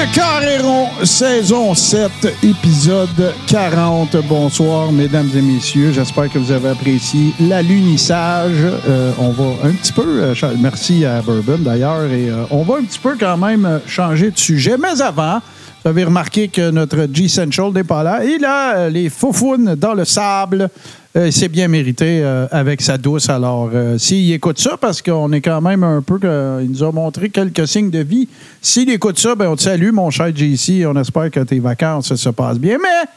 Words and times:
Le 0.00 0.14
Carréron, 0.14 0.88
saison 1.04 1.74
7, 1.74 2.10
épisode 2.42 3.34
40. 3.46 4.16
Bonsoir, 4.26 4.90
mesdames 4.92 5.28
et 5.36 5.42
messieurs. 5.42 5.92
J'espère 5.92 6.30
que 6.30 6.38
vous 6.38 6.52
avez 6.52 6.70
apprécié 6.70 7.34
l'alunissage. 7.38 8.64
Euh, 8.88 9.12
on 9.18 9.28
va 9.28 9.68
un 9.68 9.72
petit 9.72 9.92
peu, 9.92 10.22
euh, 10.22 10.34
merci 10.58 11.04
à 11.04 11.20
Bourbon 11.20 11.58
d'ailleurs, 11.58 12.04
et 12.04 12.30
euh, 12.30 12.44
on 12.50 12.62
va 12.62 12.76
un 12.76 12.84
petit 12.84 12.98
peu 12.98 13.14
quand 13.20 13.36
même 13.36 13.66
euh, 13.66 13.78
changer 13.86 14.30
de 14.30 14.38
sujet. 14.38 14.78
Mais 14.78 15.02
avant, 15.02 15.40
vous 15.82 15.88
avez 15.88 16.04
remarqué 16.04 16.48
que 16.48 16.70
notre 16.70 17.08
G-Central 17.10 17.72
n'est 17.72 17.84
pas 17.84 18.02
là. 18.02 18.20
Là, 18.38 18.76
euh, 18.76 18.88
les 18.90 19.08
faufounes 19.08 19.74
dans 19.76 19.94
le 19.94 20.04
sable. 20.04 20.68
Euh, 21.16 21.30
c'est 21.32 21.48
bien 21.48 21.66
mérité 21.66 22.20
euh, 22.22 22.46
avec 22.52 22.80
sa 22.80 22.96
douce. 22.96 23.28
Alors, 23.28 23.70
euh, 23.74 23.98
s'il 23.98 24.32
écoute 24.32 24.60
ça, 24.60 24.76
parce 24.76 25.02
qu'on 25.02 25.32
est 25.32 25.40
quand 25.40 25.60
même 25.60 25.82
un 25.82 26.02
peu. 26.02 26.20
il 26.62 26.70
nous 26.70 26.84
a 26.84 26.92
montré 26.92 27.30
quelques 27.30 27.66
signes 27.66 27.90
de 27.90 27.98
vie. 27.98 28.28
S'il 28.62 28.88
écoute 28.90 29.18
ça, 29.18 29.34
ben, 29.34 29.48
on 29.48 29.56
te 29.56 29.62
salue, 29.62 29.90
mon 29.90 30.10
cher 30.10 30.34
JC. 30.34 30.86
On 30.86 30.96
espère 30.96 31.30
que 31.30 31.40
tes 31.40 31.58
vacances 31.58 32.14
se 32.14 32.28
passent 32.28 32.60
bien. 32.60 32.78
Mais 32.78 33.08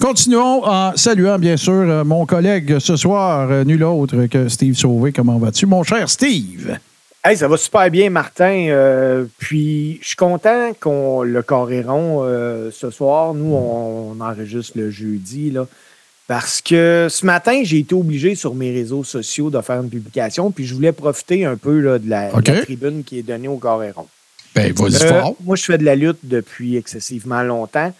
continuons 0.00 0.66
en 0.66 0.96
saluant, 0.96 1.38
bien 1.38 1.56
sûr, 1.56 1.72
euh, 1.72 2.04
mon 2.04 2.26
collègue 2.26 2.80
ce 2.80 2.96
soir, 2.96 3.48
euh, 3.50 3.64
nul 3.64 3.84
autre 3.84 4.26
que 4.26 4.48
Steve 4.48 4.74
Sauvé. 4.74 5.12
Comment 5.12 5.38
vas-tu, 5.38 5.66
mon 5.66 5.84
cher 5.84 6.08
Steve? 6.08 6.78
Hey, 7.28 7.36
ça 7.36 7.48
va 7.48 7.56
super 7.56 7.90
bien, 7.90 8.08
Martin. 8.08 8.68
Euh, 8.68 9.24
puis, 9.38 9.98
je 10.00 10.06
suis 10.06 10.16
content 10.16 10.70
qu'on 10.78 11.24
le 11.24 11.44
euh, 11.50 12.70
ce 12.70 12.90
soir. 12.90 13.34
Nous, 13.34 13.52
on, 13.52 14.12
on 14.12 14.20
enregistre 14.20 14.78
le 14.78 14.90
jeudi, 14.90 15.50
là. 15.50 15.66
Parce 16.28 16.60
que 16.60 17.06
ce 17.08 17.24
matin, 17.24 17.60
j'ai 17.62 17.78
été 17.78 17.94
obligé 17.94 18.34
sur 18.34 18.54
mes 18.54 18.72
réseaux 18.72 19.04
sociaux 19.04 19.48
de 19.48 19.60
faire 19.60 19.80
une 19.82 19.90
publication, 19.90 20.50
puis 20.50 20.66
je 20.66 20.74
voulais 20.74 20.92
profiter 20.92 21.44
un 21.44 21.56
peu 21.56 21.78
là, 21.80 21.98
de, 21.98 22.08
la, 22.10 22.30
de 22.32 22.36
OK. 22.36 22.48
la 22.48 22.62
tribune 22.62 23.04
qui 23.04 23.18
est 23.20 23.22
donnée 23.22 23.46
au 23.48 23.58
Coréron. 23.58 24.06
Ben, 24.54 24.72
vas-y 24.72 25.02
Euh, 25.04 25.22
moi, 25.44 25.54
je 25.54 25.64
fais 25.64 25.78
de 25.78 25.84
la 25.84 25.94
lutte 25.94 26.18
depuis 26.24 26.76
excessivement 26.76 27.42
longtemps. 27.42 27.92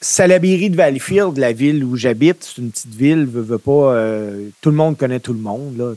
Salaberry 0.00 0.68
de 0.68 0.76
Valleyfield, 0.76 1.38
la 1.38 1.52
ville 1.52 1.82
où 1.84 1.96
j'habite, 1.96 2.38
c'est 2.42 2.60
une 2.60 2.70
petite 2.70 2.94
ville, 2.94 3.24
veut, 3.24 3.40
veut 3.40 3.58
pas. 3.58 3.94
euh, 3.94 4.48
tout 4.60 4.70
le 4.70 4.76
monde 4.76 4.98
connaît 4.98 5.20
tout 5.20 5.32
le 5.32 5.38
monde. 5.38 5.76
Là, 5.78 5.94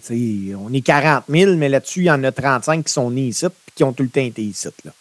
on 0.60 0.74
est 0.74 0.82
40 0.82 1.24
000, 1.30 1.56
mais 1.56 1.68
là-dessus, 1.70 2.02
il 2.02 2.06
y 2.06 2.12
en 2.12 2.24
a 2.24 2.32
35 2.32 2.86
qui 2.86 2.94
sont 2.94 3.10
nés 3.12 3.28
ici 3.28 3.46
et 3.46 3.50
qui 3.76 3.84
ont 3.84 3.92
tout 3.94 4.04
le 4.04 4.10
temps 4.10 4.22
été 4.22 4.44
ici. 4.44 4.70
Là. 4.86 4.92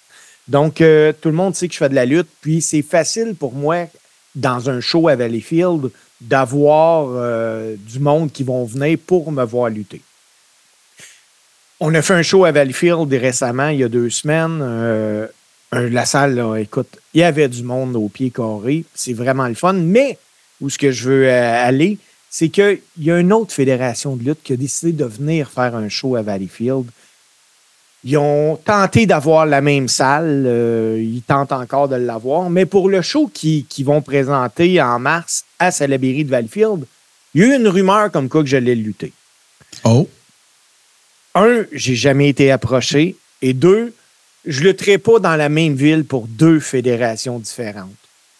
Donc, 0.48 0.80
euh, 0.80 1.12
tout 1.20 1.28
le 1.28 1.34
monde 1.34 1.54
sait 1.54 1.68
que 1.68 1.74
je 1.74 1.78
fais 1.78 1.88
de 1.88 1.94
la 1.94 2.04
lutte. 2.06 2.28
Puis, 2.40 2.62
c'est 2.62 2.82
facile 2.82 3.34
pour 3.38 3.52
moi, 3.52 3.86
dans 4.34 4.70
un 4.70 4.80
show 4.80 5.06
à 5.08 5.14
Valleyfield, 5.14 5.90
d'avoir 6.20 7.08
euh, 7.10 7.76
du 7.78 8.00
monde 8.00 8.32
qui 8.32 8.42
vont 8.42 8.64
venir 8.64 8.98
pour 9.06 9.30
me 9.32 9.44
voir 9.44 9.70
lutter. 9.70 10.00
On 11.78 11.94
a 11.94 12.00
fait 12.00 12.14
un 12.14 12.22
show 12.22 12.44
à 12.44 12.52
Valleyfield 12.52 13.12
récemment, 13.12 13.68
il 13.68 13.80
y 13.80 13.84
a 13.84 13.88
deux 13.88 14.08
semaines. 14.08 14.60
Euh, 14.62 15.26
la 15.72 16.06
salle, 16.06 16.42
écoute, 16.58 16.98
il 17.12 17.20
y 17.20 17.22
avait 17.22 17.48
du 17.48 17.62
monde 17.62 17.96
au 17.96 18.08
pied 18.08 18.30
carré. 18.30 18.84
C'est 18.94 19.12
vraiment 19.12 19.46
le 19.46 19.54
fun. 19.54 19.74
Mais 19.74 20.18
où 20.60 20.70
ce 20.70 20.78
que 20.78 20.90
je 20.90 21.08
veux 21.08 21.28
euh, 21.28 21.66
aller, 21.66 21.98
c'est 22.30 22.48
qu'il 22.48 22.80
y 22.98 23.10
a 23.10 23.18
une 23.18 23.32
autre 23.32 23.52
fédération 23.52 24.16
de 24.16 24.24
lutte 24.24 24.42
qui 24.42 24.52
a 24.52 24.56
décidé 24.56 24.92
de 24.92 25.04
venir 25.04 25.50
faire 25.50 25.74
un 25.74 25.88
show 25.88 26.16
à 26.16 26.22
Valleyfield. 26.22 26.86
Ils 28.08 28.16
ont 28.18 28.56
tenté 28.64 29.04
d'avoir 29.04 29.46
la 29.46 29.60
même 29.60 29.88
salle. 29.88 30.44
euh, 30.46 30.96
ils 31.02 31.22
tentent 31.22 31.50
encore 31.50 31.88
de 31.88 31.96
l'avoir. 31.96 32.50
Mais 32.50 32.64
pour 32.64 32.88
le 32.88 33.02
show 33.02 33.26
qu'ils 33.26 33.66
qui 33.66 33.82
vont 33.82 34.00
présenter 34.00 34.80
en 34.80 35.00
mars 35.00 35.44
à 35.58 35.72
Salaberry 35.72 36.24
de 36.24 36.30
Valleyfield, 36.30 36.84
il 37.34 37.40
y 37.40 37.44
a 37.44 37.48
eu 37.48 37.56
une 37.58 37.66
rumeur 37.66 38.12
comme 38.12 38.28
quoi 38.28 38.42
que 38.42 38.48
j'allais 38.48 38.76
lutter 38.76 39.12
Oh. 39.84 40.08
un, 41.34 41.64
j'ai 41.72 41.96
jamais 41.96 42.28
été 42.28 42.50
approché. 42.52 43.16
Et 43.42 43.52
deux, 43.52 43.92
je 44.46 44.60
ne 44.62 44.66
lutterai 44.68 44.98
pas 44.98 45.18
dans 45.18 45.34
la 45.34 45.48
même 45.48 45.74
ville 45.74 46.04
pour 46.04 46.28
deux 46.28 46.60
fédérations 46.60 47.40
différentes. 47.40 47.90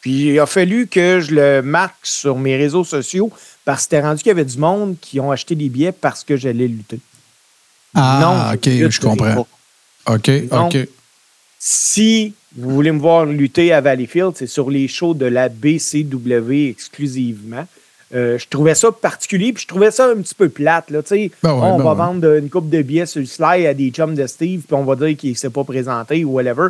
Puis 0.00 0.28
il 0.28 0.38
a 0.38 0.46
fallu 0.46 0.86
que 0.86 1.18
je 1.20 1.34
le 1.34 1.62
marque 1.62 2.04
sur 2.06 2.38
mes 2.38 2.56
réseaux 2.56 2.84
sociaux 2.84 3.30
parce 3.64 3.78
que 3.78 3.82
c'était 3.82 4.00
rendu 4.00 4.18
qu'il 4.22 4.28
y 4.28 4.30
avait 4.30 4.44
du 4.44 4.58
monde 4.58 4.94
qui 5.00 5.18
ont 5.18 5.32
acheté 5.32 5.56
des 5.56 5.68
billets 5.68 5.90
parce 5.92 6.22
que 6.22 6.36
j'allais 6.36 6.68
lutter. 6.68 7.00
Ah, 7.94 8.18
Non, 8.22 8.54
OK, 8.54 8.90
je 8.90 9.00
comprends. 9.00 9.34
pas. 9.34 9.46
OK, 10.06 10.28
Non. 10.50 10.66
OK. 10.66 10.76
Si 11.58 12.34
vous 12.56 12.70
voulez 12.70 12.92
me 12.92 13.00
voir 13.00 13.26
lutter 13.26 13.72
à 13.72 13.80
Valleyfield, 13.80 14.32
c'est 14.36 14.46
sur 14.46 14.70
les 14.70 14.88
shows 14.88 15.14
de 15.14 15.26
la 15.26 15.48
BCW 15.48 16.68
exclusivement. 16.70 17.66
Euh, 18.14 18.38
je 18.38 18.46
trouvais 18.48 18.74
ça 18.74 18.92
particulier, 18.92 19.52
puis 19.52 19.62
je 19.62 19.68
trouvais 19.68 19.90
ça 19.90 20.06
un 20.06 20.16
petit 20.16 20.34
peu 20.34 20.48
plate. 20.48 20.90
Là. 20.90 21.00
Ben 21.10 21.16
ouais, 21.16 21.30
on 21.42 21.76
ben 21.76 21.84
va 21.84 21.90
ouais. 21.90 21.96
vendre 21.96 22.36
une 22.36 22.48
coupe 22.48 22.70
de 22.70 22.80
billets 22.82 23.06
sur 23.06 23.20
le 23.20 23.26
slide 23.26 23.66
à 23.66 23.74
des 23.74 23.90
chums 23.90 24.14
de 24.14 24.26
Steve, 24.26 24.62
puis 24.62 24.74
on 24.74 24.84
va 24.84 24.94
dire 24.94 25.16
qu'il 25.16 25.30
ne 25.30 25.34
s'est 25.34 25.50
pas 25.50 25.64
présenté 25.64 26.24
ou 26.24 26.32
whatever. 26.34 26.68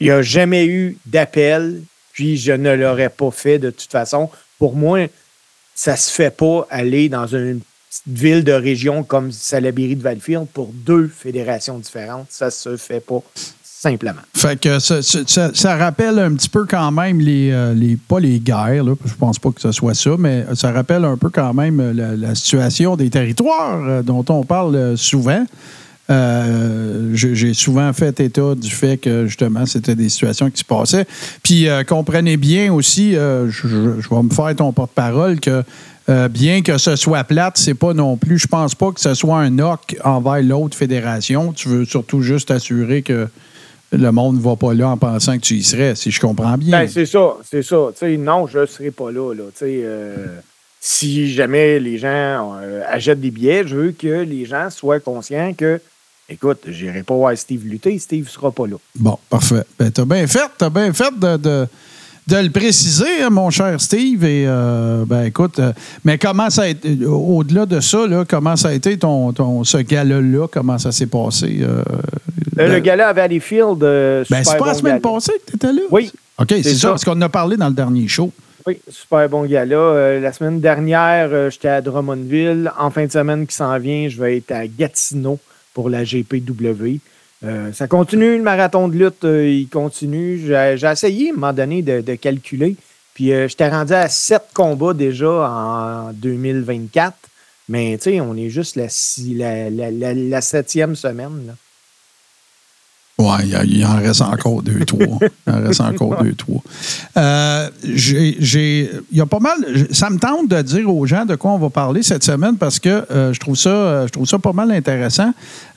Il 0.00 0.06
n'y 0.06 0.10
a 0.10 0.20
jamais 0.20 0.66
eu 0.66 0.98
d'appel, 1.06 1.82
puis 2.12 2.36
je 2.36 2.52
ne 2.52 2.74
l'aurais 2.74 3.08
pas 3.08 3.30
fait 3.30 3.58
de 3.58 3.70
toute 3.70 3.90
façon. 3.90 4.28
Pour 4.58 4.76
moi, 4.76 5.06
ça 5.74 5.96
se 5.96 6.10
fait 6.10 6.36
pas 6.36 6.66
aller 6.70 7.08
dans 7.08 7.26
une 7.26 7.60
ville 8.06 8.44
de 8.44 8.52
région 8.52 9.02
comme 9.02 9.32
Salaberry 9.32 9.96
de 9.96 10.02
Valleyfield 10.02 10.46
pour 10.52 10.70
deux 10.72 11.08
fédérations 11.08 11.78
différentes. 11.78 12.26
Ça 12.30 12.50
se 12.50 12.76
fait 12.76 13.00
pas 13.00 13.22
simplement. 13.82 14.22
Fait 14.34 14.60
que 14.60 14.78
ça, 14.78 15.76
rappelle 15.76 16.18
un 16.20 16.34
petit 16.34 16.48
peu 16.48 16.66
quand 16.66 16.92
même 16.92 17.18
les, 17.18 17.50
euh, 17.50 17.74
les 17.74 17.96
pas 17.96 18.20
les 18.20 18.38
guerres, 18.38 18.84
là, 18.84 18.94
je 19.04 19.14
pense 19.14 19.40
pas 19.40 19.50
que 19.50 19.60
ce 19.60 19.72
soit 19.72 19.94
ça, 19.94 20.12
mais 20.18 20.44
ça 20.54 20.70
rappelle 20.70 21.04
un 21.04 21.16
peu 21.16 21.30
quand 21.30 21.52
même 21.52 21.80
euh, 21.80 22.16
la, 22.16 22.34
situation 22.36 22.94
des 22.96 23.10
territoires 23.10 23.82
euh, 23.84 24.02
dont 24.02 24.24
on 24.28 24.44
parle 24.44 24.96
souvent. 24.96 25.44
J'ai 26.08 27.54
souvent 27.54 27.92
fait 27.94 28.20
état 28.20 28.54
du 28.54 28.70
fait 28.70 28.98
que 28.98 29.26
justement 29.26 29.64
c'était 29.64 29.94
des 29.94 30.10
situations 30.10 30.50
qui 30.50 30.58
se 30.58 30.64
passaient. 30.64 31.06
Puis 31.42 31.66
comprenez 31.88 32.36
bien 32.36 32.70
aussi, 32.70 33.12
je 33.14 34.08
vais 34.10 34.22
me 34.22 34.28
faire 34.28 34.54
ton 34.54 34.72
porte-parole 34.74 35.40
que 35.40 35.64
euh, 36.08 36.28
bien 36.28 36.62
que 36.62 36.78
ce 36.78 36.96
soit 36.96 37.24
plate, 37.24 37.58
c'est 37.58 37.74
pas 37.74 37.94
non 37.94 38.16
plus. 38.16 38.38
Je 38.38 38.46
pense 38.46 38.74
pas 38.74 38.90
que 38.92 39.00
ce 39.00 39.14
soit 39.14 39.38
un 39.38 39.50
knock 39.50 39.96
envers 40.04 40.42
l'autre 40.42 40.76
fédération. 40.76 41.52
Tu 41.52 41.68
veux 41.68 41.84
surtout 41.84 42.22
juste 42.22 42.50
assurer 42.50 43.02
que 43.02 43.28
le 43.92 44.10
monde 44.10 44.36
ne 44.36 44.40
va 44.40 44.56
pas 44.56 44.72
là 44.74 44.88
en 44.88 44.96
pensant 44.96 45.34
que 45.36 45.42
tu 45.42 45.54
y 45.54 45.62
serais, 45.62 45.94
si 45.94 46.10
je 46.10 46.18
comprends 46.20 46.56
bien. 46.56 46.80
Ben, 46.80 46.88
c'est 46.88 47.06
ça, 47.06 47.36
c'est 47.48 47.62
ça. 47.62 47.90
Non, 48.18 48.46
je 48.46 48.60
ne 48.60 48.66
serai 48.66 48.90
pas 48.90 49.10
là. 49.10 49.34
là. 49.34 49.44
Euh, 49.62 50.26
si 50.80 51.32
jamais 51.32 51.78
les 51.78 51.98
gens 51.98 52.08
euh, 52.60 52.82
achètent 52.88 53.20
des 53.20 53.30
billets, 53.30 53.64
je 53.66 53.76
veux 53.76 53.92
que 53.92 54.22
les 54.22 54.44
gens 54.46 54.70
soient 54.70 54.98
conscients 54.98 55.52
que, 55.56 55.80
écoute, 56.28 56.62
je 56.66 56.86
n'irai 56.86 57.02
pas 57.02 57.14
voir 57.14 57.36
Steve 57.36 57.64
lutter, 57.66 57.98
Steve 57.98 58.24
ne 58.24 58.30
sera 58.30 58.50
pas 58.50 58.66
là. 58.66 58.76
Bon, 58.96 59.18
parfait. 59.30 59.62
Ben, 59.78 59.90
t'as 59.92 60.04
bien 60.04 60.26
fait, 60.26 60.50
t'as 60.58 60.70
bien 60.70 60.92
fait 60.92 61.12
de, 61.18 61.36
de- 61.36 61.66
de 62.28 62.36
le 62.36 62.50
préciser, 62.50 63.22
hein, 63.22 63.30
mon 63.30 63.50
cher 63.50 63.80
Steve. 63.80 64.24
Et 64.24 64.44
euh, 64.46 65.04
ben 65.06 65.24
écoute, 65.24 65.58
euh, 65.58 65.72
mais 66.04 66.18
comment 66.18 66.50
ça 66.50 66.62
a 66.62 66.66
été, 66.68 67.04
au-delà 67.04 67.66
de 67.66 67.80
ça, 67.80 68.06
là, 68.06 68.24
comment 68.28 68.56
ça 68.56 68.68
a 68.68 68.72
été 68.72 68.96
ton, 68.98 69.32
ton 69.32 69.64
ce 69.64 69.78
gala-là, 69.78 70.46
comment 70.50 70.78
ça 70.78 70.92
s'est 70.92 71.06
passé? 71.06 71.58
euh, 71.62 71.82
Euh, 72.58 72.66
le- 72.68 72.74
le 72.74 72.80
gala 72.80 73.08
à 73.08 73.12
Valleyfield, 73.14 73.82
euh, 73.82 74.24
ben, 74.30 74.44
c'est 74.44 74.58
pas 74.58 74.66
la 74.66 74.74
semaine 74.74 74.98
gala. 74.98 75.14
passée 75.14 75.32
que 75.44 75.50
tu 75.52 75.56
étais 75.56 75.72
là? 75.72 75.80
Oui. 75.90 76.12
OK, 76.38 76.46
c'est 76.50 76.62
C'est 76.62 76.74
ça, 76.74 76.78
ça. 76.80 76.88
parce 76.90 77.04
qu'on 77.04 77.12
en 77.12 77.22
a 77.22 77.28
parlé 77.28 77.56
dans 77.56 77.68
le 77.68 77.74
dernier 77.74 78.06
show. 78.08 78.30
Oui, 78.66 78.78
super 78.88 79.28
bon 79.28 79.44
gala. 79.46 79.74
Euh, 79.76 80.20
la 80.20 80.32
semaine 80.32 80.60
dernière, 80.60 81.30
euh, 81.32 81.50
j'étais 81.50 81.68
à 81.68 81.80
Drummondville. 81.80 82.70
En 82.78 82.90
fin 82.90 83.06
de 83.06 83.10
semaine 83.10 83.46
qui 83.46 83.56
s'en 83.56 83.76
vient, 83.78 84.08
je 84.08 84.20
vais 84.20 84.36
être 84.36 84.52
à 84.52 84.66
Gatineau 84.66 85.38
pour 85.74 85.88
la 85.90 86.04
GPW. 86.04 87.00
Euh, 87.44 87.72
ça 87.72 87.88
continue, 87.88 88.36
le 88.36 88.42
marathon 88.42 88.88
de 88.88 88.96
lutte, 88.96 89.24
euh, 89.24 89.48
il 89.48 89.68
continue. 89.68 90.38
J'ai 90.46 90.90
essayé, 90.90 91.30
à 91.30 91.32
un 91.32 91.34
moment 91.34 91.52
donné, 91.52 91.82
de, 91.82 92.14
calculer. 92.14 92.76
Puis 93.14 93.32
euh, 93.32 93.48
j'étais 93.48 93.68
rendu 93.68 93.92
à 93.92 94.08
sept 94.08 94.44
combats 94.54 94.94
déjà 94.94 95.28
en 95.28 96.12
2024. 96.12 97.14
Mais 97.68 97.96
tu 97.98 98.04
sais, 98.04 98.20
on 98.20 98.36
est 98.36 98.48
juste 98.48 98.76
la- 98.76 99.70
la 99.70 100.40
septième 100.40 100.94
semaine. 100.96 101.46
là. 101.46 101.54
Oui, 103.18 103.54
il, 103.68 103.84
en 103.84 103.96
reste 103.96 104.22
encore 104.22 104.62
deux, 104.62 104.80
trois. 104.86 105.18
Il 105.46 105.52
en 105.52 105.62
reste 105.62 105.80
encore 105.80 106.22
deux, 106.22 106.32
trois. 106.34 106.62
Euh, 107.16 107.68
j'ai- 107.84 108.90
il 109.12 109.18
y 109.18 109.20
a 109.20 109.26
pas 109.26 109.38
mal. 109.38 109.54
Ça 109.90 110.08
me 110.10 110.18
tente 110.18 110.48
de 110.48 110.60
dire 110.62 110.92
aux 110.92 111.06
gens 111.06 111.24
de 111.24 111.36
quoi 111.36 111.52
on 111.52 111.58
va 111.58 111.68
parler 111.70 112.02
cette 112.02 112.24
semaine 112.24 112.56
parce 112.56 112.78
que 112.78 113.04
euh, 113.10 113.32
je, 113.32 113.38
trouve 113.38 113.56
ça, 113.56 113.68
euh, 113.68 114.06
je 114.06 114.12
trouve 114.12 114.26
ça 114.26 114.38
pas 114.38 114.52
mal 114.52 114.72
intéressant. 114.72 115.32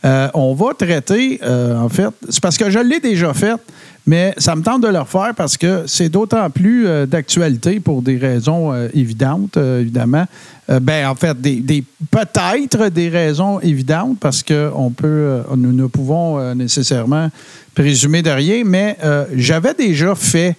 Euh, 0.06 0.30
on 0.34 0.54
va 0.56 0.74
traiter, 0.78 1.40
en 1.44 1.90
fait, 1.90 2.08
c'est 2.30 2.42
parce 2.42 2.58
que 2.58 2.70
je 2.70 2.80
l'ai 2.80 3.00
déjà 3.00 3.34
fait, 3.34 3.56
mais 4.08 4.34
ça 4.38 4.56
me 4.56 4.62
tente 4.62 4.82
de 4.84 4.88
le 4.88 5.00
refaire 5.00 5.34
parce 5.36 5.58
que 5.58 5.84
c'est 5.88 6.10
d'autant 6.10 6.50
plus 6.50 6.88
d'actualité 7.08 7.80
pour 7.80 8.02
des 8.02 8.18
raisons 8.18 8.74
évidentes, 8.94 9.58
évidemment. 9.58 10.26
Euh, 10.70 10.80
ben, 10.80 11.08
en 11.08 11.14
fait, 11.16 11.40
des, 11.40 11.84
peut-être 12.10 12.88
des 12.90 13.10
raisons 13.10 13.60
évidentes 13.60 14.18
parce 14.20 14.42
que 14.42 14.72
on 14.76 14.90
peut, 14.90 15.06
euh, 15.08 15.42
nous 15.56 15.72
ne 15.72 15.86
pouvons 15.86 16.40
euh, 16.40 16.56
nécessairement 16.56 17.30
présumer 17.76 18.24
de 18.24 18.32
rien, 18.32 18.64
mais 18.66 18.98
euh, 19.04 19.26
j'avais 19.36 19.74
déjà 19.76 20.16
fait 20.16 20.56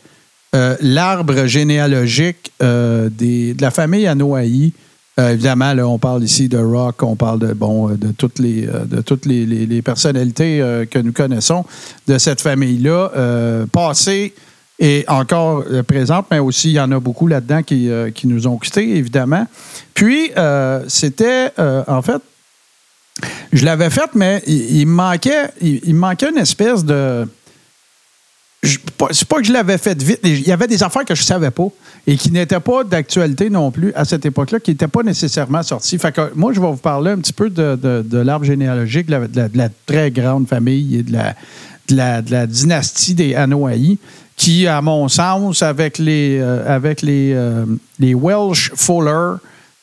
euh, 0.55 0.77
l'arbre 0.81 1.47
généalogique 1.47 2.53
euh, 2.63 3.09
des- 3.11 3.55
de 3.55 3.63
la 3.63 3.71
famille 3.71 4.07
Anoaï 4.07 4.73
Euh, 5.19 5.33
évidemment, 5.33 5.73
là, 5.73 5.89
on 5.89 5.99
parle 5.99 6.23
ici 6.25 6.47
de 6.47 6.59
rock, 6.59 7.03
on 7.03 7.17
parle 7.17 7.39
de 7.41 7.55
bon 7.55 7.89
de 7.97 8.13
toutes 8.13 8.39
les 8.39 8.69
de 8.95 9.01
toutes 9.01 9.25
les, 9.25 9.47
les 9.47 9.81
personnalités 9.81 10.61
que 10.91 10.99
nous 10.99 11.13
connaissons 11.15 11.65
de 12.07 12.19
cette 12.19 12.43
famille-là, 12.43 13.11
passées 13.73 14.35
et 14.79 15.05
encore 15.09 15.65
présentes, 15.87 16.27
mais 16.31 16.39
aussi 16.39 16.71
il 16.71 16.75
y 16.75 16.81
en 16.81 16.93
a 16.93 17.01
beaucoup 17.01 17.27
là-dedans 17.27 17.63
qui, 17.63 17.89
qui 18.15 18.27
nous 18.27 18.47
ont 18.47 18.59
quittés, 18.59 18.97
évidemment. 18.97 19.47
Puis 19.95 20.31
c'était 20.89 21.53
en 21.59 22.03
fait 22.03 22.21
je 23.53 23.65
l'avais 23.65 23.91
faite, 23.91 24.11
mais 24.15 24.43
il, 24.47 24.87
me 24.87 24.93
manquait, 24.93 25.49
il, 25.61 25.95
manquait 25.95 26.31
une 26.31 26.39
espèce 26.39 26.85
de. 26.85 27.27
C'est 28.63 29.29
pas 29.29 29.37
que 29.37 29.45
je 29.45 29.53
l'avais 29.53 29.79
faite 29.79 30.03
vite. 30.03 30.21
Il 30.25 30.47
y 30.47 30.53
avait 30.53 30.67
des 30.67 30.83
affaires 30.83 31.05
que 31.05 31.15
je 31.15 31.23
savais 31.23 31.51
pas 31.51 31.69
et 32.07 32.17
qui 32.17 32.31
n'étaient 32.33 32.61
pas 32.61 32.85
d'actualité 32.85 33.49
non 33.49 33.71
plus 33.71 33.93
à 33.95 34.05
cette 34.05 34.27
époque-là, 34.27 34.61
qui 34.61 34.73
n'étaient 34.73 34.89
pas 34.89 35.03
nécessairement 35.03 35.63
sorties. 35.63 35.99
Fait 35.99 36.13
que 36.13 36.33
moi, 36.35 36.53
je 36.53 36.61
vais 36.61 36.67
vous 36.67 36.77
parler 36.77 37.13
un 37.13 37.19
petit 37.19 37.33
peu 37.33 37.49
de, 37.49 38.19
l'arbre 38.19 38.45
généalogique, 38.45 39.07
de 39.07 39.51
la, 39.55 39.69
très 39.87 40.11
grande 40.11 40.49
famille 40.49 40.97
et 40.97 41.03
de 41.03 41.13
la, 41.13 41.35
de 41.89 42.31
la, 42.31 42.47
dynastie 42.47 43.15
des 43.15 43.35
Anoaï, 43.35 43.99
qui, 44.37 44.67
à 44.67 44.83
mon 44.83 45.09
sens, 45.09 45.63
avec 45.63 45.99
les, 45.99 46.39
euh, 46.39 46.63
avec 46.67 47.03
les, 47.03 47.33
euh, 47.35 47.65
les 47.99 48.15
Welsh 48.15 48.73
Fuller, 48.75 49.37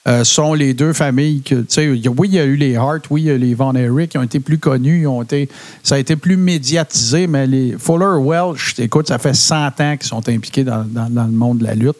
euh, 0.05 0.25
sont 0.25 0.53
les 0.53 0.73
deux 0.73 0.91
familles 0.91 1.41
que, 1.43 1.55
tu 1.55 1.65
sais, 1.69 1.87
oui, 1.87 2.27
il 2.27 2.33
y 2.33 2.39
a 2.39 2.43
eu 2.43 2.57
les 2.57 2.75
Hart, 2.75 3.05
oui, 3.09 3.21
il 3.21 3.27
y 3.27 3.31
a 3.31 3.37
les 3.37 3.53
Von 3.53 3.73
Erich 3.73 4.09
qui 4.09 4.17
ont 4.17 4.23
été 4.23 4.41
plus 4.41 4.57
connus, 4.57 5.07
ont 5.07 5.21
été, 5.21 5.47
ça 5.81 5.95
a 5.95 5.97
été 5.97 6.17
plus 6.17 6.35
médiatisé, 6.35 7.25
mais 7.25 7.47
les 7.47 7.77
Fuller 7.79 8.17
Welsh, 8.19 8.77
écoute, 8.79 9.07
ça 9.07 9.17
fait 9.17 9.33
100 9.33 9.79
ans 9.79 9.95
qu'ils 9.95 10.09
sont 10.09 10.27
impliqués 10.27 10.65
dans, 10.65 10.85
le 10.93 11.31
monde 11.31 11.59
de 11.59 11.63
la 11.63 11.75
lutte. 11.75 11.95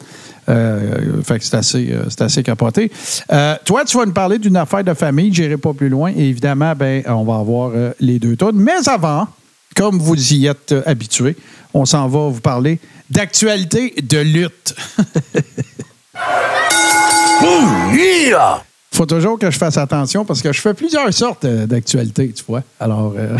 Euh, 0.50 1.22
fait 1.22 1.38
que 1.38 1.46
c'est 1.46 1.56
assez, 1.56 1.92
euh, 1.92 2.04
assez 2.20 2.42
capoté. 2.42 2.90
toi, 3.64 3.84
tu 3.86 3.96
vas 3.96 4.04
nous 4.04 4.12
parler 4.12 4.38
d'une 4.38 4.58
affaire 4.58 4.84
de 4.84 4.92
famille, 4.92 5.32
j'irai 5.32 5.56
pas 5.56 5.72
plus 5.72 5.88
loin. 5.88 6.12
Et 6.14 6.28
évidemment, 6.28 6.74
ben, 6.76 7.02
on 7.06 7.24
va 7.24 7.36
avoir 7.36 7.72
les 8.00 8.18
deux 8.18 8.36
tonnes. 8.36 8.56
Mais 8.56 8.86
avant, 8.86 9.28
comme 9.74 9.98
vous 9.98 10.34
y 10.34 10.46
êtes 10.46 10.74
habitués, 10.84 11.36
on 11.74 11.84
s'en 11.84 12.08
va 12.08 12.28
vous 12.28 12.40
parler 12.40 12.78
d'actualité 13.10 13.94
de 14.00 14.18
lutte. 14.18 14.74
faut 18.94 19.06
toujours 19.06 19.38
que 19.38 19.50
je 19.50 19.58
fasse 19.58 19.76
attention 19.76 20.24
parce 20.24 20.40
que 20.40 20.52
je 20.52 20.60
fais 20.60 20.72
plusieurs 20.72 21.12
sortes 21.12 21.44
euh, 21.44 21.66
d'actualités, 21.66 22.32
tu 22.32 22.44
vois. 22.46 22.62
Alors. 22.78 23.14
Euh, 23.16 23.36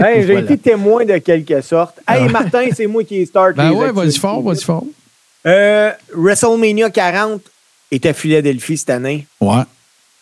j'ai 0.26 0.38
été 0.38 0.56
témoin 0.56 1.04
de 1.04 1.18
quelque 1.18 1.60
sorte. 1.60 1.96
Hey, 2.08 2.22
ah. 2.26 2.28
Martin, 2.28 2.68
c'est 2.74 2.86
moi 2.86 3.04
qui 3.04 3.16
ai 3.16 3.26
start. 3.26 3.56
Ben 3.56 3.72
ouais, 3.72 3.92
vas-y 3.92 4.16
fort, 4.16 4.40
vas-y 4.42 4.62
fort. 4.62 4.84
Euh, 5.46 5.90
WrestleMania 6.14 6.90
40 6.90 7.42
est 7.90 8.06
à 8.06 8.12
Philadelphie 8.12 8.78
cette 8.78 8.90
année. 8.90 9.26
Ouais. 9.40 9.62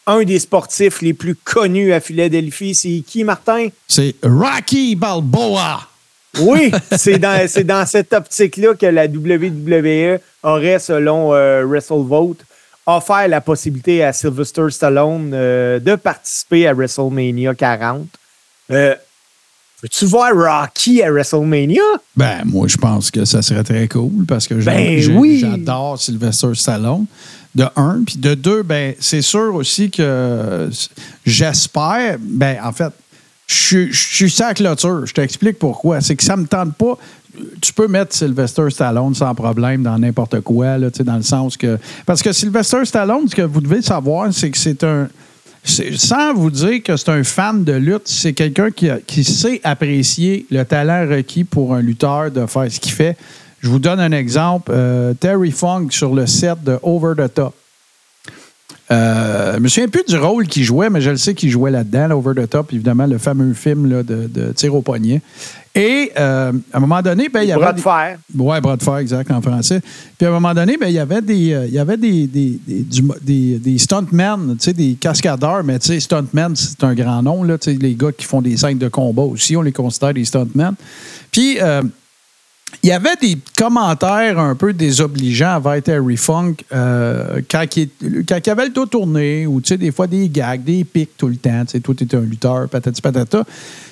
Un 0.07 0.25
des 0.25 0.41
sportifs 0.41 1.01
les 1.01 1.13
plus 1.13 1.37
connus 1.37 1.93
à 1.93 2.01
Philadelphie, 2.01 2.75
c'est 2.75 3.05
qui, 3.07 3.23
Martin? 3.23 3.69
C'est 3.87 4.17
Rocky 4.25 4.97
Balboa. 4.97 5.92
Oui, 6.41 6.73
c'est 6.97 7.19
dans, 7.19 7.47
dans 7.65 7.87
cette 7.87 8.13
optique-là 8.13 8.75
que 8.75 8.87
la 8.87 9.07
WWE 9.07 10.19
aurait, 10.43 10.79
selon 10.79 11.31
WrestleVote, 11.31 12.45
offert 12.87 13.29
la 13.29 13.41
possibilité 13.41 14.03
à 14.03 14.13
Sylvester 14.13 14.69
Stallone 14.71 15.31
euh, 15.35 15.79
de 15.79 15.95
participer 15.95 16.67
à 16.67 16.75
WrestleMania 16.75 17.55
40. 17.55 18.07
Euh, 18.71 18.95
veux-tu 19.83 20.07
voir 20.07 20.33
Rocky 20.35 21.03
à 21.03 21.11
WrestleMania? 21.11 21.83
Ben, 22.17 22.43
moi, 22.45 22.67
je 22.69 22.77
pense 22.77 23.11
que 23.11 23.25
ça 23.25 23.43
serait 23.43 23.65
très 23.65 23.87
cool 23.89 24.25
parce 24.27 24.47
que 24.47 24.55
ben 24.55 25.01
j'adore 25.39 26.01
Sylvester 26.01 26.55
Stallone. 26.55 27.07
De 27.55 27.67
un. 27.77 28.03
Puis 28.07 28.17
de 28.17 28.33
deux, 28.33 28.63
ben, 28.63 28.95
c'est 28.99 29.21
sûr 29.21 29.55
aussi 29.55 29.91
que 29.91 30.71
j'espère, 31.27 32.17
ben, 32.19 32.57
en 32.65 32.73
fait, 32.73 32.93
je, 33.47 33.91
je 33.91 34.15
suis 34.15 34.31
sa 34.31 34.55
clôture. 34.55 35.07
Je 35.07 35.15
t'explique 35.15 35.59
pourquoi. 35.59 36.01
C'est 36.01 36.17
que 36.17 36.25
ça 36.25 36.37
me 36.37 36.47
tente 36.47 36.75
pas 36.75 36.99
tu 37.61 37.73
peux 37.73 37.89
mettre 37.89 38.15
Sylvester 38.15 38.69
Stallone 38.71 39.15
sans 39.15 39.35
problème 39.35 39.83
dans 39.83 39.99
n'importe 39.99 40.41
quoi, 40.41 40.79
là, 40.79 40.89
dans 40.91 41.17
le 41.17 41.23
sens 41.23 41.57
que. 41.57 41.79
Parce 42.05 42.23
que 42.23 42.33
Sylvester 42.33 42.85
Stallone, 42.85 43.29
ce 43.29 43.35
que 43.35 43.43
vous 43.43 43.61
devez 43.61 43.83
savoir, 43.83 44.33
c'est 44.33 44.51
que 44.51 44.59
c'est 44.59 44.85
un. 44.85 45.09
Sans 45.65 46.35
vous 46.35 46.51
dire 46.51 46.83
que 46.83 46.97
c'est 46.97 47.11
un 47.11 47.23
fan 47.23 47.63
de 47.63 47.75
lutte, 47.75 48.03
c'est 48.07 48.33
quelqu'un 48.33 48.73
qui, 48.73 48.91
qui, 49.07 49.23
sait 49.23 49.61
apprécier 49.63 50.45
le 50.51 50.65
talent 50.65 51.09
requis 51.09 51.45
pour 51.45 51.73
un 51.75 51.81
lutteur 51.81 52.33
de 52.33 52.47
faire 52.47 52.71
ce 52.71 52.81
qu'il 52.81 52.93
fait. 52.93 53.17
Je 53.61 53.69
vous 53.69 53.79
donne 53.79 54.01
un 54.01 54.11
exemple. 54.11 54.73
Euh, 54.75 55.15
Terry 55.15 55.53
Funk 55.53 55.87
sur 55.91 56.15
le 56.15 56.27
set 56.27 56.65
de 56.65 56.81
Over 56.83 57.15
the 57.17 57.33
Top. 57.33 57.55
Euh, 58.93 59.55
je 59.55 59.59
me 59.61 59.69
souviens 59.69 59.89
plus 59.89 60.05
du 60.05 60.17
rôle 60.17 60.47
qu'il 60.47 60.65
jouait, 60.65 60.91
mais 60.91 61.01
je 61.01 61.11
le 61.11 61.17
sais 61.17 61.35
qu'il 61.35 61.51
jouait 61.51 61.71
là-dedans, 61.71 62.11
Over 62.11 62.43
the 62.43 62.51
Top, 62.51 62.73
évidemment, 62.73 63.07
le 63.07 63.19
fameux 63.19 63.55
film 63.55 63.89
là, 63.89 64.03
de, 64.03 64.29
de, 64.29 64.53
tir 64.53 64.75
au 64.75 64.83
poignet. 64.83 65.23
Et 65.75 66.13
euh, 66.19 66.53
à 66.71 66.77
un 66.77 66.81
moment 66.81 67.01
donné, 67.01 67.31
ben, 67.31 67.43
il 67.43 67.49
y 67.49 67.53
avait. 67.53 67.63
Bras 67.63 67.73
de 67.73 67.81
fer. 67.81 68.19
Oui, 68.37 68.61
bras 68.61 68.77
de 68.77 68.83
fer, 68.83 68.99
exact, 68.99 69.31
en 69.31 69.41
français. 69.41 69.81
Puis 70.19 70.27
à 70.27 70.29
un 70.29 70.33
moment 70.33 70.53
donné, 70.53 70.77
ben, 70.77 70.89
il 70.89 70.95
y 70.95 70.99
avait 70.99 71.23
des, 71.23 71.55
euh, 71.55 71.67
il 71.67 71.73
y 71.73 71.79
avait 71.79 71.97
des, 71.97 72.27
des, 72.27 72.61
des, 72.67 73.59
des, 73.59 73.79
stuntmen, 73.79 74.57
des 74.57 74.97
cascadeurs, 75.01 75.65
mais 75.65 75.79
stuntmen, 75.81 76.55
c'est 76.55 76.85
un 76.85 76.95
grand 76.95 77.23
nom, 77.23 77.43
là, 77.43 77.57
les 77.67 77.95
gars 77.95 78.13
qui 78.13 78.27
font 78.27 78.43
des 78.43 78.59
scènes 78.59 78.79
de 78.79 78.89
combat 78.89 79.23
aussi, 79.23 79.57
on 79.57 79.63
les 79.63 79.73
considère 79.73 80.13
des 80.13 80.27
stuntmen. 80.27 80.75
Puis 81.31 81.59
il 82.83 82.89
y 82.89 82.93
avait 82.93 83.17
des 83.21 83.39
commentaires 83.57 84.39
un 84.39 84.55
peu 84.55 84.73
désobligeants 84.73 85.61
avec 85.65 85.85
Terry 85.85 86.17
Funk 86.17 86.55
euh, 86.73 87.41
quand, 87.51 87.65
il, 87.77 87.91
avait 88.51 88.67
le 88.67 88.73
dos 88.73 88.87
tourné, 88.87 89.47
ou 89.47 89.61
des 89.61 89.93
fois 89.93 90.07
des 90.07 90.29
gags, 90.29 90.65
des 90.65 90.85
pics 90.85 91.17
tout 91.17 91.29
le 91.29 91.37
temps. 91.37 91.65
Tu 91.65 91.77
étais 91.77 92.17
un 92.17 92.21
lutteur, 92.21 92.69
patati 92.69 93.01
patata. 93.01 93.45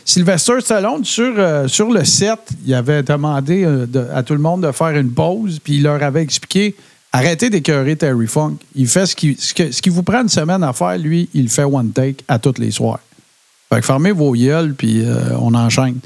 Sylvester 0.05 0.61
Stallone, 0.61 1.05
sur, 1.05 1.33
euh, 1.37 1.69
sur 1.69 1.91
le 1.91 2.05
set, 2.05 2.41
il 2.67 2.75
avait 2.75 3.03
demandé 3.03 3.65
euh, 3.65 3.87
à 4.15 4.23
tout 4.23 4.35
le 4.35 4.41
monde 4.41 4.67
de 4.67 4.73
faire 4.73 4.97
une 4.97 5.13
pause, 5.13 5.61
puis 5.63 5.77
il 5.77 5.83
leur 5.83 6.03
avait 6.03 6.23
expliqué 6.23 6.75
arrêtez 7.13 7.51
d'écœurer 7.51 7.97
Terry 7.97 8.27
Funk. 8.27 8.57
Il 8.75 8.87
fait 8.87 9.07
ce 9.07 9.17
qui, 9.17 9.37
ce, 9.37 9.53
qui 9.55 9.89
vous 9.89 10.03
prend 10.03 10.23
une 10.23 10.29
semaine 10.29 10.63
à 10.63 10.73
faire, 10.73 10.99
lui, 10.99 11.29
il 11.35 11.49
fait 11.49 11.65
one 11.65 11.91
take 11.91 12.25
à 12.29 12.39
toutes 12.39 12.59
les 12.59 12.71
soirs. 12.71 13.01
Fait 13.73 13.81
que 13.81 13.87
fermez 13.87 14.13
vos 14.13 14.33
gueules, 14.33 14.75
puis 14.75 15.05
on 15.39 15.55
enchaîne. 15.55 16.01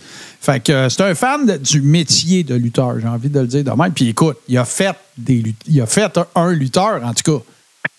Fait 0.44 0.60
que 0.60 0.72
euh, 0.72 0.88
c'est 0.90 1.00
un 1.00 1.14
fan 1.14 1.56
du 1.56 1.80
métier 1.80 2.44
de 2.44 2.54
lutteur, 2.54 3.00
j'ai 3.00 3.08
envie 3.08 3.30
de 3.30 3.40
le 3.40 3.46
dire 3.46 3.64
de 3.64 3.70
même. 3.70 3.92
Puis 3.92 4.10
écoute, 4.10 4.36
il 4.46 4.58
a 4.58 4.66
fait 4.66 4.94
des 5.16 5.42
il 5.66 5.80
a 5.80 5.86
fait 5.86 6.20
un, 6.34 6.52
lutteur, 6.52 7.00
en 7.02 7.14
tout 7.14 7.38
cas. 7.38 7.44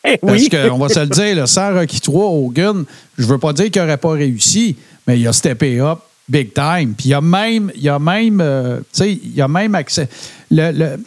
Eh 0.07 0.17
Parce 0.17 0.49
qu'on 0.49 0.77
va 0.77 0.89
se 0.89 0.99
le 0.99 1.07
dire, 1.07 1.35
le 1.35 1.47
sans 1.47 1.73
Rocky 1.73 1.99
3, 1.99 2.23
Hogan, 2.23 2.85
je 3.17 3.25
veux 3.25 3.39
pas 3.39 3.51
dire 3.51 3.71
qu'il 3.71 3.81
n'aurait 3.81 3.97
pas 3.97 4.11
réussi, 4.11 4.75
mais 5.07 5.19
il 5.19 5.27
a 5.27 5.33
steppé 5.33 5.79
up 5.79 5.97
big 6.29 6.53
time. 6.53 6.93
Puis 6.95 7.09
il 7.09 7.13
a 7.15 7.21
même, 7.21 7.71
il 7.75 7.89
a 7.89 7.97
même, 7.97 8.39
euh, 8.41 8.77
tu 8.77 8.85
sais, 8.91 9.19
il 9.23 9.41
a 9.41 9.47
même 9.47 9.73
accès. 9.73 10.07
Le, 10.51 10.97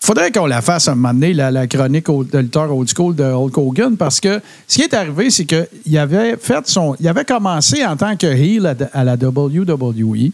faudrait 0.00 0.32
qu'on 0.32 0.46
la 0.46 0.62
fasse 0.62 0.88
un 0.88 0.94
moment 0.94 1.12
donné, 1.12 1.34
la, 1.34 1.66
chronique 1.66 2.06
de 2.06 2.38
lutteur 2.38 2.74
old 2.74 2.88
school 2.88 3.14
de 3.14 3.24
Hulk 3.24 3.58
Hogan, 3.58 3.96
parce 3.96 4.20
que 4.20 4.40
ce 4.66 4.76
qui 4.76 4.82
est 4.82 4.94
arrivé, 4.94 5.30
c'est 5.30 5.44
qu'il 5.44 5.98
avait 5.98 6.36
fait 6.36 6.66
son. 6.66 6.96
Il 7.00 7.08
avait 7.08 7.24
commencé 7.24 7.84
en 7.84 7.96
tant 7.96 8.16
que 8.16 8.26
heel 8.26 8.74
à 8.92 9.04
la 9.04 9.14
WWE. 9.14 10.30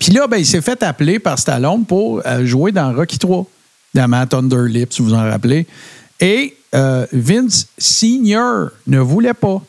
Puis 0.00 0.12
là, 0.12 0.26
ben, 0.26 0.38
il 0.38 0.46
s'est 0.46 0.60
fait 0.60 0.82
appeler 0.82 1.18
par 1.18 1.38
Stallone 1.38 1.84
pour 1.84 2.20
euh, 2.26 2.44
jouer 2.44 2.72
dans 2.72 2.92
Rocky 2.94 3.18
3, 3.18 3.46
dans 3.94 4.26
Thunder 4.28 4.68
Lips, 4.68 4.96
si 4.96 5.02
vous 5.02 5.14
en 5.14 5.22
rappelez. 5.22 5.66
Et 6.20 6.56
euh, 6.74 7.06
Vince 7.12 7.68
Senior 7.78 8.70
ne 8.86 8.98
voulait 8.98 9.34
pas. 9.34 9.62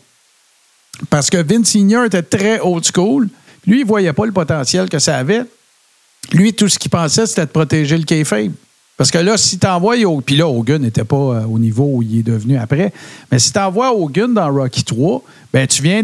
Parce 1.10 1.30
que 1.30 1.38
Vince 1.38 1.70
Senior 1.70 2.06
était 2.06 2.24
très 2.24 2.60
old 2.60 2.84
school. 2.84 3.30
Lui, 3.66 3.80
il 3.80 3.84
ne 3.84 3.88
voyait 3.88 4.14
pas 4.14 4.26
le 4.26 4.32
potentiel 4.32 4.90
que 4.90 5.00
ça 5.00 5.18
avait. 5.18 5.44
Lui, 6.32 6.54
tout 6.54 6.68
ce 6.68 6.80
qu'il 6.80 6.90
pensait, 6.90 7.26
c'était 7.26 7.46
de 7.46 7.52
protéger 7.52 7.98
le 7.98 8.04
kayfabe. 8.04 8.52
Parce 8.98 9.12
que 9.12 9.20
là, 9.20 9.38
si 9.38 9.60
t'envoies 9.60 9.98
puis 10.26 10.36
là, 10.36 10.48
Hogan 10.48 10.82
n'était 10.82 11.04
pas 11.04 11.16
euh, 11.16 11.44
au 11.44 11.60
niveau 11.60 11.88
où 11.94 12.02
il 12.02 12.20
est 12.20 12.24
devenu 12.24 12.58
après, 12.58 12.92
mais 13.32 13.38
si 13.38 13.54
t'envoies 13.54 13.96
Hogan 13.96 14.34
dans 14.34 14.52
Rocky 14.52 14.84
3, 14.84 15.22
ben 15.54 15.68
tu 15.68 15.84
viens 15.84 16.02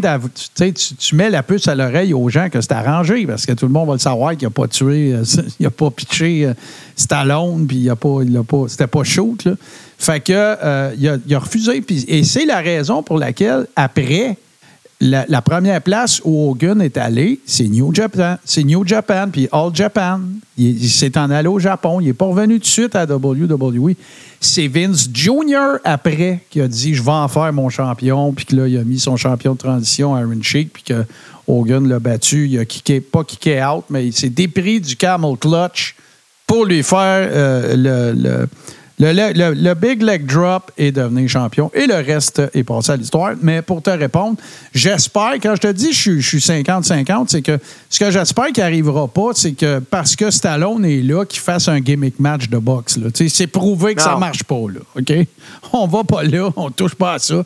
tu, 0.54 0.72
tu 0.72 1.16
mets 1.16 1.28
la 1.28 1.42
puce 1.42 1.66
à 1.66 1.74
l'oreille 1.74 2.14
aux 2.14 2.28
gens 2.28 2.48
que 2.48 2.60
c'est 2.60 2.72
arrangé, 2.72 3.26
parce 3.26 3.46
que 3.46 3.52
tout 3.52 3.66
le 3.66 3.72
monde 3.72 3.88
va 3.88 3.94
le 3.94 3.98
savoir 3.98 4.36
qu'il 4.36 4.46
n'a 4.46 4.50
pas 4.50 4.68
tué, 4.68 5.12
euh, 5.12 5.24
il 5.60 5.64
n'a 5.64 5.70
pas 5.70 5.90
pitché 5.90 6.46
euh, 6.46 6.54
Stallone, 6.94 7.66
puis 7.66 7.78
il 7.78 7.90
a 7.90 7.96
pas, 7.96 8.20
il 8.24 8.36
a 8.36 8.44
pas, 8.44 8.66
c'était 8.68 8.86
pas 8.86 9.02
shoot, 9.02 9.44
là. 9.44 9.54
Fait 9.98 10.20
que 10.20 10.32
il, 10.96 11.08
a, 11.08 11.16
il, 11.26 11.34
a, 11.34 11.38
refusé, 11.38 11.82
et 12.08 12.24
c'est 12.24 12.44
la 12.44 12.60
raison 12.60 13.02
pour 13.02 13.16
laquelle, 13.18 13.66
après, 13.74 14.36
la, 15.04 15.42
première 15.42 15.82
place 15.82 16.20
où 16.24 16.50
Hogan 16.50 16.80
est 16.80 16.96
allé, 16.96 17.40
c'est 17.44 17.68
New 17.68 17.94
Japan. 17.94 18.36
C'est 18.44 18.64
New 18.64 18.86
Japan, 18.86 19.28
puis 19.30 19.48
All 19.52 19.74
Japan. 19.74 20.20
Il, 20.56 20.88
s'est 20.88 21.18
en 21.18 21.30
allé 21.30 21.48
au 21.48 21.58
Japon. 21.58 22.00
Il 22.00 22.06
n'est 22.06 22.12
pas 22.14 22.24
revenu 22.24 22.58
de 22.58 22.64
suite 22.64 22.96
à 22.96 23.04
WWE. 23.04 23.94
C'est 24.40 24.66
Vince 24.68 25.08
Jr. 25.12 25.78
après 25.84 26.40
qui 26.48 26.60
a 26.60 26.68
dit 26.68 26.94
Je 26.94 27.02
vais 27.02 27.10
en 27.10 27.28
faire 27.28 27.52
mon 27.52 27.68
champion. 27.68 28.32
Puis 28.32 28.46
que 28.46 28.56
là, 28.56 28.68
il 28.68 28.78
a 28.78 28.84
mis 28.84 28.98
son 28.98 29.16
champion 29.16 29.52
de 29.52 29.58
transition, 29.58 30.18
Iron 30.18 30.40
Sheik. 30.40 30.72
Puis 30.72 30.82
que 30.84 31.04
Hogan 31.46 31.86
l'a 31.86 31.98
battu. 31.98 32.48
Il 32.48 32.58
a 32.58 32.64
kické, 32.64 33.00
pas 33.00 33.24
kické 33.24 33.62
out, 33.62 33.84
mais 33.90 34.06
il 34.06 34.12
s'est 34.12 34.30
dépris 34.30 34.80
du 34.80 34.96
camel 34.96 35.36
clutch 35.36 35.96
pour 36.46 36.64
lui 36.64 36.82
faire 36.82 37.28
euh, 37.30 37.74
le 37.76 38.22
Le, 38.22 38.48
le- 38.98 39.32
le- 39.32 39.54
le 39.54 39.74
big 39.74 40.02
leg 40.02 40.24
drop 40.24 40.70
est 40.78 40.92
devenu 40.92 41.28
champion 41.28 41.70
et 41.74 41.86
le 41.86 41.96
reste 41.96 42.40
est 42.54 42.62
passé 42.62 42.92
à 42.92 42.96
l'histoire. 42.96 43.32
Mais 43.42 43.60
pour 43.62 43.82
te 43.82 43.90
répondre, 43.90 44.36
j'espère, 44.72 45.32
quand 45.42 45.54
je 45.56 45.60
te 45.62 45.72
dis 45.72 45.92
je 45.92 46.00
suis- 46.00 46.20
je 46.20 46.28
suis 46.28 46.40
50-50, 46.40 47.28
c'est 47.30 47.42
que 47.42 47.58
ce 47.90 47.98
que 47.98 48.10
j'espère 48.10 48.46
qu'il 48.46 48.62
n'arrivera 48.62 49.08
pas, 49.08 49.30
c'est 49.34 49.52
que 49.52 49.80
parce 49.80 50.14
que 50.14 50.30
Stallone 50.30 50.84
est 50.84 51.02
là, 51.02 51.24
qu'il 51.24 51.40
fasse 51.40 51.68
un 51.68 51.80
gimmick 51.80 52.18
match 52.20 52.48
de 52.48 52.58
boxe. 52.58 52.98
C'est 53.28 53.46
prouvé 53.48 53.94
que 53.94 54.02
ça 54.02 54.12
Non. 54.12 54.18
marche 54.18 54.44
pas. 54.44 54.54
Là, 54.54 54.80
OK? 54.96 55.12
On 55.72 55.86
va 55.86 56.04
pas 56.04 56.22
là, 56.22 56.50
on 56.56 56.70
touche 56.70 56.94
pas 56.94 57.14
à 57.14 57.18
ça. 57.18 57.44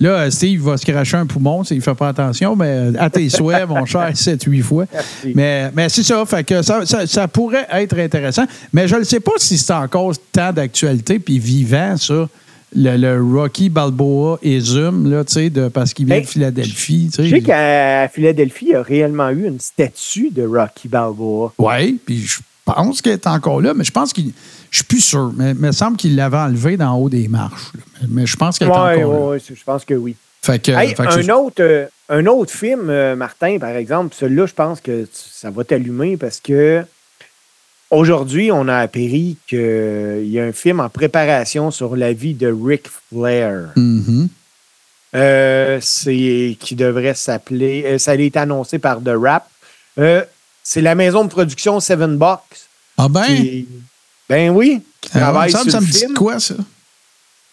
Là, 0.00 0.10
euh, 0.10 0.30
Steve 0.30 0.60
va 0.62 0.76
se 0.76 0.84
cracher 0.84 1.16
un 1.16 1.26
poumon 1.26 1.62
s'il 1.64 1.80
fait 1.80 1.94
pas 1.94 2.08
attention, 2.08 2.56
mais 2.56 2.66
euh, 2.66 2.92
à 2.98 3.08
tes 3.10 3.28
souhaits, 3.28 3.68
mon 3.68 3.84
cher, 3.86 4.10
7-8 4.14 4.62
fois. 4.62 4.86
Merci. 4.92 5.32
Mais, 5.34 5.70
mais 5.74 5.88
c'est 5.88 6.02
ça, 6.02 6.24
fait 6.26 6.42
que 6.44 6.62
ça, 6.62 6.84
ça- 6.84 7.06
ça 7.06 7.28
pourrait 7.28 7.66
être 7.72 7.98
intéressant. 7.98 8.44
Mais 8.72 8.88
je 8.88 8.96
ne 8.96 9.04
sais 9.04 9.20
pas 9.20 9.32
si 9.38 9.56
c'est 9.56 9.72
encore 9.72 10.12
tant 10.32 10.52
d'actualité 10.52 11.18
puis 11.18 11.38
vivant, 11.38 11.96
ça. 11.96 12.28
Le, 12.76 12.96
le 12.96 13.22
Rocky 13.22 13.68
Balboa 13.68 14.40
et 14.42 14.58
Zoom, 14.58 15.08
là, 15.08 15.22
tu 15.22 15.34
sais, 15.34 15.48
de- 15.48 15.68
parce 15.68 15.94
qu'il 15.94 16.06
vient 16.06 16.20
de 16.20 16.26
Philadelphie. 16.26 17.08
Je 17.16 17.22
sais. 17.22 17.30
sais 17.30 17.40
qu'à 17.40 18.08
Philadelphie, 18.08 18.64
il 18.70 18.72
y 18.72 18.74
a 18.74 18.82
réellement 18.82 19.30
eu 19.30 19.46
une 19.46 19.60
statue 19.60 20.30
de 20.32 20.44
Rocky 20.44 20.88
Balboa. 20.88 21.52
Oui, 21.56 22.00
puis 22.04 22.18
je 22.26 22.40
pense 22.64 23.00
qu'elle 23.00 23.12
est 23.12 23.28
encore 23.28 23.60
là, 23.60 23.74
mais 23.74 23.84
je 23.84 23.92
pense 23.92 24.12
qu'il. 24.12 24.32
Je 24.74 24.78
suis 24.78 24.86
plus 24.86 25.00
sûr, 25.04 25.32
mais 25.36 25.52
il 25.52 25.56
me 25.56 25.70
semble 25.70 25.96
qu'il 25.96 26.16
l'avait 26.16 26.36
enlevé 26.36 26.76
d'en 26.76 26.96
haut 26.96 27.08
des 27.08 27.28
marches. 27.28 27.70
là. 27.76 28.06
Mais, 28.08 28.26
je 28.26 28.34
pense 28.36 28.58
qu'elle 28.58 28.66
est 28.66 28.72
encore 28.72 28.88
là. 28.88 29.04
oui, 29.06 29.38
je 29.48 29.62
pense 29.64 29.84
que 29.84 29.94
oui. 29.94 30.16
Fait 30.42 30.58
que, 30.60 30.72
Hey, 30.72 30.88
fait 30.96 31.06
que 31.06 31.30
un, 31.30 31.32
autre, 31.32 31.60
euh, 31.62 31.86
un 32.08 32.26
autre 32.26 32.50
film, 32.50 32.90
euh, 32.90 33.14
Martin, 33.14 33.58
par 33.60 33.70
exemple, 33.70 34.16
celui-là, 34.18 34.46
je 34.46 34.52
pense 34.52 34.80
que 34.80 35.06
ça 35.12 35.52
va 35.52 35.62
t'allumer 35.62 36.16
parce 36.16 36.40
que 36.40 36.84
aujourd'hui, 37.88 38.50
on 38.50 38.66
a 38.66 38.78
appris 38.78 39.36
qu'il 39.46 40.26
y 40.26 40.40
a 40.40 40.44
un 40.44 40.50
film 40.50 40.80
en 40.80 40.88
préparation 40.88 41.70
sur 41.70 41.94
la 41.94 42.12
vie 42.12 42.34
de 42.34 42.48
Ric 42.52 42.88
Flair. 43.12 43.68
Mhm. 43.76 44.28
Euh, 45.14 45.78
c'est 45.80 46.56
qui 46.58 46.74
devrait 46.74 47.14
s'appeler. 47.14 47.96
ça 48.00 48.10
a 48.10 48.14
été 48.16 48.40
annoncé 48.40 48.80
par 48.80 49.00
The 49.00 49.12
Rap. 49.16 49.48
C'est 50.64 50.80
la 50.80 50.96
maison 50.96 51.22
de 51.22 51.28
production 51.28 51.78
Seven 51.78 52.16
Box. 52.16 52.66
Ah 52.98 53.08
ben, 53.08 53.22
qui- 53.24 53.68
ben 54.28 54.50
oui, 54.50 54.80
qui 55.00 55.16
euh, 55.16 55.20
travaille 55.20 55.50
ça, 55.50 55.62
sur 55.62 55.70
ça 55.72 55.80
me 55.80 55.86
dit 55.86 56.04
quoi, 56.14 56.38
ça? 56.40 56.54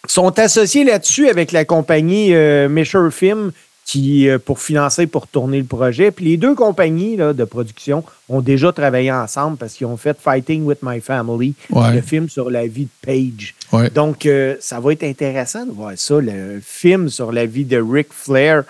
sont 0.06 0.36
associés 0.38 0.84
là-dessus 0.84 1.28
avec 1.28 1.52
la 1.52 1.64
compagnie 1.64 2.34
euh, 2.34 3.10
Film 3.10 3.52
qui, 3.84 4.28
euh, 4.28 4.38
pour 4.38 4.60
financer, 4.60 5.06
pour 5.06 5.26
tourner 5.26 5.58
le 5.58 5.64
projet. 5.64 6.10
Puis 6.10 6.24
les 6.24 6.36
deux 6.36 6.54
compagnies 6.54 7.16
là, 7.16 7.32
de 7.32 7.44
production 7.44 8.04
ont 8.28 8.40
déjà 8.40 8.72
travaillé 8.72 9.10
ensemble 9.12 9.56
parce 9.56 9.74
qu'ils 9.74 9.86
ont 9.86 9.96
fait 9.96 10.16
Fighting 10.18 10.64
with 10.64 10.78
My 10.82 11.00
Family, 11.00 11.54
Ouais. 11.70 11.94
le 11.94 12.00
film 12.00 12.28
sur 12.28 12.50
la 12.50 12.66
vie 12.66 12.84
de 12.84 12.90
Paige. 13.02 13.54
Ouais. 13.72 13.90
Donc, 13.90 14.26
euh, 14.26 14.56
ça 14.60 14.80
va 14.80 14.92
être 14.92 15.02
intéressant 15.04 15.66
de 15.66 15.72
voir 15.72 15.92
ça, 15.96 16.20
le 16.20 16.60
film 16.64 17.08
sur 17.08 17.32
la 17.32 17.44
vie 17.46 17.64
de 17.64 17.80
Ric 17.80 18.08
Flair. 18.12 18.64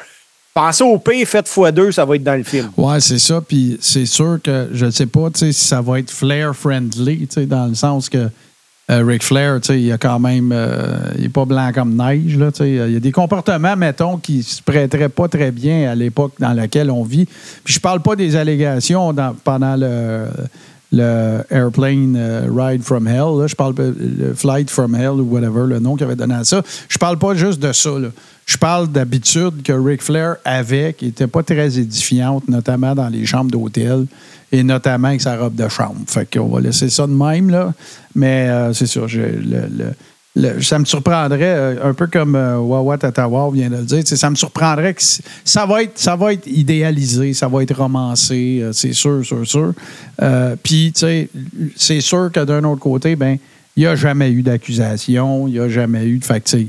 Pensez 0.54 0.85
au 0.85 0.99
P, 0.99 1.25
fait 1.25 1.47
x2, 1.49 1.92
ça 1.92 2.04
va 2.04 2.16
être 2.16 2.25
dans 2.25 2.37
le 2.37 2.42
film. 2.42 2.71
Ouais, 2.76 3.00
c'est 3.00 3.18
ça. 3.18 3.40
Puis 3.40 3.78
c'est 3.80 4.04
sûr 4.06 4.38
que 4.42 4.68
je 4.73 4.87
ne 4.87 4.90
sais 4.90 5.06
pas 5.06 5.28
si 5.35 5.52
ça 5.54 5.80
va 5.80 5.99
être 5.99 6.11
Flair 6.11 6.54
friendly, 6.54 7.26
tu 7.26 7.26
sais, 7.30 7.47
dans 7.47 7.66
le 7.66 7.75
sens 7.75 8.11
que 8.11 8.28
euh, 8.90 9.04
Ric 9.04 9.23
Flair, 9.23 9.61
il 9.71 9.92
a 9.92 9.97
quand 9.97 10.18
même. 10.18 10.50
euh, 10.52 10.99
il 11.16 11.23
n'est 11.23 11.28
pas 11.30 11.47
blanc 11.47 11.71
comme 11.73 11.97
neige. 11.97 12.37
Là, 12.37 12.50
il 12.61 12.92
y 12.92 12.97
a 12.97 13.00
des 13.00 13.12
comportements, 13.12 13.76
mettons, 13.76 14.18
qui 14.18 14.42
se 14.42 14.61
prêteraient 14.61 15.09
pas 15.09 15.28
très 15.28 15.52
bien 15.52 15.90
à 15.90 15.94
l'époque 15.94 16.35
dans 16.38 16.52
laquelle 16.52 16.90
on 16.90 17.02
vit. 17.04 17.26
Puis 17.64 17.75
je 17.75 17.80
parle 17.80 18.00
pas 18.00 18.16
des 18.16 18.37
allégations 18.37 19.14
pendant 19.44 19.76
le. 19.76 20.26
Airplane 21.50 22.16
euh, 22.18 22.49
Ride 22.54 22.82
from 22.82 23.09
Hell, 23.09 23.47
je 23.49 23.54
parle 23.54 23.75
de 23.75 23.94
le 23.99 24.35
Flight 24.35 24.68
from 24.68 24.94
Hell 24.94 25.12
ou 25.12 25.23
whatever, 25.30 25.66
le 25.66 25.78
nom 25.78 25.97
qu'il 25.97 26.04
avait 26.04 26.16
donné 26.16 26.35
à 26.35 26.44
ça. 26.44 26.62
Je 26.88 26.99
parle 26.99 27.18
pas 27.18 27.35
juste 27.35 27.61
de 27.61 27.73
ça. 27.73 27.99
là. 27.99 28.09
Je 28.52 28.59
parle 28.59 28.88
d'habitude 28.88 29.62
que 29.64 29.73
Ric 29.73 30.02
Flair 30.02 30.37
avait, 30.44 30.92
qui 30.92 31.06
n'était 31.06 31.26
pas 31.26 31.42
très 31.42 31.78
édifiante, 31.78 32.47
notamment 32.49 32.94
dans 32.94 33.09
les 33.09 33.25
chambres 33.25 33.50
d'hôtel 33.50 34.04
et 34.52 34.62
notamment 34.62 35.09
avec 35.09 35.23
sa 35.23 35.38
robe 35.38 35.54
de 35.54 35.66
chambre. 35.68 35.97
Fait 36.06 36.28
qu'on 36.30 36.49
va 36.49 36.61
laisser 36.61 36.90
ça 36.90 37.06
de 37.06 37.14
même, 37.14 37.49
là. 37.49 37.73
Mais 38.14 38.50
euh, 38.50 38.75
c'est 38.75 38.85
sûr, 38.85 39.09
ça 40.61 40.78
me 40.78 40.85
surprendrait, 40.85 41.40
euh, 41.42 41.90
un 41.90 41.94
peu 41.94 42.09
comme 42.09 42.37
euh, 42.37 42.97
Tatawa 42.99 43.50
vient 43.54 43.71
de 43.71 43.76
le 43.76 43.85
dire, 43.85 44.02
ça 44.06 44.28
me 44.28 44.35
surprendrait 44.35 44.92
que 44.92 45.02
ça 45.44 45.64
va 45.64 45.85
être, 45.85 45.99
ça 45.99 46.14
va 46.14 46.35
être 46.35 46.47
idéalisé, 46.47 47.32
ça 47.32 47.49
va 47.49 47.62
être 47.62 47.75
romancé, 47.75 48.61
euh, 48.61 48.73
c'est 48.75 48.92
sûr, 48.92 49.25
sûr, 49.25 49.47
sûr. 49.47 49.73
Puis, 50.62 50.92
c'est 51.76 52.00
sûr 52.02 52.30
que 52.30 52.44
d'un 52.44 52.64
autre 52.64 52.80
côté, 52.80 53.16
ben, 53.16 53.38
il 53.76 53.80
n'y 53.80 53.87
a 53.87 53.97
jamais 53.97 54.30
eu 54.30 54.42
d'accusation, 54.42 55.49
il 55.49 55.52
n'y 55.54 55.59
a 55.59 55.71
jamais 55.71 56.04
eu 56.06 56.18
de. 56.18 56.25
Sais, 56.44 56.66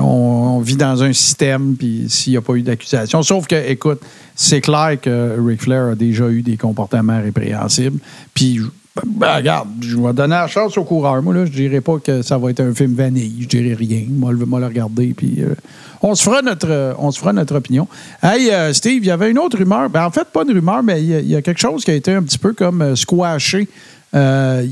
on, 0.00 0.60
vit 0.60 0.76
dans 0.76 1.02
un 1.02 1.12
système, 1.12 1.74
puis 1.78 2.04
s'il 2.08 2.32
n'y 2.32 2.36
a 2.36 2.42
pas 2.42 2.54
eu 2.54 2.62
d'accusation. 2.62 3.22
Sauf 3.22 3.46
que, 3.46 3.70
écoute, 3.70 4.00
c'est 4.34 4.60
clair 4.60 4.98
que 5.00 5.36
Ric 5.40 5.62
Flair 5.62 5.88
a 5.88 5.94
déjà 5.94 6.28
eu 6.28 6.42
des 6.42 6.56
comportements 6.56 7.20
répréhensibles. 7.20 7.98
Puis, 8.34 8.60
ben, 9.06 9.36
regarde, 9.36 9.68
je 9.80 9.96
vais 9.96 10.12
donner 10.12 10.34
la 10.34 10.46
chance 10.48 10.76
au 10.76 10.84
coureur. 10.84 11.22
Moi, 11.22 11.32
là, 11.34 11.46
je 11.46 11.52
dirais 11.52 11.80
pas 11.80 11.98
que 11.98 12.22
ça 12.22 12.36
va 12.38 12.50
être 12.50 12.60
un 12.60 12.74
film 12.74 12.94
vanille. 12.94 13.36
Je 13.40 13.48
dirais 13.48 13.74
rien. 13.74 14.04
Moi, 14.08 14.32
le, 14.32 14.44
moi, 14.44 14.60
le 14.60 14.66
regarder, 14.66 15.14
puis 15.16 15.36
euh, 15.38 15.54
on, 16.02 16.14
se 16.14 16.22
fera 16.22 16.42
notre, 16.42 16.68
euh, 16.70 16.92
on 16.98 17.10
se 17.10 17.18
fera 17.18 17.32
notre 17.32 17.54
opinion. 17.56 17.88
Hey, 18.22 18.50
euh, 18.50 18.72
Steve, 18.72 19.02
il 19.04 19.06
y 19.06 19.10
avait 19.10 19.30
une 19.30 19.38
autre 19.38 19.56
rumeur. 19.56 19.88
Ben, 19.88 20.04
en 20.04 20.10
fait, 20.10 20.26
pas 20.32 20.42
une 20.42 20.52
rumeur, 20.52 20.82
mais 20.82 21.02
il 21.02 21.28
y, 21.28 21.36
a- 21.36 21.42
quelque 21.42 21.60
chose 21.60 21.84
qui 21.84 21.92
a 21.92 21.94
été 21.94 22.12
un 22.12 22.22
petit 22.22 22.38
peu 22.38 22.52
comme 22.52 22.94
squashé. 22.96 23.68
Y 24.12 24.16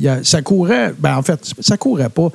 a- 0.08 0.25
ça 0.25 0.42
courait. 0.42 0.92
Ben, 0.98 1.16
en 1.16 1.22
fait, 1.22 1.40
ça 1.60 1.76
courait 1.76 2.10
pas. 2.10 2.28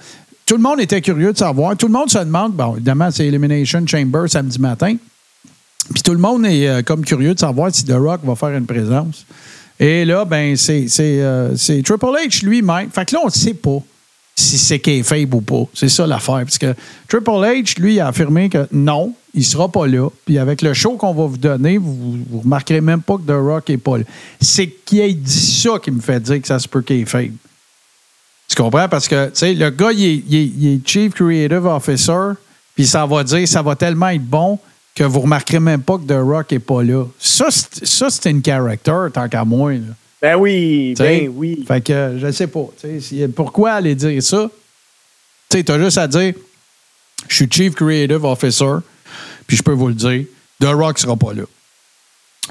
Tout 0.45 0.55
le 0.55 0.61
monde 0.61 0.81
était 0.81 1.01
curieux 1.01 1.31
de 1.31 1.37
savoir. 1.37 1.77
Tout 1.77 1.87
le 1.87 1.93
monde 1.93 2.09
se 2.09 2.19
demande. 2.19 2.53
Bon, 2.53 2.75
évidemment, 2.75 3.09
c'est 3.11 3.25
Elimination 3.27 3.85
Chamber 3.87 4.27
samedi 4.27 4.59
matin. 4.59 4.95
Puis 5.93 6.01
tout 6.03 6.11
le 6.11 6.17
monde 6.17 6.45
est 6.45 6.67
euh, 6.67 6.81
comme 6.81 7.03
curieux 7.03 7.33
de 7.33 7.39
savoir 7.39 7.73
si 7.73 7.85
The 7.85 7.93
Rock 7.93 8.21
va 8.23 8.35
faire 8.35 8.57
une 8.57 8.65
présence. 8.65 9.25
Et 9.79 10.05
là, 10.05 10.25
ben, 10.25 10.55
c'est 10.55 10.87
euh, 10.99 11.55
Triple 11.55 12.05
H 12.05 12.45
lui-même. 12.45 12.89
Fait 12.89 13.05
que 13.05 13.15
là, 13.15 13.21
on 13.23 13.27
ne 13.27 13.31
sait 13.31 13.53
pas 13.53 13.79
si 14.35 14.57
c'est 14.57 14.79
kayfabe 14.79 15.33
ou 15.33 15.41
pas. 15.41 15.63
C'est 15.73 15.89
ça 15.89 16.07
l'affaire. 16.07 16.41
Parce 16.43 16.57
que 16.57 16.73
Triple 17.07 17.29
H, 17.29 17.79
lui, 17.79 17.99
a 17.99 18.07
affirmé 18.07 18.49
que 18.49 18.67
non, 18.71 19.13
il 19.33 19.39
ne 19.39 19.45
sera 19.45 19.69
pas 19.69 19.87
là. 19.87 20.09
Puis 20.25 20.37
avec 20.37 20.61
le 20.61 20.73
show 20.73 20.95
qu'on 20.95 21.13
va 21.13 21.25
vous 21.25 21.37
donner, 21.37 21.77
vous 21.77 22.17
ne 22.29 22.39
remarquerez 22.41 22.81
même 22.81 23.01
pas 23.01 23.17
que 23.17 23.23
The 23.23 23.35
Rock 23.35 23.69
n'est 23.69 23.77
pas 23.77 23.97
là. 23.97 24.03
C'est 24.39 24.67
qu'il 24.67 24.99
ait 25.01 25.13
dit 25.13 25.31
ça 25.61 25.71
qui 25.81 25.91
me 25.91 26.01
fait 26.01 26.19
dire 26.19 26.41
que 26.41 26.47
ça 26.47 26.59
se 26.59 26.67
peut 26.67 26.81
kayfabe. 26.81 27.31
Tu 28.55 28.61
comprends? 28.61 28.87
Parce 28.87 29.07
que, 29.07 29.25
tu 29.27 29.31
sais, 29.35 29.53
le 29.53 29.69
gars, 29.71 29.91
il 29.91 30.03
est, 30.05 30.23
il 30.27 30.35
est- 30.35 30.51
il 30.59 30.67
est 30.75 30.87
Chief 30.87 31.13
Creative 31.13 31.65
Officer, 31.65 32.33
puis 32.75 32.85
ça 32.85 33.05
va 33.05 33.23
dire, 33.23 33.47
ça 33.47 33.61
va 33.61 33.75
tellement 33.75 34.09
être 34.09 34.23
bon 34.23 34.59
que 34.95 35.03
vous 35.03 35.21
remarquerez 35.21 35.59
même 35.59 35.81
pas 35.81 35.97
que 35.97 36.03
The 36.03 36.19
Rock 36.23 36.51
n'est 36.51 36.59
pas 36.59 36.83
là. 36.83 37.05
Ça, 37.17 37.47
c'est 37.49 38.29
une 38.29 38.43
character, 38.43 39.07
tant 39.11 39.27
qu'à 39.27 39.43
moi. 39.43 39.73
là. 39.73 39.79
Ben 40.21 40.35
oui, 40.35 40.93
Tu 40.95 41.03
sais? 41.03 41.21
ben 41.21 41.31
oui. 41.35 41.65
Fait 41.67 41.81
que, 41.81 42.17
je 42.21 42.31
sais 42.31 42.47
pas. 42.47 42.69
pourquoi 43.35 43.71
aller 43.73 43.95
dire 43.95 44.21
ça? 44.21 44.49
Tu 45.49 45.57
sais, 45.57 45.63
t'as 45.63 45.79
juste 45.79 45.97
à 45.97 46.07
dire, 46.07 46.33
je 47.27 47.35
suis 47.35 47.47
Chief 47.49 47.73
Creative 47.73 48.23
Officer, 48.23 48.75
puis 49.47 49.57
je 49.57 49.63
peux 49.63 49.71
vous 49.73 49.87
le 49.87 49.93
dire, 49.95 50.25
The 50.61 50.65
Rock 50.67 50.99
sera 50.99 51.15
pas 51.17 51.33
là. 51.33 51.43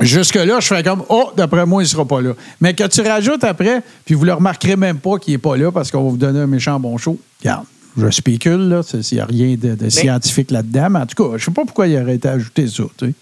Jusque-là, 0.01 0.59
je 0.61 0.67
fais 0.67 0.83
comme, 0.83 1.05
oh, 1.11 1.31
d'après 1.37 1.67
moi, 1.67 1.83
il 1.83 1.87
sera 1.87 2.05
pas 2.07 2.21
là. 2.23 2.33
Mais 2.61 2.75
que 2.75 2.85
tu 2.87 3.03
rajoutes 3.03 3.45
après, 3.45 3.83
puis 4.05 4.15
vous 4.15 4.25
le 4.25 4.33
remarquerez 4.33 4.77
même 4.77 4.99
pas 4.99 5.19
qu'il 5.19 5.35
est 5.35 5.39
pas 5.39 5.57
là 5.57 5.71
parce 5.71 5.91
qu'on 5.91 6.03
va 6.05 6.11
vous 6.11 6.17
donner 6.17 6.41
un 6.41 6.47
méchant 6.47 6.81
bon 6.81 6.97
show. 6.97 7.19
Regarde, 7.41 7.67
je 7.99 8.09
spécule, 8.11 8.69
là, 8.69 8.83
s'il 8.83 9.17
n'y 9.19 9.21
a 9.21 9.27
rien 9.27 9.55
de, 9.57 9.75
de 9.75 9.89
scientifique 9.91 10.51
là-dedans, 10.51 10.89
mais 10.91 10.99
en 11.01 11.07
tout 11.07 11.23
cas, 11.31 11.37
je 11.37 11.45
sais 11.45 11.51
pas 11.51 11.65
pourquoi 11.67 11.89
il 11.89 12.01
aurait 12.01 12.15
été 12.15 12.29
ajouté 12.29 12.67
ça, 12.69 12.85
tu 12.97 13.07
sais. 13.07 13.13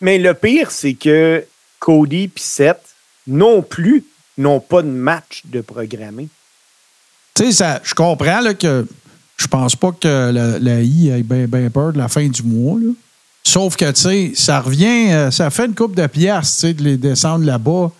Mais 0.00 0.18
le 0.18 0.34
pire, 0.34 0.70
c'est 0.72 0.94
que 0.94 1.44
Cody 1.78 2.24
et 2.24 2.30
Seth 2.36 2.80
non 3.28 3.62
plus 3.62 4.04
n'ont 4.36 4.60
pas 4.60 4.82
de 4.82 4.88
match 4.88 5.42
de 5.44 5.60
programmé. 5.60 6.28
Tu 7.34 7.44
sais, 7.46 7.52
ça- 7.52 7.80
je 7.84 7.94
comprends 7.94 8.40
là, 8.40 8.54
que 8.54 8.86
je 9.36 9.46
pense 9.46 9.76
pas 9.76 9.92
que 9.92 10.30
la, 10.32 10.58
la 10.58 10.80
I 10.82 11.10
ait 11.10 11.22
bien 11.22 11.46
ben 11.46 11.70
peur 11.70 11.92
de 11.92 11.98
la 11.98 12.08
fin 12.08 12.26
du 12.26 12.42
mois. 12.42 12.78
là. 12.80 12.90
Sauf 13.48 13.76
que, 13.76 13.90
tu 13.92 14.02
sais, 14.02 14.32
ça 14.34 14.60
revient, 14.60 15.10
euh, 15.10 15.30
ça 15.30 15.48
fait 15.48 15.64
une 15.64 15.74
coupe 15.74 15.94
de 15.94 16.06
pièces, 16.06 16.56
tu 16.56 16.60
sais, 16.60 16.74
de 16.74 16.82
les 16.82 16.98
descendre 16.98 17.46
là-bas 17.46 17.90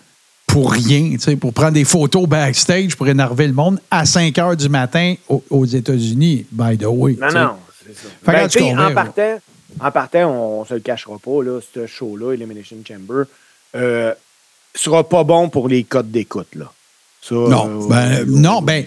pour 0.45 0.71
rien, 0.71 1.13
tu 1.13 1.19
sais, 1.19 1.35
pour 1.35 1.53
prendre 1.53 1.71
des 1.71 1.85
photos 1.85 2.27
backstage 2.27 2.95
pour 2.95 3.07
énerver 3.07 3.47
le 3.47 3.53
monde 3.53 3.79
à 3.89 4.05
5 4.05 4.37
heures 4.37 4.55
du 4.55 4.69
matin 4.69 5.15
aux, 5.27 5.43
aux 5.49 5.65
États-Unis, 5.65 6.45
by 6.51 6.77
the 6.77 6.85
way. 6.85 7.17
Non, 7.19 7.31
non, 7.31 7.51
c'est 7.83 7.95
ça. 7.95 8.09
Fait 8.23 8.31
Ben, 8.31 8.47
tu 8.47 8.61
en 8.61 8.93
partant, 8.93 9.39
en 9.79 9.91
partant, 9.91 10.29
on 10.29 10.61
ne 10.61 10.67
se 10.67 10.73
le 10.75 10.79
cachera 10.81 11.17
pas, 11.17 11.43
là, 11.43 11.59
ce 11.73 11.87
show-là, 11.87 12.33
Elimination 12.33 12.77
Chamber, 12.87 13.23
euh, 13.75 14.13
sera 14.75 15.07
pas 15.07 15.23
bon 15.23 15.49
pour 15.49 15.67
les 15.67 15.83
codes 15.83 16.11
d'écoute. 16.11 16.53
là. 16.53 16.71
Ça, 17.23 17.33
Non, 17.33 17.85
euh, 17.85 17.87
ben, 17.89 18.11
euh, 18.11 18.25
non, 18.27 18.61
ben, 18.61 18.85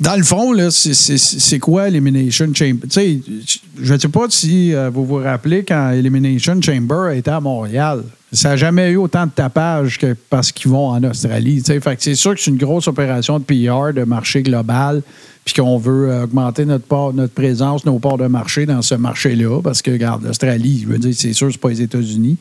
Dans 0.00 0.16
le 0.16 0.22
fond, 0.22 0.52
là, 0.52 0.70
c'est- 0.70 1.58
quoi 1.58 1.88
Elimination 1.88 2.46
Chamber? 2.54 2.88
Je 2.90 3.94
ne 3.94 3.98
sais 3.98 4.08
pas 4.08 4.26
si 4.30 4.74
euh, 4.74 4.88
vous 4.88 5.04
vous 5.04 5.16
rappelez 5.16 5.62
quand 5.62 5.90
Elimination 5.90 6.60
Chamber 6.62 7.10
était 7.14 7.30
à 7.30 7.40
Montréal. 7.40 8.02
ça 8.32 8.50
n'a 8.50 8.56
jamais 8.56 8.90
eu 8.92 8.96
autant 8.96 9.26
de 9.26 9.32
tapage 9.32 9.98
que 9.98 10.16
parce 10.30 10.52
qu'ils 10.52 10.70
vont 10.70 10.88
en 10.88 11.02
Australie. 11.04 11.62
Fait 11.66 11.80
que 11.80 12.02
c'est 12.02 12.14
sûr 12.14 12.34
que 12.34 12.40
c'est 12.40 12.50
une 12.50 12.56
grosse 12.56 12.86
opération 12.88 13.38
de 13.40 13.44
PR, 13.44 13.92
de 13.92 14.04
marché 14.04 14.42
global, 14.42 15.02
puis 15.44 15.54
qu'on 15.54 15.76
veut 15.78 16.10
euh, 16.10 16.24
augmenter 16.24 16.64
notre, 16.64 16.84
part, 16.86 17.12
notre 17.12 17.34
présence, 17.34 17.84
nos 17.84 17.98
parts 17.98 18.18
de 18.18 18.28
marché 18.28 18.66
dans 18.66 18.82
ce 18.82 18.94
marché-là. 18.94 19.60
Parce 19.62 19.82
que, 19.82 19.90
regarde, 19.90 20.24
l'Australie, 20.24 20.82
je 20.84 20.92
veux 20.92 20.98
dire, 20.98 21.12
c'est 21.14 21.32
sûr, 21.32 21.50
c'est 21.50 21.60
pas 21.60 21.70
les 21.70 21.82
États-Unis. 21.82 22.36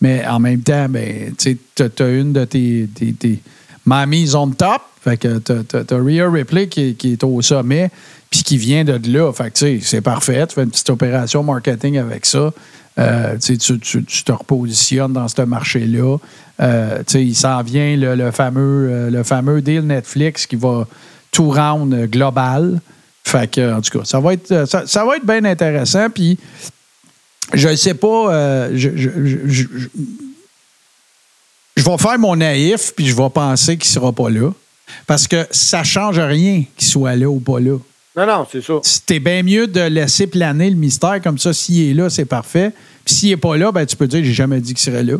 Mais 0.00 0.24
en 0.26 0.38
même 0.38 0.60
temps, 0.60 0.86
ben, 0.88 1.34
tu 1.36 1.58
as 1.82 2.08
une 2.08 2.32
de 2.32 2.44
tes, 2.44 2.88
tes, 2.94 3.12
tes 3.12 3.40
mamies 3.84 4.34
on 4.34 4.50
top. 4.50 4.82
Fait 5.02 5.16
que 5.16 5.38
tu 5.38 5.52
as, 5.52 5.96
Rhea 5.96 6.30
Ripley 6.30 6.68
qui, 6.68 6.94
qui, 6.94 7.12
est 7.12 7.24
au 7.24 7.42
sommet, 7.42 7.90
puis 8.30 8.42
qui 8.42 8.56
vient 8.56 8.84
de 8.84 9.00
là. 9.10 9.32
Fait 9.32 9.52
que, 9.52 9.80
c'est 9.80 10.00
parfait. 10.00 10.46
Tu 10.46 10.54
fais 10.54 10.62
une 10.62 10.70
petite 10.70 10.90
opération 10.90 11.42
marketing 11.42 11.98
avec 11.98 12.24
ça. 12.24 12.52
Euh, 12.98 13.38
tu, 13.38 13.56
te 13.56 14.32
repositionnes 14.32 15.12
dans 15.12 15.28
ce 15.28 15.42
marché-là. 15.42 16.18
Euh, 16.60 17.02
il 17.14 17.34
s'en 17.34 17.62
vient 17.62 17.96
le, 17.96 18.30
fameux, 18.30 18.88
euh, 18.90 19.10
le 19.10 19.22
fameux 19.22 19.62
deal 19.62 19.80
Netflix 19.80 20.46
qui 20.46 20.56
va 20.56 20.86
tout 21.30 21.50
round 21.50 22.10
global. 22.10 22.80
Fait 23.24 23.50
que, 23.50 23.74
en 23.74 23.80
tout 23.80 23.98
cas, 23.98 24.04
ça 24.04 24.20
va 24.20 24.34
être, 24.34 24.66
ça, 24.66 25.04
va 25.04 25.16
être 25.16 25.26
bien 25.26 25.44
intéressant. 25.44 26.10
Puis, 26.10 26.38
je 27.54 27.68
ne 27.68 27.76
sais 27.76 27.94
pas, 27.94 28.68
vais 31.84 31.98
faire 31.98 32.18
mon 32.18 32.36
naïf, 32.36 32.92
puis 32.94 33.06
je 33.06 33.16
vais 33.16 33.30
penser 33.30 33.76
qu'il 33.76 33.88
ne 33.88 33.94
sera 33.94 34.12
pas 34.12 34.30
là. 34.30 34.50
Parce 35.06 35.26
que 35.26 35.46
ça 35.50 35.80
ne 35.80 35.84
change 35.84 36.18
rien 36.18 36.64
qu'il 36.76 36.88
soit 36.88 37.16
là 37.16 37.28
ou 37.28 37.40
pas 37.40 37.60
là. 37.60 37.78
Non, 38.14 38.26
non, 38.26 38.46
c'est 38.50 38.62
ça. 38.62 38.74
C'était 38.82 39.20
bien 39.20 39.42
mieux 39.42 39.66
de 39.66 39.80
laisser 39.80 40.26
planer 40.26 40.68
le 40.68 40.76
mystère 40.76 41.20
comme 41.22 41.38
ça. 41.38 41.52
S'il 41.52 41.90
est 41.90 41.94
là, 41.94 42.10
c'est 42.10 42.26
parfait. 42.26 42.72
Puis 43.04 43.14
s'il 43.14 43.30
n'est 43.30 43.36
pas 43.38 43.56
là, 43.56 43.72
ben, 43.72 43.86
tu 43.86 43.96
peux 43.96 44.06
dire 44.06 44.22
j'ai 44.22 44.34
jamais 44.34 44.60
dit 44.60 44.74
qu'il 44.74 44.82
serait 44.82 45.02
là. 45.02 45.14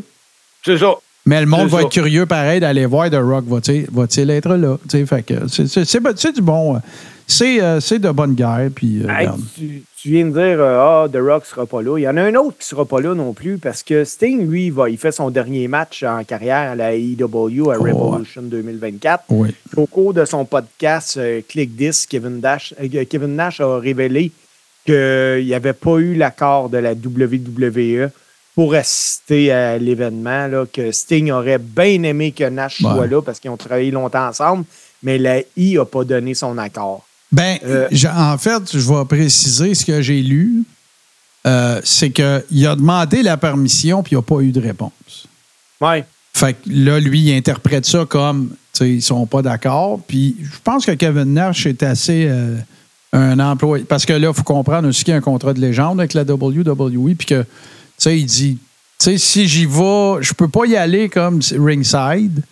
C'est 0.65 0.79
ça. 0.79 0.95
Mais 1.25 1.41
le 1.41 1.47
monde 1.47 1.69
va 1.69 1.83
être 1.83 1.91
curieux 1.91 2.27
pareil 2.27 2.61
d'aller 2.61 2.85
voir 2.85 3.09
The 3.09 3.15
Rock 3.15 3.45
va-t-il 3.47 4.31
être 4.31 4.57
là? 4.57 4.77
Fait 5.07 5.23
que 5.23 5.35
c'est 5.47 6.33
du 6.35 6.43
bon. 6.43 6.81
Euh, 7.41 7.81
c'est 7.81 7.99
de 7.99 8.11
bonne 8.11 8.35
guerre. 8.35 8.69
Puis, 8.75 9.03
euh, 9.05 9.27
tu, 9.57 10.09
viens 10.11 10.27
de 10.27 10.31
dire 10.31 10.61
euh, 10.61 11.05
Ah, 11.05 11.09
The 11.13 11.17
Rock 11.17 11.47
sera 11.47 11.67
pas 11.67 11.83
là. 11.83 11.99
Il 11.99 12.03
y 12.03 12.09
en 12.09 12.17
a 12.17 12.23
un 12.23 12.35
autre 12.35 12.59
qui 12.59 12.67
sera 12.67 12.85
pas 12.85 13.01
là 13.01 13.15
non 13.15 13.33
plus 13.33 13.59
parce 13.59 13.83
que 13.83 14.05
Sting, 14.05 14.49
lui, 14.49 14.71
va, 14.71 14.91
il 14.91 14.99
fait 14.99 15.13
son 15.13 15.31
dernier 15.31 15.69
match 15.69 16.03
en 16.03 16.25
carrière 16.25 16.73
à 16.73 16.75
la 16.75 16.95
AEW 16.95 17.71
à 17.71 17.77
Revolution 17.77 18.43
2024. 18.43 19.25
Au 19.77 19.87
cours 19.87 20.15
de 20.15 20.25
son 20.25 20.45
podcast 20.45 21.19
Click 21.49 21.77
This, 21.77 22.07
Kevin, 22.07 22.41
Dash, 22.41 22.75
Kevin 23.09 23.37
Nash 23.37 23.61
a 23.61 23.79
révélé 23.79 24.33
qu'il 24.85 25.45
n'y 25.45 25.55
avait 25.55 25.73
pas 25.73 25.99
eu 25.99 26.15
l'accord 26.15 26.69
de 26.69 26.79
la 26.79 26.93
WWE 26.93 28.11
pour 28.55 28.75
assister 28.75 29.51
à 29.51 29.79
l'événement, 29.79 30.65
que 30.71 30.93
Sting 30.93 31.31
aurait 31.31 31.59
bien 31.59 32.03
aimé 32.03 32.33
que 32.33 32.45
Nash 32.45 32.81
soit 32.81 33.07
là 33.07 33.23
parce 33.23 33.41
qu'ils 33.41 33.51
ont 33.51 33.57
travaillé 33.57 33.91
longtemps 33.91 34.27
ensemble, 34.29 34.65
mais 35.03 35.17
la 35.17 35.39
I 35.57 35.77
n'a 35.77 35.87
pas 35.87 36.05
donné 36.05 36.35
son 36.35 36.59
accord. 36.59 37.07
Ben, 37.33 37.59
euh, 37.65 37.89
en 38.15 38.37
fait, 38.37 38.77
je 38.77 38.93
vais 38.93 39.05
préciser 39.07 39.75
ce 39.75 39.85
que 39.85 40.03
j'ai 40.03 40.23
lu. 40.23 40.65
Euh, 41.45 41.81
c'est 41.83 42.11
qu'il 42.11 42.67
a 42.67 42.77
demandé 42.77 43.23
la 43.23 43.37
permission 43.37 44.03
puis 44.03 44.13
il 44.13 44.15
n'y 44.17 44.21
a 44.21 44.23
pas 44.23 44.41
eu 44.41 44.53
de 44.53 44.61
réponse. 44.61 45.27
Oui. 45.81 46.05
Fait 46.35 46.55
que 46.55 46.59
là, 46.69 47.01
lui, 47.01 47.21
il 47.21 47.35
interprète 47.35 47.85
ça 47.85 48.05
comme, 48.09 48.51
tu 48.51 48.57
sais, 48.79 48.91
ils 48.91 49.03
sont 49.03 49.27
pas 49.27 49.43
d'accord. 49.43 50.01
Puis 50.07 50.37
je 50.41 50.59
pense 50.63 50.87
que 50.87 50.93
Kevin 50.93 51.35
Nash 51.35 51.67
est 51.67 51.83
assez 51.83 52.27
euh, 52.29 52.57
un 53.13 53.39
employé. 53.41 53.85
Parce 53.85 54.07
que 54.07 54.13
là, 54.13 54.29
il 54.29 54.35
faut 54.35 54.45
comprendre 54.45 54.89
aussi 54.89 55.03
qu'il 55.03 55.13
y 55.13 55.15
a 55.15 55.19
un 55.19 55.23
contrat 55.23 55.53
de 55.53 55.61
légende 55.61 55.99
avec 55.99 56.15
la 56.15 56.23
WWE. 56.23 57.15
Puis 57.17 57.27
que, 57.27 57.43
tu 57.43 57.49
sais, 57.99 58.19
il 58.19 58.27
dit, 58.27 58.59
tu 58.99 59.05
sais, 59.05 59.19
si 59.19 59.49
j'y 59.49 59.67
vais, 59.67 60.19
je 60.21 60.33
peux 60.33 60.49
pas 60.49 60.67
y 60.67 60.77
aller 60.77 61.09
comme 61.09 61.41
ringside 61.59 62.43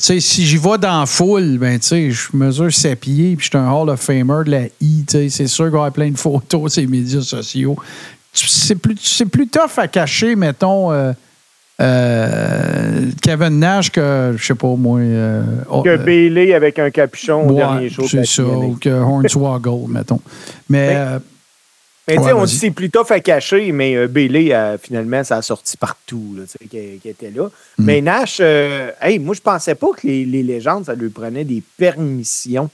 si 0.00 0.46
j'y 0.46 0.56
vais 0.56 0.78
dans 0.78 1.00
la 1.00 1.06
foule, 1.06 1.58
ben, 1.58 1.78
je 1.80 2.36
mesure 2.36 2.72
7 2.72 2.98
pieds, 2.98 3.36
puis 3.36 3.46
je 3.46 3.50
suis 3.50 3.58
un 3.58 3.70
Hall 3.70 3.88
of 3.90 4.00
Famer 4.00 4.44
de 4.44 4.50
la 4.50 4.62
I. 4.80 5.04
C'est 5.08 5.46
sûr 5.46 5.66
qu'il 5.66 5.74
y 5.74 5.76
aura 5.76 5.90
plein 5.90 6.10
de 6.10 6.18
photos 6.18 6.72
sur 6.72 6.80
les 6.82 6.86
médias 6.86 7.22
sociaux. 7.22 7.76
C'est 8.32 8.76
plus, 8.76 8.94
plus 9.30 9.48
tough 9.48 9.78
à 9.78 9.88
cacher, 9.88 10.36
mettons, 10.36 10.92
euh, 10.92 11.12
euh, 11.80 13.10
Kevin 13.22 13.58
Nash 13.58 13.90
que, 13.90 14.34
je 14.36 14.44
sais 14.44 14.54
pas, 14.54 14.74
moi. 14.76 15.00
Euh, 15.00 15.42
oh, 15.70 15.82
que 15.82 15.96
Bailey 15.96 16.54
avec 16.54 16.78
un 16.78 16.90
capuchon 16.90 17.48
au 17.48 17.54
dernier 17.54 17.88
jour. 17.88 18.08
C'est 18.08 18.26
ça, 18.26 18.44
ou 18.44 18.76
que 18.80 18.90
Hornswoggle, 18.90 19.90
mettons. 19.90 20.20
Mais. 20.68 20.96
Mais 22.08 22.16
tu 22.16 22.22
sais, 22.22 22.32
on 22.32 22.44
dit 22.44 22.56
c'est 22.56 22.90
tough 22.90 23.10
à 23.10 23.20
cacher, 23.20 23.70
mais 23.70 23.94
euh, 23.94 24.08
Bailey, 24.08 24.54
finalement, 24.82 25.22
ça 25.22 25.36
a 25.36 25.42
sorti 25.42 25.76
partout, 25.76 26.36
qui, 26.70 27.00
était 27.04 27.30
là. 27.30 27.50
Mm. 27.76 27.84
Mais 27.84 28.00
Nash, 28.00 28.38
euh, 28.40 28.90
hey, 29.02 29.18
moi, 29.18 29.34
je 29.34 29.40
pensais 29.40 29.74
pas 29.74 29.88
que 29.94 30.06
les, 30.06 30.42
légendes, 30.42 30.86
ça 30.86 30.94
lui 30.94 31.10
prenait 31.10 31.44
des 31.44 31.62
permissions 31.76 32.70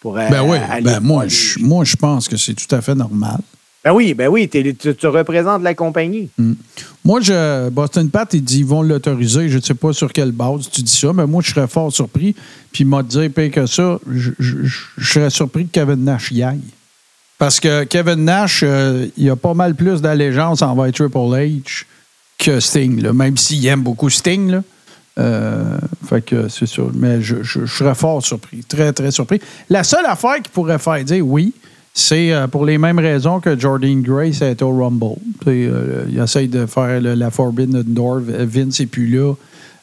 pour 0.00 0.16
euh, 0.16 0.28
Ben 0.30 0.42
oui, 0.42 0.58
ben 0.82 1.00
moi, 1.00 1.26
je, 1.26 1.58
moi, 1.58 1.84
je 1.84 1.96
pense 1.96 2.28
que 2.28 2.36
c'est 2.36 2.54
tout 2.54 2.72
à 2.72 2.80
fait 2.80 2.94
normal. 2.94 3.40
Ben 3.84 3.92
oui, 3.92 4.14
ben 4.14 4.28
oui, 4.28 4.48
tu, 4.48 5.06
représentes 5.06 5.62
la 5.62 5.74
compagnie. 5.74 6.28
Mm. 6.38 6.52
Moi, 7.04 7.20
je, 7.20 7.68
Boston 7.70 8.08
Pat, 8.08 8.32
il 8.34 8.42
dit 8.42 8.60
ils 8.60 8.66
vont 8.66 8.82
l'autoriser. 8.82 9.48
Je 9.48 9.56
ne 9.56 9.62
sais 9.62 9.74
pas 9.74 9.92
sur 9.92 10.12
quelle 10.12 10.32
base 10.32 10.68
tu 10.70 10.82
dis 10.82 10.96
ça, 10.96 11.12
mais 11.12 11.26
moi, 11.26 11.42
je 11.44 11.50
serais 11.52 11.68
fort 11.68 11.92
surpris. 11.92 12.34
Puis 12.72 12.84
il 12.84 12.86
m'a 12.86 13.02
dit, 13.02 13.30
que 13.32 13.66
ça, 13.66 13.98
je, 14.08 14.30
serais 15.00 15.30
surpris 15.30 15.66
que 15.66 15.72
Kevin 15.72 16.04
Nash 16.04 16.30
y 16.30 16.44
aille. 16.44 16.60
Parce 17.38 17.60
que 17.60 17.84
Kevin 17.84 18.24
Nash, 18.24 18.62
euh, 18.62 19.06
il 19.16 19.28
a 19.28 19.36
pas 19.36 19.54
mal 19.54 19.74
plus 19.74 20.00
d'allégeance 20.00 20.62
envers 20.62 20.92
Triple 20.92 21.18
H 21.18 21.84
que 22.38 22.60
Sting, 22.60 23.10
même 23.10 23.36
s'il 23.36 23.66
aime 23.66 23.82
beaucoup 23.82 24.08
Sting. 24.08 24.60
Euh, 25.18 25.78
fait 26.06 26.22
que 26.22 26.48
c'est 26.48 26.66
sûr. 26.66 26.90
Mais 26.94 27.20
je, 27.20 27.42
serais 27.66 27.94
fort 27.94 28.24
surpris, 28.24 28.62
très, 28.64 28.92
très 28.92 29.10
surpris. 29.10 29.40
La 29.68 29.84
seule 29.84 30.06
affaire 30.06 30.36
qui 30.42 30.50
pourrait 30.50 30.78
faire 30.78 31.02
dire 31.04 31.26
oui, 31.26 31.52
c'est 31.92 32.32
euh, 32.32 32.46
pour 32.46 32.64
les 32.64 32.78
mêmes 32.78 32.98
raisons 32.98 33.40
que 33.40 33.58
Jordan 33.58 34.02
Grace 34.02 34.40
est 34.42 34.62
au 34.62 34.70
Rumble. 34.70 35.16
il 35.46 36.18
essaye 36.22 36.48
de 36.48 36.66
faire 36.66 37.00
la 37.00 37.30
Forbidden 37.30 37.82
Door. 37.82 38.20
Vince 38.20 38.80
n'est 38.80 38.86
plus 38.86 39.08
là. 39.08 39.34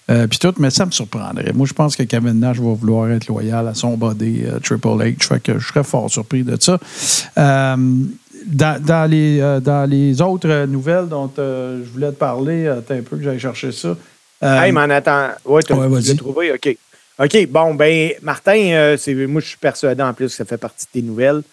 Euh, 0.09 0.27
puis 0.27 0.37
tout, 0.37 0.53
mais 0.57 0.69
ça 0.69 0.85
me 0.85 0.91
surprendrait. 0.91 1.53
Moi, 1.53 1.65
je 1.65 1.73
pense 1.73 1.95
que 1.95 2.03
Kevin 2.03 2.39
Nash 2.39 2.59
va 2.59 2.73
vouloir 2.73 3.09
être 3.11 3.27
loyal 3.27 3.67
à 3.67 3.73
son 3.73 3.95
body 3.95 4.43
euh, 4.45 4.59
Triple 4.59 4.87
H. 4.87 5.23
Fait 5.23 5.41
que 5.41 5.59
je 5.59 5.67
serais 5.67 5.83
fort 5.83 6.09
surpris 6.09 6.43
de 6.43 6.57
ça. 6.59 6.77
Euh, 7.37 7.75
dans, 8.45 9.09
les, 9.09 9.59
dans 9.61 9.89
les 9.89 10.21
autres 10.21 10.65
nouvelles 10.65 11.07
dont 11.07 11.31
je 11.37 11.89
voulais 11.93 12.11
te 12.11 12.17
parler, 12.17 12.67
attends 12.67 12.95
un 12.95 13.01
peu 13.01 13.15
que 13.15 13.23
j'aille 13.23 13.39
chercher 13.39 13.71
ça. 13.71 13.95
hey, 14.41 14.73
mais 14.73 14.81
en 14.81 14.89
attendant. 14.89 15.33
Ouais, 15.45 15.63
tu 15.63 15.73
l'as 15.73 16.15
trouvé? 16.15 16.51
OK. 16.51 16.77
OK, 17.19 17.47
bon, 17.47 17.75
ben, 17.75 18.11
Martin, 18.21 18.95
moi, 19.27 19.39
je 19.41 19.47
suis 19.47 19.57
persuadé 19.57 20.03
en 20.03 20.13
plus 20.13 20.27
que 20.27 20.33
ça 20.33 20.43
fait 20.43 20.57
partie 20.57 20.85
de 20.87 20.91
tes 20.99 21.01
nouvelles. 21.01 21.43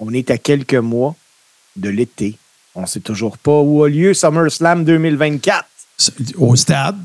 On 0.00 0.12
est 0.12 0.30
à 0.32 0.38
quelques 0.38 0.74
mois 0.74 1.14
de 1.76 1.90
l'été. 1.90 2.36
On 2.74 2.82
ne 2.82 2.86
sait 2.86 3.00
toujours 3.00 3.38
pas 3.38 3.60
où 3.60 3.84
a 3.84 3.88
lieu 3.88 4.14
SummerSlam 4.14 4.84
2024. 4.84 5.64
Au 6.38 6.56
stade. 6.56 6.96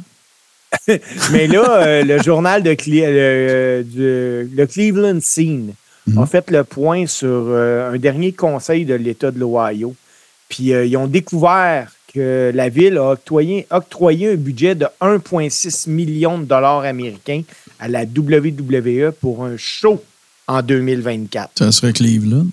Mais 1.32 1.48
là, 1.48 1.82
euh, 1.82 2.04
le 2.04 2.22
journal 2.22 2.64
de 2.64 2.76
euh, 2.88 3.84
le 4.56 4.66
Cleveland 4.66 5.20
Scene 5.22 5.74
a 6.16 6.20
mhm. 6.20 6.28
fait 6.28 6.52
le 6.52 6.64
point 6.64 7.08
sur 7.08 7.28
euh, 7.30 7.92
un 7.92 7.98
dernier 7.98 8.32
conseil 8.32 8.86
de 8.86 8.94
l'État 8.94 9.32
de 9.32 9.40
l'Ohio. 9.40 9.96
Puis 10.50 10.66
ils 10.66 10.98
ont 10.98 11.08
découvert 11.08 11.92
que 12.14 12.52
la 12.54 12.70
ville 12.70 12.98
a 12.98 13.12
octroyé, 13.12 13.66
octroyé 13.72 14.34
un 14.34 14.36
budget 14.36 14.76
de 14.76 14.86
1,6 15.02 15.90
million 15.90 16.38
de 16.38 16.46
dollars 16.46 16.84
américains 16.84 17.42
à 17.80 17.88
la 17.88 18.04
WWE 18.04 19.12
pour 19.20 19.44
un 19.44 19.58
show 19.58 20.02
en 20.48 20.62
2024. 20.62 21.52
Ça 21.58 21.72
serait 21.72 21.94
Cleveland. 21.94 22.48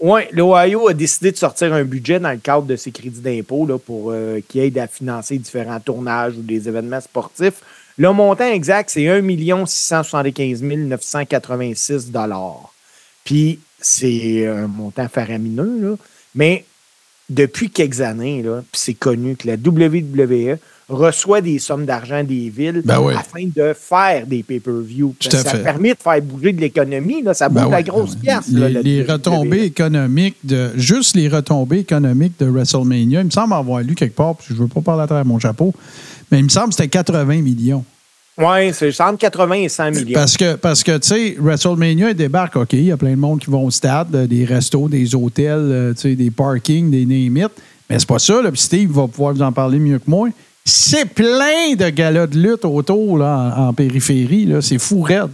Oui, 0.00 0.20
l'Ohio 0.30 0.88
a 0.88 0.94
décidé 0.94 1.32
de 1.32 1.36
sortir 1.36 1.72
un 1.72 1.82
budget 1.82 2.20
dans 2.20 2.30
le 2.30 2.38
cadre 2.38 2.66
de 2.66 2.76
ses 2.76 2.92
crédits 2.92 3.20
d'impôt 3.20 3.66
pour 3.78 4.12
euh, 4.12 4.40
qui 4.48 4.60
aide 4.60 4.78
à 4.78 4.86
financer 4.86 5.38
différents 5.38 5.80
tournages 5.80 6.34
ou 6.36 6.42
des 6.42 6.68
événements 6.68 7.00
sportifs. 7.00 7.62
Le 7.96 8.12
montant 8.12 8.46
exact, 8.46 8.90
c'est 8.90 9.08
1 9.08 9.66
675 9.66 10.62
986 10.62 12.12
Puis 13.24 13.58
c'est 13.80 14.46
un 14.46 14.68
montant 14.68 15.08
faramineux, 15.08 15.98
mais 16.32 16.64
depuis 17.28 17.68
quelques 17.68 18.00
années, 18.00 18.44
c'est 18.72 18.94
connu 18.94 19.34
que 19.34 19.48
la 19.48 19.54
WWE 19.54 20.58
reçoit 20.88 21.40
des 21.40 21.58
sommes 21.58 21.84
d'argent 21.84 22.24
des 22.24 22.48
villes 22.48 22.82
ben 22.84 23.06
afin 23.14 23.44
de 23.54 23.74
faire 23.78 24.26
des 24.26 24.42
pay-per-view. 24.42 25.14
Ça 25.20 25.58
permet 25.58 25.92
de 25.94 25.98
faire 25.98 26.20
bouger 26.22 26.52
de 26.52 26.60
l'économie. 26.60 27.22
Ça 27.34 27.48
ben 27.48 27.64
bouge 27.64 27.72
la 27.72 27.82
grosse 27.82 28.16
pièce. 28.16 28.48
Les, 28.48 29.02
retombées 29.02 29.64
économiques 29.64 30.36
de. 30.44 30.70
Juste 30.76 31.14
les 31.14 31.28
retombées 31.28 31.80
économiques 31.80 32.38
de 32.38 32.46
WrestleMania, 32.46 33.20
il 33.20 33.26
me 33.26 33.30
semble 33.30 33.52
avoir 33.52 33.80
lu 33.82 33.94
quelque 33.94 34.16
part, 34.16 34.36
puis 34.36 34.46
je 34.48 34.54
ne 34.54 34.60
veux 34.60 34.68
pas 34.68 34.80
parler 34.80 35.02
à 35.02 35.06
travers 35.06 35.24
mon 35.24 35.38
chapeau, 35.38 35.74
mais 36.30 36.38
il 36.38 36.44
me 36.44 36.48
semble 36.48 36.68
que 36.68 36.76
c'était 36.76 36.88
80 36.88 37.42
millions. 37.42 37.84
Oui, 38.38 38.72
c'est 38.72 39.00
entre 39.00 39.18
80 39.18 39.54
et 39.54 39.68
100 39.68 39.90
millions. 39.90 40.14
Parce 40.14 40.36
que, 40.36 40.54
parce 40.54 40.84
que 40.84 40.96
tu 40.98 41.08
sais, 41.08 41.36
WrestleMania 41.40 42.14
débarque, 42.14 42.56
OK, 42.56 42.72
il 42.72 42.84
y 42.84 42.92
a 42.92 42.96
plein 42.96 43.10
de 43.10 43.16
monde 43.16 43.40
qui 43.40 43.50
vont 43.50 43.66
au 43.66 43.70
stade, 43.70 44.14
des 44.26 44.44
restos, 44.44 44.88
des 44.88 45.14
hôtels, 45.14 45.56
euh, 45.58 45.92
des 46.04 46.30
parkings, 46.30 46.88
des 46.88 47.04
name 47.04 47.48
Mais 47.90 47.98
c'est 47.98 48.08
pas 48.08 48.20
ça, 48.20 48.40
là. 48.40 48.52
Puis 48.52 48.60
Steve 48.60 48.92
va 48.92 49.08
pouvoir 49.08 49.34
vous 49.34 49.42
en 49.42 49.52
parler 49.52 49.80
mieux 49.80 49.98
que 49.98 50.08
moi 50.08 50.28
c'est 50.68 51.04
plein 51.06 51.74
de 51.76 51.88
galas 51.90 52.26
de 52.26 52.38
lutte 52.38 52.64
autour 52.64 53.18
là, 53.18 53.54
en, 53.56 53.68
en 53.68 53.72
périphérie. 53.72 54.46
là. 54.46 54.60
C'est 54.62 54.78
fou 54.78 55.02
raide. 55.02 55.30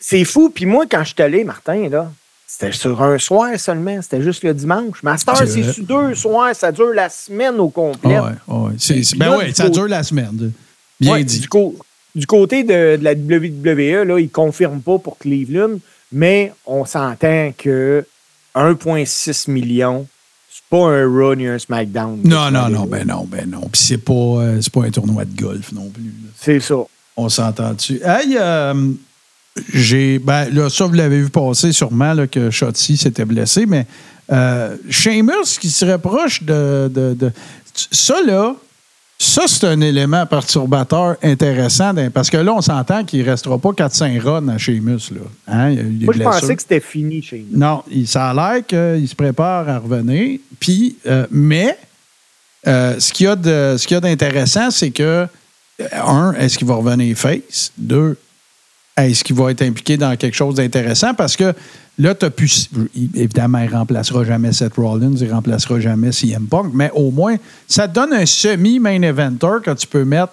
C'est 0.00 0.24
fou. 0.24 0.50
Puis 0.50 0.66
moi, 0.66 0.84
quand 0.90 1.04
je 1.04 1.12
suis 1.14 1.22
allé, 1.22 1.44
Martin, 1.44 1.88
là, 1.88 2.10
c'était 2.46 2.72
sur 2.72 3.00
un 3.02 3.18
soir 3.18 3.58
seulement. 3.58 4.00
C'était 4.02 4.22
juste 4.22 4.42
le 4.44 4.52
dimanche. 4.54 5.02
Master, 5.02 5.36
C'est 5.46 5.62
sur 5.72 5.84
deux 5.84 6.14
soirs. 6.14 6.54
Ça 6.54 6.72
dure 6.72 6.92
la 6.92 7.08
semaine 7.08 7.58
au 7.60 7.68
complet. 7.68 8.16
Ah 8.16 8.24
ouais, 8.24 8.30
ah 8.48 8.54
ouais. 8.58 8.72
C'est- 8.78 8.94
Puis 8.94 9.04
c'est- 9.04 9.16
ben 9.16 9.30
là, 9.30 9.38
ouais, 9.38 9.46
du 9.46 9.54
ça 9.54 9.64
côté- 9.64 9.74
dure 9.78 9.88
la 9.88 10.02
semaine. 10.02 10.52
Bien 11.00 11.12
Ouais, 11.12 11.24
dit. 11.24 11.40
Du, 11.40 11.48
co- 11.48 11.76
du 12.14 12.26
côté 12.26 12.62
de, 12.62 12.96
de 12.96 13.04
la 13.04 13.14
WWE, 13.14 14.04
là, 14.04 14.18
ils 14.18 14.24
ne 14.24 14.28
confirment 14.28 14.80
pas 14.82 14.98
pour 14.98 15.18
Cleveland, 15.18 15.78
mais 16.12 16.52
on 16.66 16.84
s'entend 16.84 17.52
que 17.56 18.04
1,6 18.54 19.48
million, 19.50 20.06
pas 20.72 20.88
un 20.88 21.06
Raw 21.06 21.34
ni 21.34 21.46
un 21.46 21.58
SmackDown. 21.58 22.20
Non, 22.24 22.50
non, 22.50 22.70
non, 22.70 22.86
ben 22.86 23.06
non, 23.06 23.26
ben 23.30 23.48
non. 23.48 23.60
Puis 23.70 23.82
c'est 23.82 23.98
pas, 23.98 24.12
euh, 24.14 24.58
c'est 24.62 24.72
pas 24.72 24.84
un 24.84 24.90
tournoi 24.90 25.26
de 25.26 25.38
golf 25.38 25.70
non 25.72 25.90
plus. 25.90 26.10
C'est 26.40 26.60
ça. 26.60 26.76
On 27.14 27.28
s'entend 27.28 27.74
dessus. 27.74 28.00
Hey, 28.02 28.36
euh, 28.40 28.90
j'ai. 29.74 30.18
Ben 30.18 30.48
là, 30.50 30.70
ça, 30.70 30.86
vous 30.86 30.94
l'avez 30.94 31.20
vu 31.20 31.28
passer 31.28 31.72
sûrement 31.72 32.14
là, 32.14 32.26
que 32.26 32.50
Shotzi 32.50 32.96
s'était 32.96 33.26
blessé, 33.26 33.66
mais 33.66 33.86
euh, 34.32 34.74
Sheamus 34.88 35.58
qui 35.60 35.68
se 35.68 35.84
rapproche 35.84 36.42
de, 36.42 36.90
de, 36.92 37.12
de- 37.12 37.32
Ça, 37.74 38.14
là, 38.26 38.54
ça, 39.22 39.42
c'est 39.46 39.64
un 39.66 39.80
élément 39.80 40.26
perturbateur 40.26 41.16
intéressant 41.22 41.92
d'un- 41.94 42.10
parce 42.10 42.28
que 42.30 42.36
là, 42.36 42.52
on 42.52 42.60
s'entend 42.60 43.04
qu'il 43.04 43.24
ne 43.24 43.30
restera 43.30 43.58
pas 43.58 43.72
4-5 43.72 44.18
runs 44.22 44.48
à 44.48 44.58
Sheamus. 44.58 45.10
Là. 45.12 45.20
Hein, 45.48 45.70
il 45.70 45.76
y 45.76 45.78
a 45.78 45.82
eu 45.82 45.86
des 45.92 46.04
Moi, 46.06 46.14
je 46.16 46.22
pensais 46.22 46.56
que 46.56 46.62
c'était 46.62 46.80
fini 46.80 47.22
chez 47.22 47.44
nous. 47.50 47.58
Non, 47.58 47.82
il, 47.90 48.06
ça 48.06 48.30
a 48.30 48.34
l'air 48.34 48.66
qu'il 48.66 49.08
se 49.08 49.14
prépare 49.14 49.68
à 49.68 49.78
revenir. 49.78 50.38
Puis, 50.60 50.96
euh, 51.06 51.26
mais, 51.30 51.76
euh, 52.66 52.98
ce 52.98 53.12
qu'il 53.12 53.26
y 53.26 53.28
a 53.28 53.36
de- 53.36 53.76
ce 53.78 53.86
qu'il 53.86 53.94
y 53.94 53.98
a 53.98 54.00
d'intéressant, 54.00 54.70
c'est 54.70 54.90
que, 54.90 55.02
euh, 55.02 55.86
un, 56.04 56.32
est-ce 56.34 56.58
qu'il 56.58 56.66
va 56.66 56.74
revenir 56.74 57.16
face? 57.16 57.72
Deux, 57.78 58.16
est-ce 58.96 59.24
qu'il 59.24 59.36
va 59.36 59.50
être 59.50 59.62
impliqué 59.62 59.96
dans 59.96 60.14
quelque 60.16 60.34
chose 60.34 60.56
d'intéressant? 60.56 61.14
Parce 61.14 61.36
que 61.36 61.54
là, 61.98 62.14
tu 62.14 62.26
as 62.26 62.30
pu. 62.30 62.50
Évidemment, 63.14 63.58
il 63.58 63.70
ne 63.70 63.76
remplacera 63.76 64.24
jamais 64.24 64.52
Seth 64.52 64.74
Rollins, 64.74 65.14
il 65.16 65.28
ne 65.28 65.32
remplacera 65.32 65.80
jamais 65.80 66.12
CM 66.12 66.46
Punk, 66.46 66.72
mais 66.74 66.90
au 66.94 67.10
moins, 67.10 67.36
ça 67.66 67.88
te 67.88 67.94
donne 67.94 68.12
un 68.12 68.26
semi-main 68.26 69.00
eventer 69.02 69.58
que 69.64 69.70
tu 69.72 69.86
peux 69.86 70.04
mettre 70.04 70.32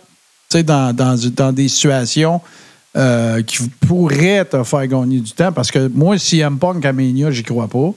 dans, 0.51 0.95
dans, 0.95 1.15
dans 1.35 1.51
des 1.51 1.67
situations 1.67 2.41
euh, 2.97 3.43
qui 3.43 3.69
pourraient 3.87 4.45
te 4.45 4.63
faire 4.63 4.87
gagner 4.87 5.19
du 5.19 5.31
temps. 5.31 5.51
Parce 5.51 5.71
que 5.71 5.87
moi, 5.87 6.17
CM 6.17 6.57
Punk 6.57 6.83
à 6.85 6.91
Mania, 6.91 7.31
j'y 7.31 7.43
crois 7.43 7.67
pas. 7.67 7.93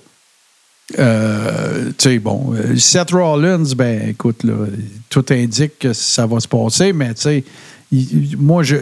Euh, 0.98 1.90
tu 1.96 2.10
sais, 2.10 2.18
bon, 2.18 2.52
euh, 2.54 2.76
Seth 2.76 3.12
Rollins, 3.12 3.72
ben 3.74 4.10
écoute, 4.10 4.44
là, 4.44 4.66
tout 5.08 5.24
indique 5.30 5.78
que 5.78 5.92
ça 5.92 6.26
va 6.26 6.38
se 6.40 6.48
passer, 6.48 6.92
mais 6.92 7.14
tu 7.14 7.22
sais, 7.22 7.44
il- 7.92 8.36
moi, 8.38 8.62
je, 8.62 8.76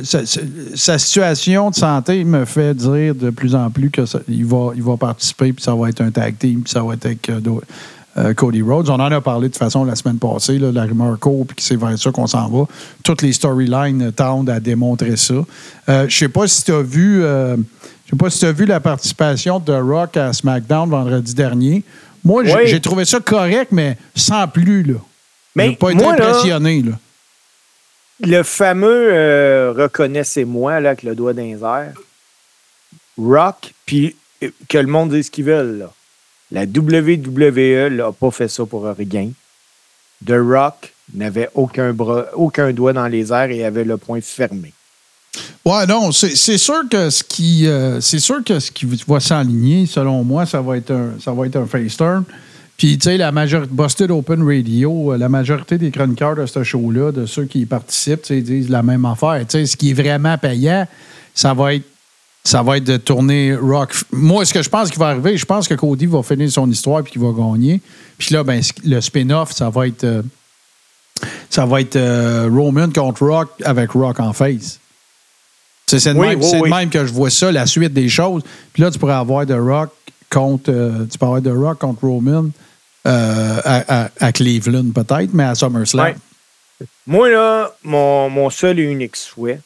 sa, 0.75 0.99
situation 0.99 1.70
de 1.70 1.75
santé 1.75 2.25
me 2.25 2.44
fait 2.44 2.75
dire 2.75 3.14
de 3.14 3.31
plus 3.31 3.55
en 3.55 3.68
plus 3.70 3.90
que 3.90 4.07
ça- 4.07 4.20
il, 4.29 4.44
va, 4.46 4.70
il 4.77 4.83
va 4.83 4.96
participer, 4.96 5.53
puis 5.53 5.62
ça 5.64 5.75
va 5.75 5.88
être 5.88 6.01
un 6.01 6.11
tag 6.11 6.37
team, 6.38 6.62
puis 6.62 6.70
ça 6.73 6.83
va 6.83 6.94
être 6.94 7.05
avec 7.07 7.29
euh, 7.29 7.40
euh, 8.18 8.35
Cody 8.35 8.62
Rhodes. 8.62 8.88
On 8.88 8.94
en 8.94 9.01
a 9.12 9.20
parlé 9.20 9.49
de 9.49 9.53
toute 9.53 9.59
façon 9.59 9.85
la 9.85 9.94
semaine 9.96 10.18
passée, 10.18 10.59
là, 10.59 10.70
la 10.73 10.85
rumeur 10.85 11.18
court, 11.18 11.46
puis 11.46 11.57
c'est 11.61 11.77
vers 11.77 11.99
ça 11.99 12.11
qu'on 12.11 12.27
s'en 12.27 12.49
va. 12.49 12.64
Toutes 13.03 13.23
les 13.23 13.33
storylines 13.33 14.12
tendent 14.12 14.51
à 14.51 14.61
démontrer 14.61 15.16
ça. 15.16 15.35
Euh, 15.88 16.07
je 16.09 16.16
sais 16.16 16.29
pas 16.29 16.46
si 16.46 16.64
tu 16.64 16.73
as 16.73 16.83
vu. 16.83 17.23
euh, 17.23 17.57
je 18.07 18.11
sais 18.11 18.16
pas 18.16 18.31
si 18.31 18.38
tu 18.40 18.46
as 18.46 18.53
vu 18.53 18.64
la 18.66 18.81
participation 18.81 19.61
de 19.61 19.73
Rock 19.73 20.16
à 20.16 20.33
SmackDown 20.33 20.88
vendredi 20.90 21.35
dernier. 21.35 21.85
Moi, 22.25 22.44
j'ai 22.44 22.55
Oui. 22.55 22.61
j'ai 22.66 22.81
trouvé 22.81 23.05
ça 23.05 23.18
correct, 23.20 23.68
mais 23.70 23.96
sans 24.14 24.46
plus. 24.49 24.83
Là. 24.83 24.94
Mais 25.57 25.70
J'ai 25.70 25.77
pas 25.77 25.90
été 25.92 26.03
moi, 26.05 26.16
là- 26.16 26.29
impressionné. 26.31 26.83
Là. 26.83 26.92
Le 28.22 28.42
fameux 28.42 29.11
euh, 29.12 29.72
reconnaissez-moi 29.76 30.80
là, 30.80 30.90
avec 30.90 31.02
le 31.02 31.14
doigt 31.14 31.33
les 31.33 31.62
airs. 31.62 31.94
Rock, 33.18 33.72
puis 33.87 34.14
euh, 34.42 34.50
que 34.68 34.78
le 34.78 34.87
monde 34.87 35.11
dise 35.11 35.26
ce 35.26 35.30
qu'ils 35.30 35.44
veulent. 35.44 35.88
La 36.50 36.62
WWE 36.62 37.90
n'a 37.90 38.12
pas 38.12 38.30
fait 38.30 38.48
ça 38.48 38.66
pour 38.66 38.85
rien. 38.85 39.30
The 40.26 40.35
Rock 40.37 40.92
n'avait 41.14 41.48
aucun, 41.54 41.92
doigt 42.72 42.92
dans 42.92 43.06
les 43.06 43.33
airs 43.33 43.50
et 43.50 43.64
avait 43.64 43.85
le 43.85 43.96
poing 43.96 44.20
fermé. 44.20 44.72
Ouais, 45.64 45.87
non, 45.87 46.11
c'est 46.12 46.59
sûr 46.59 46.83
que 46.90 47.09
ce 47.11 47.22
qui 47.22 47.66
euh, 47.68 48.00
c'est 48.00 48.18
sûr 48.18 48.42
qui 48.42 48.87
va 49.06 49.20
s'aligner, 49.20 49.87
selon 49.87 50.24
moi, 50.24 50.44
ça 50.44 50.61
va 50.61 50.76
être 50.76 50.90
un 50.90 51.12
ça 51.22 51.33
va 51.33 51.46
être 51.46 51.56
un 51.56 51.66
face 51.66 51.96
turn. 51.96 52.24
Puis 52.81 52.97
tu 52.97 53.11
sais, 53.11 53.19
la 53.19 53.31
majorité 53.31 53.71
Busted 53.75 54.11
Open 54.11 54.43
Radio, 54.43 55.12
euh, 55.12 55.19
la 55.19 55.29
majorité 55.29 55.77
des 55.77 55.90
chroniqueurs 55.90 56.35
de 56.35 56.47
ce 56.47 56.64
show-là, 56.64 57.12
de 57.12 57.27
ceux 57.27 57.45
qui 57.45 57.61
y 57.61 57.66
participent, 57.66 58.25
ils 58.31 58.43
disent 58.43 58.71
la 58.71 58.83
même 58.83 59.05
affaire. 59.05 59.38
Tu 59.40 59.59
sais, 59.59 59.66
ce 59.66 59.77
qui 59.77 59.90
est 59.90 59.93
vraiment 59.93 60.38
payant, 60.38 60.88
ça 61.35 61.53
va 61.53 61.75
être 61.75 61.85
ça 62.43 62.62
va 62.62 62.79
être 62.79 62.85
de 62.85 62.97
tourner 62.97 63.55
Rock. 63.55 63.95
Moi, 64.11 64.47
ce 64.47 64.55
que 64.55 64.62
je 64.62 64.71
pense 64.71 64.90
qui 64.90 64.99
va 64.99 65.09
arriver, 65.09 65.37
je 65.37 65.45
pense 65.45 65.69
que 65.69 65.75
Cody 65.75 66.07
va 66.07 66.23
finir 66.23 66.51
son 66.51 66.71
histoire 66.71 67.03
puis 67.03 67.12
qu'il 67.12 67.21
va 67.21 67.33
gagner. 67.33 67.83
Puis 68.16 68.35
là, 68.35 68.43
ben, 68.45 68.62
le 68.83 69.01
spin-off, 69.03 69.53
ça 69.53 69.69
va 69.69 69.87
être 69.87 70.05
euh, 70.05 70.23
ça 71.51 71.66
va 71.66 71.83
être 71.83 71.97
euh, 71.97 72.49
Roman 72.51 72.88
contre 72.88 73.27
Rock 73.27 73.51
avec 73.62 73.90
Rock 73.90 74.21
en 74.21 74.33
face. 74.33 74.81
C'est 75.87 76.14
de, 76.14 76.19
Oui, 76.19 76.29
même, 76.29 76.62
oui, 76.62 76.87
de 76.87 76.90
que 76.90 77.05
je 77.05 77.12
vois 77.12 77.29
ça, 77.29 77.53
la 77.53 77.66
suite 77.66 77.93
des 77.93 78.09
choses. 78.09 78.43
Puis 78.73 78.83
là, 78.83 78.90
tu 78.90 78.99
pourrais 78.99 79.12
avoir 79.12 79.45
The 79.45 79.59
Rock 79.59 79.90
contre, 80.31 80.71
euh, 80.73 81.05
tu 81.12 81.19
peux 81.19 81.27
avoir 81.27 81.43
The 81.43 81.53
Rock 81.53 81.79
contre 81.81 82.07
Roman 82.07 82.47
euh, 83.11 83.61
à, 83.64 84.05
à- 84.05 84.11
à 84.20 84.33
Cleveland 84.33 84.90
peut-être, 84.94 85.33
mais 85.35 85.44
à 85.44 85.55
SummerSlam. 85.55 86.07
Ouais. 86.07 86.87
Moi, 87.07 87.29
là, 87.31 87.75
mon, 87.85 88.31
mon 88.31 88.49
seul 88.51 88.79
et 88.79 88.85
unique 88.85 89.16
souhait, 89.16 89.61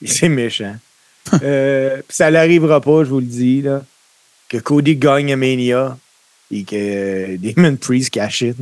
c'est 0.04 0.28
méchant, 0.28 0.76
euh, 1.42 2.00
ça 2.08 2.30
n'arrivera 2.30 2.80
pas, 2.80 3.04
je 3.04 3.10
vous 3.10 3.20
le 3.20 3.26
dis, 3.26 3.62
là, 3.62 3.82
que 4.48 4.56
Cody 4.58 4.96
gagne 4.96 5.32
à 5.32 5.36
Mania 5.36 5.96
et 6.50 6.64
que 6.64 6.74
euh, 6.76 7.36
Damon 7.38 7.76
Priest 7.76 8.10
cash 8.10 8.42
in. 8.42 8.54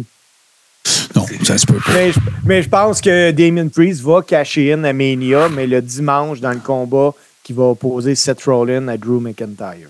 Non, 1.14 1.24
ça 1.44 1.56
se 1.58 1.66
peut 1.66 1.78
pas. 1.84 1.92
Mais 1.94 2.12
je, 2.12 2.20
mais 2.44 2.62
je 2.62 2.68
pense 2.68 3.00
que 3.00 3.30
Damon 3.30 3.68
Priest 3.68 4.00
va 4.02 4.22
cacher 4.22 4.72
in 4.72 4.84
à 4.84 4.92
Mania, 4.92 5.48
mais 5.48 5.66
le 5.66 5.80
dimanche, 5.80 6.40
dans 6.40 6.50
le 6.52 6.58
combat 6.60 7.12
qui 7.42 7.52
va 7.54 7.64
opposer 7.64 8.14
Seth 8.14 8.42
Rollins 8.44 8.88
à 8.88 8.96
Drew 8.98 9.20
McIntyre. 9.20 9.88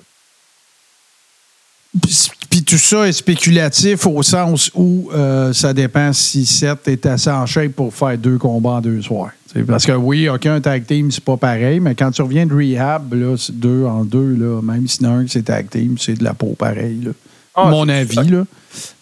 Puis- 2.03 2.31
tout 2.67 2.77
ça 2.77 3.09
est 3.09 3.13
spéculatif 3.13 4.07
au 4.07 4.23
sens 4.23 4.71
où 4.75 5.11
euh, 5.15 5.53
ça 5.53 5.73
dépend 5.73 6.13
si 6.13 6.45
Seth 6.45 6.89
est 6.89 7.07
assez 7.07 7.31
en 7.31 7.47
shape 7.47 7.73
pour 7.73 7.95
faire 7.95 8.19
deux 8.19 8.37
combats 8.37 8.73
en 8.73 8.81
deux 8.81 9.01
soirs. 9.01 9.31
Parce 9.67 9.87
que 9.87 9.93
oui, 9.93 10.29
OK, 10.29 10.45
un 10.47 10.61
tag 10.61 10.85
team, 10.85 11.11
c'est 11.11 11.25
pas 11.25 11.37
pareil, 11.39 11.81
mais 11.81 11.95
quand 11.95 12.11
tu 12.11 12.21
reviens 12.21 12.45
de 12.45 12.55
rehab, 12.55 13.15
là, 13.15 13.35
c'est 13.39 13.59
deux 13.59 13.85
en 13.85 14.05
deux, 14.05 14.35
là, 14.35 14.61
même 14.61 14.87
si 14.87 15.05
un 15.07 15.25
c'est 15.27 15.43
tag 15.43 15.71
team, 15.71 15.97
c'est 15.99 16.15
de 16.19 16.25
la 16.25 16.35
peau 16.35 16.55
pareil. 16.59 17.01
Là. 17.05 17.13
Ah, 17.55 17.71
Mon 17.71 17.89
avis. 17.89 18.15
ça. 18.15 18.23
Là. 18.23 18.45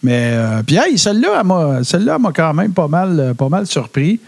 Mais 0.02 0.30
euh, 0.34 0.62
puis 0.64 0.76
hey, 0.76 0.96
celle-là, 0.96 1.38
elle 1.40 1.46
m'a, 1.46 1.82
celle-là 1.82 2.14
elle 2.16 2.22
m'a 2.22 2.32
quand 2.32 2.54
même 2.54 2.72
pas 2.72 2.88
mal, 2.88 3.18
euh, 3.18 3.34
pas 3.34 3.48
mal 3.48 3.66
surpris. 3.66 4.20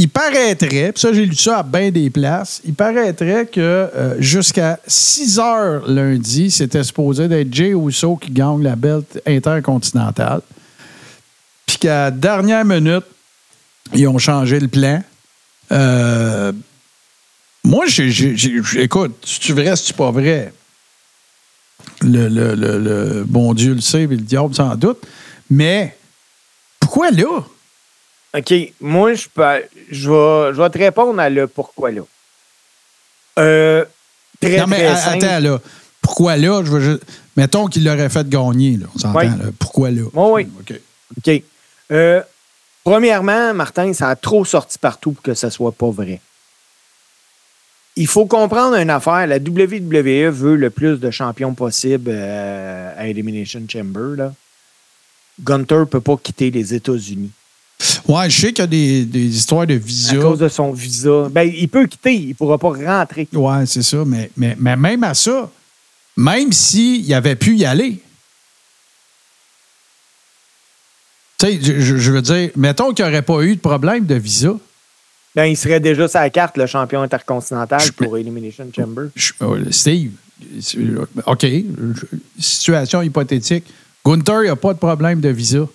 Il 0.00 0.08
paraîtrait, 0.08 0.92
puis 0.92 1.00
ça, 1.00 1.12
j'ai 1.12 1.26
lu 1.26 1.34
ça 1.34 1.58
à 1.58 1.62
bien 1.64 1.90
des 1.90 2.08
places, 2.08 2.60
il 2.64 2.72
paraîtrait 2.74 3.46
que 3.46 3.60
euh, 3.60 4.14
jusqu'à 4.20 4.78
6 4.86 5.40
heures 5.40 5.88
lundi, 5.88 6.52
c'était 6.52 6.84
supposé 6.84 7.26
d'être 7.26 7.52
Jay 7.52 7.70
Uso 7.70 8.14
qui 8.14 8.30
gagne 8.30 8.62
la 8.62 8.76
belt 8.76 9.20
intercontinentale. 9.26 10.40
Puis 11.66 11.78
qu'à 11.78 12.04
la 12.04 12.10
dernière 12.12 12.64
minute, 12.64 13.04
ils 13.92 14.06
ont 14.06 14.18
changé 14.18 14.60
le 14.60 14.68
plan. 14.68 15.02
Euh, 15.72 16.52
moi, 17.64 17.86
j'ai, 17.88 18.08
j'ai- 18.10 18.62
écoute, 18.80 19.16
si 19.24 19.40
tu 19.40 19.52
vrai, 19.52 19.74
si 19.74 19.86
tu 19.86 19.94
pas 19.94 20.12
vrai, 20.12 20.52
le, 22.02 22.28
le- 22.28 22.54
le- 22.54 22.78
le 22.78 23.24
bon 23.24 23.52
Dieu 23.52 23.74
le 23.74 23.80
sait, 23.80 24.06
puis 24.06 24.16
le 24.16 24.22
diable 24.22 24.54
sans 24.54 24.76
doute. 24.76 24.98
Mais 25.50 25.96
pourquoi 26.78 27.10
là? 27.10 27.42
OK, 28.36 28.52
moi, 28.80 29.14
je, 29.14 29.26
peux, 29.32 29.42
je, 29.90 30.10
vais, 30.10 30.54
je 30.54 30.60
vais 30.62 30.70
te 30.70 30.78
répondre 30.78 31.18
à 31.18 31.30
le 31.30 31.46
pourquoi 31.46 31.90
là. 31.90 32.02
Euh, 33.38 33.84
très, 34.40 34.58
non, 34.58 34.66
mais 34.66 34.76
très 34.76 34.86
a- 34.86 34.96
simple. 34.96 35.24
attends, 35.24 35.40
là. 35.40 35.60
Pourquoi 36.02 36.36
là? 36.36 36.62
Je 36.64 36.70
veux 36.70 36.80
juste- 36.80 37.02
Mettons 37.36 37.66
qu'il 37.68 37.84
l'aurait 37.84 38.08
fait 38.08 38.28
gagner, 38.28 38.76
là. 38.76 38.86
On 38.94 38.98
s'entend, 38.98 39.18
Oui. 39.18 39.26
là. 39.28 39.44
Pourquoi 39.58 39.90
là? 39.90 40.02
Oui, 40.12 40.42
oui. 40.44 40.48
OK. 40.60 40.80
OK. 41.18 41.42
Euh, 41.92 42.20
premièrement, 42.84 43.54
Martin, 43.54 43.92
ça 43.92 44.08
a 44.10 44.16
trop 44.16 44.44
sorti 44.44 44.78
partout 44.78 45.12
pour 45.12 45.22
que 45.22 45.34
ça 45.34 45.50
soit 45.50 45.72
pas 45.72 45.90
vrai. 45.90 46.20
Il 47.96 48.06
faut 48.06 48.26
comprendre 48.26 48.76
une 48.76 48.90
affaire. 48.90 49.26
La 49.26 49.38
WWE 49.38 50.30
veut 50.30 50.56
le 50.56 50.70
plus 50.70 50.98
de 51.00 51.10
champions 51.10 51.54
possible 51.54 52.10
euh, 52.12 52.92
à 52.96 53.06
Elimination 53.08 53.62
Chamber. 53.68 54.16
Là. 54.16 54.32
Gunter 55.40 55.76
ne 55.78 55.84
peut 55.84 56.00
pas 56.00 56.16
quitter 56.16 56.50
les 56.50 56.74
États-Unis 56.74 57.30
Ouais, 58.08 58.28
je 58.28 58.40
sais 58.40 58.52
qu'il 58.52 58.62
y 58.62 58.64
a 58.64 58.66
des, 58.66 59.04
des 59.04 59.26
histoires 59.36 59.66
de 59.66 59.74
à 59.74 59.78
visa. 59.78 60.16
cause 60.16 60.38
de 60.40 60.48
son 60.48 60.72
visa. 60.72 61.28
Ben, 61.30 61.42
il 61.42 61.68
peut 61.68 61.86
quitter, 61.86 62.14
il 62.14 62.28
ne 62.30 62.32
pourra 62.34 62.58
pas 62.58 62.70
rentrer. 62.70 63.28
Ouais, 63.32 63.66
c'est 63.66 63.82
ça. 63.82 64.04
Mais, 64.06 64.30
mais, 64.36 64.56
mais 64.58 64.76
même 64.76 65.04
à 65.04 65.14
ça, 65.14 65.50
même 66.16 66.52
s'il 66.52 67.12
avait 67.14 67.36
pu 67.36 67.56
y 67.56 67.64
aller, 67.64 68.00
Tu 71.40 71.46
sais, 71.46 71.58
je, 71.62 71.98
je 71.98 72.10
veux 72.10 72.20
dire, 72.22 72.50
mettons 72.56 72.92
qu'il 72.92 73.04
n'y 73.04 73.10
aurait 73.12 73.22
pas 73.22 73.42
eu 73.42 73.54
de 73.54 73.60
problème 73.60 74.04
de 74.06 74.16
visa. 74.16 74.54
Ben, 75.36 75.44
il 75.44 75.56
serait 75.56 75.78
déjà 75.78 76.08
sur 76.08 76.18
la 76.18 76.30
carte, 76.30 76.56
le 76.56 76.66
champion 76.66 77.00
intercontinental 77.02 77.80
Je- 77.80 77.92
pour 77.92 78.18
Elimination 78.18 78.68
Chamber. 78.74 79.04
Je- 79.14 79.32
euh, 79.42 79.70
Steve, 79.70 80.10
OK, 81.26 81.46
situation 82.40 83.02
hypothétique. 83.02 83.66
Gunther, 84.04 84.40
il 84.42 84.44
n'y 84.46 84.48
a 84.50 84.56
pas 84.56 84.72
de 84.74 84.78
problème 84.78 85.20
de 85.20 85.28
visa. 85.28 85.68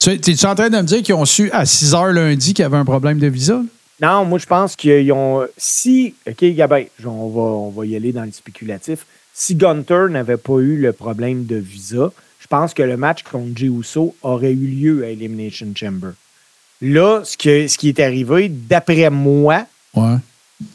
Tu 0.00 0.10
es 0.12 0.44
en 0.46 0.54
train 0.54 0.70
de 0.70 0.76
me 0.76 0.82
dire 0.82 1.02
qu'ils 1.02 1.14
ont 1.14 1.24
su 1.24 1.50
à 1.50 1.66
6 1.66 1.94
heures 1.94 2.12
lundi 2.12 2.54
qu'il 2.54 2.62
y 2.62 2.66
avait 2.66 2.76
un 2.76 2.84
problème 2.84 3.18
de 3.18 3.26
visa? 3.26 3.60
Non, 4.00 4.24
moi, 4.24 4.38
je 4.38 4.46
pense 4.46 4.76
qu'ils 4.76 5.10
ont. 5.12 5.44
Si. 5.56 6.14
OK, 6.28 6.44
Gabin, 6.54 6.84
on 7.04 7.28
va, 7.28 7.40
on 7.40 7.70
va 7.70 7.84
y 7.86 7.96
aller 7.96 8.12
dans 8.12 8.22
le 8.24 8.30
spéculatif. 8.30 9.00
Si 9.34 9.56
Gunter 9.56 10.06
n'avait 10.10 10.36
pas 10.36 10.58
eu 10.58 10.76
le 10.76 10.92
problème 10.92 11.46
de 11.46 11.56
visa, 11.56 12.12
je 12.40 12.46
pense 12.46 12.74
que 12.74 12.82
le 12.82 12.96
match 12.96 13.22
contre 13.24 13.56
Jey 13.56 13.66
Uso 13.66 14.14
aurait 14.22 14.52
eu 14.52 14.66
lieu 14.68 15.04
à 15.04 15.08
Elimination 15.08 15.66
Chamber. 15.74 16.10
Là, 16.80 17.22
ce, 17.24 17.36
que- 17.36 17.66
ce 17.66 17.76
qui 17.76 17.88
est 17.88 17.98
arrivé, 18.00 18.48
d'après 18.48 19.10
moi, 19.10 19.66
Ouais. 19.94 20.16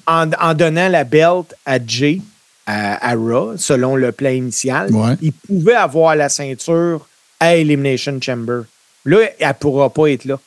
en, 0.05 0.29
en 0.33 0.53
donnant 0.53 0.89
la 0.89 1.05
belt 1.05 1.55
à 1.65 1.77
Jay, 1.85 2.19
à, 2.65 3.09
à 3.09 3.15
Raw, 3.15 3.53
selon 3.55 3.95
le 3.95 4.11
plan 4.11 4.29
initial, 4.31 4.91
Ouais. 4.93 5.15
il 5.21 5.31
pouvait 5.31 5.75
avoir 5.75 6.15
la 6.17 6.27
ceinture 6.27 7.07
à 7.39 7.55
Elimination 7.55 8.19
Chamber. 8.21 8.63
Là, 9.05 9.19
elle 9.39 9.47
ne 9.47 9.53
pourra 9.53 9.89
pas 9.89 10.07
être 10.07 10.25
là. 10.25 10.39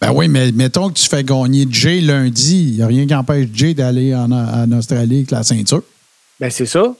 Ben 0.00 0.10
oui, 0.12 0.26
mais 0.28 0.50
mettons 0.52 0.88
que 0.88 0.94
tu 0.94 1.08
fais 1.08 1.22
gagner 1.22 1.66
Jay 1.70 2.00
lundi. 2.00 2.70
Il 2.70 2.76
n'y 2.76 2.82
a 2.82 2.86
rien 2.88 3.06
qui 3.06 3.14
empêche 3.14 3.46
Jay 3.54 3.72
d'aller 3.74 4.14
en, 4.14 4.32
en 4.32 4.72
Australie 4.72 5.18
avec 5.18 5.30
la 5.30 5.42
ceinture. 5.44 5.82
Ben, 6.40 6.50
c'est 6.50 6.66
ça. 6.66 6.94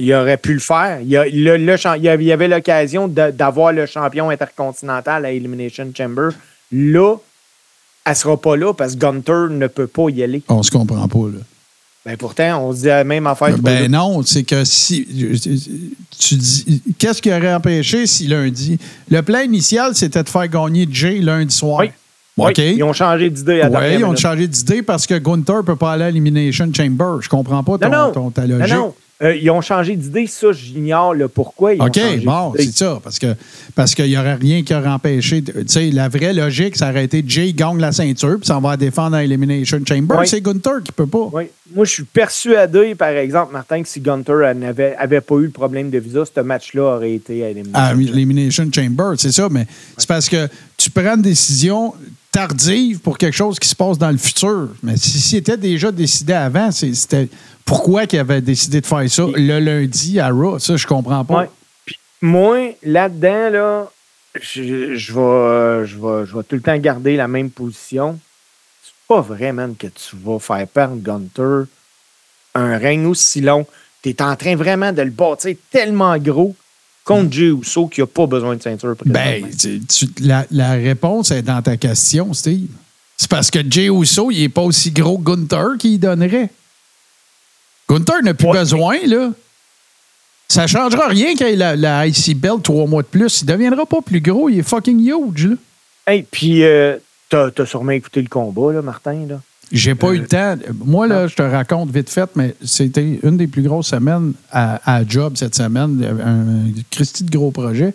Il 0.00 0.12
aurait 0.14 0.36
pu 0.38 0.54
le 0.54 0.60
faire. 0.60 1.00
Il 1.00 1.08
y, 1.08 1.16
a- 1.16 1.26
le- 1.26 1.56
le 1.56 1.76
champ- 1.76 1.94
il 1.94 2.02
y 2.04 2.08
avait- 2.32 2.48
l'occasion 2.48 3.06
d'avoir 3.08 3.72
le 3.72 3.86
champion 3.86 4.30
intercontinental 4.30 5.24
à 5.24 5.30
Elimination 5.32 5.88
Chamber. 5.96 6.30
Là, 6.72 7.16
elle 8.04 8.12
ne 8.12 8.16
sera 8.16 8.40
pas 8.40 8.56
là 8.56 8.72
parce 8.74 8.94
que 8.94 8.98
Gunter 9.00 9.46
ne 9.50 9.66
peut 9.66 9.86
pas 9.86 10.08
y 10.08 10.22
aller. 10.22 10.42
On 10.48 10.62
se 10.62 10.70
comprend 10.70 11.06
pas, 11.06 11.18
là. 11.28 11.40
Ben, 12.08 12.16
pourtant, 12.16 12.62
on 12.64 12.72
se 12.72 12.78
dit 12.80 12.86
la 12.86 13.04
même 13.04 13.26
affaire. 13.26 13.58
Ben 13.58 13.90
non, 13.90 14.22
c'est 14.22 14.42
que 14.42 14.64
si. 14.64 15.06
Tu 16.18 16.34
dis. 16.36 16.82
Qu'est-ce 16.98 17.20
qui 17.20 17.30
aurait 17.30 17.52
empêché 17.52 18.06
si 18.06 18.26
lundi. 18.26 18.78
Le 19.10 19.20
plan 19.20 19.40
initial, 19.40 19.94
c'était 19.94 20.22
de 20.22 20.28
faire 20.30 20.48
gagner 20.48 20.88
Jay 20.90 21.18
lundi 21.18 21.54
soir? 21.54 21.80
Oui. 21.80 21.90
Oui, 22.38 22.50
OK. 22.50 22.58
Ils 22.58 22.82
ont 22.82 22.92
changé 22.94 23.28
d'idée 23.28 23.60
à 23.60 23.68
la 23.68 23.78
Oui, 23.80 23.86
ils 23.98 24.04
ont 24.06 24.16
changé 24.16 24.46
d'idée 24.48 24.80
parce 24.82 25.06
que 25.06 25.18
Gunther 25.18 25.56
ne 25.56 25.62
peut 25.62 25.76
pas 25.76 25.92
aller 25.92 26.04
à 26.04 26.10
l'Elimination 26.10 26.70
Chamber. 26.74 27.16
Je 27.20 27.28
comprends 27.28 27.62
pas 27.62 27.76
ton, 27.76 27.90
Non, 27.90 28.06
non. 28.06 28.12
ton- 28.12 28.30
ta 28.30 28.46
Non, 28.46 28.56
logique. 28.58 28.74
non. 28.74 28.94
Euh, 29.20 29.34
ils 29.34 29.50
ont 29.50 29.60
changé 29.60 29.96
d'idée. 29.96 30.28
Ça, 30.28 30.52
j'ignore 30.52 31.12
le 31.12 31.26
pourquoi. 31.26 31.74
Ils 31.74 31.82
ont 31.82 31.86
OK, 31.86 31.96
changé 31.96 32.24
bon, 32.24 32.52
c'est 32.56 32.72
ça. 32.72 33.00
Parce 33.02 33.18
que 33.18 33.34
parce 33.74 33.94
qu'il 33.94 34.06
n'y 34.06 34.16
aurait 34.16 34.36
rien 34.36 34.62
qui 34.62 34.72
aurait 34.74 34.88
empêché. 34.88 35.42
Tu 35.42 35.52
sais, 35.66 35.90
la 35.90 36.08
vraie 36.08 36.32
logique, 36.32 36.76
ça 36.76 36.90
aurait 36.90 37.04
été 37.04 37.24
Jay 37.26 37.52
gagne 37.52 37.80
la 37.80 37.90
ceinture, 37.90 38.36
puis 38.38 38.46
ça 38.46 38.60
va 38.60 38.76
défendre 38.76 39.16
à 39.16 39.24
Elimination 39.24 39.80
Chamber. 39.86 40.18
Oui. 40.20 40.28
C'est 40.28 40.40
Gunther 40.40 40.82
qui 40.84 40.92
peut 40.92 41.06
pas. 41.06 41.30
Oui. 41.32 41.44
Moi, 41.74 41.84
je 41.84 41.90
suis 41.90 42.04
persuadé, 42.04 42.94
par 42.94 43.08
exemple, 43.08 43.52
Martin, 43.52 43.82
que 43.82 43.88
si 43.88 44.00
Gunter 44.00 44.52
n'avait 44.54 44.94
avait 44.96 45.20
pas 45.20 45.34
eu 45.36 45.46
le 45.46 45.50
problème 45.50 45.90
de 45.90 45.98
visa, 45.98 46.22
ce 46.24 46.40
match-là 46.40 46.96
aurait 46.96 47.14
été 47.14 47.44
à 47.44 47.50
Elimination 47.50 47.82
à 47.82 47.90
Chamber. 47.90 48.08
Elimination 48.08 48.70
Chamber, 48.72 49.14
c'est 49.18 49.32
ça, 49.32 49.48
mais 49.50 49.66
c'est 49.96 50.08
parce 50.08 50.28
que 50.28 50.48
tu 50.76 50.90
prends 50.90 51.16
une 51.16 51.22
décision 51.22 51.92
tardive 52.30 53.00
pour 53.00 53.18
quelque 53.18 53.34
chose 53.34 53.58
qui 53.58 53.68
se 53.68 53.74
passe 53.74 53.98
dans 53.98 54.10
le 54.10 54.16
futur. 54.16 54.68
Mais 54.82 54.96
si 54.96 55.18
c'était 55.18 55.56
déjà 55.56 55.90
décidé 55.90 56.34
avant, 56.34 56.70
c'était 56.70 57.28
pourquoi 57.68 58.06
qu'il 58.06 58.18
avait 58.18 58.40
décidé 58.40 58.80
de 58.80 58.86
faire 58.86 59.08
ça 59.10 59.24
le 59.34 59.58
lundi 59.60 60.18
à 60.18 60.30
Raw? 60.30 60.58
Ça, 60.58 60.76
je 60.76 60.86
comprends 60.86 61.24
pas. 61.24 61.40
Ouais. 61.42 61.50
Puis 61.84 61.96
moi, 62.22 62.74
là-dedans, 62.82 63.50
là, 63.50 63.90
je, 64.40 64.94
je 64.96 65.12
vais, 65.12 65.86
je, 65.86 65.96
vais, 65.98 66.26
je 66.26 66.36
vais 66.36 66.42
tout 66.44 66.56
le 66.56 66.62
temps 66.62 66.76
garder 66.78 67.16
la 67.16 67.28
même 67.28 67.50
position. 67.50 68.18
C'est 68.82 68.92
pas 69.06 69.20
vrai, 69.20 69.52
man, 69.52 69.74
que 69.78 69.86
tu 69.86 70.16
vas 70.24 70.38
faire 70.38 70.66
perdre 70.66 70.96
Gunter 70.96 71.70
un 72.54 72.78
règne 72.78 73.06
aussi 73.06 73.40
long. 73.40 73.66
Tu 74.02 74.10
es 74.10 74.22
en 74.22 74.34
train 74.36 74.56
vraiment 74.56 74.92
de 74.92 75.02
le 75.02 75.10
bâtir 75.10 75.54
tellement 75.70 76.16
gros 76.18 76.56
contre 77.04 77.32
Jey 77.32 77.50
Uso 77.50 77.86
qu'il 77.88 78.02
n'a 78.02 78.06
pas 78.06 78.26
besoin 78.26 78.56
de 78.56 78.62
ceinture. 78.62 78.94
Ben, 79.04 79.42
présentement. 79.42 79.80
tu- 79.88 80.06
tu- 80.06 80.22
la, 80.22 80.46
la 80.50 80.72
réponse 80.72 81.30
est 81.30 81.42
dans 81.42 81.60
ta 81.62 81.76
question, 81.76 82.32
Steve. 82.32 82.68
C'est 83.16 83.28
parce 83.30 83.50
que 83.50 83.58
Jey 83.68 83.88
Uso, 83.90 84.30
il 84.30 84.40
n'est 84.40 84.48
pas 84.48 84.62
aussi 84.62 84.90
gros 84.90 85.18
que 85.18 85.24
Gunther 85.24 85.76
qu'il 85.78 85.98
donnerait. 85.98 86.50
Gunther 87.88 88.22
n'a 88.22 88.34
plus 88.34 88.48
Ouais. 88.48 88.58
besoin, 88.58 88.96
là. 89.06 89.32
Ça 90.48 90.62
ne 90.62 90.66
changera 90.66 91.08
rien 91.08 91.34
qu'il 91.34 91.46
ait 91.46 91.56
la, 91.56 91.76
la 91.76 92.06
IC 92.06 92.34
Belt 92.38 92.62
trois 92.62 92.86
mois 92.86 93.02
de 93.02 93.08
plus. 93.08 93.42
Il 93.42 93.46
ne 93.46 93.52
deviendra 93.52 93.84
pas 93.86 94.00
plus 94.00 94.20
gros. 94.20 94.48
Il 94.48 94.58
est 94.58 94.62
fucking 94.62 94.98
huge, 95.00 95.46
là. 95.46 95.56
Hey, 96.06 96.24
puis 96.30 96.62
euh, 96.64 96.96
t'as 97.28 97.50
as 97.56 97.66
sûrement 97.66 97.92
écouté 97.92 98.22
le 98.22 98.28
combat, 98.28 98.72
là, 98.72 98.80
Martin. 98.82 99.26
Là. 99.28 99.40
J'ai 99.70 99.94
pas 99.94 100.08
Euh, 100.08 100.12
eu 100.14 100.18
le 100.20 100.26
temps. 100.26 100.56
Moi, 100.86 101.06
là, 101.06 101.26
je 101.26 101.34
te 101.34 101.42
raconte 101.42 101.90
vite 101.90 102.08
fait, 102.08 102.30
mais 102.34 102.54
c'était 102.64 103.18
une 103.22 103.36
des 103.36 103.46
plus 103.46 103.60
grosses 103.62 103.88
semaines 103.88 104.32
à, 104.50 104.80
à 105.00 105.06
Job 105.06 105.34
cette 105.36 105.54
semaine. 105.54 106.02
Un 106.24 106.82
Christy 106.90 107.24
de 107.24 107.30
gros 107.36 107.50
projet. 107.50 107.92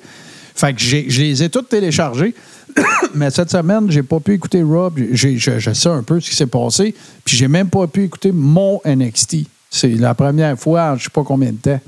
Fait 0.55 0.73
que 0.73 0.79
j'ai- 0.79 1.09
je 1.09 1.21
les 1.23 1.41
ai 1.41 1.49
toutes 1.49 1.69
téléchargés. 1.69 2.35
mais 3.15 3.31
cette 3.31 3.49
semaine, 3.49 3.89
j'ai 3.89 4.03
pas 4.03 4.19
pu 4.19 4.33
écouter 4.33 4.61
Rob. 4.61 4.99
Je, 5.11 5.37
je 5.37 5.73
sais 5.73 5.89
un 5.89 6.03
peu 6.03 6.19
ce 6.19 6.29
qui 6.29 6.35
s'est 6.35 6.45
passé. 6.45 6.93
Puis 7.25 7.35
j'ai 7.35 7.47
même 7.47 7.69
pas 7.69 7.87
pu 7.87 8.03
écouter 8.03 8.31
mon 8.31 8.79
NXT. 8.85 9.47
C'est 9.75 9.89
la 9.89 10.13
première 10.13 10.57
fois 10.57 10.91
en 10.91 10.97
je 10.97 11.05
sais 11.05 11.09
pas 11.09 11.23
combien 11.23 11.51
de 11.51 11.57
temps. 11.57 11.81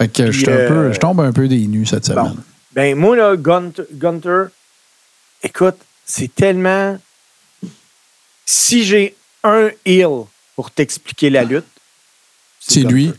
Fait 0.00 0.08
que 0.08 0.30
je, 0.30 0.46
euh, 0.48 0.94
tombe 0.94 1.20
un 1.20 1.32
peu 1.32 1.48
des 1.48 1.66
nues 1.66 1.84
cette 1.84 2.06
semaine. 2.06 2.24
Bon. 2.24 2.36
Ben, 2.72 2.94
moi, 2.94 3.16
là, 3.16 3.34
Gunter, 3.36 3.82
Gunter, 3.92 4.44
écoute, 5.42 5.74
c'est 6.04 6.32
tellement. 6.32 6.96
Si 8.44 8.84
j'ai 8.84 9.16
un 9.42 9.70
heel 9.84 10.26
pour 10.54 10.70
t'expliquer 10.70 11.30
la 11.30 11.42
lutte, 11.42 11.64
C'est 12.60 12.82
lui. 12.84 13.12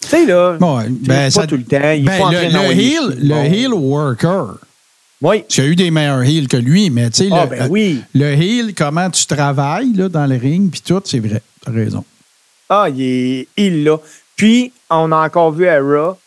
Tu 0.00 0.08
sais, 0.08 0.24
là, 0.24 0.56
Bon, 0.58 0.78
ben, 0.88 1.24
pas 1.24 1.30
ça- 1.30 1.46
tout 1.46 1.56
le 1.56 1.64
temps. 1.64 1.90
Il 1.90 2.04
ben, 2.06 2.12
faut 2.22 2.30
le, 2.30 2.38
le 2.38 2.80
heel, 2.80 3.18
le 3.28 3.34
heel 3.44 3.74
worker. 3.74 4.54
Oui. 5.20 5.44
Tu 5.48 5.60
as 5.60 5.66
eu 5.66 5.76
des 5.76 5.90
meilleurs 5.90 6.22
heels 6.22 6.48
que 6.48 6.56
lui, 6.56 6.88
mais 6.88 7.10
tu 7.10 7.24
sais, 7.24 7.28
Ah, 7.32 7.44
le, 7.44 7.50
ben 7.50 7.68
oui. 7.68 8.00
le 8.14 8.26
heel, 8.32 8.74
comment 8.74 9.10
tu 9.10 9.26
travailles 9.26 9.92
là, 9.92 10.08
dans 10.08 10.26
le 10.26 10.36
ring, 10.36 10.70
puis 10.70 10.80
tout, 10.80 11.02
c'est 11.04 11.18
vrai. 11.18 11.42
T'as 11.62 11.72
raison. 11.72 12.04
Ah, 12.68 12.88
il 12.88 13.02
est 13.02 13.48
il 13.56 13.84
là. 13.84 13.98
Puis, 14.36 14.72
on 14.90 15.10
a 15.12 15.16
encore 15.26 15.52
vu 15.52 15.66
à 15.68 15.78
Raw. 15.80 16.18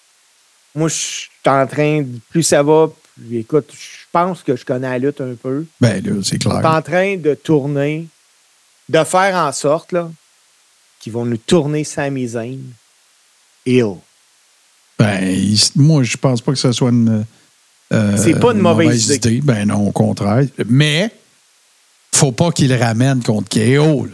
Moi, 0.75 0.89
je 0.89 0.93
suis 0.95 1.29
en 1.45 1.65
train, 1.67 2.01
de- 2.01 2.19
plus 2.29 2.43
ça 2.43 2.63
va, 2.63 2.89
plus, 3.15 3.37
écoute, 3.39 3.69
je 3.73 4.05
pense 4.11 4.41
que 4.43 4.55
je 4.55 4.65
connais 4.65 4.89
la 4.89 4.99
lutte 4.99 5.21
un 5.21 5.35
peu. 5.41 5.65
Ben 5.79 6.03
là, 6.03 6.21
c'est 6.23 6.45
On 6.47 6.57
est 6.57 6.59
clair. 6.61 6.71
en 6.71 6.81
train 6.81 7.17
de 7.17 7.33
tourner, 7.35 8.07
de 8.89 9.03
faire 9.03 9.35
en 9.35 9.51
sorte 9.51 9.91
là, 9.91 10.09
qu'ils 10.99 11.13
vont 11.13 11.25
nous 11.25 11.37
tourner 11.37 11.83
Sami 11.83 12.27
Zayn. 12.27 12.59
Hill. 13.65 13.95
Ben, 14.97 15.55
moi, 15.75 16.03
je 16.03 16.17
pense 16.17 16.41
pas 16.41 16.51
que 16.51 16.57
ce 16.57 16.71
soit 16.71 16.89
une. 16.89 17.25
euh, 17.93 18.17
C'est 18.17 18.39
pas 18.39 18.51
une 18.53 18.59
mauvaise 18.59 19.09
idée. 19.09 19.41
Ben 19.41 19.65
non, 19.67 19.87
au 19.87 19.91
contraire. 19.91 20.45
Mais, 20.67 21.11
faut 22.13 22.31
pas 22.31 22.51
qu'il 22.51 22.73
ramène 22.73 23.21
contre 23.23 23.49
KO. 23.49 24.05
Là. 24.05 24.13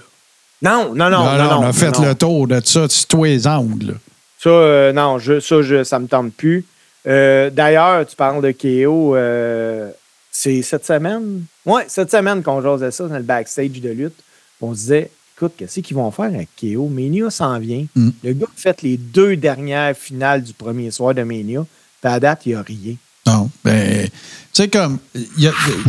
Non, 0.61 0.93
non, 0.95 1.09
non, 1.09 1.23
non. 1.23 1.37
Non, 1.37 1.59
on 1.59 1.63
a 1.67 1.73
fait 1.73 1.91
non. 1.99 2.05
le 2.05 2.15
tour 2.15 2.47
de 2.47 2.59
ça 2.63 2.87
sur 2.89 3.07
tous 3.07 3.23
les 3.25 3.45
angles. 3.47 3.95
Ça, 4.39 4.49
euh, 4.49 4.93
non, 4.93 5.19
je, 5.19 5.39
ça, 5.39 5.61
je, 5.61 5.83
ça 5.83 5.99
me 5.99 6.07
tente 6.07 6.33
plus. 6.33 6.65
Euh, 7.07 7.49
D'ailleurs, 7.49 8.05
tu 8.05 8.15
parles 8.15 8.41
de 8.41 8.51
KO. 8.51 9.15
euh, 9.15 9.89
c'est 10.31 10.61
cette 10.61 10.85
semaine? 10.85 11.43
Oui, 11.65 11.81
cette 11.87 12.11
semaine 12.11 12.43
qu'on 12.43 12.61
jasait 12.61 12.91
ça 12.91 13.07
dans 13.07 13.17
le 13.17 13.23
backstage 13.23 13.81
de 13.81 13.89
lutte. 13.89 14.19
On 14.61 14.73
se 14.73 14.79
disait, 14.79 15.11
écoute, 15.35 15.53
qu'est-ce 15.57 15.79
qu'ils 15.79 15.95
vont 15.97 16.11
faire 16.11 16.25
avec 16.25 16.49
KO? 16.59 16.87
Mania 16.89 17.29
s'en 17.29 17.57
vient. 17.59 17.85
Mm. 17.95 18.09
Le 18.23 18.33
gars 18.33 18.45
a 18.45 18.59
fait 18.59 18.81
les 18.81 18.97
deux 18.97 19.35
dernières 19.35 19.95
finales 19.95 20.43
du 20.43 20.53
premier 20.53 20.91
soir 20.91 21.13
de 21.15 21.23
Mania. 21.23 21.65
Puis 22.01 22.11
à 22.11 22.19
date, 22.19 22.45
il 22.45 22.49
n'y 22.49 22.55
a 22.55 22.61
rien. 22.61 22.95
Non, 23.27 23.49
ben, 23.63 24.07
tu 24.53 24.63
sais, 24.63 24.67
comme, 24.69 24.97
tu 25.13 25.21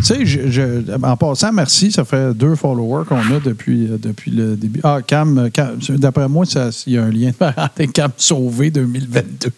sais, 0.03 0.25
je, 0.25 0.49
je- 0.51 0.91
en 1.03 1.15
passant, 1.17 1.51
merci, 1.53 1.91
ça 1.91 2.03
fait 2.03 2.33
deux 2.35 2.55
followers 2.55 3.05
qu'on 3.07 3.15
a 3.17 3.39
depuis, 3.43 3.85
euh, 3.87 3.97
depuis 3.97 4.29
le 4.31 4.55
début. 4.55 4.81
Ah, 4.83 4.99
Cam, 5.05 5.49
Cam, 5.51 5.77
d'après 5.89 6.27
moi, 6.27 6.45
il 6.85 6.93
y 6.93 6.97
a 6.97 7.03
un 7.03 7.09
lien 7.09 7.29
de 7.29 7.33
parenté 7.35 7.87
Cam 7.87 8.11
Sauvé 8.17 8.69
2022. 8.71 9.49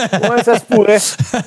Ouais, 0.00 0.42
ça 0.44 0.58
se 0.58 0.64
pourrait. 0.64 0.98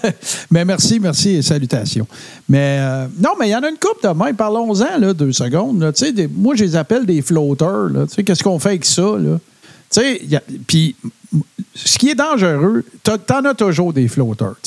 mais 0.52 0.64
merci, 0.64 1.00
merci 1.00 1.32
et 1.32 1.42
salutations. 1.42 2.08
Mais 2.48 2.78
euh, 2.80 3.08
non, 3.20 3.32
mais 3.40 3.48
il 3.48 3.52
y 3.52 3.56
en 3.56 3.64
a 3.64 3.70
une 3.70 3.78
coupe 3.78 4.04
de 4.04 4.10
main. 4.14 4.34
Parlons-en, 4.34 5.00
là, 5.00 5.14
deux 5.14 5.32
secondes. 5.32 5.82
là. 5.82 5.92
Des- 5.92 6.28
moi, 6.28 6.54
je 6.56 6.64
les 6.64 6.76
appelle 6.76 7.06
des 7.06 7.22
floaters. 7.24 7.90
là. 7.90 8.06
Tu 8.06 8.14
sais, 8.16 8.24
qu'est-ce 8.24 8.44
qu'on 8.44 8.60
fait 8.60 8.70
avec 8.70 8.86
ça, 8.86 9.02
là? 9.18 9.40
Tu 9.92 10.00
sais, 10.02 10.22
puis 10.68 10.96
ce 11.74 11.98
qui 11.98 12.10
est 12.10 12.16
dangereux, 12.16 12.84
t'en 13.04 13.46
as 13.46 13.54
toujours 13.54 13.94
des 13.94 14.08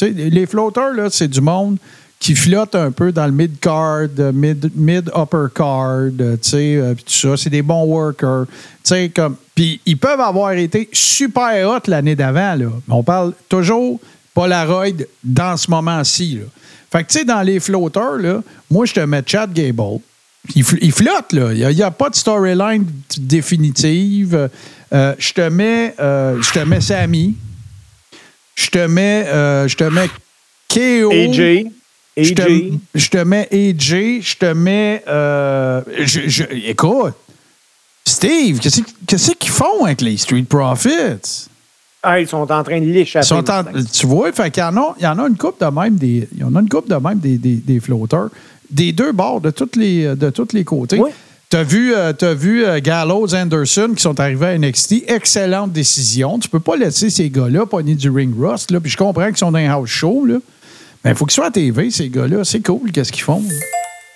sais, 0.07 0.11
les 0.11 0.47
floaters, 0.47 0.95
là, 0.95 1.09
c'est 1.11 1.29
du 1.29 1.41
monde 1.41 1.79
qui 2.19 2.35
flotte 2.35 2.75
un 2.75 2.91
peu 2.91 3.13
dans 3.13 3.27
le 3.27 3.33
mid-card, 3.33 4.09
mid- 4.33 4.71
mid-upper 4.75 5.47
card, 5.55 6.11
euh, 6.21 6.95
tout 6.95 7.03
ça. 7.07 7.37
C'est 7.37 7.51
des 7.51 7.63
bons 7.63 7.85
workers. 7.85 8.47
Puis 9.55 9.81
ils 9.85 9.99
peuvent 9.99 10.21
avoir 10.21 10.53
été 10.53 10.89
super 10.93 11.69
hot 11.69 11.89
l'année 11.89 12.17
d'avant. 12.17 12.57
On 12.89 13.03
parle 13.03 13.33
toujours... 13.49 14.01
Polaroid 14.37 15.07
dans 15.25 15.57
ce 15.57 15.71
moment-ci. 15.71 16.41
Fait 16.93 17.03
que, 17.05 17.25
dans 17.25 17.41
les 17.41 17.59
flotteurs, 17.59 18.19
là, 18.19 18.43
moi, 18.71 18.85
je 18.85 18.93
te 18.93 19.01
mets 19.01 19.23
Chad 19.25 19.51
Gable. 19.51 20.01
Il, 20.55 20.65
il 20.83 20.93
flotte, 20.93 21.33
là. 21.33 21.53
Il 21.53 21.67
n'y 21.77 21.83
a, 21.83 21.91
pas 21.91 22.11
de 22.11 22.15
storyline 22.15 22.85
définitive. 23.19 24.49
Euh, 24.93 25.15
je 25.19 25.33
te 25.33 25.49
mets, 25.49 25.95
euh, 25.99 26.41
je 26.43 26.53
te 26.53 26.59
mets 26.61 26.81
Sammy. 26.81 27.35
Je 28.55 28.69
te 28.69 28.87
mets, 28.87 29.27
euh, 29.27 29.69
je 29.69 29.77
te 29.77 29.85
mets 29.85 30.09
KO. 30.69 31.11
AJ. 31.13 31.67
Je 32.19 32.33
te, 32.33 32.73
je 32.95 33.09
te 33.11 33.19
mets 33.19 33.47
AJ, 33.53 34.23
je 34.23 34.37
te 34.37 34.53
mets. 34.55 35.03
je- 35.07 36.29
je- 36.29 36.45
écoute, 36.71 37.13
Steve, 38.07 38.59
qu'est-ce 38.61 39.33
qu'ils 39.33 39.51
font 39.51 39.85
avec 39.85 40.01
les 40.01 40.17
Street 40.17 40.45
Profits? 40.49 41.49
Ah, 42.03 42.21
ils 42.21 42.29
sont 42.29 42.37
en 42.37 42.47
train 42.47 42.81
de 42.81 42.87
l'échapper. 42.87 43.27
tu 43.93 44.07
vois, 44.07 44.31
fait 44.33 44.51
qu'il 44.51 44.63
y 44.63 44.67
en 44.67 44.77
a, 44.77 44.95
il 44.99 45.03
y 45.03 45.07
en 45.07 45.19
a 45.19 45.27
une 45.27 45.37
coupe 45.37 45.61
de 45.61 45.67
même 45.67 45.97
des, 45.97 46.29
il 46.33 46.39
y 46.39 46.45
en 46.45 46.55
a 46.55 46.61
une 46.61 46.69
coupe 46.69 46.89
de 46.89 46.95
même 46.95 47.19
des, 47.19 47.37
des, 47.37 47.57
des 47.57 47.81
flotteurs, 47.81 48.31
des 48.71 48.93
deux 48.93 49.13
bords, 49.13 49.41
de 49.41 49.51
tous 49.51 49.77
les, 49.77 50.15
de 50.17 50.33
les 50.53 50.65
côtés. 50.65 50.99
Oui. 50.99 51.11
Tu 51.49 51.57
as 51.57 51.63
vu, 51.63 51.95
euh, 51.95 52.13
t'as 52.13 52.35
vu 52.35 52.65
euh, 52.65 52.81
Gallows, 52.81 53.33
Anderson 53.33 53.93
qui 53.95 54.03
sont 54.03 54.19
arrivés 54.19 54.47
à 54.47 54.59
NXT. 54.59 55.05
Excellente 55.07 55.71
décision. 55.71 56.41
Tu 56.41 56.49
peux 56.49 56.59
pas 56.59 56.77
laisser 56.77 57.09
ces 57.09 57.31
gars-là 57.31 57.67
pogner 57.67 57.95
du 57.95 58.11
ring 58.11 58.35
rust. 58.37 58.73
Là. 58.73 58.81
Puis 58.81 58.91
je 58.91 58.97
comprends 58.97 59.27
qu'ils 59.27 59.37
sont 59.37 59.53
dans 59.53 59.59
un 59.59 59.71
house 59.71 59.89
show. 59.89 60.27
Là. 60.27 60.39
Mais 61.05 61.13
il 61.13 61.17
faut 61.17 61.25
qu'ils 61.25 61.35
soient 61.35 61.47
à 61.47 61.51
TV, 61.53 61.93
ces 61.93 62.09
gars-là. 62.09 62.43
C'est 62.43 62.67
cool, 62.67 62.91
qu'est-ce 62.91 63.13
qu'ils 63.13 63.23
font. 63.23 63.45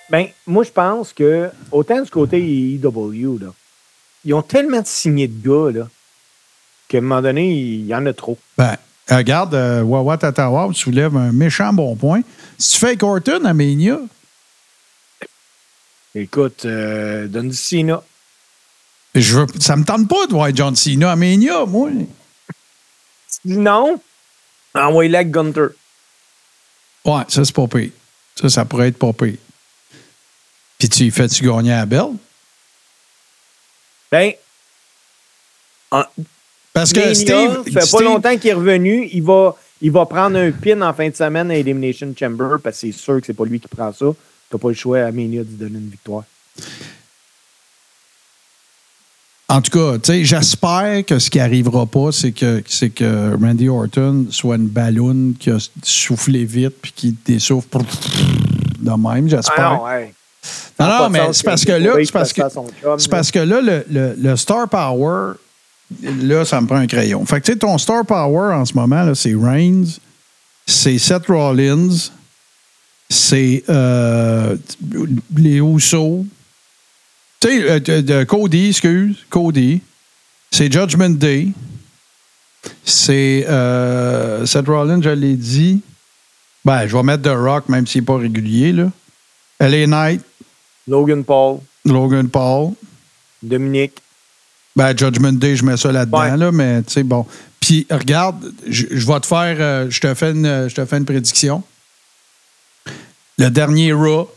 Ben, 0.09 0.27
moi, 0.45 0.65
je 0.65 0.71
pense 0.71 1.13
que, 1.13 1.49
autant 1.71 2.01
du 2.01 2.09
côté 2.09 2.37
EW, 2.37 3.39
là, 3.39 3.53
ils 4.25 4.33
ont 4.33 4.41
tellement 4.41 4.81
signé 4.83 5.29
de 5.29 5.47
gars, 5.47 5.71
là, 5.79 5.87
qu'à 6.89 6.97
un 6.97 7.01
moment 7.01 7.21
donné, 7.21 7.49
il 7.49 7.85
y 7.85 7.95
en 7.95 8.05
a 8.07 8.11
trop. 8.11 8.37
Ben, 8.57 8.75
regarde, 9.09 9.55
euh, 9.55 9.83
Wawa 9.83 10.17
Tatawa 10.17 10.69
soulève 10.73 11.15
un 11.15 11.31
méchant 11.31 11.71
bon 11.71 11.95
point. 11.95 12.21
Si 12.57 12.73
tu 12.73 12.85
fais 12.85 13.01
Orton 13.01 13.45
à 13.45 13.53
Mania, 13.53 13.99
Écoute, 16.15 16.65
euh, 16.65 17.27
donne 17.27 17.51
Cena. 17.53 18.03
je 19.15 19.37
veux, 19.39 19.47
ça 19.59 19.75
me 19.77 19.83
tente 19.85 20.07
pas 20.09 20.25
de 20.27 20.31
voir 20.33 20.49
John 20.53 20.75
Cena 20.75 21.11
à 21.11 21.15
Mania, 21.15 21.65
moi. 21.65 21.89
Sinon, 23.27 23.99
envoie-le 24.75 25.15
avec 25.15 25.31
Gunter. 25.31 25.67
Ouais, 27.05 27.23
ça, 27.29 27.45
c'est 27.45 27.55
pas 27.55 27.67
pire. 27.67 27.91
Ça, 28.35 28.49
ça 28.49 28.65
pourrait 28.65 28.89
être 28.89 28.99
pas 28.99 29.13
pire. 29.13 29.37
Puis 30.77 30.89
tu 30.89 31.03
y 31.03 31.11
fais-tu 31.11 31.45
gagner 31.47 31.73
à 31.73 31.85
belle? 31.85 32.11
Ben, 34.11 34.33
en- 35.91 36.03
Parce 36.73 36.91
que 36.91 36.99
Mania, 36.99 37.15
Steve. 37.15 37.73
ça 37.73 37.81
fait 37.85 37.91
pas 37.91 38.03
longtemps 38.03 38.37
qu'il 38.37 38.49
est 38.49 38.53
revenu. 38.53 39.07
Il 39.13 39.23
va, 39.23 39.55
il 39.81 39.91
va 39.91 40.05
prendre 40.05 40.37
un 40.37 40.51
pin 40.51 40.81
en 40.81 40.93
fin 40.93 41.09
de 41.09 41.15
semaine 41.15 41.49
à 41.51 41.55
Elimination 41.55 42.13
Chamber 42.17 42.57
parce 42.61 42.81
que 42.81 42.87
c'est 42.87 42.97
sûr 42.97 43.19
que 43.21 43.27
c'est 43.27 43.33
pas 43.33 43.45
lui 43.45 43.59
qui 43.61 43.67
prend 43.69 43.93
ça. 43.93 44.07
T'as 44.51 44.57
pas 44.57 44.67
le 44.67 44.73
choix 44.73 44.99
à 44.99 45.11
Mania 45.11 45.43
de 45.43 45.49
donner 45.49 45.77
une 45.79 45.89
victoire. 45.89 46.23
En 49.47 49.61
tout 49.61 49.71
cas, 49.71 49.97
tu 49.99 50.11
sais, 50.13 50.23
j'espère 50.23 51.05
que 51.05 51.19
ce 51.19 51.29
qui 51.29 51.39
arrivera 51.39 51.85
pas, 51.85 52.11
c'est 52.13 52.31
que, 52.31 52.63
c'est 52.67 52.89
que 52.89 53.35
Randy 53.41 53.67
Orton 53.67 54.27
soit 54.29 54.55
une 54.55 54.67
balloune 54.67 55.35
qui 55.37 55.49
a 55.49 55.57
soufflé 55.83 56.45
vite 56.45 56.75
puis 56.81 56.93
qui 56.95 57.15
dessouffle 57.25 57.79
de 58.79 58.91
même, 58.91 59.27
j'espère. 59.27 59.55
Ah 60.79 60.87
non, 60.87 61.03
ouais. 61.05 61.09
Mais 61.09 61.33
c'est 61.33 61.43
parce 61.45 61.65
que 61.65 61.71
là, 61.73 61.93
c'est 62.05 62.11
parce 62.13 62.33
que, 62.33 62.41
c'est 62.97 63.11
parce 63.11 63.29
que 63.31 63.39
là, 63.39 63.61
le, 63.61 63.85
le- 63.91 64.15
le 64.17 64.35
Star 64.37 64.69
Power, 64.69 65.33
là, 66.01 66.45
ça 66.45 66.61
me 66.61 66.67
prend 66.67 66.77
un 66.77 66.87
crayon. 66.87 67.25
Fait 67.25 67.41
que, 67.41 67.45
tu 67.47 67.51
sais, 67.51 67.57
ton 67.59 67.77
Star 67.77 68.05
Power 68.05 68.53
en 68.55 68.63
ce 68.65 68.73
moment, 68.73 69.03
là, 69.03 69.13
c'est 69.15 69.35
Reigns, 69.35 69.97
c'est 70.65 70.97
Seth 70.97 71.27
Rollins, 71.27 71.89
c'est 73.11 73.63
euh, 73.69 74.55
les 75.35 75.57
Usos. 75.57 76.25
Tu 77.41 77.47
sais, 77.49 77.81
euh, 77.89 78.25
Cody, 78.25 78.69
excuse, 78.69 79.17
Cody. 79.29 79.81
C'est 80.49 80.71
Judgment 80.71 81.09
Day. 81.09 81.49
C'est 82.83 83.45
euh, 83.49 84.45
Seth 84.45 84.67
Rollins, 84.67 85.01
je 85.01 85.09
l'ai 85.09 85.35
dit. 85.35 85.81
Ben, 86.63 86.87
je 86.87 86.95
vais 86.95 87.03
mettre 87.03 87.23
The 87.23 87.35
Rock, 87.35 87.67
même 87.69 87.85
s'il 87.87 88.01
n'est 88.01 88.05
pas 88.05 88.17
régulier, 88.17 88.71
là. 88.71 88.91
LA 89.59 89.87
Knight, 89.87 90.21
Logan 90.87 91.23
Paul, 91.23 91.59
Logan 91.85 92.29
Paul. 92.29 92.73
Dominique. 93.43 93.97
Ben, 94.75 94.95
Judgment 94.97 95.33
Day, 95.33 95.55
je 95.55 95.65
mets 95.65 95.77
ça 95.77 95.91
là-dedans, 95.91 96.19
Ouais. 96.19 96.37
là, 96.37 96.51
mais 96.51 96.81
tu 96.83 96.93
sais, 96.93 97.03
bon. 97.03 97.25
Puis, 97.59 97.85
regarde, 97.89 98.53
je, 98.67 98.85
je 98.91 99.07
vais 99.07 99.19
te 99.19 99.25
faire, 99.25 99.57
euh, 99.59 99.89
je, 99.89 99.99
te 99.99 100.13
fais 100.13 100.31
une, 100.31 100.67
je 100.69 100.73
te 100.73 100.85
fais 100.85 100.97
une 100.97 101.05
prédiction. 101.05 101.63
Le 103.41 103.49
dernier 103.49 103.91
Raw, 103.91 104.29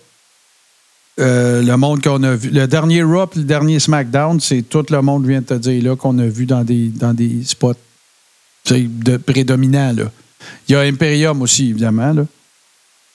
euh, 1.20 1.62
le 1.62 1.76
monde 1.76 2.02
qu'on 2.02 2.22
a 2.22 2.34
vu, 2.34 2.48
le 2.48 2.66
dernier 2.66 3.02
Raw 3.02 3.28
le 3.36 3.42
dernier 3.42 3.78
SmackDown, 3.78 4.40
c'est 4.40 4.62
tout 4.62 4.86
le 4.88 5.02
monde 5.02 5.26
vient 5.26 5.42
de 5.42 5.44
te 5.44 5.52
dire 5.52 5.84
là 5.84 5.94
qu'on 5.94 6.18
a 6.18 6.24
vu 6.24 6.46
dans 6.46 6.64
des, 6.64 6.88
dans 6.88 7.12
des 7.12 7.44
spots 7.44 7.74
de 8.70 9.18
prédominants, 9.18 9.92
là. 9.92 10.10
Il 10.66 10.72
y 10.72 10.74
a 10.74 10.80
Imperium 10.80 11.42
aussi, 11.42 11.68
évidemment, 11.68 12.14
là. 12.14 12.24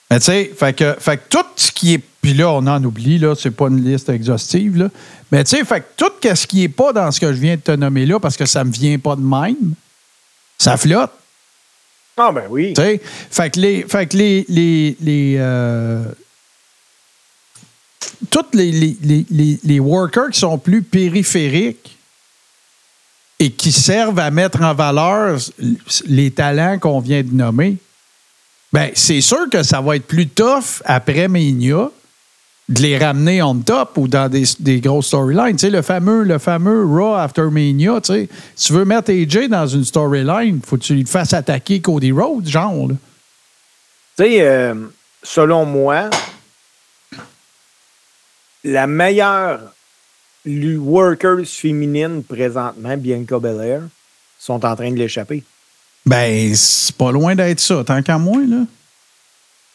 Mais 0.08 0.20
tu 0.20 0.26
sais, 0.26 0.52
fait 0.56 0.74
que, 0.74 0.94
fait 0.96 1.16
que 1.16 1.22
tout 1.28 1.46
ce 1.56 1.72
qui 1.72 1.94
est. 1.94 2.02
Puis 2.22 2.34
là, 2.34 2.52
on 2.52 2.64
en 2.68 2.84
oublie, 2.84 3.18
là, 3.18 3.34
c'est 3.34 3.50
pas 3.50 3.66
une 3.66 3.82
liste 3.82 4.10
exhaustive, 4.10 4.76
là. 4.76 4.90
Mais 5.32 5.42
tu 5.42 5.56
sais, 5.56 5.64
fait 5.64 5.80
que 5.80 5.86
tout 5.96 6.12
ce 6.22 6.46
qui 6.46 6.62
est 6.62 6.68
pas 6.68 6.92
dans 6.92 7.10
ce 7.10 7.18
que 7.18 7.32
je 7.32 7.40
viens 7.40 7.56
de 7.56 7.62
te 7.62 7.72
nommer 7.72 8.06
là, 8.06 8.20
parce 8.20 8.36
que 8.36 8.46
ça 8.46 8.62
me 8.62 8.70
vient 8.70 8.98
pas 9.00 9.16
de 9.16 9.22
même, 9.22 9.74
ça 10.56 10.76
flotte. 10.76 11.10
Ah, 12.22 12.32
ben 12.32 12.44
oui. 12.50 12.74
Fait 13.30 13.50
que 13.50 13.58
les. 13.58 13.84
Fait 13.84 14.06
que 14.06 14.16
les. 14.16 14.44
les, 14.48 14.96
les 15.00 15.36
euh, 15.38 16.04
toutes 18.30 18.54
les, 18.54 18.70
les, 18.70 19.58
les, 19.64 19.80
workers 19.80 20.30
qui 20.30 20.38
sont 20.38 20.58
plus 20.58 20.82
périphériques 20.82 21.96
et 23.38 23.50
qui 23.50 23.72
servent 23.72 24.18
à 24.18 24.30
mettre 24.30 24.60
en 24.60 24.74
valeur 24.74 25.38
les 26.04 26.30
talents 26.30 26.78
qu'on 26.78 27.00
vient 27.00 27.22
de 27.22 27.32
nommer, 27.32 27.78
ben 28.72 28.90
c'est 28.94 29.22
sûr 29.22 29.48
que 29.50 29.62
ça 29.62 29.80
va 29.80 29.96
être 29.96 30.06
plus 30.06 30.28
tough 30.28 30.82
après 30.84 31.28
Mania 31.28 31.90
de 32.70 32.82
les 32.82 32.96
ramener 32.96 33.42
on 33.42 33.56
top 33.56 33.98
ou 33.98 34.06
dans 34.06 34.28
des, 34.28 34.44
des 34.60 34.80
grosses 34.80 35.08
storylines. 35.08 35.56
Tu 35.56 35.66
sais, 35.66 35.70
le 35.70 35.82
fameux, 35.82 36.22
le 36.22 36.38
fameux 36.38 36.86
Raw 36.86 37.14
After 37.14 37.48
Mania, 37.50 38.00
tu 38.00 38.12
sais, 38.12 38.28
si 38.54 38.68
tu 38.68 38.72
veux 38.74 38.84
mettre 38.84 39.10
AJ 39.10 39.48
dans 39.48 39.66
une 39.66 39.84
storyline, 39.84 40.60
faut 40.64 40.76
que 40.76 40.84
tu 40.84 40.94
lui 40.94 41.04
fasses 41.04 41.34
attaquer 41.34 41.80
Cody 41.80 42.12
Rhodes, 42.12 42.46
genre. 42.46 42.88
Tu 42.88 42.96
sais, 44.24 44.40
euh, 44.42 44.74
selon 45.22 45.64
moi, 45.64 46.10
la 48.62 48.86
meilleure 48.86 49.60
workers 50.46 51.44
féminine 51.46 52.22
présentement, 52.22 52.96
Bianca 52.96 53.40
Belair, 53.40 53.82
sont 54.38 54.64
en 54.64 54.76
train 54.76 54.92
de 54.92 54.96
l'échapper. 54.96 55.42
Ben, 56.06 56.54
c'est 56.54 56.96
pas 56.96 57.10
loin 57.10 57.34
d'être 57.34 57.60
ça, 57.60 57.82
tant 57.84 58.00
qu'à 58.00 58.16
moi, 58.16 58.38
là. 58.48 58.64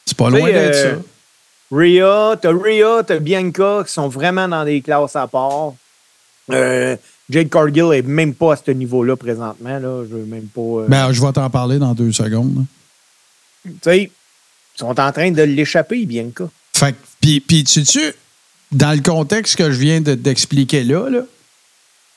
C'est 0.06 0.18
pas 0.18 0.30
loin 0.30 0.46
d'être 0.46 0.76
euh, 0.76 0.96
ça. 0.96 1.02
Rhea, 1.72 2.36
t'as 2.42 2.52
Rhea, 2.52 3.04
t'as 3.04 3.20
Bianca 3.20 3.84
qui 3.86 3.92
sont 3.94 4.08
vraiment 4.08 4.48
dans 4.48 4.64
des 4.66 4.82
classes 4.82 5.16
à 5.16 5.28
part. 5.28 5.74
Euh, 6.52 6.96
Jade 7.30 7.50
Cargill 7.50 7.92
est 7.94 8.04
même 8.04 8.36
pas 8.36 8.54
à 8.54 8.56
ce 8.56 8.70
niveau-là 8.72 9.16
présentement. 9.16 9.80
Là. 9.80 10.04
Je 10.10 10.16
veux 10.16 10.26
même 10.26 10.46
pas. 10.48 10.62
euh, 10.62 10.86
Ben, 10.88 11.12
je 11.12 11.20
vais 11.22 11.32
t'en 11.32 11.50
parler 11.50 11.80
dans 11.80 11.94
deux 11.94 12.12
secondes. 12.12 12.66
Tu 13.66 13.72
sais, 13.82 14.02
ils 14.04 14.12
sont 14.80 15.00
en 15.00 15.12
train 15.12 15.32
de 15.32 15.42
l'échapper, 15.42 16.06
Bianca. 16.06 16.48
Fait 16.74 16.96
puis, 17.20 17.40
puis 17.40 17.64
tu 17.64 17.84
sais, 17.84 18.16
dans 18.72 18.92
le 18.96 19.02
contexte 19.02 19.56
que 19.56 19.72
je 19.72 19.80
viens 19.80 20.02
de- 20.02 20.14
d'expliquer 20.14 20.84
là, 20.84 21.10
là, 21.10 21.22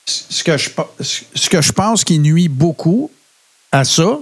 ce 0.05 0.43
que, 0.43 0.57
je, 0.57 0.69
ce 1.01 1.49
que 1.49 1.61
je 1.61 1.71
pense 1.71 2.03
qui 2.03 2.19
nuit 2.19 2.47
beaucoup 2.49 3.09
à 3.71 3.83
ça, 3.83 4.19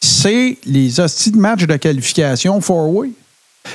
c'est 0.00 0.58
les 0.64 0.98
hosties 1.00 1.30
de 1.30 1.36
match 1.38 1.62
de 1.66 1.76
qualification 1.76 2.60
four-way. 2.60 3.10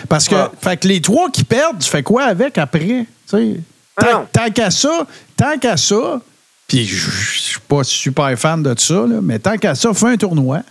Parce 0.08 0.28
que, 0.28 0.36
Ah. 0.36 0.52
fait 0.62 0.78
que 0.78 0.88
les 0.88 1.02
trois 1.02 1.30
qui 1.30 1.44
perdent, 1.44 1.80
tu 1.80 1.90
fais 1.90 2.04
quoi 2.04 2.24
avec 2.24 2.58
après? 2.58 3.06
Ah 3.98 4.26
Tant, 4.32 4.50
qu'à 4.54 4.72
ça, 4.72 5.06
tant 5.36 5.58
qu'à 5.60 5.76
ça, 5.78 6.22
puis 6.68 6.86
je 6.86 7.10
suis 7.50 7.60
pas 7.68 7.84
super 7.84 8.38
fan 8.40 8.64
de 8.64 8.74
ça, 8.78 9.06
là, 9.06 9.20
mais 9.22 9.40
tant 9.40 9.58
qu'à 9.58 9.76
ça, 9.76 9.94
fais 9.94 10.08
un 10.08 10.18
tournoi. 10.18 10.62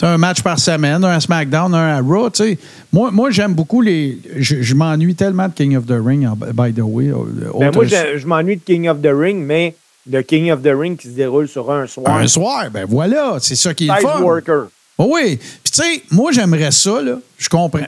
Un 0.00 0.16
match 0.16 0.42
par 0.42 0.60
semaine, 0.60 1.04
un 1.04 1.18
SmackDown, 1.18 1.74
un 1.74 1.96
à 1.96 2.00
Raw. 2.00 2.30
tu 2.30 2.44
sais. 2.44 2.58
Moi, 2.92 3.10
moi 3.10 3.30
j'aime 3.32 3.52
beaucoup 3.54 3.82
les. 3.82 4.20
Je, 4.36 4.62
je 4.62 4.74
m'ennuie 4.76 5.16
tellement 5.16 5.48
de 5.48 5.52
King 5.52 5.76
of 5.76 5.86
the 5.86 5.96
Ring, 6.00 6.24
by 6.54 6.72
the 6.72 6.78
way. 6.82 7.06
euh, 7.08 7.14
Ben, 7.58 7.68
autre- 7.68 7.74
moi, 7.74 7.84
je, 7.84 8.16
je 8.18 8.26
m'ennuie 8.28 8.56
de 8.58 8.62
King 8.62 8.88
of 8.88 9.02
the 9.02 9.10
Ring, 9.12 9.44
mais 9.44 9.74
de 10.06 10.20
King 10.20 10.52
of 10.52 10.62
the 10.62 10.70
Ring 10.72 10.96
qui 10.96 11.08
se 11.08 11.14
déroule 11.14 11.48
sur 11.48 11.68
un 11.72 11.88
soir. 11.88 12.16
un 12.16 12.28
soir, 12.28 12.70
ben 12.70 12.86
voilà, 12.88 13.38
c'est 13.40 13.56
ça 13.56 13.74
qui 13.74 13.88
est 13.88 13.92
le 13.92 14.00
fun. 14.00 14.20
worker. 14.22 14.68
Oh 15.00 15.10
oui. 15.14 15.36
Puis, 15.36 15.70
tu 15.72 15.80
sais, 15.82 16.02
moi, 16.10 16.32
j'aimerais 16.32 16.72
ça, 16.72 17.00
là. 17.00 17.18
Je 17.38 17.48
comprends. 17.48 17.86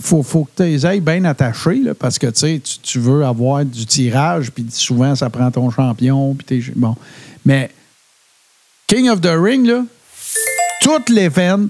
Faut, 0.00 0.24
faut 0.24 0.44
que 0.44 0.50
tu 0.56 0.62
les 0.64 0.84
ailles 0.84 1.00
bien 1.00 1.24
attachés, 1.24 1.76
là, 1.76 1.94
parce 1.94 2.18
que, 2.18 2.26
tu 2.26 2.60
tu- 2.82 2.98
veux 2.98 3.24
avoir 3.24 3.64
du 3.64 3.86
tirage, 3.86 4.50
puis 4.50 4.66
souvent, 4.70 5.14
ça 5.14 5.30
prend 5.30 5.48
ton 5.52 5.70
champion, 5.70 6.34
puis 6.34 6.44
t'es. 6.44 6.72
Bon. 6.74 6.96
Mais, 7.44 7.70
King 8.88 9.08
of 9.08 9.20
the 9.20 9.30
Ring, 9.32 9.66
là, 9.66 9.84
Tout 10.80 11.12
l'event, 11.12 11.68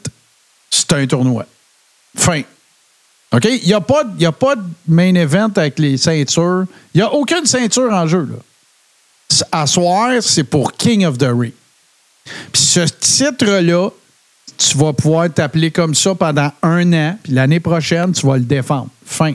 c'est 0.71 0.93
un 0.93 1.07
tournoi. 1.07 1.45
Fin. 2.17 2.43
OK? 3.33 3.45
Il 3.45 3.67
n'y 3.67 3.73
a, 3.75 3.81
pas 3.81 4.05
a 4.23 4.33
pas 4.33 4.57
de 4.57 4.63
main 4.87 5.15
event 5.15 5.51
avec 5.57 5.79
les 5.79 5.97
ceintures. 5.99 6.65
Il 6.95 6.99
n'y 6.99 7.03
a 7.03 7.13
aucune 7.13 7.45
ceinture 7.45 7.93
en 7.93 8.07
jeu. 8.07 8.27
Là. 8.31 9.47
À 9.53 9.67
soir, 9.67 10.13
c'est 10.23 10.45
pour 10.45 10.73
King 10.73 11.05
of 11.05 11.19
the 11.19 11.29
Ring. 11.31 11.53
Puis 12.53 12.63
ce 12.63 12.81
titre-là, 12.81 13.91
tu 14.59 14.77
vas 14.77 14.93
pouvoir 14.93 15.33
t'appeler 15.33 15.71
comme 15.71 15.95
ça 15.95 16.15
pendant 16.15 16.51
un 16.63 16.93
an, 16.93 17.17
puis 17.23 17.33
l'année 17.33 17.61
prochaine, 17.61 18.13
tu 18.13 18.27
vas 18.27 18.37
le 18.37 18.43
défendre. 18.45 18.89
Fin. 19.07 19.33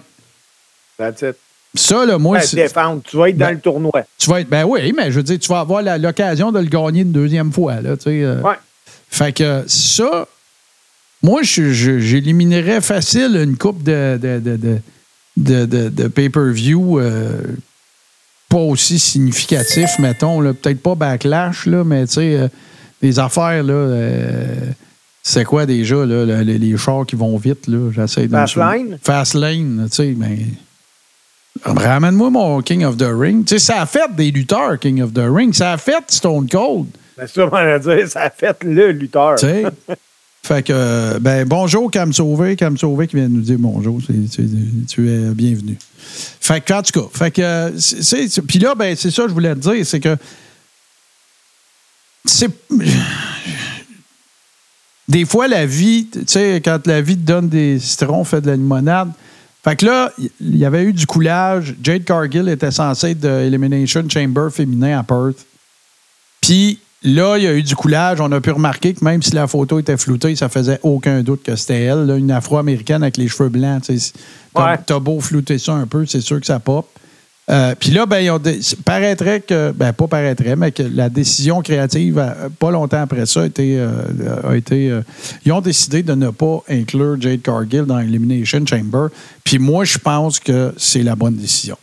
That's 0.98 1.22
it. 1.22 1.36
Ça, 1.76 2.06
là, 2.06 2.20
moi, 2.20 2.40
c'est- 2.42 2.56
défendre. 2.56 3.02
Tu 3.04 3.18
vas 3.18 3.30
être 3.30 3.38
dans 3.38 3.48
Ben- 3.48 3.54
le 3.56 3.60
tournoi. 3.60 4.04
tu 4.20 4.30
vas 4.30 4.42
être. 4.42 4.50
Ben 4.50 4.64
oui, 4.66 4.94
mais 4.96 5.10
je 5.12 5.16
veux 5.18 5.24
dire, 5.24 5.40
tu 5.40 5.48
vas 5.48 5.62
avoir 5.62 5.82
l'occasion 5.98 6.52
de 6.52 6.60
le 6.60 6.66
gagner 6.68 7.02
une 7.02 7.12
deuxième 7.12 7.52
fois. 7.52 7.82
Là, 7.82 7.98
tu 7.98 8.04
sais, 8.04 8.22
euh. 8.24 8.42
Ouais. 8.42 8.56
Fait 9.10 9.32
que 9.34 9.64
ça, 9.66 10.28
moi, 11.24 11.42
j'éliminerais 11.42 12.82
facile 12.82 13.38
une 13.44 13.58
coupe 13.58 13.82
de, 13.82 14.20
de, 14.22 14.40
de, 14.40 15.66
de, 15.66 15.90
de- 15.90 16.08
pay-per-view 16.10 17.00
euh, 17.00 17.42
pas 18.50 18.58
aussi 18.60 19.00
significatif, 19.00 19.90
mettons. 20.00 20.42
Peut-être 20.54 20.82
pas 20.84 20.94
backlash, 20.96 21.66
là, 21.66 21.84
mais 21.84 22.06
tu 22.06 22.14
sais, 22.14 22.36
euh, 22.38 22.48
des 23.02 23.18
affaires, 23.20 23.64
là. 23.64 23.74
C'est 25.26 25.46
quoi 25.46 25.66
déjà, 25.66 25.96
là, 26.06 26.26
le- 26.26 26.42
les, 26.42 26.58
les 26.58 26.78
chars 26.78 27.06
qui 27.06 27.16
vont 27.16 27.38
vite, 27.38 27.68
là? 27.68 27.90
J'essaie 27.96 28.28
de. 28.28 28.34
me 28.34 28.40
Fast 28.40 28.54
souvenir. 28.54 28.72
Lane? 28.92 29.00
Fast 29.02 29.34
lane, 29.36 29.88
tu 29.90 29.96
sais, 29.96 30.14
mais. 30.18 30.38
Ramène-moi 31.64 32.30
mon 32.30 32.62
King 32.62 32.84
of 32.84 32.98
the 32.98 33.06
Ring. 33.10 33.46
Tu 33.46 33.54
sais, 33.58 33.60
ça 33.60 33.82
a 33.82 33.86
fait 33.86 34.14
des 34.16 34.32
lutteurs, 34.32 34.78
King 34.80 35.02
of 35.02 35.14
the 35.14 35.22
Ring. 35.24 35.54
Ça 35.54 35.72
a 35.74 35.78
fait 35.78 36.04
Stone 36.10 36.50
Cold. 36.50 36.88
Ben, 37.18 37.28
ça, 37.28 37.46
on 37.46 37.50
va 37.50 37.80
dire, 37.80 38.08
ça 38.10 38.24
a 38.24 38.30
fait 38.32 38.58
le 38.64 38.92
lutteur. 38.92 39.36
Tu 39.36 39.46
sais? 39.46 39.64
fait 40.44 40.64
que, 40.64 41.20
ben, 41.20 41.48
bonjour, 41.48 41.90
Cam 41.92 42.12
Sauvé. 42.12 42.56
Cam 42.56 42.76
Sauvé 42.78 43.08
qui 43.08 43.16
vient 43.18 43.30
de 43.30 43.34
nous 43.36 43.42
dire 43.42 43.58
bonjour. 43.60 44.00
C'est- 44.06 44.34
c'est- 44.36 44.50
tu 44.90 45.10
es 45.10 45.20
bienvenu. 45.34 45.78
Fait 46.42 46.60
que, 46.60 46.74
en 46.74 46.82
tout 46.82 47.00
cas, 47.02 47.08
fait 47.14 47.32
que, 47.32 47.72
c'est- 47.78 48.28
c'est- 48.28 48.42
puis 48.42 48.58
là, 48.60 48.74
ben, 48.76 48.96
c'est 48.98 49.12
ça 49.12 49.22
que 49.24 49.30
je 49.30 49.34
voulais 49.34 49.54
te 49.54 49.60
dire, 49.60 49.86
c'est 49.86 50.00
que, 50.00 50.18
c'est. 52.26 52.50
Des 55.08 55.26
fois, 55.26 55.48
la 55.48 55.66
vie, 55.66 56.08
tu 56.12 56.22
sais, 56.28 56.62
quand 56.64 56.86
la 56.88 57.02
vie 57.02 57.16
te 57.18 57.26
donne 57.26 57.50
des 57.50 57.78
citrons, 57.80 58.24
fait 58.24 58.42
de 58.42 58.48
la 58.48 58.56
limonade. 58.56 59.12
Fait 59.64 59.76
que 59.76 59.86
là, 59.86 60.12
il 60.42 60.58
y 60.58 60.66
avait 60.66 60.84
eu 60.84 60.94
du 60.94 61.06
coulage. 61.06 61.76
Jade 61.82 62.04
Cargill 62.04 62.50
était 62.50 62.72
censée 62.72 63.12
être 63.12 63.20
de 63.22 63.30
Elimination 63.30 64.04
Chamber 64.10 64.50
féminin 64.52 65.00
à 65.00 65.04
Perth. 65.04 65.46
Puis 66.42 66.80
là, 67.04 67.38
il 67.38 67.44
y 67.44 67.48
a 67.48 67.54
eu 67.54 67.64
du 67.64 67.76
coulage. 67.76 68.20
On 68.20 68.32
a 68.32 68.42
pu 68.42 68.52
remarquer 68.52 68.94
que 68.94 69.04
même 69.06 69.22
si 69.22 69.32
la 69.36 69.48
photo 69.48 69.80
était 69.80 69.96
floutée, 69.98 70.36
ça 70.36 70.50
faisait 70.50 70.80
aucun 70.84 71.22
doute 71.22 71.44
que 71.44 71.56
c'était 71.56 71.82
elle, 71.84 72.06
là, 72.06 72.16
une 72.18 72.32
afro-américaine 72.32 73.04
avec 73.04 73.18
les 73.18 73.28
cheveux 73.30 73.50
blancs. 73.50 73.84
T'as 73.84 74.62
Ouais. 74.96 75.00
beau 75.02 75.20
flouter 75.22 75.58
ça 75.58 75.74
un 75.74 75.88
peu, 75.88 76.06
c'est 76.06 76.22
sûr 76.22 76.40
que 76.40 76.46
ça 76.46 76.60
pop. 76.60 76.88
Euh, 77.50 77.76
Puis 77.78 77.92
là, 77.92 78.06
ben, 78.06 78.20
ils 78.20 78.32
ont 78.32 78.40
dé- 78.40 78.60
paraîtrait 78.86 79.42
que, 79.42 79.72
ben, 79.72 79.92
pas 79.92 80.08
paraîtrait, 80.08 80.56
mais 80.56 80.72
que 80.72 80.84
la 80.84 81.10
décision 81.10 81.62
créative, 81.62 82.18
euh, 82.18 82.48
pas 82.58 82.72
longtemps 82.72 83.02
après 83.02 83.26
ça, 83.26 83.42
a 83.42 83.46
été, 83.46 83.78
euh, 83.80 83.90
a 84.50 84.56
été 84.56 84.90
euh, 84.90 85.02
ils 85.46 85.52
ont 85.52 85.60
décidé 85.60 86.04
de 86.04 86.14
ne 86.14 86.30
pas 86.30 86.64
inclure 86.70 87.20
Jade 87.20 87.42
Cargill 87.42 87.84
dans 87.84 88.00
Elimination 88.00 88.66
Chamber. 88.66 89.08
Puis 89.44 89.60
moi, 89.60 89.84
je 89.84 89.98
pense 89.98 90.40
que 90.40 90.74
c'est 90.78 91.04
la 91.04 91.16
bonne 91.18 91.36
décision. 91.36 91.78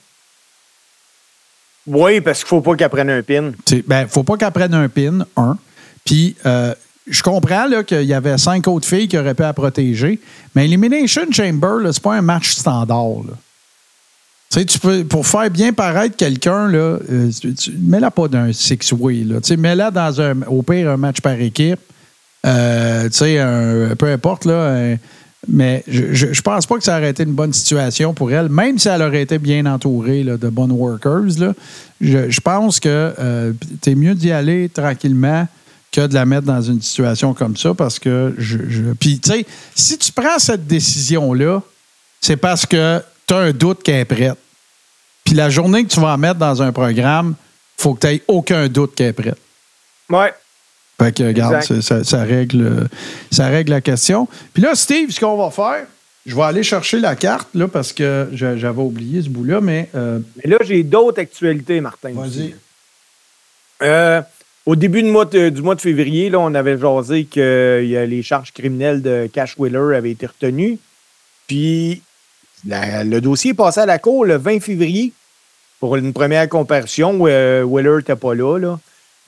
Oui, 1.87 2.21
parce 2.23 2.39
qu'il 2.39 2.49
faut 2.49 2.63
pas 2.63 2.75
qu'elle 2.77 2.89
prenne 2.89 3.11
un 3.11 3.23
pin. 3.23 3.53
Il 3.71 3.83
ben, 3.87 4.07
faut 4.09 4.23
pas 4.23 4.37
qu'elle 4.39 4.53
prenne 4.53 4.75
un 4.75 4.89
pin, 4.89 5.19
un. 5.37 5.59
Puis, 6.05 6.37
je 7.07 7.23
comprends 7.23 7.67
là, 7.67 7.83
qu'il 7.83 8.03
y 8.05 8.15
avait 8.15 8.39
cinq 8.39 8.67
autres 8.69 8.87
filles 8.87 9.09
qui 9.09 9.19
auraient 9.19 9.35
pu 9.35 9.43
la 9.43 9.53
protéger, 9.53 10.21
mais 10.55 10.65
Elimination 10.65 11.23
Chamber, 11.31 11.79
c'est 11.93 12.03
pas 12.03 12.15
un 12.15 12.23
match 12.23 12.53
standard. 12.53 13.25
là. 13.27 13.35
Tu 14.53 14.59
sais, 14.59 14.65
tu 14.65 14.79
peux, 14.81 15.05
pour 15.05 15.27
faire 15.27 15.49
bien 15.51 15.73
paraître 15.73 16.17
quelqu'un, 16.17 16.67
là, 16.69 16.99
euh, 17.11 17.31
tu, 17.57 17.73
mets-la 17.79 18.11
pas 18.11 18.27
d'un 18.27 18.53
six-way. 18.53 19.25
Tu 19.45 19.57
Mets-la 19.57 19.93
dans 19.93 20.21
un, 20.21 20.43
au 20.49 20.63
pire 20.63 20.91
un 20.91 20.97
match 20.97 21.21
par 21.21 21.35
équipe. 21.41 21.79
Euh, 22.45 23.05
tu 23.09 23.19
sais, 23.19 23.39
peu 23.97 24.07
importe, 24.07 24.45
là. 24.47 24.71
un- 24.75 24.97
mais 25.49 25.83
je, 25.89 26.13
je 26.35 26.41
pense 26.43 26.67
pas 26.67 26.77
que 26.77 26.85
ça 26.85 26.99
aurait 26.99 27.11
été 27.11 27.23
une 27.23 27.33
bonne 27.33 27.53
situation 27.55 28.13
pour 28.13 28.31
elle, 28.31 28.51
même 28.51 28.79
si 28.79 28.89
elle 28.89 29.01
aurait 29.03 29.23
été 29.23 29.39
bien 29.39 29.65
entourée 29.67 30.23
là, 30.23 30.37
de 30.37 30.49
bonnes 30.51 30.73
workers. 30.73 31.39
Là, 31.39 31.55
je, 32.01 32.29
je 32.29 32.41
pense 32.41 32.79
que 32.79 33.15
euh, 33.19 33.53
c'est 33.83 33.95
mieux 33.95 34.15
d'y 34.15 34.33
aller 34.33 34.69
tranquillement 34.69 35.49
que 35.93 36.07
de 36.07 36.13
la 36.15 36.27
mettre 36.27 36.47
dans 36.47 36.61
une 36.61 36.83
situation 36.83 37.33
comme 37.35 37.57
ça 37.57 37.73
parce 37.73 37.99
que 37.99 38.35
je. 38.37 38.59
je- 38.69 38.93
Puis, 38.99 39.19
tu 39.21 39.31
sais, 39.31 39.47
si 39.75 39.97
tu 39.97 40.13
prends 40.13 40.39
cette 40.39 40.67
décision-là, 40.67 41.63
c'est 42.21 42.37
parce 42.37 42.67
que 42.67 43.01
tu 43.31 43.35
as 43.35 43.39
un 43.39 43.53
doute 43.53 43.83
qu'elle 43.83 44.01
est 44.01 44.05
prête. 44.05 44.37
Puis 45.25 45.35
la 45.35 45.51
journée 45.51 45.85
que 45.85 45.89
tu 45.89 46.01
vas 46.01 46.15
en 46.15 46.19
mettre 46.19 46.39
dans 46.41 46.63
un 46.63 46.73
programme, 46.73 47.35
faut 47.79 47.95
que 47.95 48.01
tu 48.01 48.07
n'aies 48.09 48.23
aucun 48.27 48.69
doute 48.69 48.95
qu'elle 48.95 49.09
est 49.09 49.13
prête. 49.13 49.39
Ouais. 50.09 50.33
Fait 51.01 51.17
que, 51.17 51.23
regarde, 51.23 51.63
ça, 51.63 51.81
ça- 51.81 52.05
ça 52.05 52.25
règle, 52.25 52.89
ça 53.31 53.47
règle 53.47 53.71
la 53.71 53.81
question. 53.81 54.27
Puis 54.53 54.63
là, 54.63 54.75
Steve, 54.75 55.11
ce 55.13 55.21
qu'on 55.21 55.37
va 55.37 55.51
faire, 55.51 55.87
je 56.27 56.35
vais 56.37 56.43
aller 56.43 56.63
chercher 56.63 56.99
la 57.01 57.15
carte, 57.17 57.49
là, 57.55 57.69
parce 57.69 57.93
que 57.93 58.29
j'avais 58.33 58.83
oublié 58.83 59.23
ce 59.23 59.29
bout-là, 59.29 59.61
mais 59.61 59.89
euh, 59.95 60.19
Mais 60.45 60.51
là, 60.51 60.59
j'ai 60.63 60.83
d'autres 60.83 61.21
actualités, 61.21 61.81
Martin. 61.81 62.11
vas-y. 62.13 62.55
Euh, 63.83 64.21
au 64.67 64.77
début 64.77 65.03
du 65.03 65.11
mois 65.11 65.25
de, 65.25 65.49
du 65.49 65.63
mois 65.63 65.75
de 65.75 65.81
février, 65.81 66.29
là, 66.29 66.39
on 66.41 66.55
avait 66.55 66.77
jasé 66.79 67.25
que 67.25 67.79
a 67.97 68.05
les 68.07 68.23
charges 68.23 68.53
criminelles 68.53 69.01
de 69.01 69.29
Cash 69.33 69.55
Wheeler 69.57 69.97
avaient 69.97 70.11
été 70.11 70.27
retenues. 70.27 70.79
Puis 71.47 72.03
la- 72.67 73.05
le 73.05 73.21
dossier 73.21 73.51
est 73.53 73.55
passé 73.55 73.81
à 73.81 73.87
la 73.87 73.99
cour 73.99 74.25
le 74.25 74.37
20 74.37 74.61
février 74.61 75.13
pour 75.79 75.97
une 75.97 76.13
première 76.13 76.49
comparution 76.49 77.19
euh, 77.27 77.63
Wheeler 77.63 77.97
n'était 77.99 78.17
pas 78.17 78.35
là. 78.35 78.59
là. 78.59 78.79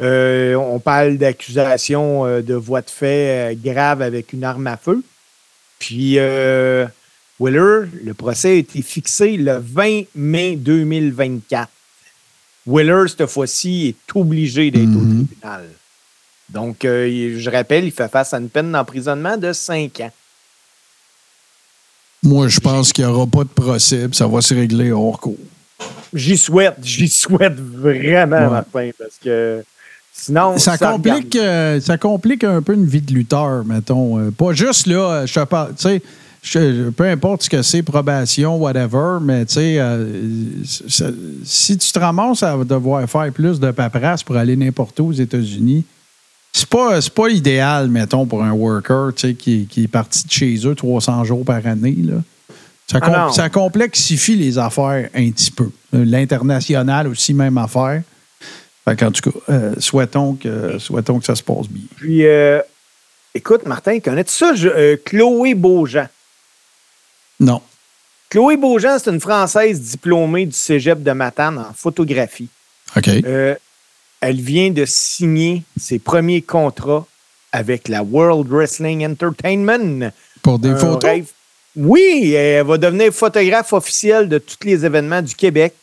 Euh, 0.01 0.55
on 0.55 0.79
parle 0.81 1.17
d'accusation 1.19 2.27
euh, 2.27 2.43
de 2.43 2.55
voie 2.55 2.81
de 2.83 2.91
fait 2.91 3.53
euh, 3.53 3.55
grave 3.57 4.03
avec 4.03 4.33
une 4.33 4.43
arme 4.45 4.67
à 4.67 4.77
feu. 4.77 5.03
Puis 5.79 6.17
Wheeler, 7.41 7.89
le 8.05 8.15
procès 8.15 8.49
a 8.51 8.55
été 8.55 8.83
fixé 8.83 9.37
le 9.37 9.57
20 9.59 10.03
mai 10.15 10.57
2024. 10.57 11.69
Wheeler, 12.67 13.09
cette 13.09 13.27
fois-ci, 13.27 13.89
est 13.89 14.17
obligé 14.17 14.71
d'être 14.71 14.85
Mhm. 14.87 15.23
au 15.23 15.27
tribunal. 15.27 15.65
Donc, 16.51 16.77
je 16.85 17.51
rappelle, 17.51 17.85
il 17.85 17.91
fait 17.93 18.09
face 18.11 18.33
à 18.35 18.39
une 18.39 18.49
peine 18.51 18.71
d'emprisonnement 18.73 19.37
de 19.37 19.53
5 19.53 20.01
ans. 20.01 20.13
Moi, 22.23 22.49
je 22.49 22.61
pense 22.61 22.93
qu'il 22.93 23.05
n'y 23.05 23.11
aura 23.11 23.27
pas 23.27 23.43
de 23.45 23.49
procès, 23.49 24.07
ça 24.13 24.27
va 24.27 24.41
se 24.41 24.55
régler 24.55 24.93
hors 24.93 25.19
cours. 25.19 25.37
J'y 26.15 26.37
souhaite, 26.39 26.77
j'y 26.83 27.09
souhaite 27.09 27.59
vraiment, 27.59 28.37
Ouais. 28.37 28.49
Martin, 28.51 28.91
parce 28.99 29.17
que 29.23 29.65
sinon. 30.13 30.57
Ça 30.59 30.73
regarde. 30.73 31.03
complique, 31.03 31.37
euh, 31.37 31.81
ça 31.81 31.99
complique 31.99 32.45
un 32.45 32.63
peu 32.63 32.75
une 32.75 32.87
vie 32.87 33.01
de 33.03 33.13
lutteur, 33.13 33.65
mettons. 33.65 34.19
Euh, 34.19 34.31
pas 34.31 34.53
juste 34.53 34.87
là, 34.87 34.95
euh, 35.23 35.27
je 35.27 35.35
te 35.35 35.45
parle, 35.45 35.71
tu 35.75 35.83
sais, 35.83 36.03
je- 36.45 36.91
peu 36.91 37.05
importe 37.09 37.43
ce 37.45 37.51
que 37.51 37.63
c'est, 37.63 37.83
probation, 37.83 38.57
whatever, 38.57 39.19
mais 39.21 39.45
tu 39.47 39.55
sais, 39.55 39.77
euh, 39.81 40.07
ça- 40.89 41.11
si 41.45 41.77
tu 41.77 41.91
te 41.91 41.99
ramasses 41.99 42.43
à 42.45 42.57
devoir 42.63 43.09
faire 43.09 43.33
plus 43.33 43.59
de 43.59 43.71
paperasse 43.73 44.23
pour 44.23 44.37
aller 44.37 44.55
n'importe 44.55 45.01
où 45.01 45.07
aux 45.09 45.13
États-Unis, 45.13 45.85
c'est 46.53 46.69
pas, 46.69 46.99
pas 47.15 47.29
idéal, 47.29 47.89
mettons, 47.89 48.27
pour 48.27 48.43
un 48.45 48.53
worker 48.53 49.13
qui, 49.15 49.67
qui 49.67 49.85
est 49.85 49.89
parti 49.89 50.27
de 50.27 50.31
chez 50.33 50.67
eux 50.67 50.75
300 50.75 51.25
jours 51.25 51.45
par 51.45 51.67
année. 51.67 51.97
Là. 51.99 52.17
Ça, 52.87 52.99
Ah 53.01 53.07
com- 53.27 53.33
ça 53.33 53.49
complexifie 53.49 54.37
les 54.37 54.59
affaires 54.59 55.09
un 55.15 55.31
petit 55.31 55.51
peu. 55.51 55.71
Euh, 55.95 56.05
L'international 56.05 57.09
aussi, 57.09 57.33
même 57.33 57.57
affaire. 57.57 58.03
Fait 58.85 58.97
qu'en 58.97 59.11
tout 59.11 59.31
cas, 59.31 59.39
euh, 59.49 59.75
souhaitons, 59.79 60.35
que, 60.35 60.79
souhaitons 60.79 61.19
que 61.21 61.25
ça 61.25 61.35
se 61.37 61.43
passe 61.43 61.69
bien. 61.69 61.85
Puis, 61.97 62.27
euh, 62.27 62.61
écoute, 63.35 63.65
Martin, 63.67 63.99
connais-tu 64.01 64.33
ça? 64.33 64.55
Je- 64.55 64.69
euh, 64.69 64.97
Chloé 65.05 65.55
Beaujean? 65.55 66.07
Non. 67.41 67.63
Chloé 68.29 68.57
Beaujean, 68.57 68.99
c'est 68.99 69.11
une 69.11 69.21
Française 69.21 69.81
diplômée 69.81 70.47
du 70.47 70.53
cégep 70.57 71.03
de 71.03 71.13
Matane 71.13 71.59
en 71.59 71.73
photographie. 71.75 72.49
OK. 72.97 73.09
Elle 74.23 74.41
vient 74.41 74.71
de 74.71 74.85
signer 74.87 75.65
ses 75.79 75.99
premiers 75.99 76.43
contrats 76.43 77.05
avec 77.51 77.89
la 77.89 78.03
World 78.05 78.49
Wrestling 78.49 79.05
Entertainment. 79.05 80.11
Pour 80.43 80.59
des 80.61 80.71
Un 80.71 80.77
photos? 80.77 81.11
rêve. 81.11 81.27
Oui, 81.75 82.33
elle 82.33 82.65
va 82.65 82.79
devenir 82.79 83.13
photographe 83.13 83.73
officielle 83.73 84.29
de 84.29 84.39
tous 84.39 84.65
les 84.65 84.85
événements 84.85 85.23
du 85.23 85.35
Québec 85.35 85.75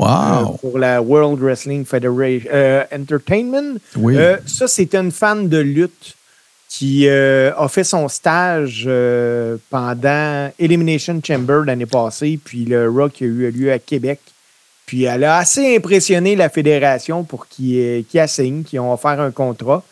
euh, 0.00 0.04
Wow! 0.04 0.52
pour 0.58 0.78
la 0.78 1.02
World 1.02 1.40
Wrestling 1.40 1.84
Federation 1.84 2.48
euh, 2.52 2.84
Entertainment. 2.92 3.78
Oui. 3.96 4.16
Euh, 4.16 4.36
ça, 4.46 4.68
c'est 4.68 4.94
une 4.94 5.10
fan 5.10 5.48
de 5.48 5.58
lutte 5.58 6.14
qui 6.68 7.08
a 7.08 7.66
fait 7.68 7.82
son 7.82 8.08
stage 8.08 8.88
pendant 9.70 10.52
Elimination 10.56 11.20
Chamber 11.26 11.62
l'année 11.66 11.86
passée, 11.86 12.38
puis 12.42 12.64
le 12.64 12.88
Rock 12.88 13.14
qui 13.14 13.24
a 13.24 13.26
eu 13.26 13.50
lieu 13.50 13.72
à 13.72 13.80
Québec. 13.80 14.20
Puis 14.90 15.04
elle 15.04 15.22
a 15.22 15.36
assez 15.36 15.76
impressionné 15.76 16.34
la 16.34 16.48
fédération 16.48 17.22
pour 17.22 17.46
qu'ils 17.46 17.78
euh, 17.78 18.02
qu'ils 18.02 18.18
assignent, 18.18 18.64
qu'ils 18.64 18.80
ont 18.80 18.92
offert 18.92 19.20
un 19.20 19.30
contrat. 19.30 19.84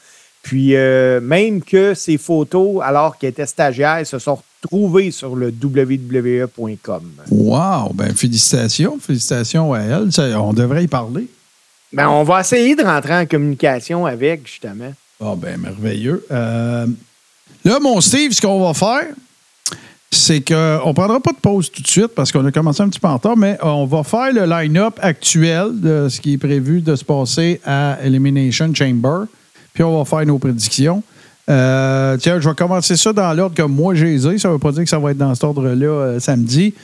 Puis 0.42 0.74
euh, 0.74 1.20
même 1.20 1.62
que 1.62 1.94
ces 1.94 2.18
photos, 2.18 2.82
alors 2.82 3.16
qu'elle 3.16 3.30
était 3.30 3.46
stagiaire, 3.46 4.04
se 4.04 4.18
sont 4.18 4.40
retrouvées 4.60 5.12
sur 5.12 5.36
le 5.36 5.54
www.com. 5.54 7.02
Wow! 7.30 7.92
Ben, 7.94 8.12
félicitations. 8.12 8.98
Félicitations 9.00 9.72
à 9.72 9.82
elle. 9.82 10.10
Ça, 10.10 10.24
on 10.42 10.52
devrait 10.52 10.82
y 10.82 10.88
parler. 10.88 11.28
Ben, 11.92 12.08
on 12.08 12.24
va 12.24 12.40
essayer 12.40 12.74
de 12.74 12.82
rentrer 12.82 13.18
en 13.18 13.26
communication 13.26 14.04
avec, 14.04 14.48
justement. 14.48 14.92
Ah, 15.20 15.34
ben, 15.36 15.60
merveilleux. 15.60 16.26
Euh, 16.32 16.88
là, 17.64 17.78
mon 17.78 18.00
Steve, 18.00 18.32
ce 18.32 18.40
qu'on 18.40 18.66
va 18.66 18.74
faire, 18.74 19.14
c'est 20.10 20.40
qu'on 20.40 20.54
ne 20.54 20.92
prendra 20.92 21.20
pas 21.20 21.32
de 21.32 21.38
pause 21.38 21.70
tout 21.70 21.82
de 21.82 21.86
suite 21.86 22.08
parce 22.08 22.32
qu'on 22.32 22.44
a 22.46 22.52
commencé 22.52 22.82
un 22.82 22.88
petit 22.88 23.00
peu 23.00 23.08
en 23.08 23.14
retard, 23.14 23.36
mais 23.36 23.58
on 23.62 23.84
va 23.84 24.02
faire 24.02 24.32
le 24.32 24.46
line-up 24.46 24.98
actuel 25.02 25.68
de 25.74 26.08
ce 26.08 26.20
qui 26.20 26.34
est 26.34 26.38
prévu 26.38 26.80
de 26.80 26.96
se 26.96 27.04
passer 27.04 27.60
à 27.64 27.98
Elimination 28.02 28.74
Chamber. 28.74 29.24
Puis 29.74 29.84
on 29.84 29.98
va 29.98 30.04
faire 30.04 30.26
nos 30.26 30.38
prédictions. 30.38 31.02
Euh, 31.48 32.16
tiens, 32.18 32.40
je 32.40 32.48
vais 32.48 32.54
commencer 32.54 32.96
ça 32.96 33.12
dans 33.12 33.32
l'ordre 33.32 33.54
que 33.54 33.62
moi 33.62 33.94
j'ai. 33.94 34.18
Ça 34.18 34.28
ne 34.28 34.52
veut 34.52 34.58
pas 34.58 34.72
dire 34.72 34.82
que 34.82 34.88
ça 34.88 34.98
va 34.98 35.12
être 35.12 35.18
dans 35.18 35.34
cet 35.34 35.44
ordre-là 35.44 35.86
euh, 35.86 36.20
samedi. 36.20 36.74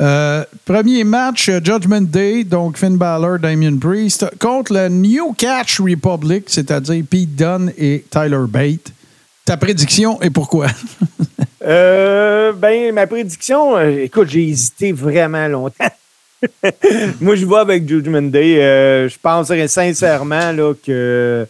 Euh, 0.00 0.44
premier 0.64 1.04
match, 1.04 1.50
Judgment 1.62 2.02
Day, 2.02 2.44
donc 2.44 2.78
Finn 2.78 2.96
Balor, 2.96 3.38
Damien 3.38 3.76
Priest, 3.76 4.26
contre 4.38 4.72
le 4.72 4.88
New 4.88 5.34
Catch 5.34 5.80
Republic, 5.80 6.44
c'est-à-dire 6.46 7.04
Pete 7.08 7.34
Dunne 7.34 7.72
et 7.76 8.04
Tyler 8.10 8.44
Bate. 8.48 8.92
Ta 9.44 9.58
prédiction 9.58 10.20
et 10.22 10.30
pourquoi? 10.30 10.68
ben, 11.64 12.92
ma 12.92 13.06
prédiction, 13.06 13.80
écoute, 13.80 14.28
j'ai 14.28 14.48
hésité 14.48 14.92
vraiment 14.92 15.48
longtemps. 15.48 15.90
moi, 17.20 17.36
je 17.36 17.46
vois 17.46 17.60
avec 17.60 17.88
Judgment 17.88 18.22
Day. 18.22 18.56
je 19.08 19.18
penserais 19.18 19.68
sincèrement 19.68 20.52
là, 20.52 20.74
que 20.74 21.46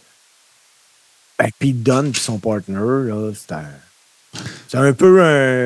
ben, 1.37 1.49
Pete 1.59 1.83
Dunne 1.83 2.11
et 2.15 2.17
son 2.17 2.39
partner, 2.39 2.79
c'est 4.67 4.77
un, 4.77 4.93
peu 4.93 5.21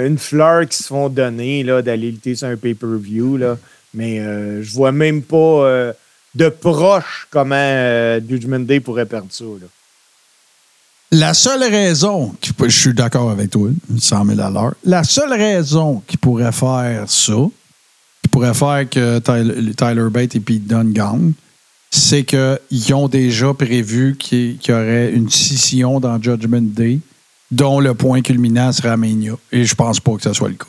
une 0.06 0.18
fleur 0.18 0.62
qu'ils 0.62 0.74
se 0.84 0.88
font 0.88 1.10
donner 1.10 1.64
d'aller 1.64 2.12
lutter 2.12 2.36
sur 2.36 2.48
un 2.48 2.56
pay-per-view. 2.56 3.40
Mais 3.94 4.20
euh, 4.20 4.62
je 4.62 4.72
vois 4.72 4.92
même 4.92 5.24
pas 5.24 5.36
euh, 5.38 5.94
de 6.36 6.50
proche 6.50 7.28
comment 7.32 7.56
euh, 7.56 8.20
Judgment 8.28 8.60
Day 8.60 8.80
pourrait 8.80 9.06
perdre 9.06 9.32
ça. 9.32 9.46
La 11.12 11.34
seule 11.34 11.64
raison, 11.64 12.36
je 12.62 12.70
suis 12.70 12.94
d'accord 12.94 13.32
avec 13.32 13.50
toi, 13.50 13.70
100 13.98 14.26
000 14.26 14.40
à 14.40 14.50
l'heure, 14.52 14.76
la 14.84 15.04
seule 15.04 15.34
raison 15.34 16.04
qui 16.06 16.18
pourrait 16.18 16.52
faire 16.52 17.10
ça, 17.10 17.34
qui 18.22 18.30
pourrait 18.30 18.54
faire 18.54 18.88
que 18.88 19.18
Tyler, 19.18 19.74
Tyler 19.74 20.10
Bate 20.12 20.36
et 20.36 20.40
Pete 20.40 20.68
Dunne 20.68 20.94
gagnent, 20.94 21.34
c'est 21.90 22.24
qu'ils 22.24 22.94
ont 22.94 23.08
déjà 23.08 23.54
prévu 23.56 24.16
qu'il 24.18 24.60
y 24.68 24.72
aurait 24.72 25.12
une 25.12 25.30
scission 25.32 26.00
dans 26.00 26.22
Judgment 26.22 26.62
Day, 26.62 27.00
dont 27.50 27.80
le 27.80 27.96
point 27.96 28.22
culminant 28.22 28.72
serait 28.72 28.96
Mania. 28.96 29.34
Et 29.52 29.66
je 29.66 29.74
pense 29.74 30.00
pas 30.00 30.14
que 30.14 30.22
ce 30.22 30.34
soit 30.34 30.50
le 30.50 30.56
cas. 30.56 30.68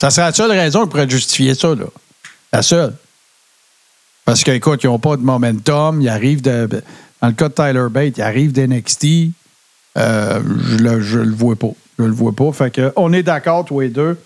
Ça 0.00 0.10
serait 0.10 0.26
la 0.28 0.32
seule 0.32 0.50
raison 0.52 0.84
qui 0.84 0.90
pourrait 0.90 1.10
justifier 1.10 1.54
ça, 1.54 1.74
là. 1.74 1.84
La 2.52 2.62
seule. 2.62 2.94
Parce 4.24 4.42
qu'écoute, 4.42 4.80
ils 4.82 4.86
n'ont 4.86 4.98
pas 4.98 5.18
de 5.18 5.22
momentum. 5.22 6.00
Ils 6.00 6.08
arrivent 6.08 6.40
de. 6.40 6.66
Dans 7.20 7.28
le 7.28 7.34
cas 7.34 7.48
de 7.48 7.54
Tyler 7.54 7.86
Bate, 7.90 8.16
ils 8.16 8.22
arrivent 8.22 8.52
d'NXT. 8.52 9.32
Euh, 9.98 10.40
je 10.70 11.18
le, 11.18 11.24
le 11.24 11.34
vois 11.34 11.56
pas. 11.56 11.72
Je 11.98 12.04
le 12.04 12.12
vois 12.12 12.32
pas. 12.32 12.52
Fait 12.52 12.70
que 12.70 12.92
on 12.96 13.12
est 13.12 13.22
d'accord, 13.22 13.64
tous 13.64 13.80
les 13.80 13.88
deux. 13.88 14.16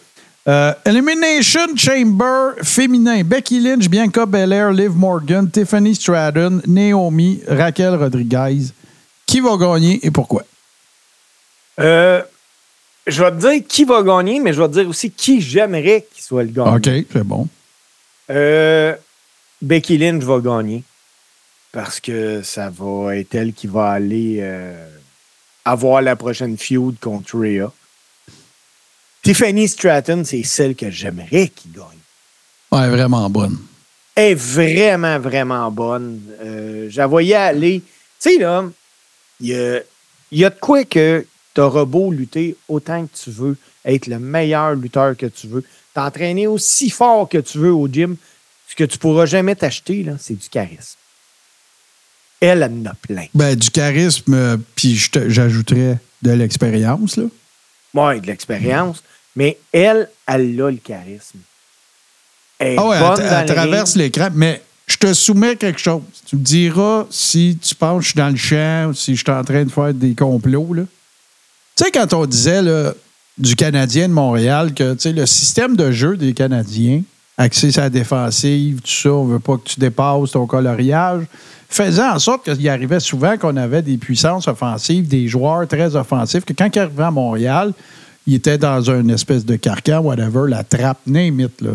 Euh, 0.49 0.75
Elimination 0.85 1.77
Chamber 1.77 2.55
féminin. 2.63 3.23
Becky 3.23 3.61
Lynch, 3.61 3.89
Bianca 3.89 4.27
Belair, 4.27 4.73
Liv 4.73 4.91
Morgan, 4.91 5.49
Tiffany 5.49 5.95
Stratton, 5.95 6.61
Naomi, 6.67 7.41
Raquel 7.47 7.95
Rodriguez. 7.95 8.73
Qui 9.25 9.41
va 9.41 9.57
gagner 9.57 10.01
et 10.03 10.11
pourquoi? 10.11 10.43
Euh, 11.81 12.23
je 13.07 13.23
vais 13.23 13.31
te 13.31 13.37
dire 13.37 13.67
qui 13.67 13.85
va 13.85 14.03
gagner, 14.03 14.41
mais 14.41 14.53
je 14.53 14.61
vais 14.61 14.69
te 14.69 14.75
dire 14.75 14.89
aussi 14.89 15.11
qui 15.11 15.41
j'aimerais 15.41 16.07
qu'il 16.13 16.23
soit 16.23 16.43
le 16.43 16.51
gagnant. 16.51 16.77
OK, 16.77 16.91
c'est 17.13 17.25
bon. 17.25 17.49
Euh, 18.31 18.95
Becky 19.63 19.97
Lynch 19.97 20.25
va 20.25 20.41
gagner 20.41 20.83
parce 21.71 22.01
que 22.01 22.43
ça 22.43 22.71
va 22.71 23.17
être 23.17 23.35
elle 23.35 23.53
qui 23.53 23.69
va 23.69 23.91
aller 23.91 24.41
avoir 25.65 26.03
la 26.03 26.17
prochaine 26.17 26.57
feud 26.57 26.99
contre 27.01 27.39
Rhea. 27.39 27.73
Tiffany 29.23 29.69
Stratton, 29.69 30.23
c'est 30.25 30.43
celle 30.43 30.75
que 30.75 30.91
j'aimerais 30.91 31.49
qu'il 31.49 31.73
gagne. 31.73 31.85
Ouais, 32.73 32.89
vraiment 32.89 33.31
bonne. 33.31 33.59
Elle 34.15 34.33
est 34.33 34.35
vraiment, 34.35 35.19
vraiment 35.19 35.71
bonne. 35.71 36.21
Euh, 36.43 36.89
je 36.91 36.97
la 36.97 37.07
voyais 37.07 37.35
aller. 37.35 37.83
Tu 38.21 38.31
sais, 38.31 38.39
là, 38.39 38.65
il 39.41 39.49
y 40.33 40.45
a, 40.45 40.51
de 40.51 40.59
quoi 40.61 40.85
que 40.85 41.25
tu 41.55 41.61
auras 41.61 41.85
beau 41.85 42.11
lutter 42.11 42.57
autant 42.69 43.07
que 43.07 43.17
tu 43.17 43.31
veux, 43.31 43.57
être 43.85 44.07
le 44.07 44.19
meilleur 44.19 44.75
lutteur 44.75 45.17
que 45.17 45.27
tu 45.27 45.47
veux, 45.47 45.65
t'entraîner 45.95 46.47
aussi 46.47 46.91
fort 46.91 47.29
que 47.29 47.39
tu 47.39 47.59
veux 47.59 47.73
au 47.73 47.89
gym. 47.89 48.17
Ce 48.69 48.75
que 48.75 48.85
tu 48.85 48.99
pourras 48.99 49.27
jamais 49.27 49.55
t'acheter, 49.55 50.03
là, 50.03 50.15
c'est 50.19 50.35
du 50.35 50.49
charisme. 50.49 50.97
Elle, 52.43 52.65
en 52.65 52.91
a 52.91 52.95
plein. 52.95 53.27
Ben, 53.35 53.55
du 53.55 53.71
charisme, 53.71 54.35
euh, 54.35 54.57
puis 54.75 55.01
j'ajouterais 55.29 55.99
de 56.23 56.31
l'expérience, 56.33 57.17
là. 57.17 57.25
Oui, 57.95 58.21
de 58.21 58.27
l'expérience. 58.27 59.03
Mais 59.37 59.59
elle, 59.71 60.09
elle 60.27 60.61
a 60.61 60.71
le 60.71 60.77
charisme. 60.77 61.39
Elle, 62.59 62.79
ah 62.79 62.89
ouais, 62.89 62.97
elle, 63.21 63.47
traverse 63.47 63.95
l'écran. 63.95 64.29
Mais 64.35 64.61
je 64.89 64.97
te 64.97 65.15
soumets 65.15 65.55
quelque 65.57 65.81
chose. 65.81 66.03
Tu 66.27 66.37
me 66.37 66.43
diras 66.43 67.07
si 67.11 67.57
tu 67.63 67.75
penses 67.77 67.99
que 67.99 68.05
je 68.05 68.09
suis 68.09 68.19
dans 68.19 68.31
le 68.31 68.37
champ 68.37 68.91
ou 68.91 68.95
si 68.95 69.15
je 69.15 69.23
suis 69.23 69.33
en 69.33 69.45
train 69.45 69.65
de 69.65 69.71
faire 69.71 69.95
des 69.95 70.15
complots. 70.15 70.75
Tu 70.75 70.85
sais, 71.77 71.91
quand 71.93 72.13
on 72.13 72.27
disait 72.27 72.61
là, 72.61 72.93
du 73.39 73.55
Canadien 73.55 74.09
de 74.09 74.13
Montréal 74.13 74.75
que 74.75 74.97
le 75.09 75.27
système 75.27 75.77
de 75.77 75.93
jeu 75.93 76.17
des 76.17 76.35
Canadiens, 76.35 77.03
axé 77.39 77.71
sur 77.71 77.83
la 77.83 77.91
défensive, 77.91 78.81
tout 78.81 78.91
ça, 78.91 79.13
on 79.13 79.25
veut 79.25 79.39
pas 79.39 79.57
que 79.57 79.69
tu 79.69 79.81
dépasses 79.81 80.33
ton 80.33 80.47
coloriage, 80.47 81.25
faisait 81.75 82.03
en 82.03 82.19
sorte 82.19 82.45
qu'il 82.45 82.69
arrivait 82.69 83.01
souvent 83.01 83.37
qu'on 83.37 83.57
avait 83.57 83.83
des 83.83 83.97
puissances 83.97 84.49
offensives, 84.49 85.09
des 85.09 85.29
joueurs 85.29 85.67
très 85.67 85.97
offensifs, 85.97 86.45
que 86.45 86.53
quand 86.53 86.69
ils 86.75 86.79
arrivaient 86.79 87.05
à 87.05 87.11
Montréal, 87.11 87.73
il 88.27 88.35
était 88.35 88.59
dans 88.59 88.81
une 88.91 89.11
espèce 89.11 89.45
de 89.45 89.57
carcan, 89.57 90.01
whatever, 90.01 90.49
la 90.49 90.63
trappe, 90.63 91.01
name 91.07 91.49
là, 91.61 91.71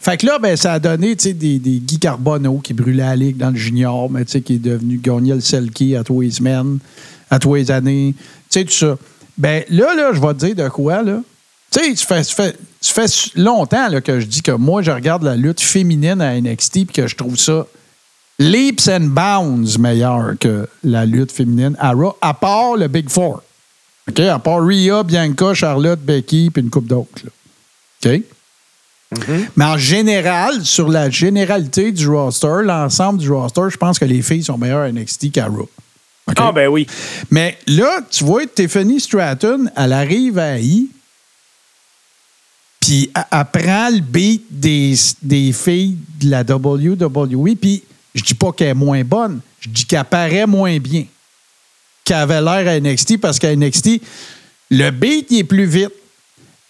Fait 0.00 0.16
que 0.16 0.26
là, 0.26 0.38
ben, 0.38 0.56
ça 0.56 0.74
a 0.74 0.78
donné, 0.78 1.16
des, 1.16 1.34
des 1.34 1.58
Guy 1.58 1.98
Carbonneau 1.98 2.58
qui 2.58 2.72
brûlait 2.72 3.02
la 3.02 3.16
ligue 3.16 3.36
dans 3.36 3.50
le 3.50 3.56
junior, 3.56 4.08
mais 4.10 4.24
qui 4.24 4.54
est 4.54 4.58
devenu 4.58 4.98
gagner 4.98 5.34
le 5.34 5.40
Selkie 5.40 5.96
à 5.96 6.04
tous 6.04 6.20
les 6.20 6.30
semaines, 6.30 6.78
à 7.30 7.38
tous 7.38 7.56
les 7.56 7.70
années, 7.70 8.14
tu 8.16 8.60
sais, 8.60 8.64
tout 8.64 8.70
ça. 8.70 8.96
Ben 9.36 9.64
là, 9.68 9.94
là, 9.96 10.10
je 10.12 10.20
vais 10.20 10.34
te 10.34 10.46
dire 10.46 10.54
de 10.54 10.68
quoi, 10.68 11.02
là. 11.02 11.20
Tu 11.72 11.96
sais, 11.96 12.22
ça 12.22 12.54
fait, 12.92 13.32
longtemps 13.34 13.88
que 14.04 14.20
je 14.20 14.26
dis 14.26 14.42
que 14.42 14.52
moi, 14.52 14.82
je 14.82 14.92
regarde 14.92 15.24
la 15.24 15.34
lutte 15.34 15.60
féminine 15.60 16.20
à 16.20 16.40
NXT 16.40 16.76
et 16.76 16.84
que 16.84 17.08
je 17.08 17.16
trouve 17.16 17.36
ça 17.36 17.66
leaps 18.38 18.88
and 18.88 19.10
bounds 19.10 19.78
meilleur 19.78 20.34
que 20.38 20.68
la 20.82 21.06
lutte 21.06 21.32
féminine 21.32 21.76
à 21.78 21.92
Raw, 21.92 22.16
à 22.20 22.34
part 22.34 22.76
le 22.76 22.88
Big 22.88 23.08
Four. 23.08 23.42
OK? 24.08 24.20
À 24.20 24.38
part 24.38 24.64
Rhea, 24.64 25.02
Bianca, 25.02 25.54
Charlotte, 25.54 26.00
Becky, 26.00 26.50
puis 26.50 26.62
une 26.62 26.70
coupe 26.70 26.86
d'autres. 26.86 27.22
OK? 28.04 28.10
Mm-hmm. 29.14 29.48
Mais 29.56 29.64
en 29.64 29.78
général, 29.78 30.64
sur 30.64 30.88
la 30.88 31.08
généralité 31.10 31.92
du 31.92 32.08
roster, 32.08 32.62
l'ensemble 32.62 33.20
du 33.20 33.30
roster, 33.30 33.62
je 33.68 33.76
pense 33.76 33.98
que 33.98 34.04
les 34.04 34.22
filles 34.22 34.44
sont 34.44 34.58
meilleures 34.58 34.82
à 34.82 34.92
NXT 34.92 35.32
qu'à 35.32 35.46
Raw. 35.46 35.68
Ah, 36.36 36.52
ben 36.52 36.68
oui. 36.68 36.86
Mais 37.30 37.58
là, 37.66 38.00
tu 38.10 38.24
vois, 38.24 38.46
Tiffany 38.46 38.98
Stratton, 38.98 39.66
elle 39.76 39.92
arrive 39.92 40.38
à 40.38 40.58
I, 40.58 40.88
puis 42.80 43.10
elle, 43.14 43.44
prend 43.52 43.90
le 43.90 44.00
beat 44.00 44.44
des, 44.50 44.94
des 45.22 45.52
filles 45.52 45.96
de 46.20 46.30
la 46.30 46.42
WWE, 46.42 47.56
puis 47.56 47.82
je 48.14 48.22
dis 48.22 48.34
pas 48.34 48.52
qu'elle 48.52 48.68
est 48.68 48.74
moins 48.74 49.02
bonne, 49.02 49.40
je 49.60 49.68
dis 49.68 49.84
qu'elle 49.84 50.04
paraît 50.04 50.46
moins 50.46 50.78
bien 50.78 51.04
qu'elle 52.04 52.18
avait 52.18 52.40
l'air 52.40 52.68
à 52.68 52.80
NXT 52.80 53.18
parce 53.18 53.38
qu'à 53.38 53.54
NXT, 53.56 54.00
le 54.70 54.90
beat 54.90 55.32
est 55.32 55.44
plus 55.44 55.64
vite. 55.64 55.92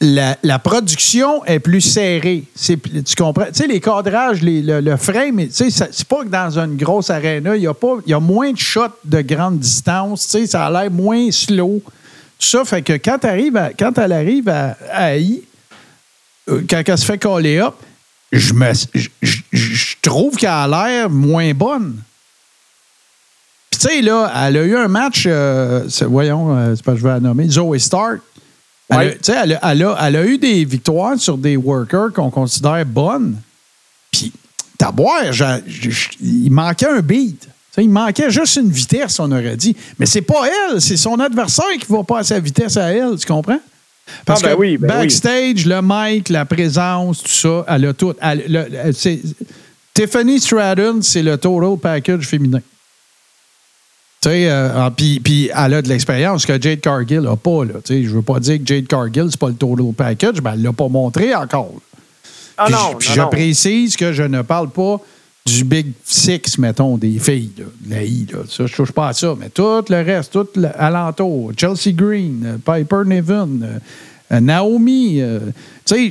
La, 0.00 0.58
production 0.58 1.44
est 1.46 1.60
plus 1.60 1.80
serrée. 1.80 2.44
tu 2.62 2.76
comprends? 3.16 3.46
Tu 3.46 3.54
sais, 3.54 3.66
les 3.66 3.80
cadrages, 3.80 4.40
le, 4.42 4.96
frame, 4.96 5.46
tu 5.46 5.70
sais, 5.70 5.70
c'est 5.70 6.06
pas 6.06 6.24
que 6.24 6.28
dans 6.28 6.58
une 6.58 6.76
grosse 6.76 7.08
arena, 7.08 7.56
il 7.56 7.62
y, 7.62 7.66
a 7.66 7.74
y 8.06 8.12
a 8.12 8.20
moins 8.20 8.52
de 8.52 8.58
shots 8.58 8.98
de 9.04 9.22
grande 9.22 9.60
distance. 9.60 10.24
Tu 10.24 10.30
sais, 10.30 10.46
ça 10.46 10.66
a 10.66 10.70
l'air 10.70 10.90
moins 10.90 11.30
slow. 11.30 11.80
Ça 12.38 12.64
fait 12.66 12.82
que 12.82 12.92
quand, 12.94 13.18
quand 13.78 13.98
elle 13.98 14.12
arrive 14.12 14.48
à, 14.48 14.76
à 14.92 15.16
I, 15.16 15.42
euh, 16.50 16.62
quand 16.68 16.82
elle 16.86 16.98
se 16.98 17.06
fait 17.06 17.16
coller 17.16 17.58
up, 17.58 17.74
je, 18.38 18.52
me, 18.52 18.72
je 19.52 19.94
trouve 20.02 20.36
qu'elle 20.36 20.50
a 20.50 20.66
l'air 20.66 21.10
moins 21.10 21.52
bonne 21.54 22.02
tu 23.78 23.88
sais, 23.88 24.02
là, 24.02 24.30
elle 24.46 24.56
a 24.56 24.62
eu 24.64 24.76
un 24.76 24.88
match, 24.88 25.24
euh, 25.26 25.86
voyons, 26.02 26.56
euh, 26.56 26.74
c'est 26.76 26.84
pas 26.84 26.94
je 26.94 27.02
vais 27.02 27.08
la 27.08 27.20
nommer, 27.20 27.48
Zoe 27.48 27.78
Stark. 27.78 28.20
Elle, 28.90 29.18
elle, 29.28 29.58
elle, 29.62 29.82
a, 29.82 29.96
elle, 30.02 30.16
a, 30.16 30.26
eu 30.26 30.38
des 30.38 30.64
victoires 30.64 31.18
sur 31.18 31.38
des 31.38 31.56
workers 31.56 32.12
qu'on 32.12 32.30
considère 32.30 32.84
bonnes. 32.84 33.36
Puis, 34.12 34.32
t'as 34.78 34.92
boire, 34.92 35.22
il 36.20 36.50
manquait 36.50 36.88
un 36.88 37.00
beat. 37.00 37.48
il 37.78 37.88
manquait 37.88 38.30
juste 38.30 38.56
une 38.56 38.70
vitesse, 38.70 39.18
on 39.18 39.32
aurait 39.32 39.56
dit. 39.56 39.74
Mais 39.98 40.06
c'est 40.06 40.22
pas 40.22 40.42
elle, 40.46 40.80
c'est 40.80 40.98
son 40.98 41.18
adversaire 41.18 41.72
qui 41.80 41.90
va 41.90 42.04
pas 42.04 42.18
à 42.18 42.24
sa 42.24 42.38
vitesse 42.38 42.76
à 42.76 42.92
elle, 42.92 43.16
tu 43.18 43.26
comprends? 43.26 43.60
Parce 44.26 44.42
Ah, 44.42 44.48
ben 44.48 44.54
que 44.54 44.60
oui, 44.60 44.76
ben 44.76 44.88
backstage, 44.88 45.64
le 45.66 45.80
mic, 45.82 46.28
la 46.28 46.44
présence, 46.44 47.22
tout 47.22 47.28
ça, 47.30 47.64
elle 47.68 47.86
a 47.86 47.92
tout. 47.92 48.14
elle- 48.20 48.44
le- 48.48 48.66
elle- 48.84 48.94
c'est- 48.94 49.20
Tiffany 49.94 50.40
Stratton, 50.40 50.98
c'est 51.02 51.22
le 51.22 51.38
total 51.38 51.78
package 51.80 52.26
féminin. 52.26 52.60
Tu 54.20 54.30
sais, 54.30 54.48
euh, 54.50 54.70
ah, 54.74 54.90
puis 54.94 55.20
puis 55.20 55.50
elle 55.54 55.74
a 55.74 55.82
de 55.82 55.88
l'expérience 55.88 56.46
que 56.46 56.60
Jade 56.60 56.80
Cargill 56.80 57.20
n'a 57.20 57.36
pas. 57.36 57.64
Là, 57.64 57.74
Tu 57.84 57.94
sais, 57.94 58.02
je 58.04 58.08
veux 58.10 58.22
pas 58.22 58.40
dire 58.40 58.58
que 58.58 58.66
Jade 58.66 58.86
Cargill, 58.86 59.26
c'est 59.30 59.38
pas 59.40 59.48
le 59.48 59.54
total 59.54 59.92
package, 59.96 60.40
mais 60.42 60.50
elle 60.54 60.62
l'a 60.62 60.72
pas 60.72 60.88
montré 60.88 61.34
encore. 61.34 61.74
Ah 62.56 62.64
Puis 62.66 62.74
non, 62.74 62.94
puis 62.98 63.08
non, 63.08 63.14
je 63.14 63.20
non. 63.20 63.28
précise 63.28 63.96
que 63.96 64.12
je 64.12 64.22
ne 64.22 64.42
parle 64.42 64.70
pas 64.70 64.98
du 65.46 65.62
Big 65.64 65.92
Six, 66.04 66.56
mettons, 66.58 66.96
des 66.96 67.18
filles, 67.18 67.52
là, 67.58 67.64
de 67.80 67.90
la 67.90 68.02
I. 68.02 68.26
Ça, 68.48 68.64
je 68.64 68.74
touche 68.74 68.92
pas 68.92 69.08
à 69.08 69.12
ça. 69.12 69.34
Mais 69.38 69.50
tout 69.50 69.84
le 69.90 70.02
reste, 70.02 70.32
tout 70.32 70.48
l'alentour, 70.56 71.52
Chelsea 71.56 71.92
Green, 71.94 72.42
euh, 72.46 72.56
Piper 72.56 73.02
Niven, 73.04 73.62
euh, 73.62 73.78
euh, 74.32 74.40
Naomi, 74.40 75.20
tu 75.84 76.10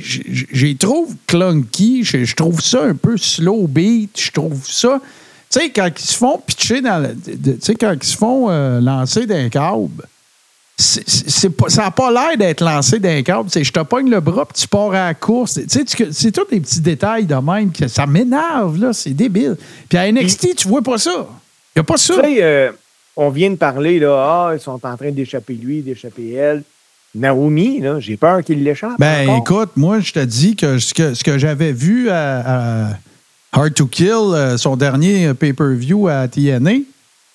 j'y 0.52 0.76
trouve 0.76 1.16
clunky, 1.26 2.04
je 2.04 2.34
trouve 2.36 2.60
ça 2.60 2.84
un 2.84 2.94
peu 2.94 3.16
slow 3.16 3.66
beat, 3.66 4.20
je 4.20 4.30
trouve 4.30 4.64
ça. 4.68 5.00
Tu 5.50 5.58
sais, 5.58 5.70
quand 5.70 5.88
ils 5.88 6.04
se 6.04 6.16
font 6.16 6.38
pitcher 6.38 6.80
dans 6.80 7.04
Tu 7.24 7.56
sais, 7.60 7.74
quand 7.74 7.92
ils 7.92 8.06
se 8.06 8.16
font 8.16 8.48
lancer 8.80 9.26
d'un 9.26 9.48
câble, 9.48 10.06
c'est- 10.76 11.50
pas- 11.50 11.68
ça 11.68 11.82
n'a 11.82 11.90
pas 11.90 12.10
l'air 12.10 12.36
d'être 12.36 12.62
lancé 12.62 12.98
d'un 12.98 13.22
câble. 13.22 13.48
Je 13.54 13.70
te 13.70 13.80
pogne 13.80 14.10
le 14.10 14.20
bras 14.20 14.44
puis 14.44 14.60
tu 14.62 14.68
pars 14.68 14.88
à 14.90 15.06
la 15.06 15.14
course. 15.14 15.54
Tu 15.54 15.64
sais, 15.68 15.84
tu- 15.84 16.08
c'est 16.12 16.32
tous 16.32 16.46
des 16.50 16.60
petits 16.60 16.80
détails 16.80 17.26
de 17.26 17.34
même 17.36 17.70
que 17.72 17.86
ça 17.88 18.06
m'énerve, 18.06 18.78
là. 18.78 18.92
C'est 18.92 19.10
débile. 19.10 19.56
Puis 19.88 19.98
à 19.98 20.06
NXT, 20.10 20.56
tu 20.56 20.68
vois 20.68 20.82
pas 20.82 20.98
ça. 20.98 21.12
Il 21.76 21.78
n'y 21.78 21.80
a 21.80 21.84
pas 21.84 21.96
ça. 21.96 22.14
Tu 22.14 22.20
sais, 22.22 22.42
euh, 22.42 22.72
on 23.16 23.30
vient 23.30 23.50
de 23.50 23.56
parler, 23.56 23.98
là, 24.00 24.16
ah, 24.48 24.50
ils 24.54 24.60
sont 24.60 24.80
en 24.84 24.96
train 24.96 25.10
d'échapper 25.12 25.54
lui, 25.54 25.80
d'échapper 25.82 26.32
elle. 26.32 26.62
Naomi, 27.14 27.80
là, 27.80 28.00
j'ai 28.00 28.16
peur 28.16 28.42
qu'il 28.42 28.64
l'échappe. 28.64 28.98
Ben 28.98 29.28
encore. 29.28 29.62
écoute, 29.62 29.70
moi, 29.76 30.00
je 30.00 30.12
te 30.12 30.18
dis 30.18 30.56
que 30.56 30.78
ce 30.78 30.92
que, 30.92 31.14
ce 31.14 31.22
que 31.22 31.38
j'avais 31.38 31.70
vu 31.72 32.10
à, 32.10 32.88
à 32.88 32.98
Hard 33.52 33.74
to 33.74 33.86
Kill, 33.86 34.08
euh, 34.10 34.56
son 34.56 34.74
dernier 34.76 35.32
pay-per-view 35.34 36.08
à 36.08 36.26
TNA, 36.26 36.78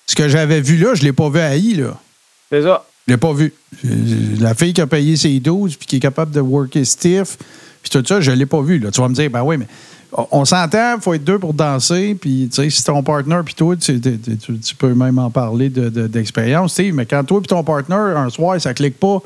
ce 0.06 0.14
que 0.14 0.28
j'avais 0.28 0.60
vu 0.60 0.76
là, 0.76 0.94
je 0.94 1.02
l'ai 1.02 1.14
pas 1.14 1.30
vu 1.30 1.38
à 1.40 1.56
I, 1.56 1.74
là. 1.76 1.96
C'est 2.50 2.62
ça. 2.62 2.84
Je 3.10 3.14
l'ai 3.14 3.18
pas 3.18 3.32
vu. 3.32 3.52
Euh, 3.84 3.88
La 4.40 4.54
fille 4.54 4.72
qui 4.72 4.80
a 4.80 4.86
payé 4.86 5.16
ses 5.16 5.40
12 5.40 5.74
puis 5.74 5.86
qui 5.88 5.96
est 5.96 6.00
capable 6.00 6.30
de 6.32 6.38
worker 6.40 6.86
stiff, 6.86 7.36
puis 7.82 7.90
tout 7.90 8.04
ça, 8.06 8.20
je 8.20 8.30
l'ai 8.30 8.46
pas 8.46 8.62
vu. 8.62 8.78
Là. 8.78 8.92
Tu 8.92 9.00
vas 9.00 9.08
me 9.08 9.14
dire, 9.14 9.28
ben 9.28 9.42
oui, 9.42 9.56
mais 9.56 9.66
on- 10.12 10.44
s'entend, 10.44 10.94
il 10.96 11.00
faut 11.02 11.12
être 11.14 11.24
deux 11.24 11.40
pour 11.40 11.52
danser, 11.52 12.14
puis 12.20 12.48
tu 12.48 12.62
sais, 12.62 12.70
si 12.70 12.84
ton 12.84 13.02
partner 13.02 13.40
puis 13.44 13.54
toi, 13.54 13.74
tu, 13.76 14.00
tu- 14.00 14.18
tu- 14.18 14.58
tu 14.60 14.74
peux 14.76 14.94
même 14.94 15.18
en 15.18 15.28
parler 15.28 15.70
de- 15.70 15.88
de- 15.88 16.06
d'expérience, 16.06 16.74
sais, 16.74 16.92
mais 16.92 17.04
quand 17.04 17.24
toi 17.24 17.40
puis 17.40 17.48
ton 17.48 17.64
partner, 17.64 17.96
un 17.96 18.30
soir, 18.30 18.60
ça 18.60 18.74
clique 18.74 18.98
pas, 19.00 19.18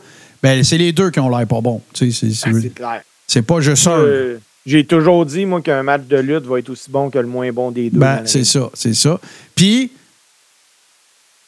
ben 0.42 0.64
c'est 0.64 0.78
les 0.78 0.92
deux 0.92 1.10
qui 1.10 1.20
ont 1.20 1.28
l'air 1.28 1.46
pas 1.46 1.60
sais, 1.92 2.10
c'est- 2.10 2.32
c'est 2.32 2.74
clair. 2.74 3.02
c'est 3.26 3.42
pas 3.42 3.60
juste 3.60 3.86
un. 3.86 3.98
Euh, 3.98 4.38
j'ai 4.64 4.86
toujours 4.86 5.26
dit, 5.26 5.44
moi, 5.44 5.60
qu'un 5.60 5.82
match 5.82 6.04
de 6.08 6.16
lutte 6.16 6.44
va 6.46 6.58
être 6.58 6.70
aussi 6.70 6.90
bon 6.90 7.10
que 7.10 7.18
le 7.18 7.26
moins 7.26 7.52
bon 7.52 7.70
des 7.70 7.90
deux. 7.90 7.98
Ben, 7.98 8.22
c'est 8.24 8.44
ça, 8.44 8.70
c'est 8.72 8.94
ça. 8.94 9.20
Puis, 9.54 9.90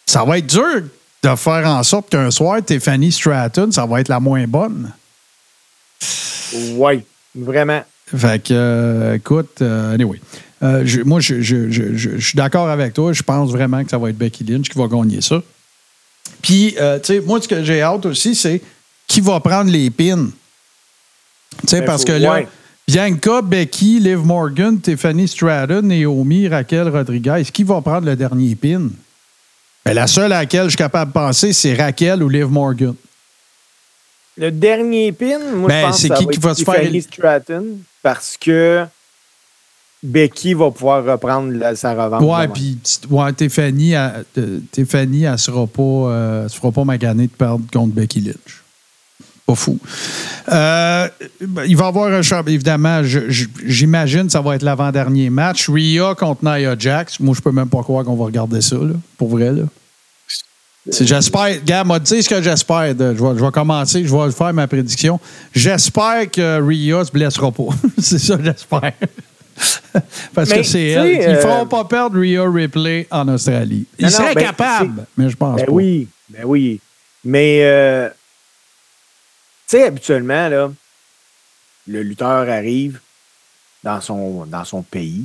ça 0.05 0.23
va 0.25 0.37
être 0.39 0.47
dur 0.47 0.83
de 1.31 1.37
faire 1.37 1.67
en 1.67 1.83
sorte 1.83 2.11
qu'un 2.11 2.31
soir, 2.31 2.61
Tiffany 2.65 3.11
Stratton, 3.11 3.71
ça 3.73 3.87
va 3.87 4.01
être 4.01 4.09
la 4.09 4.21
moins 4.21 4.47
bonne. 4.47 4.93
Oui, 6.75 7.03
vraiment. 7.35 7.83
Fait 8.15 8.43
que, 8.43 8.53
euh, 8.55 9.15
écoute, 9.15 9.61
euh, 9.63 9.95
anyway. 9.95 10.21
Euh, 10.63 10.83
je- 10.85 11.03
moi, 11.03 11.21
je, 11.21 12.19
suis 12.21 12.37
d'accord 12.37 12.69
avec 12.69 12.95
toi. 12.95 13.13
Je 13.13 13.23
pense 13.23 13.51
vraiment 13.51 13.83
que 13.83 13.91
ça 13.91 13.99
va 13.99 14.11
être 14.11 14.17
Becky 14.17 14.45
Lynch 14.45 14.69
qui 14.69 14.79
va 14.79 14.87
gagner 14.87 15.21
ça. 15.21 15.43
Puis, 16.43 16.75
tu 16.77 16.79
sais, 17.03 17.21
moi, 17.21 17.41
ce 17.43 17.49
que 17.49 17.63
j'ai 17.65 17.83
hâte 17.83 18.07
aussi, 18.07 18.35
c'est 18.35 18.63
qui 19.07 19.21
va 19.21 19.41
prendre 19.41 19.71
les 19.71 19.91
pins. 19.91 20.29
Tu 21.61 21.69
sais, 21.69 21.81
Ben, 21.81 21.87
parce 21.87 22.05
que 22.05 22.13
là. 22.13 22.43
Bianca, 22.89 23.43
Becky, 23.43 23.99
Liv 23.99 24.19
Morgan, 24.19 24.81
Tiffany 24.81 25.27
Stratton, 25.27 25.83
Naomi, 25.83 26.47
Raquel 26.47 26.89
Rodriguez, 26.89 27.43
qui 27.53 27.65
va 27.65 27.81
prendre 27.81 28.07
le 28.07 28.15
dernier 28.15 28.55
pin? 28.55 28.91
Ben, 29.87 29.95
la 29.95 30.07
seule 30.07 30.33
à 30.33 30.41
laquelle 30.41 30.65
je 30.65 30.71
suis 30.71 30.77
capable 30.77 31.11
de 31.11 31.15
penser, 31.15 31.53
c'est 31.53 31.75
Raquel 31.75 32.23
ou 32.23 32.29
Liv 32.29 32.47
Morgan. 32.47 32.95
Le 34.37 34.51
dernier 34.51 35.13
pin, 35.13 35.39
moi, 35.55 35.69
Ben, 35.69 35.81
je 35.83 35.87
pense 35.87 36.01
c'est 36.01 36.09
qui 36.09 36.13
va 36.15 36.19
qui 36.19 36.39
être 36.39 36.39
va 36.41 36.55
se 36.55 36.65
faire 36.65 37.03
Stratton 37.03 37.65
parce 38.03 38.37
que 38.39 38.85
Becky 40.03 40.53
va 40.55 40.71
pouvoir 40.71 41.05
reprendre 41.05 41.53
la- 41.53 41.75
sa 41.75 41.95
revanche. 41.95 42.23
Ouais, 42.23 42.49
puis 42.49 42.79
ouais, 43.11 43.33
Tiffany, 43.33 43.93
elle, 43.93 44.25
euh, 44.39 44.61
Tiffany, 44.71 45.23
elle 45.25 45.39
sera 45.39 45.67
pas, 45.67 45.83
euh, 45.83 46.45
elle 46.45 46.51
se 46.51 46.57
fera 46.57 46.71
pas 46.71 46.85
maganer 46.85 47.27
de 47.29 47.33
perdre 47.33 47.65
contre 47.73 47.95
Becky 47.95 48.21
Lynch. 48.21 48.63
Pas 49.47 49.55
fou. 49.55 49.79
Euh, 50.49 51.09
ben, 51.41 51.65
il 51.69 51.77
va 51.77 51.85
y 51.85 51.89
avoir 51.89 52.13
un 52.13 52.23
champ, 52.23 52.43
évidemment, 52.47 53.03
j'imagine 53.65 54.27
que 54.27 54.33
ça 54.33 54.41
va 54.41 54.57
être 54.57 54.63
l'avant-dernier 54.63 55.31
match. 55.31 55.69
Rhea 55.71 56.15
contre 56.17 56.45
Nia 56.45 56.75
Jax. 56.77 57.21
Moi, 57.21 57.35
je 57.37 57.41
peux 57.41 57.53
même 57.53 57.69
pas 57.69 57.83
croire 57.83 58.05
qu'on 58.05 58.17
va 58.17 58.25
regarder 58.25 58.61
ça, 58.61 58.77
là, 58.77 58.95
pour 59.17 59.29
vrai. 59.29 59.53
Là. 59.53 59.63
J'espère, 61.01 61.63
gars, 61.65 61.85
m'a 61.85 61.99
dit 61.99 62.23
ce 62.23 62.29
que 62.29 62.43
j'espère. 62.43 62.89
Je 62.99 63.05
vais, 63.05 63.39
je 63.39 63.45
vais 63.45 63.51
commencer, 63.51 64.05
je 64.05 64.15
vais 64.15 64.31
faire 64.31 64.53
ma 64.53 64.67
prédiction. 64.67 65.19
J'espère 65.55 66.31
que 66.31 66.61
Rhea 66.61 67.05
se 67.05 67.13
blessera 67.13 67.51
pas. 67.51 67.65
c'est 67.99 68.19
ça, 68.19 68.37
j'espère. 68.43 68.93
Parce 70.35 70.51
Mais, 70.51 70.57
que 70.59 70.63
c'est 70.65 70.89
elle. 70.89 71.07
Ils 71.07 71.19
ne 71.19 71.35
euh, 71.35 71.41
feront 71.41 71.67
pas 71.67 71.85
perdre 71.85 72.19
Rhea 72.21 72.49
Ripley 72.49 73.07
en 73.11 73.27
Australie. 73.29 73.87
Ils 73.99 74.07
Non, 74.07 74.13
ben, 74.35 74.35
capables, 74.35 75.07
mais 75.17 75.31
je 75.31 75.37
pense 75.37 75.57
Ben 75.57 75.67
pas. 75.67 75.73
oui, 75.73 76.09
ben 76.29 76.43
oui. 76.45 76.81
Mais, 77.25 77.61
euh, 77.63 78.09
sais, 79.67 79.85
habituellement, 79.85 80.49
là, 80.49 80.73
le 81.87 82.03
lutteur 82.03 82.49
arrive 82.49 83.01
dans 83.85 84.01
son, 84.01 84.47
dans 84.47 84.65
son 84.65 84.83
pays. 84.83 85.25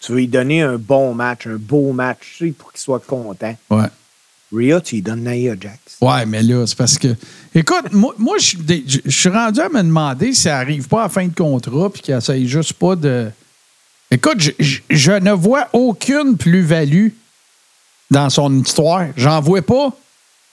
Tu 0.00 0.12
veux 0.12 0.18
lui 0.18 0.28
donner 0.28 0.62
un 0.62 0.76
bon 0.78 1.14
match, 1.14 1.46
un 1.46 1.56
beau 1.56 1.92
match, 1.92 2.34
tu 2.38 2.46
sais, 2.48 2.52
pour 2.52 2.72
qu'il 2.72 2.80
soit 2.80 2.98
content. 3.04 3.56
Ouais. 3.70 3.86
Rhea, 4.52 4.80
tu 4.80 4.96
lui 4.96 5.02
donnes 5.02 5.24
Nia 5.24 5.54
Jax. 5.58 5.78
Ouais, 6.00 6.26
mais 6.26 6.42
là, 6.42 6.66
c'est 6.66 6.76
parce 6.76 6.98
que. 6.98 7.14
Écoute, 7.54 7.86
moi, 7.92 8.14
moi 8.18 8.36
je 8.38 8.44
suis 8.48 8.58
dé- 8.58 8.84
je 8.86 8.98
je 9.04 9.10
suis 9.18 9.28
rendu 9.28 9.60
à 9.60 9.68
me 9.68 9.82
demander 9.82 10.34
si 10.34 10.48
elle 10.48 10.54
n'arrive 10.54 10.88
pas 10.88 11.00
à 11.00 11.02
la 11.04 11.08
fin 11.08 11.26
de 11.26 11.34
contrat 11.34 11.88
puis 11.90 12.02
qu'elle 12.02 12.18
essaye 12.18 12.46
juste 12.48 12.74
pas 12.74 12.96
de. 12.96 13.30
Écoute, 14.10 14.50
je 14.90 15.12
ne 15.12 15.32
vois 15.32 15.68
aucune 15.72 16.36
plus-value 16.36 17.08
dans 18.10 18.28
son 18.28 18.54
histoire. 18.62 19.06
J'en 19.16 19.40
vois 19.40 19.62
pas. 19.62 19.90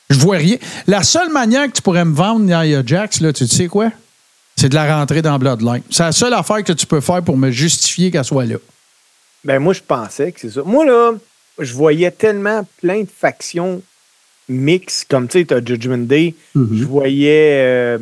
Je 0.10 0.18
vois 0.20 0.38
rien. 0.38 0.58
La 0.88 1.04
seule 1.04 1.32
manière 1.32 1.68
que 1.68 1.74
tu 1.74 1.82
pourrais 1.82 2.06
me 2.06 2.14
vendre 2.16 2.42
Nia 2.42 2.84
Jax, 2.86 3.22
là, 3.22 3.32
tu 3.32 3.46
sais 3.48 3.68
quoi? 3.68 3.92
C'est 4.56 4.70
de 4.70 4.76
la 4.76 4.98
rentrer 4.98 5.22
dans 5.22 5.38
Bloodline. 5.40 5.82
C'est 5.90 6.04
la 6.04 6.12
seule 6.12 6.34
affaire 6.34 6.64
que 6.64 6.74
tu 6.74 6.86
peux 6.86 7.00
faire 7.00 7.22
pour 7.24 7.38
me 7.38 7.52
justifier 7.52 8.12
qu'elle 8.12 8.24
soit 8.26 8.46
là. 8.46 8.58
Ben, 9.44 9.60
moi, 9.60 9.74
je 9.74 9.82
pensais 9.82 10.32
que 10.32 10.40
c'est 10.42 10.50
ça. 10.50 10.62
Moi, 10.66 10.86
là, 10.86 11.14
je 11.60 11.74
voyais 11.74 12.12
tellement 12.12 12.68
plein 12.82 13.02
de 13.02 13.08
factions 13.10 13.82
mixtes, 14.50 15.06
comme 15.10 15.28
tu 15.28 15.40
sais, 15.40 15.46
tu 15.46 15.54
as 15.54 15.64
Judgment 15.64 16.00
Day. 16.00 16.34
Je 16.56 16.84
voyais 16.84 17.60
euh, 17.62 17.98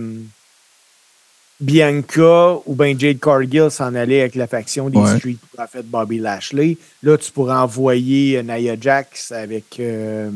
Bianca 1.60 2.56
ou 2.66 2.76
bien 2.76 2.98
Jade 2.98 3.20
Cargill 3.20 3.70
s'en 3.70 3.94
aller 3.96 4.22
avec 4.22 4.36
la 4.36 4.48
faction 4.48 4.90
des 4.90 4.98
Ouais. 4.98 5.18
Street 5.18 5.38
Profits 5.56 5.84
Bobby 5.86 6.20
Lashley. 6.20 6.78
Là, 7.04 7.18
tu 7.18 7.32
pourrais 7.32 7.56
envoyer 7.56 8.38
euh, 8.38 8.44
Nia 8.44 8.76
Jax 8.80 9.32
avec 9.32 9.80
euh, 9.80 10.30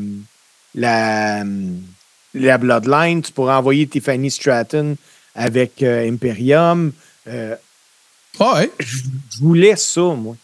la, 0.74 1.44
la 2.34 2.58
Bloodline. 2.58 3.22
Tu 3.22 3.32
pourrais 3.32 3.54
envoyer 3.54 3.86
Tiffany 3.86 4.30
Stratton 4.30 4.96
avec 5.34 5.82
euh, 5.82 6.08
Imperium. 6.08 6.92
Euh, 7.28 7.54
Ah 8.40 8.54
ouais. 8.56 8.70
je 8.80 9.38
voulais 9.40 9.76
ça, 9.76 10.00
moi. 10.02 10.36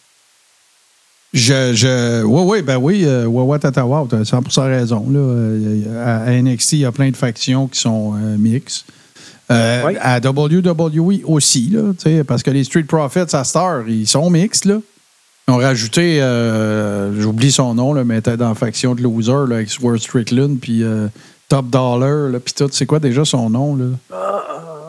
Je, 1.35 1.75
je, 1.75 2.23
oui, 2.23 2.43
oui, 2.47 2.63
ben 2.63 2.79
oui, 2.79 3.05
euh, 3.05 3.27
Wawa 3.27 3.59
Tatawa, 3.59 4.07
tu 4.09 4.17
as 4.17 4.25
100 4.25 4.43
raison. 4.63 5.07
Là. 5.11 5.19
Euh, 5.19 6.27
À, 6.27 6.31
NXT, 6.41 6.73
il 6.73 6.79
y 6.79 6.85
a 6.87 6.93
plein 6.93 7.11
de 7.11 7.17
factions 7.17 7.69
qui 7.69 7.79
sont 7.79 8.15
euh, 8.17 8.37
mixtes. 8.39 8.87
Oui. 9.51 9.95
À 10.01 10.21
WWE 10.21 11.23
aussi, 11.25 11.71
là, 11.71 11.93
parce 12.27 12.43
que 12.43 12.51
les 12.51 12.65
Street 12.65 12.83
Profits 12.85 13.35
à 13.35 13.45
Star, 13.45 13.89
ils 13.89 14.07
sont 14.07 14.29
mixtes. 14.31 14.65
Là. 14.67 14.79
Ils 15.49 15.53
ont 15.53 15.57
rajouté, 15.57 16.21
euh, 16.21 17.19
j'oublie 17.19 17.51
son 17.51 17.73
nom, 17.75 17.95
là, 17.95 18.05
mais 18.05 18.17
il 18.17 18.19
était 18.19 18.37
dans 18.37 18.51
la 18.51 18.55
faction 18.55 18.95
de 18.95 19.03
Loser 19.03 19.33
là, 19.49 19.57
avec 19.57 19.71
Swerve 19.71 19.97
Strickland, 19.99 20.59
puis 20.61 20.83
euh, 20.83 21.07
Top 21.49 21.71
Dollar, 21.71 22.29
là, 22.29 22.39
puis 22.39 22.53
tout. 22.53 22.69
C'est 22.71 22.85
quoi 22.85 22.99
déjà 22.99 23.25
son 23.25 23.49
nom? 23.49 23.75
Là? 23.75 23.87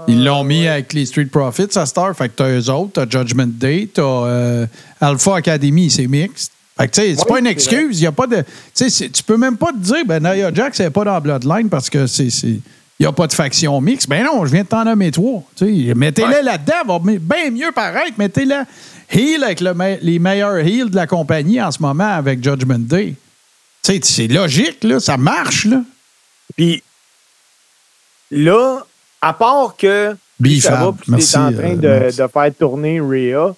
Ils 0.10 0.22
l'ont 0.22 0.44
mis 0.44 0.68
avec 0.68 0.92
les 0.92 1.06
Street 1.06 1.26
Profits 1.28 1.70
à 1.78 1.86
Star. 1.86 2.14
Fait 2.14 2.28
que 2.28 2.34
t'as 2.36 2.50
eux 2.50 2.70
autres, 2.72 2.92
t'as 2.94 3.10
Judgment 3.10 3.48
Day, 3.48 3.88
t'as 3.94 4.02
euh, 4.04 4.66
Alpha 5.00 5.38
Academy, 5.38 5.90
c'est 5.90 6.08
mixte. 6.08 6.52
Fait 6.78 6.88
que, 6.88 6.94
tu 6.94 7.02
sais, 7.02 7.16
c'est 7.16 7.22
Oui, 7.22 7.28
pas 7.30 7.40
une 7.40 7.48
excuse. 7.48 8.00
Il 8.02 8.04
y 8.04 8.08
a 8.08 8.12
pas 8.12 8.28
de. 8.28 8.38
Tu 8.38 8.44
sais, 8.74 8.90
c'est- 8.90 9.10
tu 9.10 9.24
peux 9.24 9.38
même 9.38 9.56
pas 9.56 9.72
te 9.72 9.78
dire, 9.78 10.06
ben, 10.06 10.22
Nia 10.22 10.54
Jax, 10.54 10.78
elle 10.80 10.88
n'est 10.88 10.92
pas 10.92 11.06
dans 11.06 11.22
Bloodline 11.22 11.70
parce 11.70 11.90
que 11.90 12.06
c'est. 12.08 12.28
Il 12.44 12.62
n'y 13.04 13.06
a 13.06 13.14
pas 13.14 13.28
de 13.28 13.34
faction 13.34 13.80
mixte. 13.80 14.10
Ben 14.10 14.26
non, 14.26 14.46
je 14.46 14.52
viens 14.52 14.64
de 14.64 14.68
t'en 14.68 14.84
nommer 14.84 15.10
trois. 15.12 15.42
Mettez-les 15.62 16.28
Ouais. 16.28 16.44
là-dedans, 16.44 17.00
va 17.00 17.00
bien 17.00 17.50
mieux 17.50 17.72
paraître. 17.74 18.12
Mettez-les 18.18 18.64
heel 19.10 19.44
avec 19.44 19.60
le 19.62 19.74
me- 19.74 19.98
les 20.02 20.20
meilleurs 20.20 20.58
heels 20.58 20.90
de 20.90 20.96
la 20.96 21.08
compagnie 21.08 21.62
en 21.62 21.72
ce 21.72 21.82
moment 21.82 22.04
avec 22.16 22.44
Judgment 22.44 22.80
Day. 22.80 23.16
c'est 23.84 24.28
logique, 24.28 24.84
là, 24.84 25.00
ça 25.00 25.18
marche, 25.18 25.66
là. 25.66 25.82
Puis 26.56 26.84
là, 28.32 28.86
à 29.22 29.34
part 29.34 29.76
que 29.78 30.16
merci, 31.08 31.36
en 31.38 31.52
train 31.52 31.78
euh, 31.84 32.12
de, 32.12 32.22
de 32.24 32.28
faire 32.28 32.52
tourner 32.58 33.00
Rhea. 33.02 33.56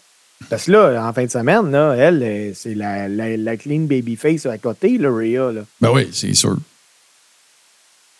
Parce 0.50 0.66
que 0.66 0.72
là, 0.72 1.08
en 1.08 1.14
fin 1.14 1.26
de 1.26 1.30
semaine, 1.32 1.70
là, 1.72 1.94
elle, 1.96 2.24
euh, 2.24 2.52
c'est 2.56 2.74
la, 2.74 3.08
la, 3.08 3.38
la 3.38 3.58
clean 3.58 3.82
babyface 3.82 4.46
à 4.48 4.58
côté, 4.58 4.98
là, 4.98 5.10
Rhea. 5.12 5.52
Là. 5.52 5.62
Ben 5.80 5.92
oui, 5.94 6.10
c'est 6.12 6.34
sûr. 6.34 6.58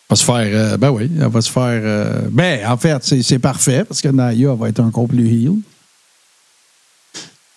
Va 0.08 0.14
se 0.16 0.24
faire. 0.24 0.36
euh, 0.46 0.76
ben 0.76 0.90
oui, 0.90 1.10
elle 1.20 1.28
va 1.28 1.40
se 1.40 1.50
faire. 1.50 1.80
euh, 1.82 2.20
ben, 2.30 2.64
en 2.70 2.76
fait, 2.76 2.96
c'est 3.02 3.22
c'est 3.22 3.38
parfait 3.40 3.84
parce 3.84 4.00
que 4.00 4.08
Naya 4.08 4.54
va 4.54 4.68
être 4.68 4.80
encore 4.80 5.08
plus 5.08 5.26
heal. 5.26 5.54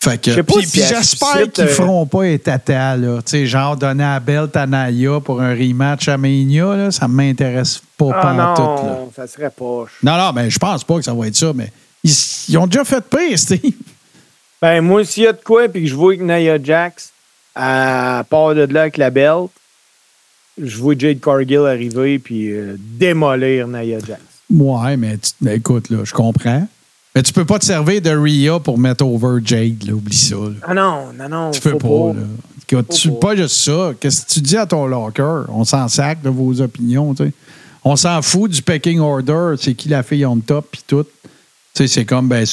Fait 0.10 0.22
que. 0.22 0.41
Puis, 0.41 0.66
si 0.68 0.84
j'espère 0.86 1.51
qu'ils 1.51 1.64
euh, 1.64 1.68
feront 1.68 2.06
pas 2.06 2.24
un 2.24 2.38
tata, 2.38 2.95
là. 2.95 3.18
Tu 3.24 3.32
sais, 3.32 3.45
genre 3.47 3.76
donner 3.76 4.03
la 4.03 4.20
belt 4.20 4.56
à 4.56 4.68
Naya 4.68 5.20
pour 5.20 5.41
un 5.41 5.53
rematch 5.56 6.08
à 6.08 6.18
Mania, 6.18 6.76
là, 6.76 6.91
ça 6.91 7.08
m'intéresse 7.08 7.82
pas 7.97 8.12
Ah 8.14 8.22
pantoute, 8.22 8.86
là. 8.86 8.91
non, 8.99 9.12
ça 9.16 9.26
serait 9.28 9.49
poche. 9.49 9.91
Non, 10.03 10.18
non, 10.18 10.32
mais 10.34 10.49
je 10.49 10.60
pense 10.60 10.84
pas 10.84 10.97
que 10.97 11.01
ça 11.03 11.14
va 11.14 11.28
être 11.28 11.36
ça, 11.36 11.51
mais 11.56 11.72
ils, 12.03 12.14
ils 12.49 12.58
ont 12.58 12.68
déjà 12.68 12.84
fait 12.86 13.03
pire, 13.03 13.38
Steve. 13.39 13.74
Ben, 14.62 14.82
moi, 14.82 15.03
s'il 15.03 15.24
y 15.24 15.28
a 15.28 15.34
de 15.34 15.41
quoi, 15.43 15.68
puis 15.70 15.84
que 15.84 15.89
je 15.89 15.95
vois 15.95 16.16
que 16.16 16.22
Nia 16.22 16.62
Jax, 16.64 17.12
à 17.56 18.24
part 18.30 18.53
de 18.53 18.62
là 18.62 18.82
avec 18.82 18.97
la 18.97 19.10
belt, 19.10 19.49
je 20.62 20.78
vois 20.78 20.95
Jade 20.97 21.20
Cargill 21.20 21.66
arriver 21.66 22.20
puis 22.20 22.51
euh, 22.51 22.76
démolir 22.80 23.68
Nia 23.68 23.99
Jax. 23.99 24.22
Ouais, 24.49 24.95
mais 24.97 25.18
tu- 25.18 25.32
mais 25.41 25.56
écoute, 25.58 25.89
là, 25.89 25.99
je 26.03 26.14
comprends. 26.14 26.68
Mais 27.16 27.24
tu 27.24 27.32
peux 27.32 27.45
pas 27.45 27.57
te 27.57 27.66
servir 27.66 28.01
de 28.01 28.09
Rhea 28.09 28.59
pour 28.59 28.78
mettre 28.78 29.05
over 29.05 29.39
Jade, 29.43 29.84
là, 29.88 29.93
oublie 29.93 30.18
ça. 30.18 30.36
là. 30.36 30.51
Ah 30.63 30.74
non, 30.74 31.13
non, 31.18 31.30
non. 31.30 31.51
Tu 31.51 31.61
peux 31.61 31.72
faut 31.80 32.13
pas, 32.13 32.20
là. 32.20 32.26
Faut 32.70 32.93
tu 32.93 33.09
pas. 33.11 33.20
pas 33.20 33.36
juste 33.38 33.55
ça. 33.55 33.91
Qu'est-ce 33.99 34.26
que 34.26 34.34
tu 34.34 34.41
dis 34.41 34.57
à 34.57 34.66
ton 34.66 34.86
locker? 34.86 35.43
On 35.47 35.63
s'en 35.63 35.88
sac 35.88 36.22
de 36.22 36.30
vos 36.30 36.59
opinions, 36.59 37.13
tu 37.13 37.24
sais. 37.24 37.32
On 37.86 37.95
s'en 37.95 38.22
fout 38.22 38.51
du 38.51 38.61
pecking 38.61 38.99
order, 38.99 39.53
c'est 39.59 39.76
qui 39.76 39.88
la 39.88 40.03
fille 40.03 40.26
on 40.26 40.38
top, 40.38 40.68
puis 40.72 40.82
tout. 40.86 41.03
Tu 41.03 41.09
sais, 41.74 41.88
c'est 41.88 42.05
comme, 42.05 42.28
ben, 42.28 42.45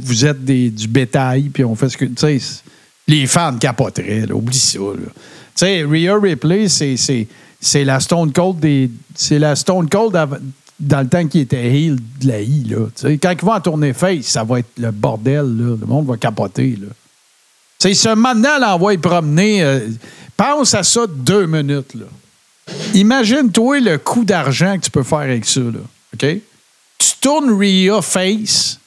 vous 0.00 0.24
êtes 0.24 0.44
des, 0.44 0.70
du 0.70 0.88
bétail, 0.88 1.50
puis 1.50 1.64
on 1.64 1.74
fait 1.74 1.88
ce 1.88 1.96
que. 1.96 2.04
Tu 2.06 2.40
sais, 2.40 2.62
les 3.06 3.26
fans 3.26 3.56
capoteraient, 3.58 4.26
là, 4.26 4.34
oublie 4.34 4.56
ça, 4.56 4.78
là. 4.78 4.94
Tu 5.04 5.66
sais, 5.66 5.82
Rhea 5.82 6.16
Ripley, 6.18 6.68
c'est, 6.68 7.84
la 7.84 8.00
Stone 8.00 8.32
Cold 8.32 8.60
des. 8.60 8.90
C'est 9.14 9.38
la 9.38 9.54
Stone 9.56 9.88
Cold 9.88 10.16
dans 10.78 11.00
le 11.00 11.08
temps 11.08 11.26
qui 11.26 11.40
était 11.40 11.64
heel 11.64 11.96
de 12.20 12.28
la 12.28 12.40
I, 12.40 12.64
là. 12.64 12.86
Quand 13.20 13.32
ils 13.32 13.44
vont 13.44 13.52
en 13.52 13.60
tourner 13.60 13.92
face, 13.92 14.26
ça 14.26 14.44
va 14.44 14.60
être 14.60 14.70
le 14.78 14.90
bordel. 14.90 15.44
Le 15.44 15.86
monde 15.86 16.06
va 16.06 16.16
capoter, 16.16 16.78
là. 16.80 16.88
Sais, 17.78 17.94
ce 17.94 18.08
maintenant 18.10 18.58
l'envoie 18.58 18.96
promener. 18.98 19.62
euh, 19.62 19.88
pense 20.36 20.74
à 20.74 20.82
ça 20.82 21.06
deux 21.08 21.46
minutes. 21.46 21.94
Imagine-toi 22.94 23.80
le 23.80 23.98
coût 23.98 24.24
d'argent 24.24 24.76
que 24.78 24.84
tu 24.84 24.90
peux 24.90 25.02
faire 25.02 25.18
avec 25.18 25.44
ça. 25.44 25.60
OK? 25.60 26.26
Tu 26.98 27.10
tournes 27.20 27.56
Rhea 27.58 28.02
face, 28.02 28.78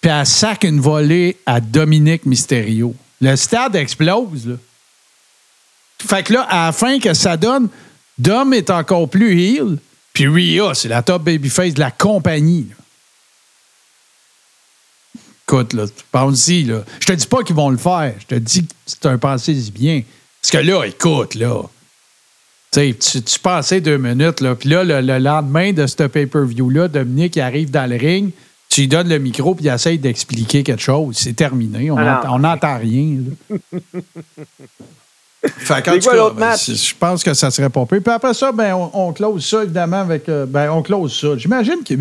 puis 0.00 0.10
elle 0.10 0.26
sac 0.26 0.64
une 0.64 0.80
volée 0.80 1.36
à 1.46 1.60
Dominique 1.60 2.26
Mysterio. 2.26 2.94
Le 3.20 3.36
stade 3.36 3.76
explose, 3.76 4.46
là. 4.46 4.56
Fait 6.06 6.22
que 6.22 6.34
là, 6.34 6.46
à 6.50 6.72
que 7.00 7.14
ça 7.14 7.36
donne, 7.36 7.68
Dom 8.18 8.52
est 8.52 8.70
encore 8.70 9.08
plus 9.08 9.40
heel, 9.40 9.78
puis 10.14 10.28
Rhea, 10.28 10.74
c'est 10.74 10.88
la 10.88 11.02
top 11.02 11.24
babyface 11.24 11.74
de 11.74 11.80
la 11.80 11.90
compagnie, 11.90 12.68
là. 12.70 12.76
Écoute, 15.46 15.74
là, 15.74 15.84
pense-y, 16.10 16.64
là. 16.64 16.84
Je 17.00 17.06
te 17.06 17.12
dis 17.12 17.26
pas 17.26 17.42
qu'ils 17.42 17.54
vont 17.54 17.68
le 17.68 17.76
faire. 17.76 18.14
Je 18.18 18.26
te 18.26 18.34
dis 18.36 18.66
que 18.66 18.72
c'est 18.86 19.04
un 19.04 19.18
pensée 19.18 19.54
si 19.54 19.70
bien. 19.70 20.02
Parce 20.40 20.52
que 20.52 20.58
là, 20.58 20.84
écoute, 20.84 21.34
là. 21.34 21.62
Tu 22.72 22.94
sais, 22.98 23.22
tu, 23.22 23.38
pensais 23.40 23.82
deux 23.82 23.98
minutes, 23.98 24.40
là. 24.40 24.54
Puis 24.54 24.70
là, 24.70 24.84
le, 24.84 25.02
le 25.02 25.18
lendemain 25.18 25.72
de 25.72 25.86
ce 25.86 26.04
pay-per-view-là, 26.04 26.88
Dominique 26.88 27.36
il 27.36 27.42
arrive 27.42 27.70
dans 27.70 27.88
le 27.88 27.96
ring, 27.96 28.32
tu 28.70 28.82
lui 28.82 28.88
donnes 28.88 29.08
le 29.08 29.18
micro, 29.18 29.54
puis 29.54 29.66
il 29.66 29.68
essaye 29.68 29.98
d'expliquer 29.98 30.62
quelque 30.62 30.82
chose. 30.82 31.16
C'est 31.18 31.34
terminé. 31.34 31.90
On 31.90 31.98
Ah 31.98 32.38
n'entend 32.38 32.78
rien. 32.78 33.18
Fait 35.46 35.82
quoi 36.02 36.14
l'autre 36.14 36.34
ben, 36.36 36.46
match? 36.50 36.64
c'est- 36.66 36.74
je 36.88 36.94
pense 36.98 37.22
que 37.22 37.34
ça 37.34 37.50
serait 37.50 37.68
pas 37.70 37.84
pire. 37.86 38.00
Puis 38.02 38.12
après 38.12 38.32
ça, 38.34 38.50
ben, 38.52 38.74
on, 38.74 38.90
on 38.94 39.12
close 39.12 39.46
ça, 39.46 39.62
évidemment, 39.62 40.00
avec. 40.00 40.28
euh, 40.28 40.46
ben, 40.46 40.70
on 40.70 40.82
close 40.82 41.18
ça. 41.20 41.36
J'imagine 41.36 41.82
que. 41.86 41.94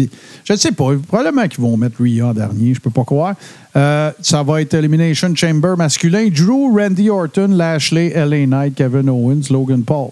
Je 0.45 0.53
ne 0.53 0.57
sais 0.57 0.71
pas. 0.71 0.91
Probablement 1.07 1.47
qu'ils 1.47 1.61
vont 1.61 1.75
mettre 1.77 2.01
Rhea 2.01 2.27
en 2.27 2.33
dernier. 2.33 2.73
Je 2.73 2.79
peux 2.79 2.89
pas 2.89 3.03
croire. 3.03 3.35
Euh, 3.75 4.11
ça 4.21 4.43
va 4.43 4.61
être 4.61 4.73
Elimination 4.73 5.35
Chamber 5.35 5.75
masculin. 5.77 6.29
Drew, 6.29 6.77
Randy 6.77 7.09
Orton, 7.09 7.49
Lashley, 7.51 8.09
LA 8.15 8.45
Knight, 8.45 8.75
Kevin 8.75 9.09
Owens, 9.09 9.49
Logan 9.49 9.83
Paul. 9.83 10.11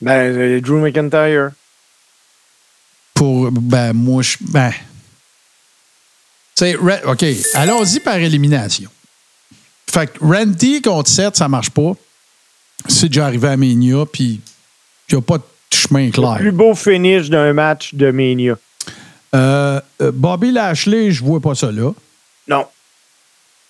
Ben, 0.00 0.34
euh, 0.36 0.60
Drew 0.60 0.80
McIntyre. 0.80 1.50
Pour. 3.14 3.50
Ben, 3.52 3.92
moi, 3.92 4.22
je. 4.22 4.36
Ben. 4.40 4.72
Tu 6.56 6.64
sais, 6.66 6.76
OK. 7.06 7.24
Allons-y 7.54 8.00
par 8.00 8.16
élimination. 8.16 8.90
Fait 9.92 10.06
que 10.12 10.24
Randy 10.24 10.82
contre 10.82 11.10
Seth, 11.10 11.36
ça 11.36 11.48
marche 11.48 11.70
pas. 11.70 11.92
C'est 12.88 13.08
déjà 13.08 13.26
arrivé 13.26 13.48
à 13.48 13.56
Mania, 13.56 14.04
puis 14.10 14.40
il 15.08 15.14
n'y 15.14 15.18
a 15.18 15.22
pas 15.22 15.38
de 15.38 15.42
chemin 15.72 16.06
Le 16.06 16.12
clair. 16.12 16.36
plus 16.38 16.52
beau 16.52 16.74
finish 16.74 17.28
d'un 17.28 17.52
match 17.52 17.94
de 17.94 18.10
Mania. 18.10 18.56
Euh, 19.34 19.80
euh, 20.02 20.10
Bobby 20.12 20.50
Lashley, 20.52 21.10
je 21.12 21.22
vois 21.22 21.40
pas 21.40 21.54
ça 21.54 21.70
là. 21.70 21.92
Non, 22.48 22.66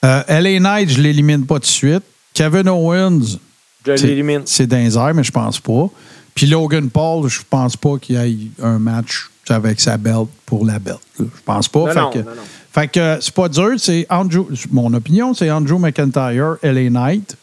Euh, 0.03 0.23
LA 0.29 0.59
Knight, 0.61 0.89
je 0.89 1.01
l'élimine 1.03 1.45
pas 1.45 1.57
tout 1.57 1.61
de 1.61 1.67
suite. 1.67 2.03
Kevin 2.33 2.67
Owens, 2.71 3.39
je 3.85 3.97
c'est- 3.97 4.07
l'élimine. 4.07 4.43
c'est 4.47 4.73
airs, 4.73 5.13
mais 5.15 5.23
je 5.25 5.31
pense 5.31 5.61
pas. 5.61 5.91
Puis 6.35 6.47
Logan 6.47 6.89
Paul, 6.89 7.29
je 7.29 7.41
pense 7.51 7.77
pas 7.77 7.99
qu'il 7.99 8.17
y 8.17 8.19
ait 8.19 8.65
un 8.65 8.79
match 8.79 9.29
avec 9.51 9.81
sa 9.81 9.97
belt 9.97 10.29
pour 10.47 10.65
la 10.65 10.79
belt. 10.79 11.01
Je 11.19 11.25
pense 11.45 11.69
pas. 11.69 11.81
Non, 11.81 11.89
fait 11.89 12.01
non, 12.01 12.11
que, 12.11 12.19
non, 12.19 12.25
non. 12.25 12.43
fait 12.73 12.89
que 12.89 13.19
c'est 13.21 13.35
pas 13.35 13.49
dur. 13.49 13.73
C'est 13.79 14.07
Andrew, 14.11 14.47
mon 14.71 14.93
opinion, 14.95 15.35
c'est 15.35 15.51
Andrew 15.51 15.79
McIntyre, 15.79 16.57
LA 16.63 16.91
Knight. 16.91 17.37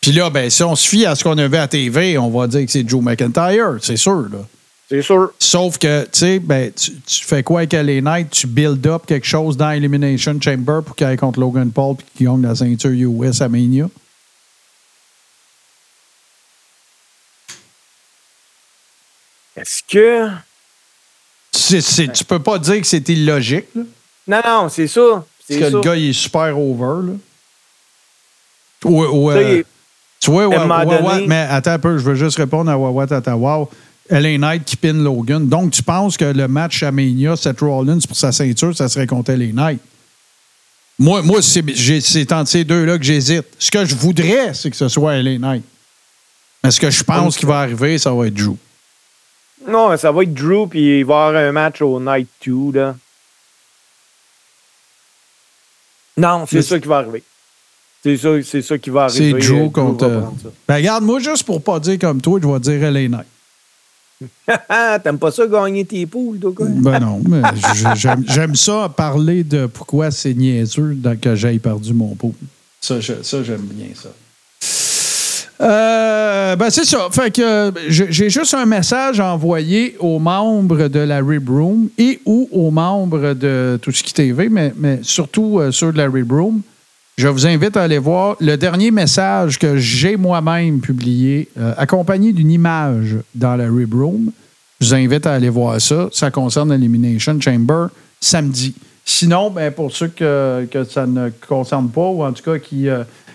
Puis 0.00 0.12
là, 0.12 0.28
ben, 0.28 0.50
si 0.50 0.62
on 0.62 0.76
se 0.76 0.86
fie 0.86 1.06
à 1.06 1.14
ce 1.14 1.24
qu'on 1.24 1.38
a 1.38 1.48
vu 1.48 1.56
à 1.56 1.66
TV, 1.66 2.18
on 2.18 2.28
va 2.28 2.46
dire 2.46 2.64
que 2.66 2.70
c'est 2.70 2.86
Joe 2.86 3.02
McIntyre, 3.02 3.78
c'est 3.80 3.96
sûr. 3.96 4.28
Là. 4.30 4.46
C'est 4.88 5.00
sûr. 5.00 5.32
Sauf 5.38 5.78
que, 5.78 6.02
tu 6.04 6.10
sais, 6.12 6.38
ben, 6.38 6.70
tu, 6.72 6.92
tu 7.00 7.24
fais 7.24 7.42
quoi 7.42 7.60
avec 7.60 7.72
LA 7.72 8.02
Knight? 8.02 8.30
Tu 8.30 8.46
build 8.46 8.86
up 8.86 9.04
quelque 9.06 9.26
chose 9.26 9.56
dans 9.56 9.70
Elimination 9.70 10.38
Chamber 10.40 10.80
pour 10.84 10.94
qu'il 10.94 11.06
aille 11.06 11.16
contre 11.16 11.40
Logan 11.40 11.70
Paul 11.70 11.96
et 11.98 12.18
qu'il 12.18 12.26
gagne 12.26 12.42
la 12.42 12.54
ceinture 12.54 12.90
US 12.90 13.40
à 13.40 13.48
Mania? 13.48 13.88
Est-ce 19.56 19.82
que. 19.88 20.28
C'est- 21.56 21.80
c'est- 21.80 22.12
tu 22.12 22.24
peux 22.24 22.38
pas 22.38 22.58
dire 22.58 22.80
que 22.80 22.86
c'est 22.86 23.08
illogique, 23.08 23.66
là. 23.74 23.82
Non, 24.26 24.40
non, 24.62 24.68
c'est 24.68 24.86
ça. 24.88 25.00
Parce 25.46 25.60
que 25.60 25.64
le 25.76 25.80
gars, 25.82 25.96
il 25.96 26.10
est 26.10 26.12
super 26.14 26.58
over, 26.58 27.06
là. 27.08 27.12
Ça, 29.34 29.42
est- 29.42 29.64
Tu 30.20 30.30
vois, 30.30 30.44
donné- 30.84 31.00
ouais, 31.06 31.26
mais 31.26 31.46
attends 31.50 31.72
un 31.72 31.78
peu, 31.78 31.98
je 31.98 32.02
veux 32.04 32.14
juste 32.14 32.36
répondre 32.38 32.70
à 32.70 32.78
Wawa 32.78 33.06
Tatawa. 33.06 33.68
LA 34.10 34.36
Knight 34.38 34.64
qui 34.64 34.76
pin 34.76 34.92
Logan. 34.94 35.46
Donc, 35.48 35.70
tu 35.72 35.82
penses 35.82 36.16
que 36.16 36.24
le 36.26 36.46
match 36.48 36.82
à 36.82 36.90
Mania, 36.92 37.36
Seth 37.36 37.60
Rollins 37.60 37.98
pour 38.06 38.16
sa 38.16 38.32
ceinture, 38.32 38.74
ça 38.76 38.88
serait 38.88 39.06
contre 39.06 39.32
LA 39.32 39.52
Knight? 39.52 39.80
Moi, 40.98 41.22
moi 41.22 41.40
c'est 41.42 42.32
entre 42.32 42.48
ces 42.50 42.64
deux-là 42.64 42.98
que 42.98 43.04
j'hésite. 43.04 43.44
Ce 43.58 43.70
que 43.70 43.84
je 43.84 43.94
voudrais, 43.94 44.54
c'est 44.54 44.70
que 44.70 44.76
ce 44.76 44.88
soit 44.88 45.16
LA 45.16 45.38
Knight. 45.38 45.64
Mais 46.62 46.70
ce 46.70 46.80
que 46.80 46.90
je 46.90 47.02
pense 47.02 47.36
qui 47.36 47.44
va 47.46 47.60
arriver, 47.60 47.98
ça 47.98 48.12
va 48.12 48.26
être 48.26 48.34
Drew. 48.34 48.56
Non, 49.66 49.88
mais 49.90 49.96
ça 49.96 50.12
va 50.12 50.22
être 50.24 50.34
Drew, 50.34 50.66
puis 50.68 50.98
il 51.00 51.04
va 51.04 51.14
y 51.14 51.28
avoir 51.28 51.36
un 51.36 51.52
match 51.52 51.80
au 51.80 51.98
Night 52.00 52.28
2, 52.46 52.72
là. 52.72 52.96
Non, 56.16 56.46
c'est 56.48 56.62
ça 56.62 56.78
qui 56.78 56.86
va 56.88 56.98
arriver. 56.98 57.22
C'est 58.02 58.16
ça, 58.18 58.28
c'est 58.44 58.62
ça 58.62 58.78
qui 58.78 58.90
va 58.90 59.08
C'est 59.08 59.32
arriver. 59.32 59.40
Drew 59.46 59.64
Euh, 59.66 59.68
contre. 59.70 60.04
euh. 60.04 60.20
Ben, 60.68 60.76
regarde, 60.76 61.04
moi, 61.04 61.18
juste 61.20 61.44
pour 61.44 61.62
pas 61.62 61.80
dire 61.80 61.98
comme 61.98 62.20
toi, 62.20 62.38
je 62.42 62.46
vais 62.48 62.60
dire 62.60 62.90
LA 62.90 63.08
Knight. 63.08 63.26
T'aimes 65.02 65.18
pas 65.18 65.32
ça 65.32 65.46
gagner 65.46 65.84
tes 65.84 66.06
poules, 66.06 66.38
toi, 66.38 66.52
quoi? 66.54 66.66
Ben 66.68 67.00
non, 67.00 67.20
mais 67.28 67.42
j'aime- 67.96 68.24
ça 68.54 68.88
parler 68.94 69.42
de 69.42 69.66
pourquoi 69.66 70.10
c'est 70.10 70.34
niaiseux 70.34 70.96
que 71.20 71.34
j'aille 71.34 71.58
perdu 71.58 71.92
mon 71.94 72.14
je- 73.00 73.22
ça, 73.22 73.42
j'aime 73.42 73.62
bien 73.62 73.88
ça. 73.94 74.10
Euh, 75.60 76.56
ben 76.56 76.68
c'est 76.70 76.84
ça. 76.84 77.08
Fait 77.12 77.30
que 77.30 77.42
euh, 77.42 77.70
j'ai 77.88 78.28
juste 78.30 78.54
un 78.54 78.66
message 78.66 79.20
à 79.20 79.32
envoyer 79.32 79.96
aux 80.00 80.18
membres 80.18 80.88
de 80.88 80.98
la 80.98 81.20
Rib 81.20 81.48
Room 81.48 81.88
et 81.96 82.20
ou 82.24 82.48
aux 82.50 82.70
membres 82.70 83.34
de 83.34 83.78
Tout 83.80 83.92
ce 83.92 84.02
qui 84.02 84.12
TV, 84.12 84.48
mais, 84.48 84.72
mais 84.76 84.98
surtout 85.02 85.60
euh, 85.60 85.70
ceux 85.70 85.92
de 85.92 85.98
la 85.98 86.08
Rib 86.08 86.32
Room. 86.32 86.62
Je 87.16 87.28
vous 87.28 87.46
invite 87.46 87.76
à 87.76 87.82
aller 87.82 87.98
voir 87.98 88.36
le 88.40 88.56
dernier 88.56 88.90
message 88.90 89.60
que 89.60 89.76
j'ai 89.76 90.16
moi-même 90.16 90.80
publié, 90.80 91.48
euh, 91.56 91.72
accompagné 91.76 92.32
d'une 92.32 92.50
image 92.50 93.16
dans 93.36 93.54
la 93.54 93.70
Rib 93.70 93.94
Room. 93.94 94.32
Je 94.80 94.86
vous 94.88 94.94
invite 94.94 95.24
à 95.24 95.34
aller 95.34 95.48
voir 95.48 95.80
ça. 95.80 96.08
Ça 96.10 96.32
concerne 96.32 96.72
Elimination 96.72 97.40
Chamber 97.40 97.86
samedi. 98.20 98.74
Sinon, 99.04 99.50
ben, 99.50 99.70
pour 99.70 99.92
ceux 99.92 100.08
que, 100.08 100.66
que 100.68 100.82
ça 100.82 101.06
ne 101.06 101.30
concerne 101.46 101.88
pas, 101.90 102.08
ou 102.08 102.24
en 102.24 102.32
tout 102.32 102.42
cas 102.42 102.58
qui, 102.58 102.88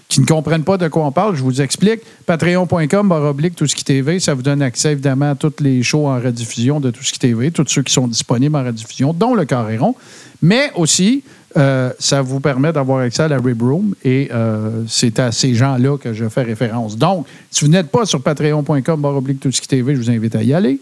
qui 0.10 0.22
ne 0.22 0.26
comprennent 0.26 0.64
pas 0.64 0.78
de 0.78 0.88
quoi 0.88 1.06
on 1.06 1.12
parle, 1.12 1.36
je 1.36 1.44
vous 1.44 1.62
explique. 1.62 2.02
Patreon.com, 2.26 3.36
ce 3.68 3.76
qui 3.76 3.84
TV, 3.84 4.20
ça 4.20 4.34
vous 4.34 4.42
donne 4.42 4.64
accès 4.64 4.94
évidemment 4.94 5.32
à 5.32 5.36
toutes 5.36 5.62
les 5.62 5.84
shows 5.84 6.08
en 6.08 6.20
rediffusion 6.20 6.80
de 6.80 6.90
tout 6.90 7.04
ce 7.04 7.14
qui 7.14 7.20
TV, 7.20 7.52
tous 7.52 7.68
ceux 7.68 7.84
qui 7.84 7.94
sont 7.94 8.08
disponibles 8.08 8.56
en 8.56 8.66
rediffusion, 8.66 9.14
dont 9.14 9.36
le 9.36 9.46
Carréron. 9.46 9.94
Mais 10.42 10.72
aussi, 10.76 11.24
euh, 11.58 11.92
ça 12.00 12.24
vous 12.24 12.40
permet 12.40 12.74
d'avoir 12.74 13.02
accès 13.02 13.22
à 13.22 13.28
la 13.28 13.38
Rib 13.38 13.62
Room 13.62 13.94
et 14.04 14.30
euh, 14.34 14.84
c'est 14.88 15.20
à 15.20 15.32
ces 15.32 15.54
gens-là 15.54 16.00
que 16.00 16.12
je 16.12 16.28
fais 16.28 16.42
référence. 16.42 16.98
Donc, 16.98 17.28
si 17.52 17.64
vous 17.64 17.72
n'êtes 17.72 17.90
pas 17.90 18.08
sur 18.08 18.20
patreon.com, 18.24 19.24
qui 19.62 19.68
TV, 19.68 19.96
je 19.96 20.02
vous 20.02 20.10
invite 20.10 20.36
à 20.36 20.42
y 20.42 20.56
aller. 20.56 20.80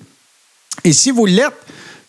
Et 0.86 0.94
si 0.94 1.12
vous 1.12 1.26
l'êtes, 1.26 1.52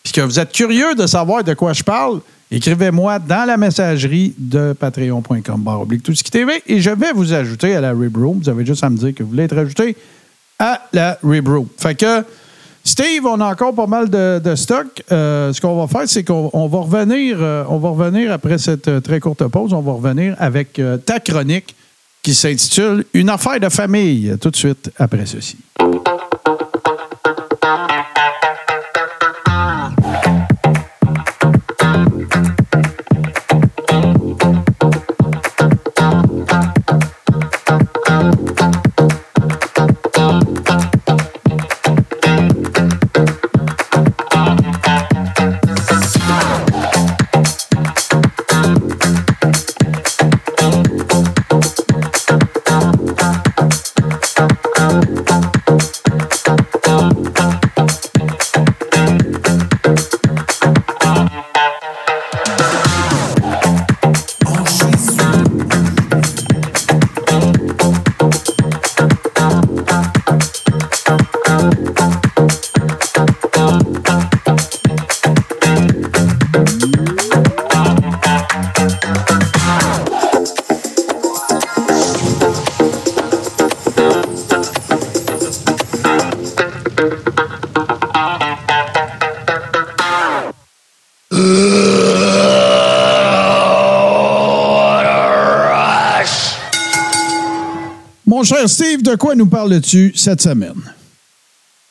puis 0.03 0.13
que 0.13 0.21
vous 0.21 0.39
êtes 0.39 0.53
curieux 0.53 0.95
de 0.95 1.05
savoir 1.05 1.43
de 1.43 1.53
quoi 1.53 1.73
je 1.73 1.83
parle, 1.83 2.21
écrivez-moi 2.51 3.19
dans 3.19 3.45
la 3.45 3.57
messagerie 3.57 4.33
de 4.37 4.73
patreon.com 4.73 5.67
oblique 5.67 6.03
tout 6.03 6.13
TV 6.13 6.61
et 6.67 6.79
je 6.79 6.89
vais 6.89 7.11
vous 7.13 7.33
ajouter 7.33 7.75
à 7.75 7.81
la 7.81 7.91
Rib. 7.91 8.17
Vous 8.17 8.49
avez 8.49 8.65
juste 8.65 8.83
à 8.83 8.89
me 8.89 8.97
dire 8.97 9.13
que 9.13 9.23
vous 9.23 9.29
voulez 9.29 9.43
être 9.43 9.57
ajouté 9.57 9.95
à 10.57 10.81
la 10.93 11.17
Rib. 11.23 11.47
Fait 11.77 11.95
que, 11.95 12.23
Steve, 12.83 13.25
on 13.25 13.39
a 13.39 13.51
encore 13.51 13.73
pas 13.73 13.87
mal 13.87 14.09
de, 14.09 14.55
stock. 14.55 15.03
Euh, 15.11 15.53
ce 15.53 15.61
qu'on 15.61 15.79
va 15.79 15.87
faire, 15.87 16.07
c'est 16.09 16.23
qu'on 16.23 16.67
va 16.67 16.79
revenir, 16.79 17.37
euh, 17.39 17.63
on 17.69 17.77
va 17.77 17.89
revenir 17.89 18.31
après 18.31 18.57
cette 18.57 18.87
euh, 18.87 18.99
très 18.99 19.19
courte 19.19 19.45
pause. 19.47 19.73
On 19.73 19.81
va 19.81 19.93
revenir 19.93 20.35
avec 20.39 20.81
ta 21.05 21.19
chronique 21.19 21.75
qui 22.21 22.33
s'intitule 22.33 23.05
Une 23.13 23.29
affaire 23.29 23.59
de 23.59 23.69
famille, 23.69 24.35
tout 24.41 24.49
de 24.51 24.55
suite 24.55 24.91
après 24.97 25.25
ceci. 25.25 25.57
Steve, 98.67 99.01
de 99.01 99.15
quoi 99.15 99.35
nous 99.35 99.47
parles-tu 99.47 100.13
cette 100.15 100.41
semaine? 100.41 100.81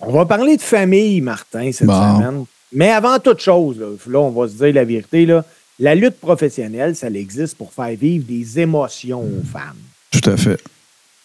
On 0.00 0.12
va 0.12 0.26
parler 0.26 0.56
de 0.56 0.62
famille, 0.62 1.20
Martin, 1.20 1.70
cette 1.72 1.88
semaine. 1.88 2.44
Mais 2.72 2.90
avant 2.90 3.18
toute 3.18 3.40
chose, 3.40 3.76
là, 3.78 4.18
on 4.18 4.30
va 4.30 4.48
se 4.48 4.54
dire 4.54 4.74
la 4.74 4.84
vérité, 4.84 5.26
là, 5.26 5.44
la 5.78 5.94
lutte 5.94 6.20
professionnelle, 6.20 6.94
ça 6.96 7.08
existe 7.08 7.56
pour 7.56 7.72
faire 7.72 7.96
vivre 7.96 8.24
des 8.26 8.58
émotions 8.60 9.20
aux 9.20 9.46
femmes. 9.50 9.76
Tout 10.10 10.30
à 10.30 10.36
fait. 10.36 10.60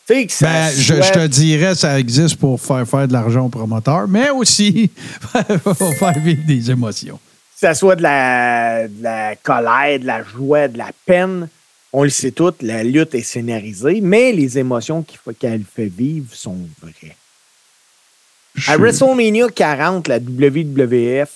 Ben, 0.09 0.69
je, 0.75 1.13
te 1.13 1.27
dirais, 1.27 1.75
ça 1.75 1.97
existe 1.97 2.35
pour 2.35 2.59
faire 2.59 2.85
faire 2.85 3.07
de 3.07 3.13
l'argent 3.13 3.45
aux 3.45 3.49
promoteurs, 3.49 4.07
mais 4.07 4.29
aussi 4.31 4.91
pour 5.63 5.93
faire 5.95 6.19
vivre 6.19 6.43
des 6.45 6.69
émotions. 6.69 7.15
Que 7.15 7.67
ça 7.67 7.73
soit 7.73 7.95
de 7.95 8.03
la, 8.03 8.87
de 8.89 9.01
la 9.01 9.35
colère, 9.37 9.99
de 9.99 10.05
la 10.05 10.21
joie, 10.23 10.67
de 10.67 10.77
la 10.77 10.91
peine, 11.05 11.47
on 11.93 12.03
le 12.03 12.09
sait 12.09 12.31
toutes, 12.31 12.63
la 12.63 12.83
lutte 12.83 13.13
est 13.13 13.21
scénarisée, 13.21 14.01
mais 14.01 14.31
les 14.31 14.57
émotions 14.57 15.05
qu'elle 15.39 15.63
fait 15.63 15.91
vivre 15.95 16.33
sont 16.33 16.57
vraies. 16.81 17.15
À 18.67 18.77
WrestleMania 18.77 19.47
40, 19.49 20.07
la 20.07 20.17
WWF, 20.17 21.29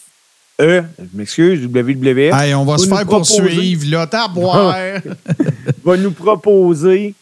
euh, 0.59 0.81
je 0.97 1.17
m'excuse, 1.17 1.63
WWF. 1.63 2.33
Hey, 2.33 2.55
on 2.55 2.65
va, 2.65 2.79
se 2.79 2.87
faire 2.87 3.05
poursuivre, 3.05 3.85
là, 3.89 4.07
t'as 4.07 4.27
boire. 4.27 4.75
va 5.85 5.97
nous 5.97 6.11
proposer, 6.11 7.13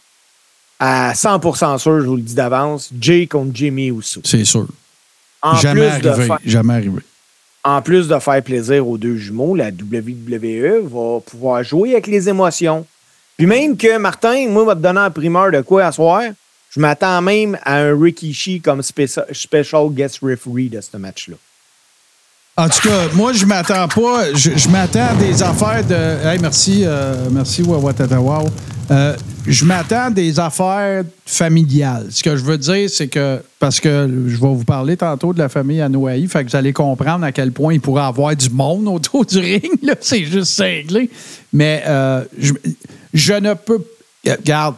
à 0.79 1.11
100% 1.13 1.77
sûr, 1.77 2.01
je 2.01 2.05
vous 2.05 2.15
le 2.15 2.21
dis 2.21 2.35
d'avance, 2.35 2.89
Jay 2.99 3.27
contre 3.27 3.51
Jimmy 3.53 3.87
Uso. 3.87 4.21
C'est 4.23 4.45
sûr. 4.45 4.67
jamais 5.61 5.87
arrivé. 5.87 6.27
jamais 6.45 6.73
arrivé. 6.73 7.01
En 7.65 7.81
plus 7.81 8.07
de 8.07 8.17
faire 8.19 8.43
plaisir 8.43 8.87
aux 8.87 8.97
deux 8.97 9.17
jumeaux, 9.17 9.55
la 9.55 9.69
WWE 9.69 10.83
va 10.83 11.19
pouvoir 11.19 11.63
jouer 11.63 11.93
avec 11.93 12.07
les 12.07 12.29
émotions. 12.29 12.85
Puis 13.37 13.45
même 13.45 13.75
que, 13.75 13.97
Martin, 13.97 14.47
moi, 14.49 14.63
va 14.65 14.75
te 14.75 14.81
donner 14.81 15.01
un 15.01 15.11
primeur 15.11 15.51
de 15.51 15.61
quoi 15.61 15.85
à 15.85 15.91
soir? 15.91 16.21
Je 16.69 16.79
m'attends 16.79 17.21
même 17.21 17.57
à 17.63 17.77
un 17.77 17.99
Rikishi 17.99 18.61
comme 18.61 18.81
special 18.81 19.89
guest 19.91 20.19
referee 20.21 20.69
de 20.69 20.81
ce 20.81 20.97
match-là. 20.97 21.35
En 22.57 22.69
tout 22.69 22.87
cas, 22.87 23.09
moi, 23.13 23.33
je 23.33 23.45
m'attends 23.45 23.87
pas. 23.89 24.33
Je, 24.33 24.69
m'attends 24.69 25.07
à 25.07 25.13
des 25.15 25.43
affaires 25.43 25.83
de. 25.85 26.25
Hey, 26.25 26.39
merci, 26.39 26.83
euh, 26.85 27.27
merci, 27.29 27.61
Wawatatawao. 27.61 28.47
Euh, 28.91 29.15
je 29.45 29.65
m'attends 29.65 30.05
à 30.05 30.09
des 30.09 30.39
affaires 30.39 31.03
familiales. 31.25 32.07
Ce 32.11 32.23
que 32.23 32.37
je 32.37 32.43
veux 32.43 32.57
dire, 32.57 32.89
c'est 32.89 33.09
que. 33.09 33.41
Parce 33.59 33.81
que 33.81 34.09
je 34.27 34.35
vais 34.37 34.47
vous 34.47 34.63
parler 34.63 34.95
tantôt 34.95 35.33
de 35.33 35.39
la 35.39 35.49
famille 35.49 35.81
Anoaï, 35.81 36.27
fait 36.27 36.45
que 36.45 36.49
vous 36.49 36.55
allez 36.55 36.71
comprendre 36.71 37.25
à 37.25 37.33
quel 37.33 37.51
point 37.51 37.73
il 37.73 37.81
pourrait 37.81 38.03
avoir 38.03 38.33
du 38.33 38.49
monde 38.49 38.87
autour 38.87 39.25
du 39.25 39.39
ring. 39.39 39.93
C'est 39.99 40.23
juste 40.23 40.53
cinglé. 40.53 41.09
Mais 41.51 41.83
euh, 41.85 42.23
je, 42.39 42.53
je 43.15 43.33
ne 43.33 43.53
peux. 43.53 43.79
Regarde, 44.27 44.75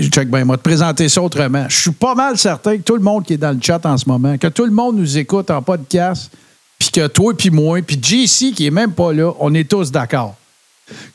check 0.00 0.30
bien, 0.30 0.44
moi, 0.44 0.56
te 0.56 0.62
présenter 0.62 1.08
ça 1.08 1.20
autrement. 1.20 1.66
Je 1.68 1.76
suis 1.76 1.90
pas 1.90 2.14
mal 2.14 2.38
certain 2.38 2.76
que 2.76 2.82
tout 2.82 2.96
le 2.96 3.02
monde 3.02 3.24
qui 3.24 3.34
est 3.34 3.38
dans 3.38 3.52
le 3.52 3.60
chat 3.60 3.84
en 3.84 3.98
ce 3.98 4.08
moment, 4.08 4.38
que 4.38 4.46
tout 4.46 4.64
le 4.64 4.70
monde 4.70 4.96
nous 4.96 5.18
écoute 5.18 5.50
en 5.50 5.60
podcast, 5.60 6.30
puis 6.78 6.90
que 6.90 7.06
toi, 7.08 7.34
puis 7.36 7.50
moi, 7.50 7.80
puis 7.82 7.98
JC 8.00 8.54
qui 8.54 8.66
est 8.66 8.70
même 8.70 8.92
pas 8.92 9.12
là, 9.12 9.32
on 9.40 9.52
est 9.54 9.68
tous 9.68 9.90
d'accord. 9.90 10.36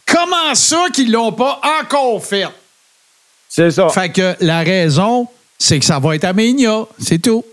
Comment 0.05 0.53
ça 0.53 0.85
qu'ils 0.93 1.11
l'ont 1.11 1.31
pas 1.31 1.59
encore 1.81 2.23
fait? 2.23 2.47
C'est 3.49 3.71
ça. 3.71 3.89
Fait 3.89 4.09
que 4.09 4.35
la 4.41 4.59
raison, 4.59 5.27
c'est 5.57 5.79
que 5.79 5.85
ça 5.85 5.99
va 5.99 6.15
être 6.15 6.25
à 6.25 6.33
Ménia. 6.33 6.85
C'est 6.99 7.19
tout. 7.19 7.43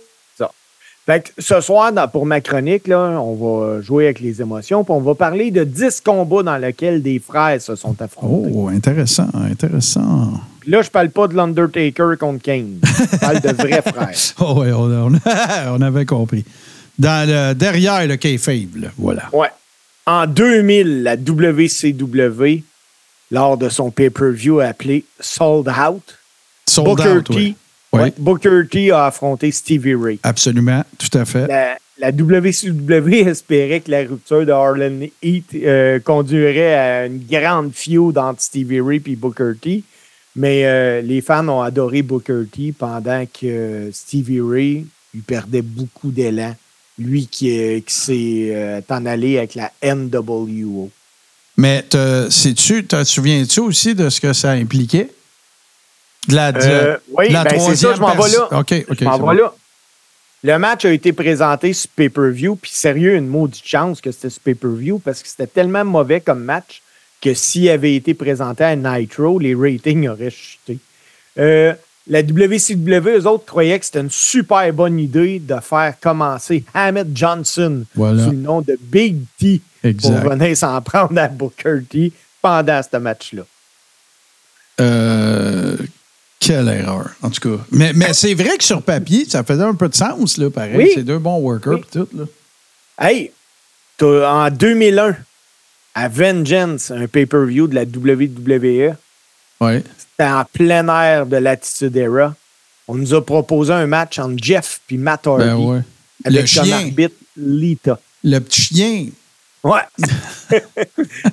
Fait 1.06 1.32
ce 1.38 1.60
soir, 1.60 1.92
pour 2.10 2.26
ma 2.26 2.40
chronique, 2.40 2.86
là, 2.86 3.18
on 3.20 3.34
va 3.34 3.80
jouer 3.80 4.04
avec 4.04 4.20
les 4.20 4.40
émotions, 4.40 4.84
puis 4.84 4.92
on 4.92 5.00
va 5.00 5.14
parler 5.14 5.50
de 5.50 5.64
10 5.64 6.02
combats 6.02 6.42
dans 6.42 6.56
lesquels 6.56 7.02
des 7.02 7.18
frères 7.18 7.60
se 7.60 7.74
sont 7.74 8.00
affrontés. 8.00 8.50
Oh, 8.54 8.68
intéressant, 8.68 9.28
intéressant. 9.34 10.32
Puis 10.60 10.70
là, 10.70 10.82
je 10.82 10.90
parle 10.90 11.08
pas 11.08 11.26
de 11.26 11.34
l'Undertaker 11.34 12.16
contre 12.18 12.42
Kane. 12.42 12.80
Je 12.82 13.16
parle 13.18 13.40
de 13.40 13.48
vrais 13.48 13.82
frères. 13.86 14.34
Oh, 14.40 14.56
oui, 14.58 14.68
on, 15.68 15.80
avait 15.80 16.04
compris. 16.04 16.44
Dans 16.98 17.26
le, 17.26 17.54
derrière 17.54 18.06
le 18.06 18.16
kayfabe, 18.16 18.90
voilà. 18.98 19.24
Ouais. 19.32 19.48
En 20.06 20.26
2000, 20.26 21.02
la 21.02 21.16
WCW, 21.16 22.62
lors 23.30 23.56
de 23.56 23.68
son 23.68 23.90
pay-per-view 23.90 24.60
appelé 24.60 25.04
Sold 25.18 25.68
Out, 25.68 26.18
Sold 26.66 26.88
Booker 26.88 27.16
Out, 27.18 27.24
T, 27.24 27.54
Booker 28.18 28.62
T 28.70 28.90
a 28.90 29.06
affronté 29.06 29.50
Stevie 29.50 29.94
Ray. 29.94 30.18
Absolument, 30.22 30.84
tout 30.98 31.18
à 31.18 31.24
fait. 31.24 31.48
La, 31.98 32.12
WCW 32.12 33.14
espérait 33.28 33.80
que 33.80 33.90
la 33.90 34.00
rupture 34.00 34.46
de 34.46 34.52
Harlan 34.52 35.06
Heat 35.22 35.50
euh, 35.54 36.00
conduirait 36.00 36.74
à 36.74 37.06
une 37.06 37.22
grande 37.30 37.72
feud 37.74 38.16
entre 38.16 38.40
Stevie 38.40 38.80
Ray 38.80 39.02
et 39.06 39.16
Booker 39.16 39.52
T. 39.60 39.82
Mais 40.36 40.64
euh, 40.64 41.02
les 41.02 41.20
fans 41.20 41.46
ont 41.48 41.60
adoré 41.60 42.02
Booker 42.02 42.44
T 42.50 42.72
pendant 42.72 43.24
que 43.26 43.90
Stevie 43.92 44.40
Ray 44.40 44.86
lui 45.12 45.22
perdait 45.22 45.62
beaucoup 45.62 46.10
d'élan. 46.10 46.54
Lui 46.98 47.26
qui, 47.26 47.50
euh, 47.58 47.80
qui 47.80 47.94
s'est 47.94 48.82
en 48.88 49.06
allé 49.06 49.38
avec 49.38 49.54
la 49.54 49.72
NWO. 49.82 50.90
Mais 51.56 51.84
sais-tu, 52.30 52.84
te 52.84 53.04
souviens-tu 53.04 53.60
aussi 53.60 53.94
de 53.94 54.08
ce 54.08 54.20
que 54.20 54.32
ça 54.32 54.52
impliquait? 54.52 55.10
La, 56.28 56.48
euh, 56.54 56.96
oui, 57.12 57.32
ben 57.32 57.44
c'est 57.58 57.76
ça, 57.76 57.94
je 57.94 58.00
m'en 58.00 58.14
vais 58.14 58.28
là. 58.30 58.48
Je 58.50 59.04
m'en 59.04 59.18
vais 59.26 59.40
là. 59.40 59.54
Le 60.42 60.58
match 60.58 60.84
a 60.86 60.90
été 60.92 61.12
présenté 61.12 61.72
sur 61.74 61.90
pay-per-view, 61.90 62.56
puis 62.56 62.70
sérieux, 62.72 63.14
une 63.14 63.26
maudite 63.26 63.66
chance 63.66 64.00
que 64.00 64.10
c'était 64.10 64.30
sur 64.30 64.40
pay-per-view 64.40 64.98
parce 64.98 65.22
que 65.22 65.28
c'était 65.28 65.46
tellement 65.46 65.84
mauvais 65.84 66.20
comme 66.20 66.42
match 66.42 66.80
que 67.20 67.34
s'il 67.34 67.68
avait 67.68 67.94
été 67.94 68.14
présenté 68.14 68.64
à 68.64 68.74
Nitro, 68.74 69.38
les 69.38 69.54
ratings 69.54 70.08
auraient 70.08 70.30
chuté. 70.30 70.78
Euh, 71.38 71.74
la 72.06 72.22
WCW, 72.22 73.18
eux 73.18 73.26
autres 73.26 73.44
croyaient 73.44 73.78
que 73.78 73.84
c'était 73.84 74.00
une 74.00 74.10
super 74.10 74.72
bonne 74.72 74.98
idée 74.98 75.38
de 75.38 75.56
faire 75.60 75.94
commencer 76.00 76.64
Hammett 76.72 77.08
Johnson 77.14 77.84
Voilà. 77.94 78.24
sous 78.24 78.30
le 78.30 78.36
nom 78.38 78.62
de 78.62 78.78
Big 78.80 79.18
T 79.38 79.60
Exact. 79.84 80.20
pour 80.22 80.30
venir 80.30 80.56
s'en 80.56 80.80
prendre 80.80 81.18
à 81.20 81.28
Booker 81.28 81.80
T 81.88 82.12
pendant 82.40 82.80
ce 82.82 82.96
match-là. 82.96 83.42
Euh, 84.80 85.76
quelle 86.40 86.68
erreur, 86.68 87.10
en 87.22 87.30
tout 87.30 87.48
cas. 87.56 87.62
Mais, 87.70 87.92
mais 87.92 88.12
c'est 88.14 88.34
vrai 88.34 88.56
que 88.58 88.64
sur 88.64 88.82
papier, 88.82 89.24
ça 89.28 89.44
faisait 89.44 89.62
un 89.62 89.74
peu 89.74 89.88
de 89.88 89.94
sens, 89.94 90.38
là, 90.38 90.50
pareil. 90.50 90.76
Oui. 90.76 90.90
C'est 90.94 91.04
deux 91.04 91.18
bons 91.18 91.38
workers 91.38 91.74
Oui. 91.74 91.80
pis 91.82 91.98
tout, 91.98 92.08
là. 92.16 92.24
Hey, 92.98 93.30
en 94.02 94.50
2001, 94.50 95.16
à 95.94 96.08
Vengeance, 96.08 96.90
un 96.90 97.06
pay-per-view 97.06 97.66
de 97.68 97.74
la 97.74 97.82
WWE, 97.84 98.94
c'était 99.98 100.30
en 100.30 100.44
plein 100.52 100.88
air 100.88 101.26
de 101.26 101.36
l'Attitude 101.36 101.96
Era. 101.96 102.34
On 102.88 102.94
nous 102.94 103.14
a 103.14 103.24
proposé 103.24 103.72
un 103.72 103.86
match 103.86 104.18
entre 104.18 104.42
Jeff 104.42 104.80
et 104.90 104.96
Matt 104.96 105.26
Hardy 105.26 105.44
Ben 105.44 105.56
ouais. 105.56 105.80
avec 106.24 106.40
Le 106.40 106.46
chien. 106.46 106.72
arbitre 106.78 107.14
Lita. 107.36 108.00
Le 108.24 108.38
petit 108.40 108.62
chien. 108.62 109.06
Ouais. 109.62 109.80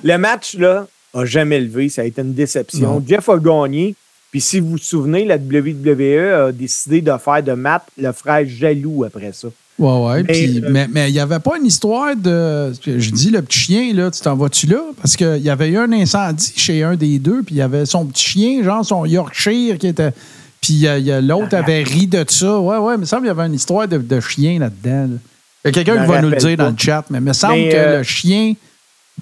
le 0.04 0.16
match, 0.18 0.54
là, 0.54 0.86
a 1.14 1.24
jamais 1.24 1.58
levé. 1.60 1.88
Ça 1.88 2.02
a 2.02 2.04
été 2.04 2.20
une 2.20 2.34
déception. 2.34 2.94
Non. 3.00 3.04
Jeff 3.06 3.28
a 3.28 3.38
gagné. 3.38 3.94
Puis 4.30 4.40
si 4.40 4.60
vous 4.60 4.70
vous 4.70 4.78
souvenez, 4.78 5.24
la 5.24 5.36
WWE 5.36 6.48
a 6.48 6.52
décidé 6.52 7.00
de 7.00 7.12
faire 7.22 7.42
de 7.42 7.52
Matt 7.52 7.84
le 7.96 8.12
frère 8.12 8.46
jaloux 8.46 9.04
après 9.04 9.32
ça. 9.32 9.48
Ouais, 9.78 10.06
ouais. 10.06 10.22
Mais, 10.24 10.48
euh, 10.48 10.68
Mais 10.70 10.88
mais 10.90 11.10
il 11.10 11.12
n'y 11.12 11.20
avait 11.20 11.38
pas 11.38 11.56
une 11.58 11.66
histoire 11.66 12.14
de. 12.16 12.72
Je 12.84 13.10
dis 13.10 13.30
le 13.30 13.42
petit 13.42 13.58
chien, 13.58 13.94
là, 13.94 14.10
tu 14.10 14.20
t'en 14.20 14.34
vas-tu 14.34 14.66
là? 14.66 14.82
Parce 15.00 15.16
qu'il 15.16 15.38
y 15.38 15.48
avait 15.50 15.68
eu 15.68 15.78
un 15.78 15.92
incendie 15.92 16.52
chez 16.56 16.82
un 16.82 16.96
des 16.96 17.18
deux, 17.18 17.42
puis 17.42 17.54
il 17.54 17.58
y 17.58 17.62
avait 17.62 17.86
son 17.86 18.04
petit 18.06 18.24
chien, 18.24 18.62
genre 18.64 18.84
son 18.84 19.06
Yorkshire, 19.06 19.78
qui 19.78 19.86
était. 19.86 20.12
Puis 20.60 20.86
euh, 20.86 21.20
l'autre 21.20 21.54
avait 21.54 21.84
ri 21.84 22.08
de 22.08 22.24
ça. 22.26 22.58
Ouais, 22.58 22.76
ouais, 22.78 22.94
il 22.96 23.00
me 23.00 23.04
semble 23.04 23.22
qu'il 23.22 23.28
y 23.28 23.30
avait 23.38 23.46
une 23.46 23.54
histoire 23.54 23.86
de, 23.86 23.98
de 23.98 24.20
chien 24.20 24.58
là-dedans. 24.58 25.12
là. 25.12 25.18
Il 25.64 25.68
y 25.68 25.68
a 25.68 25.72
quelqu'un 25.72 26.02
qui 26.02 26.08
va 26.10 26.22
nous 26.22 26.30
le 26.30 26.36
dire 26.36 26.56
pas. 26.56 26.64
dans 26.64 26.70
le 26.70 26.76
chat, 26.76 27.04
mais 27.10 27.18
il 27.18 27.24
me 27.24 27.32
semble 27.32 27.54
Mais, 27.54 27.68
que 27.70 27.76
euh, 27.76 27.98
le 27.98 28.02
chien. 28.02 28.54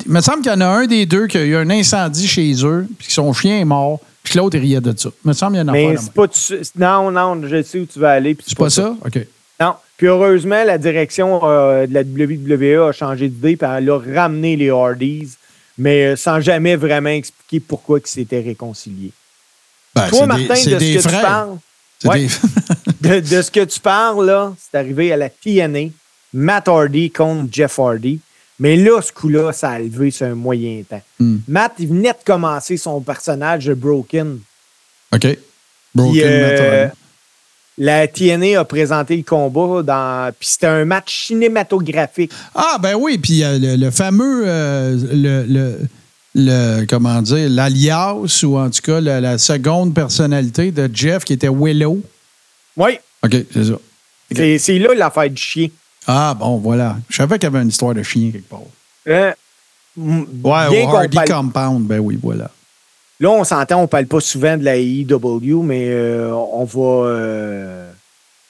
Il 0.04 0.12
me 0.12 0.20
semble 0.20 0.42
qu'il 0.42 0.52
y 0.52 0.54
en 0.54 0.60
a 0.60 0.66
un 0.66 0.86
des 0.86 1.06
deux 1.06 1.26
qui 1.26 1.38
a 1.38 1.44
eu 1.44 1.56
un 1.56 1.68
incendie 1.70 2.26
chez 2.28 2.52
eux, 2.64 2.86
puis 2.98 3.08
que 3.08 3.12
son 3.12 3.32
chien 3.32 3.58
est 3.60 3.64
mort, 3.64 4.00
puis 4.30 4.38
l'autre 4.38 4.56
il 4.56 4.60
riait 4.62 4.80
de 4.80 4.92
ça. 4.96 5.08
Il 5.24 5.28
me 5.28 5.32
semble 5.32 5.52
qu'il 5.52 5.64
y 5.64 5.68
a 5.68 5.72
une 5.78 5.90
Mais 5.90 5.96
c'est 5.96 6.12
pas 6.12 6.26
tout- 6.28 6.78
Non, 6.78 7.10
non, 7.10 7.40
je 7.46 7.62
sais 7.62 7.78
où 7.80 7.86
tu 7.86 7.98
vas 7.98 8.12
aller. 8.12 8.34
puis 8.34 8.44
C'est 8.48 8.58
pas 8.58 8.70
ça? 8.70 8.94
OK. 9.04 9.18
Non. 9.60 9.74
Puis 9.96 10.06
heureusement, 10.08 10.62
la 10.64 10.76
direction 10.78 11.40
euh, 11.44 11.86
de 11.86 11.94
la 11.94 12.02
WWE 12.02 12.88
a 12.88 12.92
changé 12.92 13.28
d'idée 13.28 13.56
puis 13.56 13.66
elle 13.70 13.88
a 13.88 13.98
ramené 14.14 14.56
les 14.56 14.68
Hardys, 14.70 15.30
mais 15.78 16.06
euh, 16.08 16.16
sans 16.16 16.40
jamais 16.40 16.76
vraiment 16.76 17.08
expliquer 17.10 17.60
pourquoi 17.60 17.98
ils 18.04 18.06
s'étaient 18.06 18.40
réconciliés. 18.42 19.12
Ben, 19.94 20.08
Toi, 20.08 20.26
Martin, 20.26 20.54
c'est 20.56 20.70
de 20.74 20.78
ce 20.78 21.08
que 21.08 21.14
tu 21.16 21.22
parles, 21.22 21.56
C'est 21.98 22.08
Ouais. 22.08 22.26
des- 23.00 23.20
de, 23.20 23.20
de 23.36 23.42
ce 23.42 23.50
que 23.50 23.64
tu 23.64 23.80
parles, 23.80 24.26
là, 24.26 24.52
c'est 24.58 24.76
arrivé 24.76 25.12
à 25.12 25.16
la 25.16 25.30
TNA, 25.30 25.88
Matt 26.34 26.68
Hardy 26.68 27.10
contre 27.10 27.46
Jeff 27.50 27.78
Hardy. 27.78 28.20
Mais 28.58 28.76
là, 28.76 29.00
ce 29.02 29.12
coup-là, 29.12 29.52
ça 29.52 29.70
a 29.70 29.78
levé 29.78 30.10
sur 30.10 30.26
un 30.26 30.34
moyen 30.34 30.82
temps. 30.88 31.02
Hmm. 31.20 31.36
Matt, 31.46 31.72
il 31.78 31.88
venait 31.88 32.12
de 32.12 32.24
commencer 32.24 32.76
son 32.76 33.00
personnage 33.00 33.66
de 33.66 33.74
Broken. 33.74 34.38
OK. 35.14 35.38
Broken 35.94 36.12
Puis, 36.12 36.22
euh, 36.24 36.88
la 37.78 38.08
TNA 38.08 38.58
a 38.60 38.64
présenté 38.64 39.16
le 39.16 39.22
combat 39.22 39.82
dans. 39.82 40.32
Puis 40.38 40.48
c'était 40.52 40.66
un 40.68 40.84
match 40.86 41.26
cinématographique. 41.26 42.32
Ah, 42.54 42.78
ben 42.80 42.94
oui, 42.94 43.18
puis 43.18 43.44
euh, 43.44 43.58
le, 43.58 43.76
le 43.76 43.90
fameux, 43.90 44.44
euh, 44.46 44.96
le, 45.12 45.44
le, 45.46 45.78
le- 46.34 46.86
comment 46.86 47.20
dire, 47.20 47.50
l'alias, 47.50 48.14
ou 48.44 48.56
en 48.58 48.70
tout 48.70 48.80
cas 48.82 49.00
la, 49.00 49.20
la 49.20 49.36
seconde 49.36 49.94
personnalité 49.94 50.70
de 50.70 50.88
Jeff 50.92 51.24
qui 51.24 51.34
était 51.34 51.50
Willow. 51.50 52.00
Oui, 52.78 52.98
OK, 53.22 53.36
c'est 53.52 53.64
ça. 53.64 53.74
c'est 54.34 54.58
c'est 54.58 54.78
là 54.78 54.94
l'affaire 54.94 55.28
du 55.30 55.40
chien. 55.42 55.68
Ah, 56.06 56.34
bon, 56.38 56.58
voilà. 56.58 56.96
Je 57.08 57.16
savais 57.16 57.38
qu'il 57.38 57.44
y 57.44 57.52
avait 57.54 57.62
une 57.62 57.68
histoire 57.68 57.94
de 57.94 58.02
chien 58.02 58.30
quelque 58.30 58.48
part. 58.48 58.60
M- 59.98 60.26
Ouais, 60.44 60.68
bien 60.70 60.88
au 60.88 60.96
Hardy 60.96 61.16
parle- 61.16 61.28
Compound, 61.28 61.86
ben 61.86 61.98
oui, 62.00 62.18
voilà. 62.22 62.50
Là, 63.18 63.30
on 63.30 63.44
s'entend, 63.44 63.80
on 63.82 63.86
parle 63.86 64.06
pas 64.06 64.20
souvent 64.20 64.56
de 64.58 64.64
la 64.64 64.76
AEW, 64.76 65.62
mais 65.62 65.88
euh, 65.88 66.30
on 66.34 66.64
va 66.64 67.08
euh, 67.08 67.90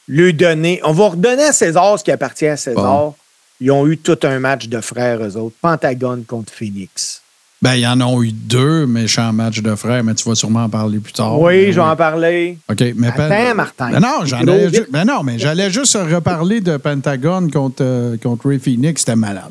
lui 0.09 0.35
donner. 0.35 0.81
On 0.85 0.93
va 0.93 1.09
redonner 1.11 1.45
à 1.45 1.53
César 1.53 1.99
ce 1.99 2.05
qui 2.05 2.11
appartient 2.11 2.49
à 2.49 2.57
César. 2.57 2.83
Bon. 2.85 3.15
Ils 3.61 3.71
ont 3.71 3.87
eu 3.87 3.97
tout 3.97 4.19
un 4.25 4.39
match 4.41 4.67
de 4.69 4.81
frères, 4.81 5.23
eux 5.25 5.37
autres. 5.37 5.55
Pentagone 5.63 6.25
contre 6.25 6.53
Phoenix. 6.53 7.23
Ben, 7.67 7.75
il 7.75 7.81
y 7.81 7.87
en 7.87 8.01
a 8.01 8.23
eu 8.23 8.33
deux 8.33 8.87
méchants 8.87 9.33
matchs 9.33 9.61
de 9.61 9.75
frères, 9.75 10.05
mais 10.05 10.15
tu 10.15 10.29
vas 10.29 10.35
sûrement 10.35 10.65
en 10.65 10.69
parler 10.69 10.99
plus 10.99 11.13
tard. 11.13 11.41
oui, 11.41 11.67
je 11.73 11.77
vais 11.77 11.81
en 11.87 11.97
parler. 11.97 12.59
OK, 12.71 12.83
mais 12.97 13.09
Attends, 13.09 13.29
Pen- 13.29 13.55
Martin. 13.57 13.91
Ben 13.91 14.01
non, 14.01 14.25
j'en 14.25 14.39
ju- 14.41 14.87
ben 14.91 15.05
non, 15.05 15.23
mais 15.23 15.39
j'allais 15.39 15.71
juste 15.71 15.95
reparler 15.97 16.61
de 16.61 16.77
Pentagone 16.77 17.51
contre, 17.51 17.83
euh, 17.83 18.17
contre 18.23 18.49
Ray 18.49 18.59
Phoenix, 18.59 19.01
c'était 19.01 19.17
malade. 19.17 19.51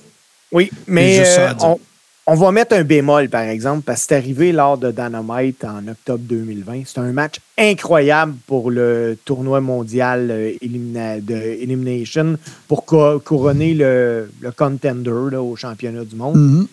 Oui, 0.51 0.69
mais 0.87 1.23
euh, 1.25 1.49
on, 1.61 1.79
on 2.27 2.35
va 2.35 2.51
mettre 2.51 2.75
un 2.75 2.83
bémol, 2.83 3.29
par 3.29 3.41
exemple, 3.43 3.81
parce 3.85 4.01
que 4.01 4.05
c'est 4.09 4.15
arrivé 4.15 4.51
lors 4.51 4.77
de 4.77 4.89
Dynamite 4.91 5.63
en 5.65 5.87
octobre 5.87 6.23
2020. 6.23 6.83
C'est 6.85 6.99
un 6.99 7.11
match 7.11 7.35
incroyable 7.57 8.33
pour 8.47 8.71
le 8.71 9.17
tournoi 9.25 9.59
mondial 9.61 10.29
euh, 10.31 10.51
élimina- 10.61 11.19
de 11.23 11.35
Elimination 11.35 12.37
pour 12.67 12.85
co- 12.85 13.19
couronner 13.19 13.73
le, 13.73 14.31
le 14.39 14.51
contender 14.51 15.11
là, 15.31 15.41
au 15.41 15.55
championnat 15.55 16.05
du 16.05 16.15
monde. 16.15 16.35
Mhm. 16.37 16.67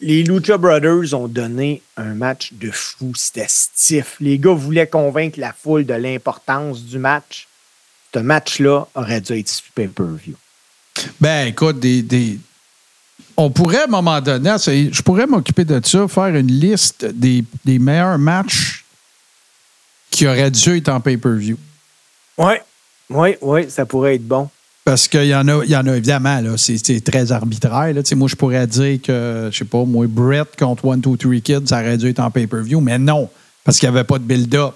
Les 0.00 0.22
Lucha 0.22 0.56
Brothers 0.56 1.12
ont 1.14 1.26
donné 1.28 1.82
un 1.96 2.14
match 2.14 2.52
de 2.52 2.70
fou. 2.70 3.12
C'était 3.16 3.46
stiff. 3.48 4.16
Les 4.20 4.38
gars 4.38 4.52
voulaient 4.54 4.86
convaincre 4.86 5.40
la 5.40 5.52
foule 5.52 5.84
de 5.84 5.94
l'importance 5.94 6.82
du 6.84 6.98
match. 6.98 7.48
Ce 8.14 8.20
match-là 8.20 8.86
aurait 8.94 9.20
dû 9.20 9.32
être 9.38 9.62
pay-per-view. 9.74 10.34
Ben, 11.20 11.48
écoute, 11.48 11.78
des, 11.80 12.02
des- 12.02 12.38
on 13.36 13.50
pourrait, 13.50 13.82
à 13.82 13.84
un 13.84 13.88
moment 13.88 14.20
donné, 14.20 14.50
je 14.56 15.02
pourrais 15.02 15.26
m'occuper 15.26 15.64
de 15.64 15.80
ça, 15.84 16.06
faire 16.08 16.26
une 16.34 16.50
liste 16.50 17.04
des, 17.04 17.44
des 17.64 17.78
meilleurs 17.78 18.18
matchs 18.18 18.84
qui 20.10 20.26
auraient 20.26 20.50
dû 20.50 20.76
être 20.76 20.88
en 20.88 21.00
pay-per-view. 21.00 21.58
Oui, 22.38 22.54
oui, 23.10 23.36
oui, 23.40 23.70
ça 23.70 23.84
pourrait 23.84 24.14
être 24.14 24.26
bon. 24.26 24.48
Parce 24.88 25.06
qu'il 25.06 25.26
y 25.26 25.34
en 25.34 25.46
a, 25.48 25.62
il 25.64 25.70
y 25.70 25.76
en 25.76 25.86
a 25.86 25.94
évidemment, 25.94 26.40
là, 26.40 26.56
c'est, 26.56 27.04
très 27.04 27.30
arbitraire. 27.30 27.92
Là. 27.92 28.00
Moi, 28.16 28.26
je 28.26 28.36
pourrais 28.36 28.66
dire 28.66 28.98
que, 29.02 29.50
je 29.52 29.58
sais 29.58 29.66
pas, 29.66 29.84
moi, 29.84 30.06
Brett 30.08 30.56
contre 30.58 30.86
One, 30.86 31.02
Two, 31.02 31.14
Three 31.18 31.42
Kids, 31.42 31.66
ça 31.66 31.80
aurait 31.82 31.98
dû 31.98 32.08
être 32.08 32.20
en 32.20 32.30
pay-per-view, 32.30 32.80
mais 32.80 32.98
non, 32.98 33.28
parce 33.64 33.78
qu'il 33.78 33.86
n'y 33.90 33.94
avait 33.94 34.06
pas 34.06 34.18
de 34.18 34.24
build-up. 34.24 34.72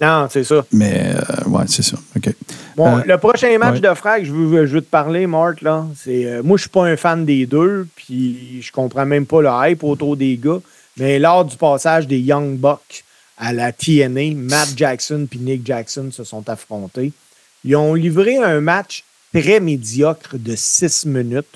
Non, 0.00 0.28
c'est 0.30 0.44
ça. 0.44 0.64
Mais, 0.70 1.12
euh, 1.16 1.48
ouais, 1.48 1.64
c'est 1.66 1.82
ça. 1.82 1.96
OK. 2.16 2.32
Bon, 2.76 2.98
Euh, 2.98 3.02
le 3.04 3.18
prochain 3.18 3.58
match 3.58 3.80
ouais. 3.80 3.80
de 3.80 3.94
frag, 3.94 4.24
je 4.24 4.32
veux, 4.32 4.64
je 4.64 4.74
veux 4.74 4.80
te 4.80 4.90
parler, 4.90 5.26
Marc, 5.26 5.60
là. 5.60 5.84
C'est, 5.96 6.24
euh, 6.24 6.42
moi, 6.44 6.56
je 6.56 6.62
suis 6.62 6.70
pas 6.70 6.84
un 6.84 6.96
fan 6.96 7.24
des 7.24 7.46
deux, 7.46 7.88
puis 7.96 8.62
je 8.62 8.70
comprends 8.70 9.06
même 9.06 9.26
pas 9.26 9.42
le 9.42 9.50
hype 9.50 9.82
autour 9.82 10.16
des 10.16 10.36
gars. 10.36 10.60
Mais 10.98 11.18
lors 11.18 11.44
du 11.44 11.56
passage 11.56 12.06
des 12.06 12.20
Young 12.20 12.56
Bucks 12.58 13.02
à 13.38 13.52
la 13.52 13.72
TNA, 13.72 14.36
Matt 14.36 14.68
Jackson 14.76 15.26
puis 15.28 15.40
Nick 15.40 15.66
Jackson 15.66 16.10
se 16.12 16.22
sont 16.22 16.48
affrontés. 16.48 17.10
Ils 17.64 17.74
ont 17.74 17.94
livré 17.94 18.36
un 18.36 18.60
match 18.60 19.02
très 19.34 19.60
médiocre 19.60 20.36
de 20.38 20.54
six 20.56 21.04
minutes. 21.06 21.46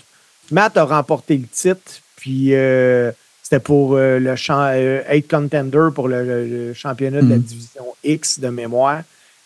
Matt 0.51 0.77
a 0.77 0.85
remporté 0.85 1.37
le 1.37 1.47
titre, 1.47 2.01
puis 2.16 2.55
euh, 2.55 3.12
c'était 3.43 3.61
pour 3.61 3.95
euh, 3.97 4.18
le 4.18 4.37
champ, 4.37 4.68
euh, 4.73 5.03
être 5.09 5.29
contender 5.29 5.89
pour 5.95 6.09
le, 6.09 6.25
le- 6.25 6.47
le 6.68 6.75
championnat 6.75 7.23
de 7.23 7.29
la 7.31 7.37
Mhm. 7.37 7.43
division 7.43 7.85
X 8.05 8.41
de 8.41 8.49
mémoire. 8.49 9.03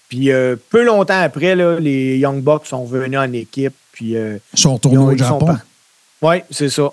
Puis 0.08 0.30
euh, 0.32 0.56
peu 0.70 0.84
longtemps 0.84 1.20
après, 1.20 1.54
là, 1.56 1.78
les 1.80 2.18
Young 2.18 2.42
Bucks 2.42 2.66
sont 2.66 2.84
venus 2.84 3.18
en 3.18 3.32
équipe. 3.32 3.74
Puis 3.92 4.12
Ils 4.12 4.40
sont 4.54 4.74
retournés 4.74 4.98
au 4.98 5.16
Japon. 5.16 5.44
par- 5.46 5.60
Oui, 6.22 6.36
c'est 6.50 6.68
ça. 6.70 6.90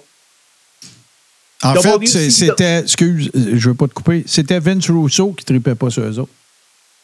En 1.64 1.76
fait, 1.76 2.06
c'était, 2.08 2.80
excuse, 2.80 3.30
je 3.36 3.70
veux 3.70 3.76
pas 3.76 3.88
te 3.88 3.94
couper, 3.94 4.24
c'était 4.26 4.60
Vince 4.60 4.90
Russo 4.90 5.32
qui 5.34 5.46
tripait 5.46 5.76
pas 5.76 5.90
sur 5.92 6.04
eux 6.04 6.20
autres. 6.20 6.32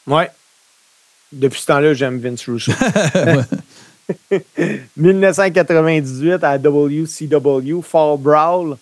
Oui. 0.08 0.24
Depuis 1.32 1.62
ce 1.62 1.66
temps-là, 1.68 1.94
j'aime 1.94 2.20
Vince 2.20 2.44
Russo. 2.48 2.72
Ouais. 4.32 4.44
1998 4.98 6.44
à 6.44 6.58
WCW, 6.58 7.82
Fall 7.82 8.18
Brawl, 8.18 8.78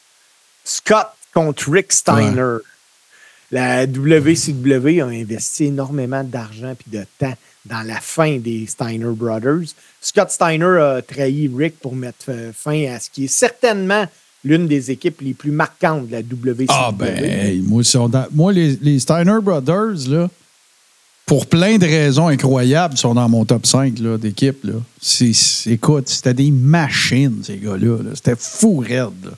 Scott 0.63 1.07
contre 1.33 1.71
Rick 1.71 1.91
Steiner. 1.91 2.57
La 3.51 3.85
WCW 3.85 5.01
a 5.01 5.05
investi 5.05 5.65
énormément 5.65 6.23
d'argent 6.23 6.71
et 6.71 6.97
de 6.97 7.05
temps 7.19 7.35
dans 7.65 7.81
la 7.81 7.99
fin 7.99 8.37
des 8.37 8.65
Steiner 8.67 9.11
Brothers. 9.11 9.73
Scott 10.01 10.29
Steiner 10.29 10.77
a 10.79 11.01
trahi 11.01 11.49
Rick 11.55 11.79
pour 11.79 11.95
mettre 11.95 12.25
euh, 12.29 12.51
fin 12.53 12.85
à 12.93 12.99
ce 12.99 13.09
qui 13.09 13.25
est 13.25 13.27
certainement 13.27 14.05
l'une 14.43 14.67
des 14.67 14.91
équipes 14.91 15.21
les 15.21 15.33
plus 15.33 15.51
marquantes 15.51 16.07
de 16.07 16.11
la 16.11 16.19
WCW. 16.19 16.65
Ah, 16.69 16.91
ben, 16.93 17.23
hey, 17.23 17.61
moi, 17.61 18.53
les 18.53 18.99
Steiner 18.99 19.39
Brothers, 19.41 20.07
là, 20.07 20.29
pour 21.25 21.47
plein 21.47 21.77
de 21.77 21.85
raisons 21.85 22.27
incroyables, 22.27 22.97
sont 22.97 23.15
dans 23.15 23.27
mon 23.29 23.45
top 23.45 23.65
5 23.65 23.97
là, 23.99 24.17
d'équipe. 24.17 24.63
Écoute, 25.67 26.07
c'était 26.09 26.33
des 26.33 26.51
machines, 26.51 27.41
ces 27.43 27.57
gars-là. 27.57 27.97
là. 28.03 28.09
C'était 28.13 28.35
fou 28.37 28.77
raide. 28.77 29.09
là. 29.23 29.31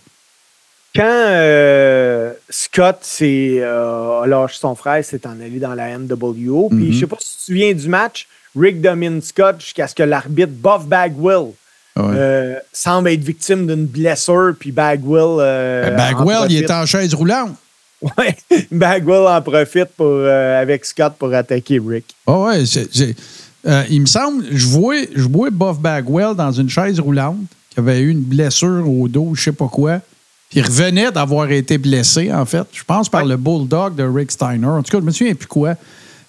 Quand 0.95 1.03
euh, 1.05 2.33
Scott 2.49 3.05
euh, 3.21 4.21
a 4.23 4.27
lâché 4.27 4.57
son 4.59 4.73
frère, 4.75 5.03
s'est 5.05 5.25
en 5.27 5.39
allé 5.39 5.59
dans 5.59 5.75
la 5.75 5.97
NWO. 5.97 6.69
Puis 6.69 6.77
Mhm. 6.87 6.91
je 6.93 6.99
sais 6.99 7.07
pas 7.07 7.17
si 7.19 7.31
tu 7.33 7.37
te 7.37 7.41
souviens 7.45 7.73
du 7.73 7.87
match, 7.87 8.27
Rick 8.59 8.81
domine 8.81 9.21
Scott 9.21 9.57
jusqu'à 9.59 9.87
ce 9.87 9.93
que 9.93 10.03
l'arbitre 10.03 10.51
Buff 10.51 10.85
Bagwell 10.87 11.51
Ouais. 11.95 12.03
euh, 12.15 12.55
semble 12.73 13.09
être 13.09 13.23
victime 13.23 13.65
d'une 13.67 13.85
blessure. 13.85 14.53
Puis 14.59 14.71
Bagwell. 14.71 15.37
euh, 15.39 15.89
Ben, 15.89 15.95
Bagwell, 16.15 16.51
il 16.51 16.57
est 16.63 16.71
en 16.71 16.85
chaise 16.85 17.13
roulante. 17.13 17.55
Ouais, 18.17 18.35
Bagwell 18.71 19.27
en 19.27 19.41
profite 19.41 19.87
pour, 19.97 20.05
euh, 20.07 20.61
avec 20.61 20.85
Scott 20.85 21.13
pour 21.17 21.33
attaquer 21.33 21.81
Rick. 21.83 22.05
Ah 22.27 22.37
ouais, 22.39 22.63
euh, 23.65 23.83
il 23.89 24.01
me 24.01 24.05
semble, 24.05 24.45
je 24.51 24.67
vois, 24.67 24.95
je 25.15 25.23
vois 25.23 25.49
Buff 25.49 25.79
Bagwell 25.79 26.35
dans 26.35 26.51
une 26.51 26.69
chaise 26.69 26.99
roulante 26.99 27.37
qui 27.71 27.79
avait 27.79 27.99
eu 27.99 28.09
une 28.11 28.21
blessure 28.21 28.87
au 28.87 29.07
dos, 29.07 29.31
je 29.33 29.43
sais 29.43 29.51
pas 29.51 29.67
quoi. 29.67 29.99
Puis 30.49 30.59
il 30.59 30.65
revenait 30.65 31.11
d'avoir 31.11 31.51
été 31.51 31.77
blessé, 31.77 32.31
en 32.31 32.45
fait. 32.45 32.65
Je 32.71 32.83
pense 32.83 33.09
par 33.09 33.23
Ouais. 33.23 33.29
le 33.29 33.35
Bulldog 33.37 33.95
de 33.95 34.03
Rick 34.03 34.31
Steiner. 34.31 34.67
En 34.67 34.81
tout 34.83 34.91
cas, 34.91 34.99
je 34.99 35.03
me 35.05 35.11
souviens 35.11 35.33
plus 35.35 35.47
quoi. 35.47 35.73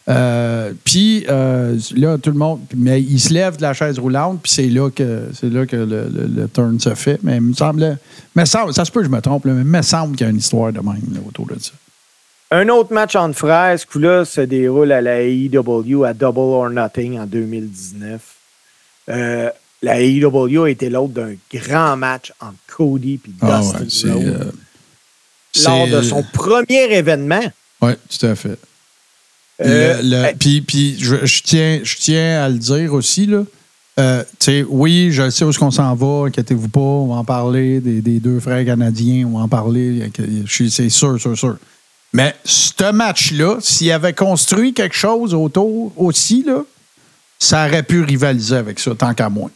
Euh, 0.08 0.72
puis 0.84 1.26
euh, 1.28 1.76
là, 1.96 2.16
tout 2.18 2.30
le 2.30 2.38
monde. 2.38 2.60
Mais 2.76 3.02
il 3.02 3.20
se 3.20 3.32
lève 3.32 3.56
de 3.58 3.62
la 3.62 3.74
chaise 3.74 3.98
roulante, 3.98 4.40
puis 4.42 4.50
c'est 4.52 4.68
là 4.68 4.90
que 4.90 5.24
c'est 5.34 5.50
là 5.50 5.66
que 5.66 5.76
le, 5.76 6.08
le- 6.08 6.26
le 6.34 6.48
turn 6.48 6.80
se 6.80 6.94
fait. 6.94 7.18
Mais 7.22 7.36
il 7.36 7.42
me 7.42 7.52
semble. 7.54 7.98
Mais 8.34 8.46
ça, 8.46 8.64
ça 8.72 8.84
se 8.84 8.90
peut 8.90 9.00
que 9.00 9.06
je 9.06 9.10
me 9.12 9.20
trompe, 9.20 9.44
là, 9.44 9.52
mais 9.52 9.60
il 9.62 9.66
me 9.66 9.82
semble 9.82 10.16
qu'il 10.16 10.24
y 10.26 10.28
a 10.28 10.30
une 10.30 10.38
histoire 10.38 10.72
de 10.72 10.78
même 10.80 11.02
là, 11.12 11.20
autour 11.26 11.46
de 11.46 11.58
ça. 11.60 11.72
Un 12.50 12.66
autre 12.70 12.94
match 12.94 13.14
entre 13.14 13.36
frères, 13.36 13.78
ce 13.78 13.84
coup-là, 13.84 14.24
se 14.24 14.40
déroule 14.40 14.90
à 14.92 15.02
la 15.02 15.20
AEW 15.22 16.04
à 16.04 16.14
Double 16.14 16.38
or 16.38 16.70
Nothing 16.70 17.18
en 17.18 17.26
2019. 17.26 18.20
Euh, 19.10 19.50
la 19.82 20.00
AEW 20.00 20.62
a 20.64 20.70
été 20.70 20.88
l'autre 20.88 21.12
d'un 21.12 21.34
grand 21.52 21.96
match 21.98 22.32
entre 22.40 22.56
Cody 22.74 23.14
et 23.14 23.30
Ah 23.42 23.60
Dustin 23.82 24.14
ouais, 24.14 24.24
euh, 24.26 24.44
lors 25.66 25.88
de 25.88 26.00
son 26.02 26.22
premier 26.32 26.84
événement. 26.94 27.42
Oui, 27.82 27.92
tout 28.08 28.26
à 28.26 28.34
fait. 28.34 28.58
Euh, 29.60 30.00
Le- 30.02 30.08
le- 30.10 30.24
hey, 30.26 30.34
Puis, 30.38 30.60
puis 30.60 30.96
je, 30.98 31.24
je 31.26 31.42
tiens, 31.42 31.80
je 31.82 31.96
tiens 31.96 32.42
à 32.44 32.48
le 32.48 32.58
dire 32.58 32.92
aussi, 32.94 33.26
là. 33.26 33.42
Euh, 33.98 34.22
tu 34.38 34.44
sais, 34.46 34.64
oui, 34.68 35.08
je 35.10 35.28
sais 35.30 35.44
où 35.44 35.50
est-ce 35.50 35.58
qu'on 35.58 35.72
s'en 35.72 35.92
va, 35.96 36.26
inquiétez-vous 36.28 36.68
pas, 36.68 36.78
on 36.78 37.08
va 37.08 37.14
en 37.16 37.24
parler, 37.24 37.80
des, 37.80 38.00
des 38.00 38.20
deux 38.20 38.38
frères 38.38 38.64
canadiens, 38.64 39.26
on 39.26 39.38
va 39.38 39.44
en 39.44 39.48
parler, 39.48 40.08
je 40.44 40.52
suis- 40.52 40.70
c'est 40.70 40.88
sûr, 40.88 41.20
sûr, 41.20 41.36
sûr. 41.36 41.56
Mais 42.12 42.34
ce 42.44 42.92
match-là, 42.92 43.56
s'il 43.60 43.90
avait 43.90 44.12
construit 44.14 44.72
quelque 44.72 44.94
chose 44.96 45.34
autour 45.34 45.92
aussi, 45.96 46.44
là, 46.46 46.62
ça 47.40 47.66
aurait 47.66 47.82
pu 47.82 48.02
rivaliser 48.02 48.54
avec 48.56 48.78
ça, 48.78 48.94
tant 48.94 49.12
qu'à 49.14 49.28
moins. 49.28 49.50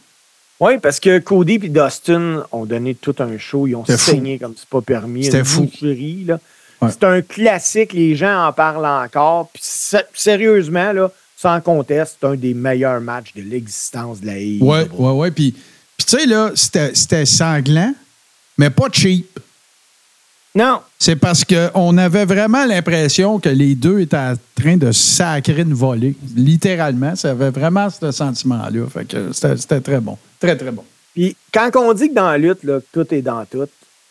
Oui, 0.59 0.73
parce 0.81 0.99
que 0.99 1.19
Cody 1.19 1.53
et 1.63 1.69
Dustin 1.69 2.43
ont 2.51 2.65
donné 2.65 2.95
tout 2.95 3.15
un 3.19 3.37
show. 3.37 3.65
Ils 3.67 3.75
ont 3.75 3.85
C'était 3.85 3.97
fou. 3.97 4.11
saigné 4.11 4.39
comme 4.39 4.53
c'est 4.57 4.69
pas 4.69 4.81
permis. 4.81 5.23
C'était 5.25 5.39
une 5.39 5.45
fou. 5.45 5.63
boucherie, 5.63 6.25
là. 6.25 6.39
Ouais. 6.83 6.89
C'est 6.91 7.03
un 7.05 7.21
classique. 7.21 7.93
Les 7.93 8.15
gens 8.15 8.47
en 8.47 8.53
parlent 8.53 8.85
encore. 8.85 9.49
Puis 9.53 9.61
sé- 9.65 10.05
sérieusement, 10.13 10.91
là, 10.93 11.11
sans 11.37 11.59
conteste, 11.61 12.17
c'est 12.21 12.27
un 12.27 12.35
des 12.35 12.53
meilleurs 12.53 13.01
matchs 13.01 13.33
de 13.35 13.41
l'existence 13.41 14.21
de 14.21 14.27
la 14.27 14.37
AEW. 14.37 14.59
Oui, 14.61 14.79
oui, 14.93 15.11
oui. 15.15 15.31
Puis, 15.31 15.51
puis 15.97 16.05
tu 16.07 16.17
sais, 16.19 16.25
là, 16.25 16.51
c'était 16.55 17.25
sanglant, 17.25 17.93
mais 18.57 18.69
pas 18.69 18.87
cheap. 18.91 19.39
Non, 20.55 20.81
C'est 20.99 21.15
parce 21.15 21.43
qu'on 21.43 21.97
avait 21.97 22.25
vraiment 22.25 22.63
l'impression 22.65 23.39
que 23.39 23.49
les 23.49 23.73
deux 23.73 24.01
étaient 24.01 24.15
en 24.15 24.35
train 24.53 24.77
de 24.77 24.91
sacrer 24.91 25.61
une 25.63 25.73
volée. 25.73 26.15
Littéralement, 26.35 27.15
ça 27.15 27.31
avait 27.31 27.49
vraiment 27.49 27.89
ce 27.89 28.11
sentiment-là. 28.11 28.85
Fait 28.93 29.05
que 29.05 29.31
c'était 29.33 29.81
très 29.81 29.99
bon. 29.99 30.15
Très, 30.39 30.55
très 30.55 30.69
bon. 30.69 30.83
Puis 31.15 31.35
quand 31.51 31.71
on 31.77 31.91
dit 31.93 32.09
que 32.09 32.13
dans 32.13 32.29
la 32.29 32.37
lutte, 32.37 32.63
là, 32.63 32.79
tout 32.91 33.11
est 33.11 33.23
dans 33.23 33.43
tout, 33.45 33.65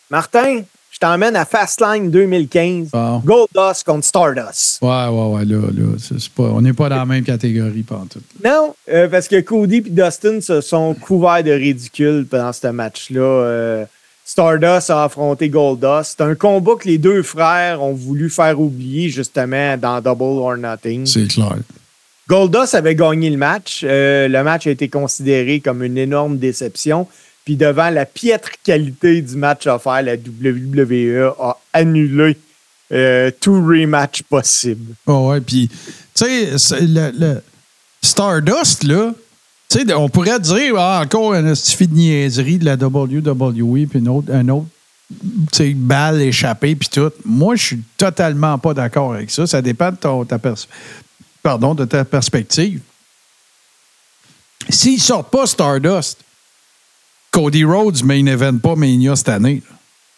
Martin, 0.09 0.63
je 0.93 0.99
t'emmène 0.99 1.35
à 1.35 1.43
Fastlane 1.43 2.11
2015. 2.11 2.89
Bon. 2.91 3.17
Goldust 3.25 3.83
contre 3.83 4.05
Stardust. 4.05 4.77
Ouais, 4.79 5.07
ouais, 5.07 5.27
ouais. 5.35 5.45
Là, 5.45 5.57
là, 5.75 5.95
c'est 5.97 6.29
pas, 6.29 6.43
on 6.43 6.61
n'est 6.61 6.73
pas 6.73 6.87
dans 6.87 6.97
la 6.97 7.05
même 7.05 7.23
catégorie, 7.23 7.81
pas 7.81 7.95
en 7.95 8.05
tout. 8.05 8.21
Non, 8.45 8.75
euh, 8.89 9.07
parce 9.07 9.27
que 9.27 9.41
Cody 9.41 9.77
et 9.77 9.81
Dustin 9.81 10.39
se 10.39 10.61
sont 10.61 10.93
couverts 10.93 11.43
de 11.43 11.51
ridicule 11.51 12.27
pendant 12.29 12.53
ce 12.53 12.67
match-là. 12.67 13.21
Euh, 13.21 13.85
Stardust 14.23 14.91
a 14.91 15.05
affronté 15.05 15.49
Goldust. 15.49 16.15
C'est 16.17 16.23
un 16.23 16.35
combat 16.35 16.73
que 16.79 16.87
les 16.87 16.99
deux 16.99 17.23
frères 17.23 17.81
ont 17.81 17.93
voulu 17.93 18.29
faire 18.29 18.61
oublier 18.61 19.09
justement 19.09 19.75
dans 19.77 19.99
Double 19.99 20.39
or 20.39 20.57
Nothing. 20.57 21.07
C'est 21.07 21.27
clair. 21.27 21.57
Goldust 22.29 22.75
avait 22.75 22.95
gagné 22.95 23.31
le 23.31 23.37
match. 23.37 23.81
Euh, 23.83 24.27
le 24.27 24.43
match 24.43 24.67
a 24.67 24.69
été 24.69 24.89
considéré 24.89 25.59
comme 25.59 25.83
une 25.83 25.97
énorme 25.97 26.37
déception. 26.37 27.07
Puis 27.45 27.55
devant 27.55 27.89
la 27.89 28.05
piètre 28.05 28.51
qualité 28.63 29.21
du 29.21 29.35
match 29.35 29.67
offert, 29.67 30.01
la 30.01 30.15
WWE 30.15 31.33
a 31.39 31.57
annulé 31.73 32.37
euh, 32.91 33.31
tout 33.39 33.65
rematch 33.65 34.23
possible. 34.23 34.95
Oh, 35.07 35.29
ouais, 35.29 35.41
puis, 35.41 35.69
tu 36.13 36.25
sais, 36.57 36.79
le, 36.81 37.41
Stardust, 38.01 38.83
là, 38.83 39.13
tu 39.69 39.79
sais, 39.79 39.93
on 39.93 40.09
pourrait 40.09 40.39
dire 40.39 40.75
ah, 40.77 41.01
encore 41.03 41.33
un 41.33 41.55
stifi 41.55 41.87
de 41.87 41.95
niaiserie 41.95 42.59
de 42.59 42.65
la 42.65 42.75
WWE, 42.75 43.87
puis 43.87 43.99
une 43.99 44.09
autre, 44.09 44.31
un 44.31 44.47
autre, 44.49 44.67
sais, 45.51 45.73
balle 45.73 46.21
échappée, 46.21 46.75
puis 46.75 46.89
tout. 46.89 47.11
Moi, 47.25 47.55
je 47.55 47.63
suis 47.65 47.81
totalement 47.97 48.57
pas 48.57 48.73
d'accord 48.73 49.13
avec 49.13 49.31
ça. 49.31 49.47
Ça 49.47 49.61
dépend 49.61 49.91
de 49.91 49.97
ton- 49.97 50.25
ta, 50.25 50.39
pardon, 51.41 51.75
de 51.75 51.85
ta 51.85 52.05
perspective. 52.05 52.81
S'ils 54.69 55.01
sortent 55.01 55.31
pas 55.31 55.45
Stardust, 55.45 56.19
Cody 57.33 57.65
Rhodes 57.65 58.01
main 58.05 58.25
event 58.27 58.57
pas 58.59 58.75
Mania 58.75 59.15
cette 59.17 59.27
année. 59.29 59.61
là. 59.69 59.75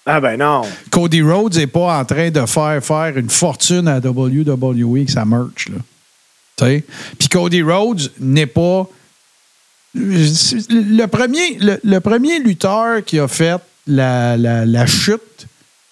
Ah 0.08 0.22
ben 0.22 0.38
non. 0.38 0.62
Cody 0.92 1.24
Rhodes 1.24 1.56
n'est 1.56 1.66
pas 1.66 1.98
en 2.00 2.06
train 2.06 2.30
de 2.30 2.46
faire 2.46 2.84
faire 2.86 3.18
une 3.18 3.30
fortune 3.32 3.88
à 3.88 3.98
WWE 3.98 4.98
avec 4.98 5.10
sa 5.10 5.26
merch. 5.26 5.68
Là. 5.70 5.78
Puis 7.18 7.28
Cody 7.28 7.64
Rhodes 7.64 8.12
n'est 8.20 8.46
pas. 8.46 8.88
Le 9.96 11.06
premier, 11.08 11.58
le, 11.60 11.80
le 11.84 12.00
premier 12.00 12.40
lutteur 12.40 13.04
qui 13.04 13.18
a 13.18 13.28
fait 13.28 13.60
la, 13.88 14.36
la- 14.38 14.66
la 14.66 14.86
chute 14.86 15.48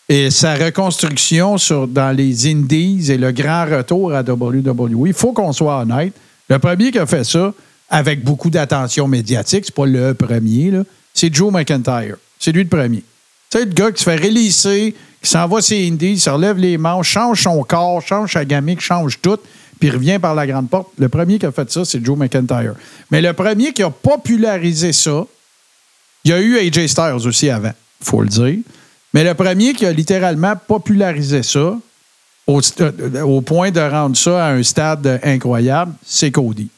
et 0.10 0.30
sa 0.30 0.56
reconstruction 0.56 1.58
sur, 1.58 1.88
dans 1.88 2.12
les 2.16 2.52
Indies 2.52 3.10
et 3.12 3.18
le 3.18 3.32
grand 3.32 3.66
retour 3.66 4.14
à 4.14 4.22
WWE, 4.22 5.08
il 5.08 5.14
faut 5.14 5.32
qu'on 5.32 5.54
soit 5.54 5.80
honnête. 5.82 6.14
Le 6.50 6.60
premier 6.60 6.92
qui 6.92 7.00
a 7.00 7.06
fait 7.06 7.24
ça 7.24 7.54
avec 7.90 8.24
beaucoup 8.24 8.50
d'attention 8.50 9.08
médiatique, 9.08 9.64
c'est 9.66 9.74
pas 9.76 9.86
le 9.86 10.14
premier, 10.14 10.72
là, 10.72 10.84
c'est 11.14 11.34
Joe 11.34 11.52
McIntyre. 11.52 12.16
C'est 12.40 12.52
lui 12.52 12.64
le 12.64 12.70
premier. 12.70 13.04
Tu 13.50 13.60
sais, 13.60 13.66
le 13.66 13.72
gars 13.72 13.92
qui 13.92 14.04
se 14.04 14.10
fait 14.10 14.16
relisser, 14.16 14.96
qui 15.22 15.30
s'en 15.30 15.48
va 15.48 15.62
ses 15.62 15.88
Indies, 15.88 16.20
se 16.20 16.30
relève 16.30 16.58
les 16.58 16.78
manches, 16.78 17.10
change 17.10 17.44
son 17.44 17.64
corps, 17.64 18.02
change 18.02 18.34
sa 18.34 18.44
gamique, 18.44 18.82
change 18.82 19.20
tout, 19.22 19.40
puis 19.80 19.90
revient 19.90 20.20
par 20.20 20.36
la 20.36 20.48
grande 20.48 20.70
porte. 20.70 20.90
Le 20.98 21.08
premier 21.08 21.40
qui 21.40 21.46
a 21.46 21.52
fait 21.52 21.70
ça, 21.72 21.86
c'est 21.86 22.04
Joe 22.04 22.18
McIntyre. 22.18 22.74
Mais 23.12 23.22
le 23.22 23.34
premier 23.34 23.72
qui 23.74 23.84
a 23.84 23.90
popularisé 23.90 24.92
ça, 24.92 25.26
il 26.26 26.32
y 26.32 26.34
a 26.34 26.42
eu 26.42 26.58
AJ 26.58 26.88
Styles 26.88 27.28
aussi 27.28 27.50
avant, 27.50 27.74
il 28.02 28.06
faut 28.06 28.22
le 28.22 28.30
dire. 28.30 28.58
Mais 29.14 29.24
le 29.24 29.34
premier 29.36 29.74
qui 29.74 29.86
a 29.86 29.92
littéralement 29.92 30.56
popularisé 30.56 31.44
ça, 31.44 31.78
au, 32.48 32.62
au 33.24 33.42
point 33.42 33.72
de 33.72 33.80
rendre 33.80 34.18
ça 34.18 34.46
à 34.46 34.52
un 34.52 34.64
stade 34.64 35.20
incroyable, 35.24 35.94
c'est 36.06 36.32
Cody. 36.32 36.70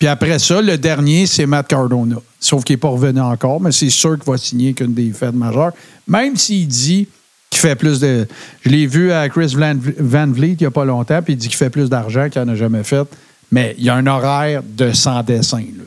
Puis 0.00 0.08
après 0.08 0.38
ça, 0.38 0.62
le 0.62 0.78
dernier, 0.78 1.26
c'est 1.26 1.44
Matt 1.44 1.68
Cardona. 1.68 2.16
Sauf 2.40 2.64
qu'il 2.64 2.72
n'est 2.72 2.80
pas 2.80 2.88
revenu 2.88 3.20
encore, 3.20 3.60
mais 3.60 3.70
c'est 3.70 3.90
sûr 3.90 4.18
qu'il 4.18 4.32
va 4.32 4.38
signer 4.38 4.72
qu'une 4.72 4.94
des 4.94 5.12
fêtes 5.12 5.34
majeures. 5.34 5.72
Même 6.08 6.36
s'il 6.36 6.66
dit 6.66 7.06
qu'il 7.50 7.60
fait 7.60 7.76
plus 7.76 8.00
de. 8.00 8.26
Je 8.62 8.70
l'ai 8.70 8.86
vu 8.86 9.12
à 9.12 9.28
Chris 9.28 9.54
Van, 9.54 10.26
Vliet 10.26 10.52
il 10.52 10.56
n'y 10.62 10.66
a 10.66 10.70
pas 10.70 10.86
longtemps, 10.86 11.20
puis 11.20 11.34
il 11.34 11.36
dit 11.36 11.48
qu'il 11.48 11.56
fait 11.58 11.68
plus 11.68 11.90
d'argent 11.90 12.30
qu'il 12.30 12.40
n'en 12.40 12.50
a 12.50 12.54
jamais 12.54 12.82
fait. 12.82 13.06
Mais 13.52 13.74
il 13.76 13.84
y 13.84 13.90
a 13.90 13.94
un 13.94 14.06
horaire 14.06 14.62
de 14.64 14.90
100 14.90 15.22
dessins. 15.24 15.58
Là. 15.58 15.84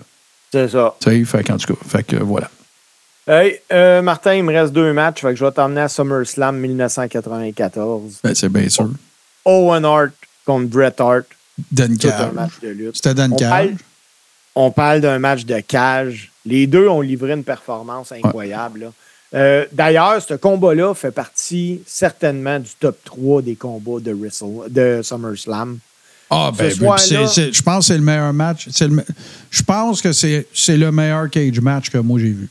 C'est 0.52 0.69
ça. 0.69 0.95
Tu 0.99 1.10
sais, 1.10 1.26
fait 1.26 1.44
qu'en 1.44 1.57
tout 1.57 1.73
cas, 1.73 1.80
fait 1.88 2.03
que 2.03 2.18
voilà. 2.18 2.52
Hey, 3.27 3.61
euh, 3.72 4.03
Martin, 4.03 4.35
il 4.35 4.44
me 4.44 4.53
reste 4.53 4.73
deux 4.73 4.94
matchs. 4.94 5.22
Fait 5.22 5.30
que 5.30 5.38
je 5.38 5.44
vais 5.45 5.52
t'emmener 5.52 5.81
à 5.81 5.90
SummerSlam 5.90 6.60
1994. 6.60 8.19
Ben, 8.23 8.35
c'est 8.35 8.49
bien 8.49 8.69
sûr. 8.69 8.91
Owen 9.44 9.85
Hart 9.85 10.11
contre 10.45 10.68
Bret 10.68 10.94
Hart. 10.99 11.26
Lutte. 12.61 12.95
C'était 12.95 13.15
Dan 13.15 13.35
On 14.56 14.72
parle, 14.72 15.02
d'un 15.02 15.20
match 15.20 15.46
de 15.46 15.60
cage. 15.60 16.32
Les 16.46 16.68
deux 16.68 16.88
ont 16.88 17.02
livré 17.02 17.34
une 17.34 17.44
performance 17.44 18.12
incroyable. 18.12 18.92
Euh, 19.34 19.66
D'ailleurs, 19.72 20.22
ce 20.22 20.36
combat-là 20.36 20.94
fait 20.94 21.12
partie 21.12 21.82
certainement 21.88 22.60
du 22.60 22.70
top 22.80 22.98
3 23.04 23.42
des 23.42 23.56
combats 23.56 24.00
de, 24.00 24.12
Wrestle, 24.12 24.70
de 24.70 25.02
SummerSlam. 25.02 25.80
Ah, 26.30 26.52
ben, 26.56 26.70
je 26.70 26.80
pense 26.80 27.10
que 27.10 27.82
c'est 27.82 27.98
le 27.98 28.04
meilleur 28.04 28.34
match. 28.34 28.68
Je 28.70 29.64
pense 29.64 30.02
que 30.02 30.12
c'est 30.12 30.46
le 30.78 30.92
meilleur 30.92 31.30
cage 31.30 31.60
match 31.60 31.90
que 31.90 31.98
moi 31.98 32.20
j'ai 32.20 32.30
vu. 32.30 32.50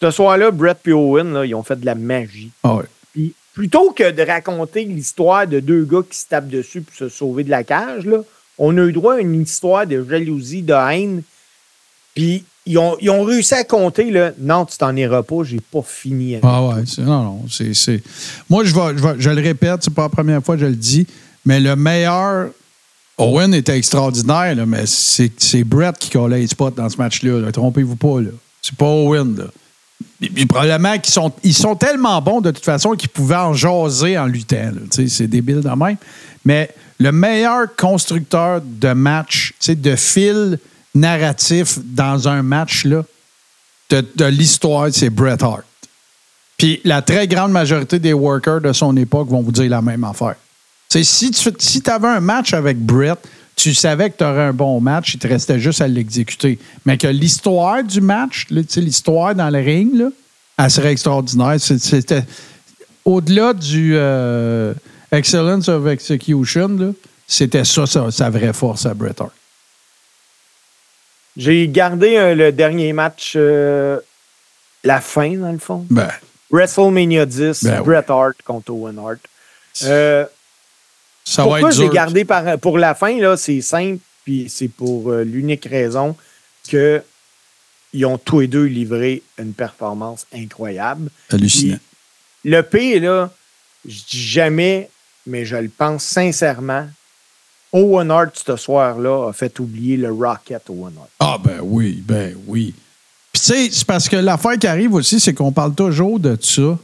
Ce 0.00 0.10
soir-là, 0.10 0.50
Bret 0.50 0.76
et 0.86 0.92
Owen, 0.92 1.32
là, 1.34 1.44
ils 1.44 1.54
ont 1.54 1.62
fait 1.62 1.78
de 1.78 1.84
la 1.84 1.94
magie. 1.94 2.50
Ah 2.62 2.76
ouais. 2.76 2.84
Puis, 3.12 3.34
plutôt 3.52 3.90
que 3.90 4.10
de 4.10 4.22
raconter 4.22 4.84
l'histoire 4.84 5.46
de 5.46 5.60
deux 5.60 5.84
gars 5.84 6.00
qui 6.08 6.18
se 6.18 6.26
tapent 6.26 6.48
dessus 6.48 6.80
pour 6.80 6.94
se 6.94 7.08
sauver 7.10 7.44
de 7.44 7.50
la 7.50 7.64
cage, 7.64 8.06
là, 8.06 8.18
on 8.62 8.76
a 8.76 8.82
eu 8.82 8.92
droit 8.92 9.14
à 9.14 9.18
une 9.20 9.40
histoire 9.42 9.86
de 9.86 10.06
jalousie, 10.08 10.62
de 10.62 10.74
haine. 10.74 11.22
Puis 12.14 12.44
ils 12.66 12.76
ont, 12.78 12.96
ils 13.00 13.08
ont 13.10 13.22
réussi 13.24 13.54
à 13.54 13.64
compter, 13.64 14.10
là, 14.10 14.32
non, 14.38 14.66
tu 14.66 14.76
t'en 14.76 14.94
iras 14.94 15.22
pas, 15.22 15.42
j'ai 15.44 15.60
pas 15.72 15.82
fini. 15.82 16.34
avec 16.34 16.44
Ah 16.46 16.62
ouais, 16.66 16.82
c'est- 16.86 17.02
non, 17.02 17.22
non, 17.24 17.42
c'est, 17.50 17.72
c'est- 17.74 18.02
Moi, 18.48 18.64
je, 18.64 18.74
vais, 18.74 18.96
je, 18.98 19.02
vais- 19.02 19.14
je 19.18 19.30
le 19.30 19.40
répète, 19.42 19.80
c'est 19.82 19.94
pas 19.94 20.02
la 20.02 20.08
première 20.10 20.44
fois 20.44 20.56
que 20.56 20.60
je 20.60 20.66
le 20.66 20.76
dis, 20.76 21.06
mais 21.44 21.58
le 21.58 21.74
meilleur. 21.74 22.50
Owen 23.18 23.52
était 23.54 23.76
extraordinaire, 23.76 24.54
là, 24.54 24.64
mais 24.66 24.86
c'est, 24.86 25.30
c'est 25.36 25.62
Brett 25.64 25.98
qui 25.98 26.08
collait 26.10 26.38
les 26.40 26.46
spots 26.46 26.70
dans 26.70 26.88
ce 26.88 26.96
match-là. 26.96 27.38
là. 27.40 27.52
Trompez-vous 27.52 27.96
pas. 27.96 28.20
Là. 28.20 28.30
C'est 28.62 28.74
pas 28.76 28.86
Owen. 28.86 29.36
Là. 29.36 29.44
Puis, 30.20 30.46
probablement 30.46 30.98
qu'ils 30.98 31.12
sont, 31.12 31.30
ils 31.42 31.54
sont 31.54 31.76
tellement 31.76 32.20
bons 32.22 32.40
de 32.40 32.50
toute 32.50 32.64
façon 32.64 32.92
qu'ils 32.92 33.10
pouvaient 33.10 33.36
en 33.36 33.52
jaser 33.52 34.16
en 34.18 34.24
luttant. 34.26 34.72
C'est 34.90 35.26
débile 35.26 35.60
de 35.60 35.68
même. 35.68 35.96
Mais 36.46 36.70
le 37.00 37.12
meilleur 37.12 37.74
constructeur 37.76 38.60
de 38.62 38.92
match, 38.92 39.54
de 39.66 39.96
fil 39.96 40.58
narratif 40.94 41.78
dans 41.82 42.28
un 42.28 42.42
match 42.42 42.86
de, 42.86 44.24
l'histoire, 44.26 44.88
c'est 44.92 45.08
Bret 45.08 45.42
Hart. 45.42 45.64
Puis 46.58 46.80
la 46.84 47.00
très 47.00 47.26
grande 47.26 47.52
majorité 47.52 47.98
des 47.98 48.12
workers 48.12 48.60
de 48.60 48.72
son 48.74 48.94
époque 48.98 49.28
vont 49.28 49.40
vous 49.40 49.50
dire 49.50 49.70
la 49.70 49.80
même 49.80 50.04
affaire. 50.04 50.36
Si 50.90 51.30
tu 51.30 51.90
avais 51.90 52.08
un 52.08 52.20
match 52.20 52.52
avec 52.52 52.78
Brett, 52.78 53.18
tu 53.56 53.72
savais 53.72 54.10
que 54.10 54.18
tu 54.18 54.24
aurais 54.24 54.44
un 54.44 54.52
bon 54.52 54.78
match, 54.80 55.14
il 55.14 55.20
te 55.20 55.26
restait 55.26 55.58
juste 55.58 55.80
à 55.80 55.88
l'exécuter. 55.88 56.58
Mais 56.84 56.98
que 56.98 57.06
l'histoire 57.06 57.82
du 57.82 58.02
match, 58.02 58.46
l'histoire 58.50 59.34
dans 59.34 59.48
le 59.48 59.58
ring, 59.58 60.04
elle 60.58 60.70
serait 60.70 60.92
extraordinaire. 60.92 61.56
C'était 61.58 62.24
au-delà 63.06 63.54
du 63.54 63.92
euh, 63.94 64.74
excellence 65.12 65.68
of 65.68 65.86
execution, 65.86 66.94
c'était 67.26 67.64
ça, 67.64 67.86
sa, 67.86 68.10
sa 68.10 68.30
vraie 68.30 68.52
force 68.52 68.86
à 68.86 68.94
Bret 68.94 69.14
Hart. 69.18 69.32
J'ai 71.36 71.68
gardé 71.68 72.16
euh, 72.16 72.34
le 72.34 72.52
dernier 72.52 72.92
match, 72.92 73.34
euh, 73.36 73.98
la 74.84 75.00
fin, 75.00 75.36
dans 75.36 75.52
le 75.52 75.58
fond. 75.58 75.86
Ben, 75.88 76.10
WrestleMania 76.50 77.26
10, 77.26 77.64
Ben 77.64 77.78
oui. 77.78 77.86
Bret 77.86 78.04
Hart 78.08 78.42
contre 78.44 78.72
Owen 78.72 78.98
Hart. 78.98 79.20
Euh, 79.84 80.26
ça 81.24 81.42
va 81.42 81.50
pourquoi 81.50 81.70
être 81.70 81.76
j'ai 81.76 81.88
gardé 81.88 82.24
par, 82.24 82.58
pour 82.58 82.78
la 82.78 82.94
fin, 82.94 83.16
là, 83.18 83.36
c'est 83.36 83.60
simple, 83.60 84.00
puis 84.24 84.48
c'est 84.48 84.68
pour 84.68 85.10
euh, 85.10 85.22
l'unique 85.22 85.66
raison 85.66 86.16
que 86.68 87.02
ils 87.92 88.06
ont 88.06 88.18
tous 88.18 88.40
les 88.40 88.46
deux 88.46 88.64
livré 88.64 89.22
une 89.38 89.52
performance 89.52 90.26
incroyable. 90.32 91.10
Hallucinant. 91.30 91.78
Puis, 92.42 92.50
le 92.50 92.62
pire, 92.62 93.02
là, 93.02 93.32
je 93.84 93.98
dis 94.08 94.22
jamais, 94.22 94.88
mais 95.26 95.44
je 95.44 95.56
le 95.56 95.68
pense 95.68 96.04
sincèrement, 96.04 96.86
Owen 97.72 98.10
Hart, 98.10 98.42
ce 98.44 98.56
soir-là, 98.56 99.28
a 99.28 99.32
fait 99.32 99.58
oublier 99.60 99.96
le 99.96 100.10
Rocket 100.12 100.62
Owen 100.68 100.92
Hart. 100.98 101.10
Ah, 101.20 101.38
ben 101.42 101.60
oui, 101.62 102.02
ben 102.04 102.34
oui. 102.46 102.74
Puis, 103.32 103.42
tu 103.42 103.46
sais, 103.46 103.68
c'est 103.70 103.86
parce 103.86 104.08
que 104.08 104.16
l'affaire 104.16 104.58
qui 104.58 104.66
arrive 104.66 104.94
aussi, 104.94 105.20
c'est 105.20 105.34
qu'on 105.34 105.52
parle 105.52 105.74
toujours 105.74 106.18
de 106.18 106.36
ça. 106.40 106.76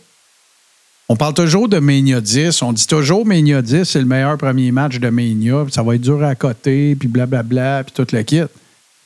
On 1.08 1.16
parle 1.16 1.34
toujours 1.34 1.68
de 1.68 1.78
Mania 1.78 2.20
10. 2.20 2.62
On 2.62 2.72
dit 2.72 2.86
toujours 2.86 3.24
Mania 3.24 3.62
10, 3.62 3.84
c'est 3.84 4.00
le 4.00 4.06
meilleur 4.06 4.36
premier 4.38 4.72
match 4.72 4.98
de 4.98 5.08
Mania. 5.08 5.64
ça 5.70 5.82
va 5.82 5.94
être 5.94 6.00
dur 6.00 6.22
à 6.24 6.34
côté, 6.34 6.96
puis 6.96 7.08
blablabla, 7.08 7.84
puis 7.84 7.92
tout 7.94 8.06
le 8.14 8.22
kit. 8.22 8.42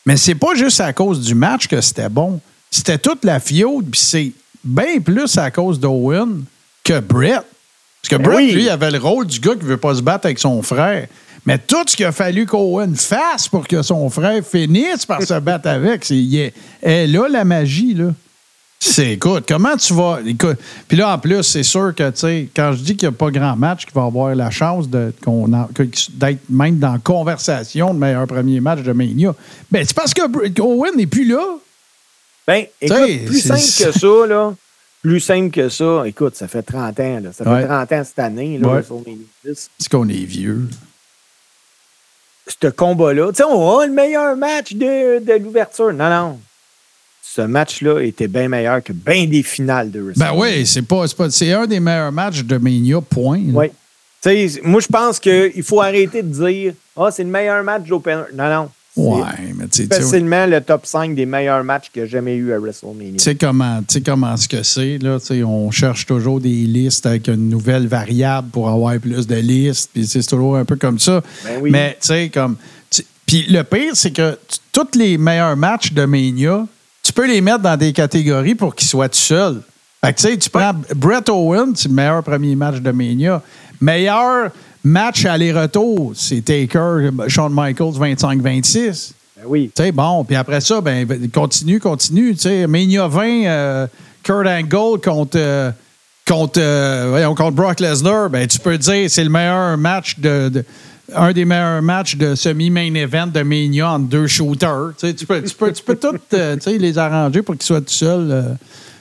Mais 0.07 0.17
c'est 0.17 0.35
pas 0.35 0.55
juste 0.55 0.81
à 0.81 0.93
cause 0.93 1.21
du 1.21 1.35
match 1.35 1.67
que 1.67 1.81
c'était 1.81 2.09
bon. 2.09 2.41
C'était 2.71 2.99
toute 2.99 3.25
la 3.25 3.41
fiode, 3.41 3.91
puis 3.91 4.01
c'est 4.01 4.33
bien 4.65 5.01
plus 5.01 5.37
à 5.37 5.51
cause 5.51 5.79
d'Owen 5.79 6.45
que 6.85 7.01
Brett. 7.01 7.45
Parce 8.03 8.09
que 8.11 8.17
Ben 8.17 8.23
Brett, 8.31 8.37
oui. 8.49 8.53
lui, 8.53 8.69
avait 8.69 8.91
le 8.91 8.99
rôle 8.99 9.27
du 9.27 9.41
gars 9.41 9.55
qui 9.55 9.65
veut 9.67 9.77
pas 9.77 9.95
se 9.95 10.03
battre 10.03 10.27
avec 10.27 10.39
son 10.39 10.63
frère. 10.63 11.07
Mais 11.47 11.59
tout 11.59 11.77
ce 11.87 11.97
qu'il 11.97 12.05
a 12.07 12.13
fallu 12.13 12.45
qu'Owen 12.47 12.95
fasse 12.97 13.49
pour 13.49 13.67
que 13.67 13.81
son 13.83 14.09
frère 14.11 14.45
finisse 14.45 15.07
par 15.07 15.23
se 15.23 15.39
battre 15.41 15.69
avec, 15.69 16.05
c'est 16.05 16.17
il 16.17 16.37
est, 16.39 16.55
est 16.83 17.07
là 17.07 17.29
la 17.31 17.45
magie, 17.45 17.95
là. 17.95 18.13
C'est, 18.83 19.13
écoute, 19.13 19.45
comment 19.47 19.77
tu 19.77 19.93
vas. 19.93 20.21
Écoute, 20.27 20.57
puis 20.89 20.97
là, 20.97 21.13
en 21.15 21.19
plus, 21.19 21.43
c'est 21.43 21.63
sûr 21.63 21.95
que, 21.95 22.09
tu 22.11 22.19
sais, 22.21 22.49
quand 22.57 22.73
je 22.73 22.79
dis 22.83 22.97
qu'il 22.97 23.09
n'y 23.11 23.15
a 23.15 23.19
pas 23.19 23.31
grand 23.31 23.55
match 23.55 23.85
qui 23.85 23.93
va 23.95 24.05
avoir 24.05 24.35
la 24.35 24.51
chance 24.51 24.89
d'être 24.89 25.19
même 26.49 26.79
dans 26.79 26.93
la 26.93 26.99
conversation 26.99 27.93
de 27.93 27.99
meilleur 27.99 28.27
premier 28.27 28.61
match 28.61 28.81
de 28.81 28.93
Mania, 28.93 29.35
ben, 29.71 29.85
c'est 29.87 29.95
parce 29.95 30.15
que 30.15 30.23
Owen 30.63 30.97
n'est 30.97 31.07
plus 31.07 31.27
là. 31.27 31.45
Ben, 32.47 32.65
écoute, 32.81 32.97
T'sais, 32.99 33.17
plus 33.19 33.41
c'est- 33.41 33.57
simple 33.57 33.93
que 33.93 33.99
ça, 33.99 34.27
là. 34.27 34.55
Plus 35.03 35.21
simple 35.21 35.51
que 35.51 35.69
ça. 35.69 36.03
Écoute, 36.07 36.37
ça 36.37 36.47
fait 36.47 36.63
30 36.63 37.01
ans, 37.01 37.21
là. 37.23 37.33
Ça 37.33 37.45
fait 37.45 37.51
Ouais. 37.51 37.67
30 37.67 37.93
ans 37.93 38.03
cette 38.05 38.19
année, 38.19 38.59
là, 38.59 38.69
Ouais. 38.69 38.83
10. 39.45 39.71
C'est 39.79 39.89
qu'on 39.91 40.09
est 40.09 40.25
vieux? 40.25 40.69
Ce 42.47 42.67
combat-là. 42.69 43.29
Tu 43.31 43.37
sais, 43.37 43.45
on 43.45 43.79
a 43.79 43.87
le 43.87 43.93
meilleur 43.93 44.37
match 44.37 44.73
de, 44.75 45.21
de 45.25 45.33
l'ouverture. 45.43 45.93
Non, 45.93 46.11
non. 46.11 46.41
Ce 47.23 47.43
match-là 47.43 48.01
était 48.01 48.27
bien 48.27 48.49
meilleur 48.49 48.83
que 48.83 48.93
bien 48.93 49.27
des 49.27 49.43
finales 49.45 49.91
de 49.91 50.01
Ben 50.01 50.07
WrestleMania. 50.07 50.41
oui, 50.41 50.67
c'est 50.67 50.83
pas, 50.83 51.05
c'est 51.31 51.53
un 51.53 51.67
des 51.67 51.79
meilleurs 51.79 52.11
matchs 52.11 52.43
de 52.43 52.57
Mania, 52.59 53.01
point. 53.01 53.41
Oui. 53.53 53.69
Tu 54.21 54.49
sais, 54.49 54.61
moi, 54.65 54.81
je 54.81 54.89
pense 54.89 55.21
qu'il 55.21 55.63
faut 55.63 55.81
arrêter 55.81 56.23
de 56.23 56.29
dire 56.29 56.75
Ah, 56.97 57.11
c'est 57.13 57.23
le 57.23 57.31
meilleur 57.31 57.63
match 57.63 57.85
d'opener. 57.87 58.25
Non, 58.35 58.49
non. 58.51 58.71
Ouais, 59.01 59.55
mais 59.57 59.69
tu 59.69 59.87
facilement 59.87 60.47
le 60.47 60.61
top 60.61 60.87
5 60.87 61.15
des 61.15 61.27
meilleurs 61.27 61.65
matchs 61.65 61.91
qu'il 61.93 62.03
y 62.03 62.05
a 62.05 62.09
jamais 62.09 62.35
eu 62.35 62.53
à 62.53 62.59
WrestleMania. 62.59 63.13
Tu 63.13 63.19
sais 63.19 63.35
comment, 63.35 63.81
tu 63.81 63.95
sais 63.95 64.01
comment 64.01 64.37
ce 64.37 64.49
que 64.49 64.63
c'est, 64.63 64.99
là. 64.99 65.19
tu 65.19 65.27
sais, 65.27 65.43
On 65.43 65.71
cherche 65.71 66.07
toujours 66.07 66.41
des 66.41 66.49
listes 66.49 67.07
avec 67.07 67.29
une 67.29 67.49
nouvelle 67.49 67.87
variable 67.87 68.49
pour 68.51 68.69
avoir 68.69 68.99
plus 68.99 69.27
de 69.27 69.37
listes. 69.37 69.91
Puis 69.93 70.07
c'est 70.07 70.23
toujours 70.27 70.57
un 70.57 70.65
peu 70.65 70.77
comme 70.77 70.99
ça. 70.99 71.23
Ben 71.45 71.59
oui. 71.61 71.71
Mais 71.71 71.97
tu 72.01 72.09
sais, 72.09 72.31
comme. 72.33 72.57
Puis 73.27 73.47
le 73.49 73.63
pire, 73.63 73.93
c'est 73.95 74.11
que 74.11 74.37
tous 74.73 74.99
les 74.99 75.17
meilleurs 75.17 75.57
matchs 75.57 75.93
de 75.93 76.05
Mania, 76.05 76.67
tu 77.03 77.13
peux 77.13 77.29
les 77.29 77.41
mettre 77.41 77.61
dans 77.61 77.77
des 77.77 77.93
catégories 77.93 78.57
pour 78.57 78.75
qu'ils 78.75 78.89
soient 78.89 79.09
tout 79.09 79.19
seuls. 79.19 79.63
Fait 80.05 80.13
que 80.13 80.21
tu 80.21 80.29
sais, 80.29 80.37
tu 80.37 80.51
prends 80.51 80.73
Brett 80.97 81.29
Owen, 81.29 81.73
c'est 81.77 81.89
le 81.89 81.95
meilleur 81.95 82.23
premier 82.23 82.57
match 82.57 82.81
de 82.81 82.91
Mania. 82.91 83.43
Meilleur 83.81 84.51
match 84.85 85.25
aller-retour, 85.25 86.13
c'est 86.15 86.45
Taker, 86.45 87.11
Shawn 87.29 87.53
Michaels 87.53 87.93
25-26. 87.99 89.13
Ben 89.37 89.43
oui. 89.47 89.71
Tu 89.75 89.83
sais, 89.83 89.93
bon, 89.93 90.25
puis 90.25 90.37
après 90.37 90.61
ça, 90.61 90.81
ben, 90.81 91.07
continue, 91.33 91.81
continue. 91.81 92.35
Tu 92.35 92.41
sais, 92.43 92.67
Mania 92.67 93.07
20, 93.09 93.27
euh, 93.47 93.87
Kurt 94.23 94.47
Angle 94.47 95.01
contre, 95.03 95.37
euh, 95.37 95.71
contre, 96.27 96.61
euh, 96.61 97.35
contre 97.35 97.53
Brock 97.53 97.81
Lesnar, 97.81 98.29
ben, 98.31 98.47
tu 98.47 98.59
peux 98.59 98.77
dire 98.79 99.09
c'est 99.11 99.25
le 99.25 99.31
meilleur 99.31 99.77
match 99.79 100.19
de. 100.19 100.49
de- 100.49 100.65
un 101.13 101.33
des 101.33 101.45
meilleurs 101.45 101.83
matchs 101.83 102.15
de 102.15 102.37
semi-main 102.37 102.95
event 102.95 103.27
de 103.27 103.43
Mania 103.43 103.91
entre 103.95 104.05
deux 104.07 104.29
shooters. 104.29 104.93
Tu, 104.97 105.09
sais, 105.09 105.15
tu 105.15 105.27
peux, 105.27 105.43
tu 105.43 105.55
peux, 105.57 105.73
tu 105.73 105.83
peux 105.83 105.97
tout 105.97 106.15
euh, 106.35 106.55
tu 106.55 106.63
sais, 106.63 106.79
les 106.79 106.97
arranger 106.99 107.43
pour 107.43 107.57
qu'ils 107.57 107.65
soient 107.67 107.81
tout 107.81 107.89
seuls, 107.89 108.29
euh, 108.31 108.43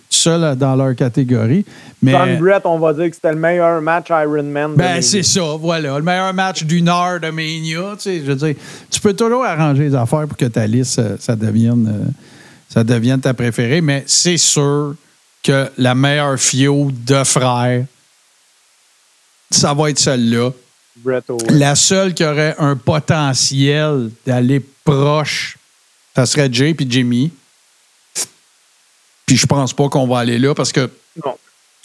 seuls 0.09 0.55
dans 0.55 0.75
leur 0.75 0.95
catégorie. 0.95 1.63
Mais, 2.01 2.11
John 2.11 2.37
Brett, 2.39 2.65
on 2.65 2.79
va 2.79 2.93
dire 2.93 3.09
que 3.09 3.15
c'était 3.15 3.31
le 3.31 3.39
meilleur 3.39 3.81
match 3.81 4.07
Iron 4.09 4.43
Man. 4.43 4.73
de 4.73 4.77
ben, 4.77 5.01
c'est 5.01 5.23
ça, 5.23 5.55
voilà. 5.59 5.97
Le 5.97 6.03
meilleur 6.03 6.33
match 6.33 6.63
d'une 6.63 6.89
heure 6.89 7.19
de 7.19 7.29
Mania. 7.29 7.95
Tu 7.95 8.03
sais, 8.03 8.17
je 8.19 8.31
veux 8.31 8.35
dire, 8.35 8.55
tu 8.89 8.99
peux 8.99 9.13
toujours 9.13 9.45
arranger 9.45 9.83
les 9.83 9.95
affaires 9.95 10.27
pour 10.27 10.37
que 10.37 10.45
ta 10.45 10.65
liste, 10.65 10.99
euh, 10.99 11.15
ça 11.19 11.35
devienne, 11.35 11.87
euh, 11.87 12.11
ça 12.67 12.83
devienne 12.83 13.21
ta 13.21 13.33
préférée, 13.33 13.81
mais 13.81 14.03
c'est 14.07 14.37
sûr 14.37 14.95
que 15.43 15.69
la 15.77 15.95
meilleure 15.95 16.39
fio 16.39 16.89
de 16.91 17.23
frères, 17.23 17.85
ça 19.51 19.73
va 19.73 19.89
être 19.89 19.99
celle-là. 19.99 20.51
Owen. 21.05 21.57
La 21.57 21.75
seule 21.75 22.13
qui 22.13 22.25
aurait 22.25 22.55
un 22.57 22.75
potentiel 22.75 24.09
d'aller 24.25 24.63
proche, 24.83 25.57
ça 26.15 26.25
serait 26.25 26.49
Jay 26.51 26.73
puis 26.73 26.85
Jimmy. 26.89 27.31
Puis 29.29 29.37
je 29.37 29.45
pense 29.45 29.73
pas 29.73 29.87
qu'on 29.89 30.07
va 30.07 30.17
aller 30.19 30.39
là 30.39 30.55
parce 30.55 30.71
que 30.71 30.89
Non. 31.23 31.35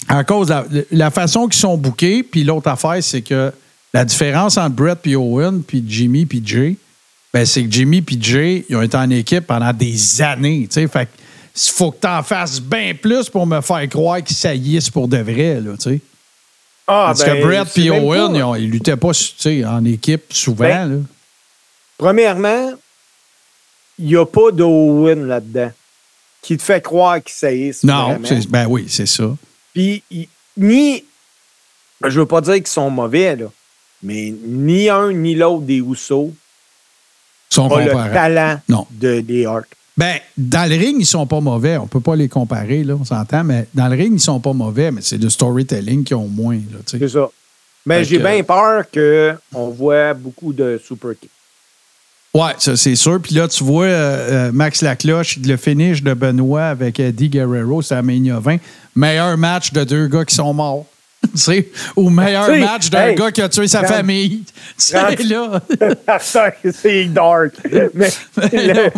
à 0.09 0.25
cause 0.25 0.47
de 0.47 0.55
la, 0.55 0.65
la 0.93 1.11
façon 1.11 1.47
qu'ils 1.47 1.61
sont 1.61 1.77
bookés, 1.77 2.23
puis 2.23 2.43
l'autre 2.43 2.69
affaire, 2.71 3.03
c'est 3.03 3.21
que 3.21 3.53
la 3.93 4.03
différence 4.07 4.57
entre 4.57 4.75
Brett 4.75 4.99
puis 5.03 5.15
Owen, 5.15 5.63
puis 5.63 5.85
Jimmy 5.87 6.25
puis 6.25 6.41
Jay, 6.43 6.77
ben, 7.35 7.45
c'est 7.45 7.63
que 7.65 7.71
Jimmy 7.71 8.01
puis 8.01 8.17
Jay, 8.19 8.65
ils 8.71 8.77
ont 8.77 8.81
été 8.81 8.97
en 8.97 9.11
équipe 9.11 9.47
pendant 9.47 9.75
des 9.75 10.23
années. 10.23 10.67
tu 10.71 10.81
sais. 10.81 10.89
Fait 10.89 11.07
il 11.55 11.71
faut 11.71 11.91
que 11.91 11.99
tu 12.01 12.09
en 12.09 12.23
fasses 12.23 12.63
bien 12.63 12.95
plus 12.95 13.29
pour 13.29 13.47
me 13.47 13.61
faire 13.61 13.87
croire 13.91 14.23
qu'ils 14.23 14.37
saillissent 14.37 14.89
pour 14.89 15.07
de 15.07 15.19
vrai. 15.19 15.61
Là. 15.61 15.73
Ah, 16.87 17.05
Parce 17.09 17.23
ben, 17.27 17.37
que 17.37 17.43
Brett 17.45 17.67
c'est 17.69 17.81
puis 17.83 17.91
même 17.91 18.05
Owen, 18.05 18.33
pas- 18.33 18.39
ils, 18.39 18.43
ont- 18.43 18.55
ils 18.55 18.71
luttaient 18.71 18.97
pas 18.97 19.11
en 19.67 19.85
équipe 19.85 20.33
souvent. 20.33 20.65
Ben, 20.65 20.87
là. 20.87 20.97
Premièrement, 21.99 22.73
il 23.99 24.07
n'y 24.07 24.17
a 24.17 24.25
pas 24.25 24.51
d'Owen 24.51 25.27
là-dedans 25.29 25.71
qui 26.45 26.59
te 26.59 26.63
fait 26.63 26.83
croire 26.83 27.23
qu'il 27.23 27.33
saillisse. 27.35 27.83
Non, 27.85 28.19
ben 28.51 28.67
oui, 28.69 28.85
c'est 28.87 29.07
ça. 29.07 29.35
Puis, 29.73 30.03
ni. 30.59 31.03
ben, 32.01 32.11
je 32.11 32.21
veux 32.21 32.27
pas 32.27 32.43
dire 32.43 32.55
qu'ils 32.57 32.67
sont 32.67 32.91
mauvais, 32.91 33.35
là. 33.35 33.47
Mais 34.03 34.35
ni 34.47 34.91
un 34.91 35.11
ni 35.13 35.35
l'autre 35.35 35.63
des 35.65 35.81
Housseaux 35.81 36.35
sont 37.49 37.73
a 37.73 37.83
le 37.83 37.93
talent 38.13 38.61
Non. 38.69 38.87
de 38.91 39.21
des 39.21 39.47
Hart. 39.47 39.65
Ben, 39.97 40.19
dans 40.37 40.69
le 40.69 40.77
ring, 40.77 40.97
ils 40.99 41.07
sont 41.07 41.27
pas 41.27 41.41
mauvais. 41.41 41.79
On 41.79 41.87
peut 41.87 42.01
pas 42.01 42.15
les 42.15 42.29
comparer, 42.29 42.85
là, 42.85 42.95
on 43.01 43.05
s'entend, 43.05 43.45
mais 43.45 43.67
dans 43.73 43.89
le 43.89 43.97
ring, 43.97 44.13
ils 44.13 44.21
sont 44.21 44.41
pas 44.41 44.53
mauvais, 44.53 44.91
mais 44.91 45.01
c'est 45.01 45.17
le 45.17 45.31
storytelling 45.31 46.05
qu'ils 46.05 46.17
ont 46.17 46.29
moins. 46.29 46.59
C'est 46.85 47.09
ça. 47.09 47.31
Mais 47.87 48.05
j'ai 48.05 48.19
bien 48.19 48.43
peur 48.43 48.85
qu'on 48.93 49.69
voit 49.71 50.13
beaucoup 50.13 50.53
de 50.53 50.79
super 50.87 51.13
kick. 51.19 51.31
Ouais, 52.35 52.53
ça, 52.59 52.77
c'est 52.77 52.97
sûr. 52.97 53.21
Puis 53.23 53.35
là, 53.37 53.47
tu 53.47 53.63
vois 53.63 53.85
euh, 53.85 54.49
euh, 54.49 54.53
Max 54.53 54.83
Lacloche, 54.83 55.39
le 55.39 55.57
finish 55.57 56.03
de 56.03 56.15
Benoît 56.15 56.65
avec 56.67 56.99
Eddie 56.99 57.29
Guerrero, 57.29 57.81
c'est 57.81 57.95
à 57.95 58.03
Mania 58.03 58.41
20. 58.41 58.57
Meilleur 58.97 59.37
match 59.39 59.73
de 59.73 59.85
deux 59.85 60.09
gars 60.09 60.25
qui 60.25 60.35
sont 60.35 60.53
morts. 60.53 60.85
tu 61.23 61.39
sais, 61.41 61.71
ou 61.97 62.11
meilleur 62.11 62.49
match 62.59 62.91
d'un 62.91 63.07
hey, 63.09 63.15
gars 63.15 63.31
qui 63.33 63.41
a 63.41 63.49
tué 63.49 63.67
sa 63.69 63.81
quand- 63.83 63.87
famille. 63.89 64.43
Tu 64.47 64.53
sais, 64.79 64.99
quand- 65.17 65.29
là. 65.29 65.61
c'est 66.73 67.05
dark. 67.07 67.53
Mais 67.95 68.11
non, 68.75 68.91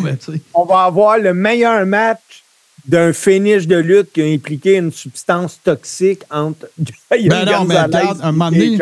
on 0.55 0.65
va 0.65 0.85
avoir 0.85 1.19
le 1.19 1.35
meilleur 1.35 1.85
match 1.87 2.43
d'un 2.89 3.13
finish 3.13 3.67
de 3.67 3.77
lutte 3.77 4.13
qui 4.13 4.23
a 4.23 4.27
impliqué 4.27 4.77
une 4.77 4.93
substance 4.93 5.59
toxique 5.63 6.23
entre 6.31 6.67
Ben 6.79 7.45
non, 7.45 7.65
mais 7.65 7.83
regarde, 7.83 8.19
un 8.23 8.33
moment 8.33 8.51
donné- 8.51 8.79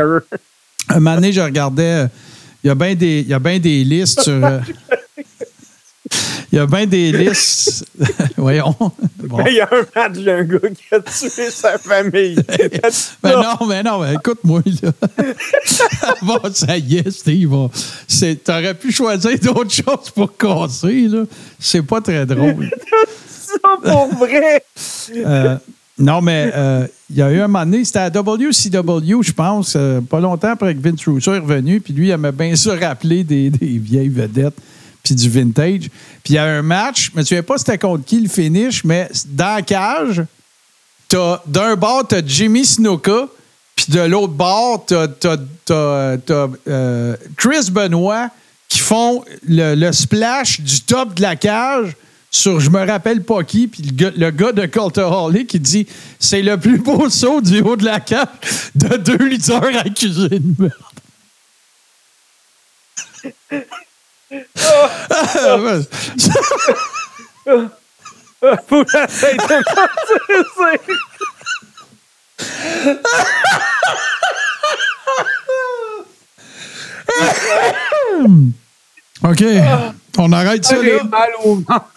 Un 0.89 0.95
moment 0.95 1.15
donné, 1.17 1.33
je 1.33 1.41
regardais. 1.41 2.07
Euh, 2.65 2.66
Il 2.66 2.69
y 2.69 2.70
a 2.70 2.74
bien 2.74 2.95
des, 2.95 3.20
il 3.20 3.28
y 3.28 3.35
a 3.35 3.39
bien 3.39 3.59
des 3.59 3.85
listes 3.85 4.23
sur. 4.23 4.45
euh, 4.45 4.61
Il 6.53 6.57
y 6.57 6.61
a 6.61 6.66
bien 6.66 6.86
des 6.86 7.11
listes. 7.11 7.85
Voyons. 8.36 8.77
Bon. 8.78 9.45
Il 9.47 9.55
y 9.55 9.61
a 9.61 9.69
un 9.73 9.85
match 9.97 10.19
d'un 10.19 10.45
gars 10.45 10.59
qui 10.69 10.95
a 10.95 11.01
tué 11.01 11.51
sa 11.51 11.78
famille. 11.78 12.36
Ben 13.23 13.32
non, 13.43 13.66
mais 13.66 13.82
non, 13.82 13.99
mais 14.01 14.15
écoute-moi, 14.15 14.61
là. 14.82 14.93
bon, 16.23 16.39
ça 16.53 16.77
y 16.77 16.99
est, 16.99 17.11
Steve. 17.11 17.53
on- 17.53 17.70
c'est- 18.07 18.45
T'aurais 18.45 18.74
pu 18.74 18.93
choisir 18.93 19.36
d'autres 19.41 19.73
choses 19.73 20.11
pour 20.15 20.36
casser, 20.36 21.09
là. 21.09 21.24
C'est 21.59 21.82
pas 21.82 22.01
très 22.01 22.24
drôle. 22.27 22.70
ça 23.36 23.59
pour 23.82 24.15
vrai. 24.15 24.62
Euh, 25.16 25.57
non, 25.99 26.21
mais 26.21 26.51
euh, 26.55 26.87
il 27.09 27.16
y 27.16 27.23
a 27.23 27.31
eu 27.31 27.41
un 27.41 27.47
moment 27.47 27.65
donné, 27.65 27.85
c'était 27.85 28.01
à 28.01 28.11
WCW, 28.11 29.23
je 29.23 29.33
pense, 29.33 29.75
euh, 29.77 30.01
pas 30.01 30.19
longtemps 30.19 30.51
après 30.51 30.75
que 30.75 30.81
Vince 30.81 31.07
Russo 31.07 31.33
est 31.33 31.39
revenu, 31.39 31.81
puis 31.81 31.93
lui, 31.93 32.09
il 32.09 32.11
aimait 32.11 32.33
bien 32.33 32.57
ça 32.57 32.75
rappeler 32.75 33.23
des, 33.23 33.49
vieilles 33.61 34.09
vedettes, 34.09 34.57
puis 35.05 35.15
du 35.15 35.31
vintage. 35.31 35.89
Puis 36.25 36.33
il 36.33 36.35
y 36.35 36.39
a 36.39 36.45
un 36.47 36.62
match, 36.62 37.12
je 37.12 37.19
me 37.19 37.23
souviens 37.23 37.45
pas 37.45 37.59
c'était 37.59 37.79
contre 37.79 38.05
qui 38.05 38.21
le 38.21 38.29
finish, 38.29 38.83
mais 38.83 39.09
dans 39.27 39.55
la 39.55 39.62
cage, 39.62 40.25
d'un 41.47 41.77
bord, 41.77 42.09
t'as 42.09 42.23
Jimmy 42.27 42.65
Snuka, 42.65 43.29
puis 43.77 43.87
de 43.91 44.01
l'autre 44.01 44.33
bord, 44.33 44.85
t'as, 44.87 45.07
t'as- 45.07 46.49
euh, 46.66 47.16
Chris 47.37 47.71
Benoit 47.71 48.31
qui 48.69 48.81
font 48.81 49.23
le 49.47 49.93
splash 49.93 50.61
du 50.61 50.81
top 50.81 51.15
de 51.15 51.23
la 51.23 51.37
cage 51.37 51.95
sur 52.35 52.61
je 52.61 52.70
me 52.70 52.85
rappelle 52.85 53.23
pas 53.23 53.44
qui, 53.44 53.69
puis 53.69 53.82
le 53.82 53.93
gars, 53.93 54.11
le 54.16 54.31
gars 54.31 54.52
de 54.52 54.66
Cultaholic 54.66 55.47
qui 55.47 55.61
dit 55.61 55.86
c'est 56.19 56.43
le 56.43 56.59
plus 56.59 56.78
beau 56.78 57.09
saut 57.09 57.40
du 57.40 57.61
haut 57.61 57.77
de 57.77 57.85
la 57.85 58.01
cage 58.01 58.27
de 58.74 58.97
deux 58.97 59.16
lutteurs 59.16 59.77
accusés 59.77 60.40
de 60.40 60.62
meurtre. 60.62 60.90
Faut 68.69 68.85
de. 68.85 69.09
OK. 79.25 79.45
On 80.19 80.33
arrête 80.33 80.65
ça 80.65 80.77
là. 80.81 80.99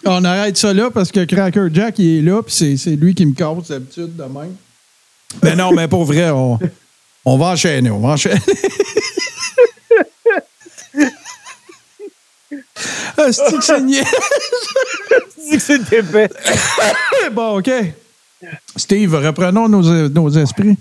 On 0.04 0.24
arrête 0.24 0.56
ça 0.56 0.72
là 0.72 0.90
parce 0.90 1.12
que 1.12 1.24
Cracker 1.24 1.68
Jack, 1.72 1.98
il 1.98 2.18
est 2.18 2.22
là, 2.22 2.42
puis 2.42 2.52
c'est, 2.54 2.76
c'est 2.76 2.96
lui 2.96 3.14
qui 3.14 3.26
me 3.26 3.34
casse 3.34 3.68
d'habitude 3.68 4.16
de 4.16 4.24
même. 4.24 4.56
Mais 5.42 5.54
non, 5.54 5.72
mais 5.72 5.88
pour 5.88 6.04
vrai, 6.04 6.30
on, 6.30 6.58
on 7.24 7.38
va 7.38 7.46
enchaîner. 7.46 7.90
On 7.90 8.00
va 8.00 8.10
enchaîner. 8.10 8.40
Ah, 13.16 13.32
c'est-tu 13.32 13.58
que 13.58 13.64
c'est 13.64 13.80
niais? 13.80 14.04
dis 15.50 15.56
que 15.56 15.58
c'est 15.58 15.92
épais. 15.92 16.30
Bon, 17.32 17.58
OK. 17.58 17.70
Steve, 18.76 19.14
reprenons 19.14 19.68
nos, 19.68 20.30
esprits. 20.30 20.76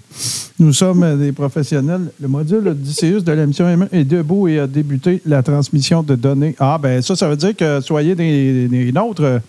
Nous 0.59 0.73
sommes 0.73 1.17
des 1.19 1.31
professionnels. 1.31 2.11
Le 2.19 2.27
module 2.27 2.67
Odysseus 2.67 3.21
de 3.21 3.31
l'émission 3.31 3.65
M1 3.65 3.87
est 3.91 4.03
debout 4.03 4.47
et 4.47 4.59
a 4.59 4.67
débuté 4.67 5.21
la 5.25 5.41
transmission 5.41 6.03
de 6.03 6.15
données. 6.15 6.55
Ah, 6.59 6.77
ben 6.81 7.01
ça, 7.01 7.15
ça 7.15 7.27
veut 7.27 7.35
dire 7.35 7.55
que 7.55 7.81
soyez 7.81 8.15
des, 8.15 8.91
nôtres 8.93 9.41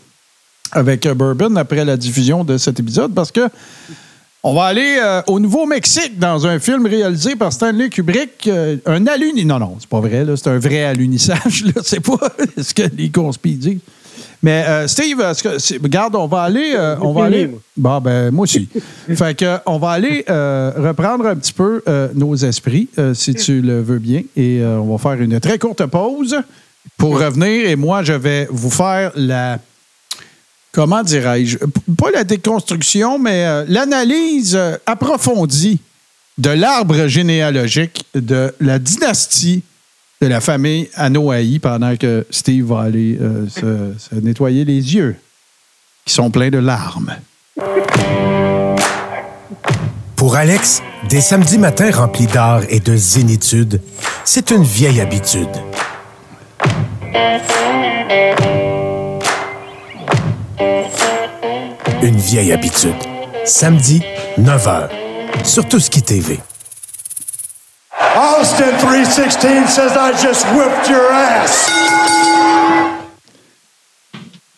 avec 0.73 1.07
Bourbon 1.09 1.57
après 1.57 1.85
la 1.85 1.97
diffusion 1.97 2.45
de 2.45 2.57
cet 2.57 2.81
épisode 2.81 3.15
parce 3.15 3.31
que 3.33 3.49
on 4.45 4.55
va 4.55 4.67
aller 4.67 4.99
euh, 5.03 5.21
au 5.27 5.41
Nouveau-Mexique 5.41 6.19
dans 6.19 6.47
un 6.47 6.61
film 6.61 6.87
réalisé 6.87 7.35
par 7.35 7.53
Stanley 7.53 7.91
Kubrick. 7.91 8.47
euh, 8.47 8.77
un 8.87 9.07
aluni... 9.09 9.45
Non, 9.45 9.59
non, 9.59 9.77
c'est 9.81 9.89
pas 9.89 10.01
vrai. 10.01 10.25
C'est 10.37 10.49
un 10.49 10.59
vrai 10.59 10.85
alunissage. 10.85 11.65
C'est 11.83 12.01
pas 12.01 12.31
ce 12.57 12.73
que 12.73 12.83
les 12.97 13.11
conspires 13.11 13.59
disent. 13.59 13.81
Mais 14.43 14.65
euh, 14.69 14.87
Steve, 14.87 15.21
est-ce 15.21 15.43
que, 15.43 15.83
regarde, 15.83 16.15
on 16.15 16.27
va 16.27 16.43
aller... 16.43 16.73
euh, 16.75 16.97
on 17.01 17.13
va 17.13 17.25
aller. 17.25 17.51
Bon, 17.77 18.01
ben, 18.01 18.31
moi 18.31 18.45
aussi. 18.45 18.69
fait 19.15 19.37
que, 19.37 19.59
on 19.67 19.79
va 19.79 19.91
aller 19.91 20.25
euh, 20.29 20.73
reprendre 20.77 21.27
un 21.27 21.37
petit 21.37 21.53
peu 21.53 21.83
nos 22.15 22.37
esprits, 22.37 22.89
si 23.15 23.35
tu 23.35 23.61
le 23.61 23.81
veux 23.83 23.99
bien. 23.99 24.23
Et 24.37 24.63
on 24.65 24.97
va 24.97 24.99
faire 24.99 25.21
une 25.21 25.41
très 25.41 25.59
courte 25.59 25.85
pause 25.87 26.37
pour 26.97 27.21
revenir. 27.21 27.69
Et 27.69 27.77
moi, 27.77 28.03
je 28.03 28.13
vais 28.13 28.47
vous 28.51 28.71
faire 28.71 29.13
la. 29.17 29.59
Comment 30.71 31.03
dirais-je? 31.03 31.59
Pas 31.99 32.11
la 32.13 32.25
déconstruction, 32.25 33.19
mais 33.19 33.65
l'analyse 33.67 34.59
approfondie 34.87 35.81
de 36.37 36.51
l'arbre 36.51 37.09
généalogique 37.09 38.05
de 38.15 38.55
la 38.61 38.79
dynastie 38.79 39.63
de 40.21 40.27
la 40.27 40.41
famille 40.41 40.89
Anoaï 40.95 41.59
pendant 41.59 41.97
que 41.97 42.27
Steve 42.31 42.67
va 42.67 42.81
aller 42.83 43.19
euh, 43.21 43.47
se- 43.49 43.95
se 43.99 44.15
nettoyer 44.17 44.65
les 44.65 44.95
yeux 44.95 45.17
qui 46.05 46.13
sont 46.15 46.31
pleins 46.31 46.51
de 46.51 46.59
larmes. 46.59 47.15
Pour 50.17 50.35
Alex, 50.35 50.83
des 51.09 51.21
samedis 51.21 51.59
matins 51.59 51.91
remplis 51.93 52.27
d'art 52.27 52.63
et 52.69 52.81
de 52.81 52.97
zénitude, 52.97 53.81
c'est 54.25 54.51
une 54.51 54.65
vieille 54.65 55.01
habitude. 55.01 55.49
Une 62.03 62.17
vieille 62.17 62.53
habitude. 62.53 62.95
Samedi, 63.45 64.03
9h. 64.39 64.89
Sur 65.45 65.67
Touski 65.69 66.03
TV. 66.03 66.39
Austin 68.19 68.77
316 68.81 69.73
says 69.73 69.97
I 69.97 70.11
just 70.21 70.45
whipped 70.47 70.91
your 70.91 71.09
ass. 71.13 71.71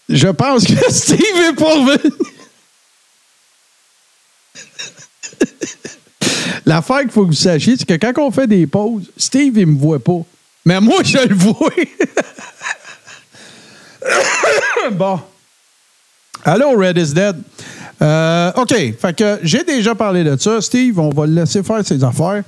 Je 0.09 0.29
pense 0.29 0.65
que 0.65 0.75
Steve 0.91 1.37
est 1.37 1.63
revenu. 1.63 2.11
L'affaire 6.65 7.01
qu'il 7.01 7.11
faut 7.11 7.25
que 7.25 7.27
vous 7.27 7.33
sachiez, 7.35 7.77
c'est 7.77 7.85
que 7.85 7.95
quand 7.95 8.19
on 8.23 8.31
fait 8.31 8.47
des 8.47 8.67
pauses, 8.67 9.11
Steve, 9.19 9.59
il 9.59 9.67
me 9.67 9.79
voit 9.79 9.99
pas. 9.99 10.23
Mais 10.65 10.81
moi, 10.81 11.03
je 11.05 11.19
le 11.19 11.35
vois. 11.35 11.71
bon. 14.93 15.21
Allô, 16.47 16.79
Red 16.79 16.97
is 16.97 17.13
Dead. 17.13 17.37
Euh, 18.01 18.53
OK. 18.57 18.75
Fait 18.99 19.15
que 19.15 19.39
j'ai 19.43 19.65
déjà 19.65 19.95
parlé 19.95 20.25
de 20.25 20.35
ça. 20.39 20.63
Steve, 20.63 20.99
on 20.99 21.11
va 21.11 21.27
le 21.27 21.35
laisser 21.35 21.63
faire 21.63 21.85
ses 21.85 22.03
affaires. 22.03 22.43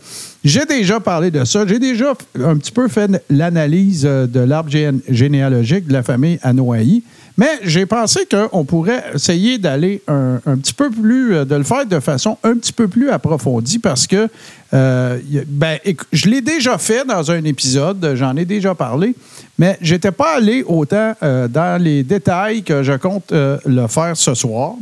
J'ai 0.44 0.64
déjà 0.66 0.98
parlé 0.98 1.30
de 1.30 1.44
ça. 1.44 1.64
J'ai 1.66 1.78
déjà 1.78 2.14
un 2.42 2.56
petit 2.56 2.72
peu 2.72 2.88
fait 2.88 3.10
l'analyse 3.30 4.04
euh, 4.04 4.26
de 4.26 4.40
l'arbre 4.40 4.70
gén- 4.70 5.00
généalogique 5.08 5.86
de 5.86 5.92
la 5.92 6.02
famille 6.02 6.38
Anoaï. 6.42 7.02
Mais 7.38 7.60
j'ai 7.62 7.86
pensé 7.86 8.26
qu'on 8.30 8.64
pourrait 8.64 9.04
essayer 9.14 9.56
d'aller 9.56 10.02
un, 10.06 10.40
un 10.44 10.56
petit 10.58 10.74
peu 10.74 10.90
plus, 10.90 11.34
euh, 11.34 11.44
de 11.44 11.54
le 11.54 11.62
faire 11.62 11.86
de 11.86 12.00
façon 12.00 12.36
un 12.42 12.54
petit 12.54 12.72
peu 12.72 12.88
plus 12.88 13.08
approfondie 13.10 13.78
parce 13.78 14.06
que 14.06 14.28
euh, 14.74 15.18
ben, 15.46 15.78
je 16.12 16.28
l'ai 16.28 16.40
déjà 16.40 16.76
fait 16.76 17.06
dans 17.06 17.30
un 17.30 17.42
épisode, 17.44 18.14
j'en 18.16 18.36
ai 18.36 18.44
déjà 18.44 18.74
parlé, 18.74 19.14
mais 19.58 19.78
je 19.80 19.94
n'étais 19.94 20.10
pas 20.12 20.36
allé 20.36 20.62
autant 20.66 21.14
euh, 21.22 21.46
dans 21.48 21.80
les 21.80 22.02
détails 22.02 22.62
que 22.64 22.82
je 22.82 22.92
compte 22.94 23.32
le 23.32 23.86
faire 23.86 24.16
ce 24.16 24.34
soir. 24.34 24.74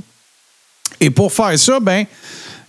Et 1.01 1.11
pour 1.11 1.33
faire 1.33 1.57
ça, 1.59 1.79
ben, 1.81 2.05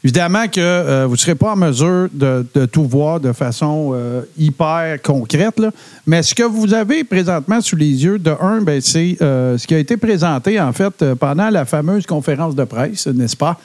évidemment 0.03 0.47
que 0.47 0.59
euh, 0.59 1.05
vous 1.05 1.13
ne 1.13 1.17
serez 1.17 1.35
pas 1.35 1.51
en 1.51 1.55
mesure 1.55 2.09
de, 2.11 2.45
tout 2.71 2.85
voir 2.85 3.19
de 3.19 3.31
façon 3.33 3.91
euh, 3.93 4.21
hyper 4.37 5.01
concrète. 5.01 5.59
là. 5.59 5.71
Mais 6.05 6.23
ce 6.23 6.33
que 6.33 6.43
vous 6.43 6.73
avez 6.73 7.03
présentement 7.03 7.61
sous 7.61 7.75
les 7.75 8.03
yeux, 8.03 8.19
de 8.19 8.33
un, 8.41 8.61
ben, 8.61 8.81
c'est 8.81 9.17
euh, 9.21 9.57
ce 9.57 9.67
qui 9.67 9.75
a 9.75 9.79
été 9.79 9.97
présenté, 9.97 10.59
en 10.59 10.73
fait, 10.73 11.13
pendant 11.15 11.49
la 11.49 11.65
fameuse 11.65 12.05
conférence 12.05 12.55
de 12.55 12.63
presse, 12.63 13.07
n'est-ce 13.07 13.37
pas? 13.37 13.57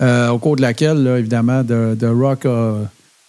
Au 0.00 0.38
cours 0.38 0.56
de 0.56 0.62
laquelle, 0.62 1.06
évidemment, 1.18 1.62
de, 1.62 1.96
de 1.98 2.06
Rock 2.06 2.44
a. 2.44 2.74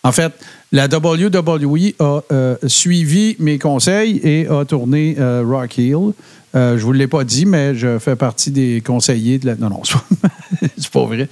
En 0.03 0.11
fait, 0.11 0.33
la 0.71 0.87
WWE 0.87 1.93
a 1.99 2.21
suivi 2.67 3.35
mes 3.39 3.57
conseils 3.57 4.19
et 4.23 4.47
a 4.47 4.65
tourné 4.65 5.15
Rock 5.17 5.77
Hill. 5.77 6.11
Euh, 6.55 6.71
je 6.71 6.81
ne 6.81 6.81
vous 6.81 6.91
l'ai 6.93 7.07
pas 7.07 7.23
dit, 7.23 7.45
mais 7.45 7.75
je 7.75 7.99
fais 7.99 8.15
partie 8.15 8.51
des 8.51 8.81
conseillers 8.85 9.39
de 9.39 9.47
la. 9.47 9.55
Non, 9.55 9.69
non, 9.69 9.81
c'est 9.83 10.89
pas, 10.91 10.99
vrai. 11.05 11.27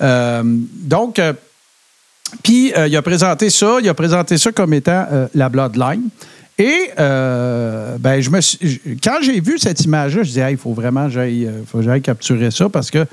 Euh, 0.00 0.42
donc, 0.44 1.18
euh, 1.18 1.32
puis, 2.42 2.72
il 2.86 2.96
a 2.96 3.02
présenté 3.02 3.50
ça, 3.50 3.78
il 3.82 3.88
a 3.88 3.94
présenté 3.94 4.36
ça 4.36 4.52
comme 4.52 4.74
étant 4.74 5.06
la 5.34 5.48
Bloodline. 5.48 6.02
Et 6.58 6.90
ben, 6.96 8.20
je 8.20 8.28
me 8.30 8.40
suis- 8.42 8.80
quand 9.02 9.16
j'ai 9.22 9.40
vu 9.40 9.58
cette 9.58 9.82
image-là, 9.84 10.22
je 10.22 10.28
disais, 10.28 10.50
il 10.52 10.58
faut 10.58 10.74
vraiment 10.74 11.06
que 11.08 11.12
j'aille 11.80 12.02
capturer 12.02 12.50
ça 12.50 12.68
parce 12.68 12.90
que 12.90 13.06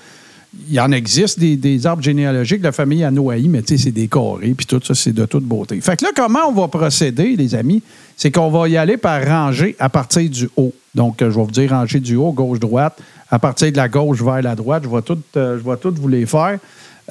il 0.70 0.80
en 0.80 0.92
existe 0.92 1.40
des, 1.40 1.56
des 1.58 1.86
arbres 1.86 2.02
généalogiques 2.04 2.60
de 2.60 2.66
la 2.66 2.72
famille 2.72 3.04
Anoaï, 3.04 3.48
mais 3.48 3.62
tu 3.62 3.78
sais, 3.78 3.86
c'est 3.86 3.92
décoré, 3.92 4.54
puis 4.56 4.66
tout 4.66 4.80
ça, 4.84 4.96
c'est 4.96 5.14
de 5.14 5.26
toute 5.26 5.44
beauté. 5.44 5.80
Fait 5.82 5.98
que 5.98 6.06
là, 6.06 6.12
comment 6.16 6.48
on 6.48 6.54
va 6.54 6.68
procéder, 6.68 7.36
les 7.36 7.56
amis? 7.56 7.82
C'est 8.18 8.32
qu'on 8.32 8.50
va 8.50 8.68
y 8.70 8.78
aller 8.78 8.98
par 8.98 9.26
rangée 9.26 9.76
à 9.80 9.90
partir 9.90 10.30
du 10.30 10.50
haut. 10.56 10.74
Donc, 10.96 11.22
euh, 11.22 11.30
je 11.30 11.36
vais 11.36 11.44
vous 11.44 11.52
dire 11.52 11.70
rangée 11.70 12.00
du 12.00 12.16
haut, 12.16 12.32
gauche-droite. 12.32 12.98
À 13.30 13.38
partir 13.38 13.72
de 13.72 13.78
la 13.78 13.90
gauche 13.90 14.22
vers 14.22 14.42
la 14.42 14.56
droite, 14.56 14.84
je 14.86 14.90
vais 14.90 15.02
tout, 15.02 15.20
euh, 15.36 15.60
je 15.60 15.70
vais 15.70 15.78
tout 15.78 15.94
vous 15.96 16.08
les 16.08 16.26
faire. 16.26 16.58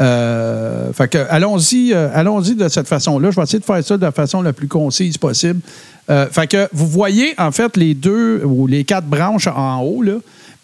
Euh, 0.00 0.92
fait 0.92 1.06
que 1.06 1.18
allons-y, 1.30 1.92
allons-y 1.92 2.56
de 2.56 2.68
cette 2.68 2.88
façon-là. 2.88 3.30
Je 3.30 3.36
vais 3.36 3.42
essayer 3.42 3.60
de 3.60 3.64
faire 3.64 3.84
ça 3.84 3.96
de 3.96 4.02
la 4.02 4.10
façon 4.10 4.42
la 4.42 4.52
plus 4.52 4.66
concise 4.66 5.18
possible. 5.18 5.60
Fait 6.08 6.48
que 6.48 6.68
vous 6.72 6.88
voyez 6.88 7.34
en 7.38 7.52
fait 7.52 7.76
les 7.76 7.94
deux 7.94 8.42
ou 8.44 8.66
les 8.66 8.84
quatre 8.84 9.06
branches 9.06 9.46
en 9.46 9.82
haut 9.82 10.02
là. 10.02 10.14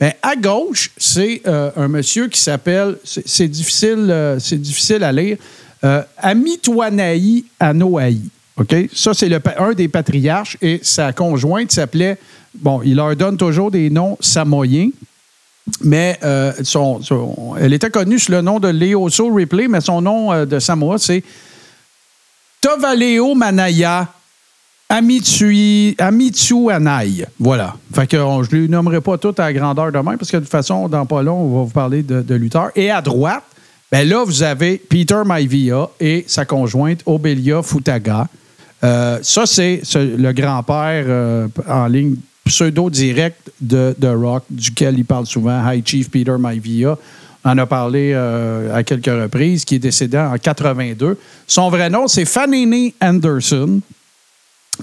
Ben, 0.01 0.13
à 0.23 0.35
gauche, 0.35 0.91
c'est 0.97 1.43
un 1.47 1.87
monsieur 1.87 2.27
qui 2.27 2.41
s'appelle, 2.41 2.97
c'est 3.05 3.47
difficile, 3.47 4.37
c'est 4.41 4.61
difficile 4.61 5.05
à 5.05 5.13
lire, 5.13 5.37
Amitwanaï 6.19 7.45
Anoaï. 7.61 8.21
OK? 8.61 8.75
Ça, 8.93 9.15
c'est 9.15 9.31
un 9.59 9.73
des 9.73 9.89
patriarches 9.89 10.59
et 10.61 10.81
sa 10.83 11.13
conjointe 11.13 11.73
s'appelait, 11.73 12.19
bon, 12.55 12.83
il 12.85 12.97
leur 12.97 13.17
donne 13.17 13.37
toujours 13.37 13.71
des 13.71 13.89
noms 13.89 14.19
samoyens, 14.21 14.91
mais 15.83 16.19
euh, 16.23 16.53
elle 17.59 17.73
était 17.73 17.91
connue 17.91 18.19
sous 18.19 18.33
le 18.33 18.43
nom 18.43 18.61
de 18.61 18.69
Leoso 18.69 19.33
Ripley, 19.33 19.67
mais 19.67 19.81
son 19.81 20.03
nom 20.03 20.33
euh, 20.33 20.45
de 20.45 20.59
Samoa, 20.59 20.99
c'est 20.99 21.23
Tovaleo 22.61 23.35
Manaya 23.35 24.09
Amitui, 24.91 25.97
Anai. 25.99 27.25
Voilà. 27.39 27.77
Fait 27.95 28.09
que 28.09 28.17
je 28.17 28.57
ne 28.57 28.63
les 28.63 28.69
nommerai 28.69 29.01
pas 29.01 29.17
toutes 29.17 29.39
à 29.39 29.45
la 29.45 29.53
grandeur 29.53 29.93
de 29.93 29.99
même, 29.99 30.19
parce 30.19 30.31
que 30.31 30.37
de 30.37 30.43
toute 30.43 30.51
façon, 30.51 30.89
dans 30.89 31.07
pas 31.07 31.23
long, 31.23 31.37
on 31.37 31.59
va 31.59 31.65
vous 31.65 31.71
parler 31.71 32.03
de, 32.03 32.35
lutteurs. 32.35 32.71
Et 32.75 32.91
à 32.91 33.01
droite, 33.01 33.45
ben 33.91 34.07
là, 34.07 34.25
vous 34.25 34.43
avez 34.43 34.79
Peter 34.79 35.23
Maivia 35.25 35.89
et 36.01 36.25
sa 36.27 36.45
conjointe 36.45 37.01
Obelia 37.07 37.63
Futaga. 37.63 38.27
Euh, 38.83 39.19
ça, 39.23 39.47
c'est 39.47 39.81
ce- 39.83 40.17
le 40.17 40.33
grand-père 40.33 41.05
euh, 41.07 41.49
en 41.69 41.87
ligne 41.87 42.17
pseudo-direct 42.45 43.51
de, 43.61 43.95
de 43.99 44.09
Rock, 44.09 44.45
duquel 44.51 44.99
il 44.99 45.05
parle 45.05 45.27
souvent, 45.27 45.61
High 45.71 45.87
Chief 45.87 46.11
Peter 46.11 46.35
Maivia. 46.39 46.97
En 47.45 47.57
a 47.57 47.65
parlé 47.67 48.13
euh, 48.15 48.75
à 48.75 48.83
quelques 48.83 49.07
reprises, 49.07 49.65
qui 49.65 49.77
est 49.77 49.79
décédé 49.79 50.19
en 50.19 50.37
82. 50.37 51.17
Son 51.47 51.71
vrai 51.71 51.89
nom, 51.89 52.07
c'est 52.07 52.25
Fanini 52.27 52.95
Anderson. 53.01 53.81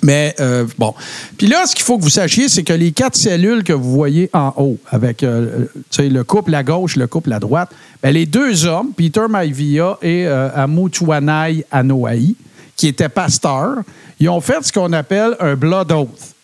Mais 0.03 0.36
bon. 0.78 0.94
Puis 1.38 1.48
là, 1.48 1.65
ce 1.65 1.74
qu'il 1.76 1.84
faut 1.84 1.98
que 1.98 2.03
vous 2.03 2.10
sachiez, 2.11 2.49
c'est 2.49 2.64
que 2.64 2.74
les 2.74 2.91
quatre 2.91 3.15
cellules 3.15 3.64
que 3.64 3.74
vous 3.74 3.91
voyez 3.91 4.30
en 4.34 4.53
haut, 4.57 4.78
avec 4.91 5.24
le 5.24 6.22
couple 6.24 6.53
à 6.53 6.61
gauche, 6.64 6.95
le 6.98 7.07
couple 7.07 7.34
à 7.34 7.40
droite, 7.40 7.69
ben, 8.03 8.11
les 8.11 8.28
deux 8.28 8.65
hommes, 8.65 8.91
Peter 8.95 9.26
Maivia 9.28 9.98
et 10.03 10.28
euh, 10.28 10.49
Amutuanai 10.53 11.65
Anoa'i, 11.72 12.36
qui 12.78 12.88
étaient 12.88 13.10
pasteurs, 13.10 13.80
ils 14.20 14.30
ont 14.30 14.40
fait 14.40 14.64
ce 14.64 14.72
qu'on 14.72 14.94
appelle 14.94 15.36
un 15.40 15.56
blood 15.56 15.91
oath. 15.91 16.36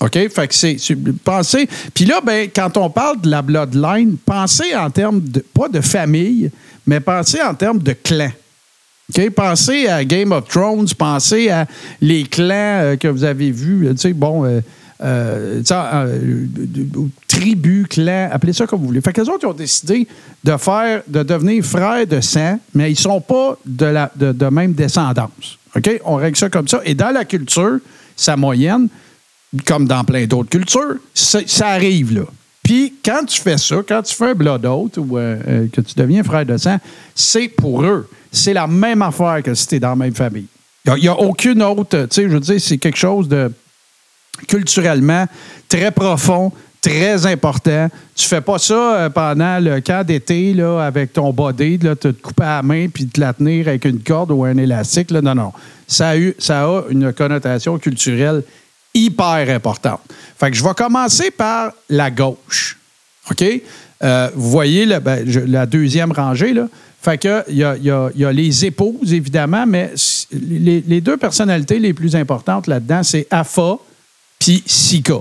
OK? 0.00 0.28
Fait 0.28 0.48
que 0.48 0.54
c'est. 0.54 0.76
Pensez. 1.24 1.68
Puis 1.94 2.04
là, 2.04 2.20
ben, 2.24 2.48
quand 2.54 2.76
on 2.76 2.90
parle 2.90 3.20
de 3.20 3.30
la 3.30 3.42
bloodline, 3.42 4.16
pensez 4.24 4.74
en 4.74 4.90
termes 4.90 5.20
de. 5.20 5.40
pas 5.40 5.68
de 5.68 5.80
famille, 5.80 6.50
mais 6.86 7.00
pensez 7.00 7.40
en 7.42 7.54
termes 7.54 7.78
de 7.78 7.92
clan. 7.92 8.30
OK? 9.10 9.30
Pensez 9.30 9.88
à 9.88 10.04
Game 10.04 10.32
of 10.32 10.48
Thrones, 10.48 10.88
pensez 10.98 11.48
à 11.48 11.66
les 12.00 12.24
clans 12.24 12.80
euh, 12.80 12.96
que 12.96 13.08
vous 13.08 13.24
avez 13.24 13.50
vus. 13.50 13.88
Tu 13.92 13.96
sais, 13.98 14.12
bon. 14.12 14.44
euh, 14.44 14.60
euh, 15.02 15.60
tribus, 17.28 17.86
clans, 17.86 18.30
appelez 18.32 18.54
ça 18.54 18.66
comme 18.66 18.80
vous 18.80 18.86
voulez. 18.86 19.02
Fait 19.02 19.12
que 19.12 19.20
les 19.20 19.28
autres 19.28 19.46
ont 19.46 19.52
décidé 19.52 20.08
de 20.42 20.56
faire, 20.56 21.02
de 21.06 21.22
devenir 21.22 21.62
frères 21.62 22.06
de 22.06 22.20
sang, 22.22 22.58
mais 22.74 22.90
ils 22.90 22.98
sont 22.98 23.20
pas 23.20 23.58
de, 23.66 23.84
la, 23.84 24.10
de 24.16 24.48
même 24.48 24.72
descendance. 24.72 25.58
OK? 25.76 26.00
On 26.04 26.16
règle 26.16 26.36
ça 26.36 26.48
comme 26.48 26.68
ça. 26.68 26.80
Et 26.84 26.94
dans 26.94 27.10
la 27.10 27.24
culture 27.24 27.78
samoyenne, 28.16 28.88
comme 29.66 29.86
dans 29.86 30.04
plein 30.04 30.26
d'autres 30.26 30.50
cultures, 30.50 30.96
ça, 31.14 31.68
arrive. 31.68 32.26
Puis 32.62 32.94
quand 33.04 33.24
tu 33.26 33.40
fais 33.40 33.58
ça, 33.58 33.76
quand 33.86 34.02
tu 34.02 34.14
fais 34.14 34.30
un 34.30 34.34
blood 34.34 34.64
oath 34.66 34.96
ou 34.96 35.16
euh, 35.16 35.38
euh, 35.46 35.66
que 35.72 35.80
tu 35.80 35.94
deviens 35.94 36.24
frère 36.24 36.44
de 36.44 36.56
sang, 36.56 36.78
c'est 37.14 37.48
pour 37.48 37.84
eux. 37.84 38.08
C'est 38.32 38.52
la 38.52 38.66
même 38.66 39.02
affaire 39.02 39.42
que 39.42 39.54
si 39.54 39.68
tu 39.68 39.74
es 39.76 39.80
dans 39.80 39.90
la 39.90 39.96
même 39.96 40.14
famille. 40.14 40.46
Il 40.86 41.02
n'y 41.02 41.08
a, 41.08 41.14
aucune 41.14 41.62
autre, 41.62 42.06
tu 42.06 42.14
sais, 42.14 42.22
je 42.24 42.28
veux 42.28 42.40
dire, 42.40 42.60
c'est 42.60 42.78
quelque 42.78 42.98
chose 42.98 43.28
de 43.28 43.50
culturellement 44.46 45.26
très 45.68 45.90
profond, 45.90 46.52
très 46.86 47.26
important. 47.26 47.88
Tu 48.14 48.26
fais 48.26 48.40
pas 48.40 48.58
ça 48.58 48.74
euh, 48.74 49.10
pendant 49.10 49.58
le 49.58 49.80
camp 49.80 50.06
d'été 50.06 50.54
avec 50.80 51.12
ton 51.12 51.32
body, 51.32 51.78
là, 51.78 51.96
te 51.96 52.08
couper 52.08 52.44
à 52.44 52.56
la 52.56 52.62
main 52.62 52.86
puis 52.88 53.06
te 53.08 53.20
la 53.20 53.32
tenir 53.32 53.66
avec 53.66 53.84
une 53.84 54.00
corde 54.00 54.30
ou 54.30 54.44
un 54.44 54.56
élastique. 54.56 55.10
Là. 55.10 55.20
Non, 55.20 55.34
non. 55.34 55.52
Ça 55.88 56.10
a, 56.10 56.16
eu, 56.16 56.34
ça 56.38 56.64
a 56.64 56.82
une 56.88 57.12
connotation 57.12 57.76
culturelle 57.78 58.44
hyper 58.94 59.50
importante. 59.50 60.00
Fait 60.38 60.50
que 60.50 60.56
je 60.56 60.62
vais 60.62 60.74
commencer 60.74 61.30
par 61.32 61.72
la 61.88 62.10
gauche. 62.10 62.78
OK? 63.30 63.44
Euh, 64.04 64.30
vous 64.34 64.50
voyez 64.50 64.86
ben, 65.00 65.24
la 65.46 65.66
deuxième 65.66 66.12
rangée, 66.12 66.52
là. 66.52 66.68
Fait 67.02 67.18
que 67.18 67.44
il 67.48 67.56
y 67.56 67.64
a, 67.64 67.76
y 67.76 68.24
a- 68.24 68.32
les 68.32 68.64
épouses, 68.64 69.12
évidemment, 69.12 69.64
mais 69.66 69.92
les, 70.32 70.82
les 70.86 71.00
deux 71.00 71.16
personnalités 71.16 71.78
les 71.78 71.92
plus 71.92 72.14
importantes 72.16 72.66
là-dedans, 72.66 73.02
c'est 73.02 73.26
Afa 73.30 73.76
puis 74.38 74.62
Sika. 74.66 75.20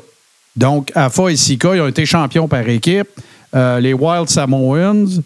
Donc, 0.55 0.91
Afa 0.95 1.29
et 1.29 1.35
Sika, 1.35 1.75
ils 1.75 1.81
ont 1.81 1.87
été 1.87 2.05
champions 2.05 2.47
par 2.47 2.67
équipe. 2.67 3.09
Euh, 3.55 3.79
les 3.79 3.93
Wild 3.93 4.29
Samoans. 4.29 5.21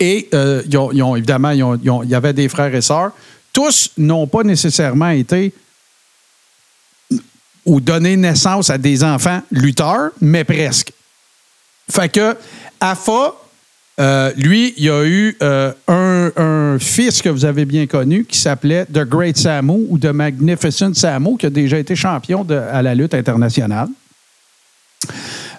Et 0.00 0.28
euh, 0.34 0.62
ils 0.66 0.76
ont, 0.76 0.92
ils 0.92 1.02
ont- 1.02 1.16
évidemment, 1.16 1.50
il 1.50 2.08
y 2.08 2.14
avait 2.14 2.32
des 2.32 2.48
frères 2.48 2.74
et 2.74 2.80
sœurs. 2.80 3.12
Tous 3.52 3.90
n'ont 3.98 4.26
pas 4.26 4.42
nécessairement 4.42 5.10
été 5.10 5.52
ou 7.64 7.80
donné 7.80 8.16
naissance 8.16 8.70
à 8.70 8.78
des 8.78 9.02
enfants 9.02 9.40
lutteurs, 9.50 10.10
mais 10.20 10.44
presque. 10.44 10.92
Fait 11.90 12.08
que 12.08 12.36
Afa, 12.80 13.34
euh, 14.00 14.32
lui, 14.36 14.74
il 14.76 14.90
a 14.90 15.04
eu 15.04 15.36
un, 15.88 16.76
fils 16.80 17.22
que 17.22 17.28
vous 17.28 17.44
avez 17.44 17.64
bien 17.64 17.86
connu 17.86 18.24
qui 18.24 18.38
s'appelait 18.38 18.84
The 18.86 19.04
Great 19.04 19.36
Samu 19.36 19.86
ou 19.88 19.98
The 19.98 20.06
Magnificent 20.06 20.94
Samu, 20.94 21.36
qui 21.36 21.46
a 21.46 21.50
déjà 21.50 21.78
été 21.78 21.94
champion 21.94 22.46
à 22.50 22.82
la 22.82 22.94
lutte 22.94 23.14
internationale. 23.14 23.88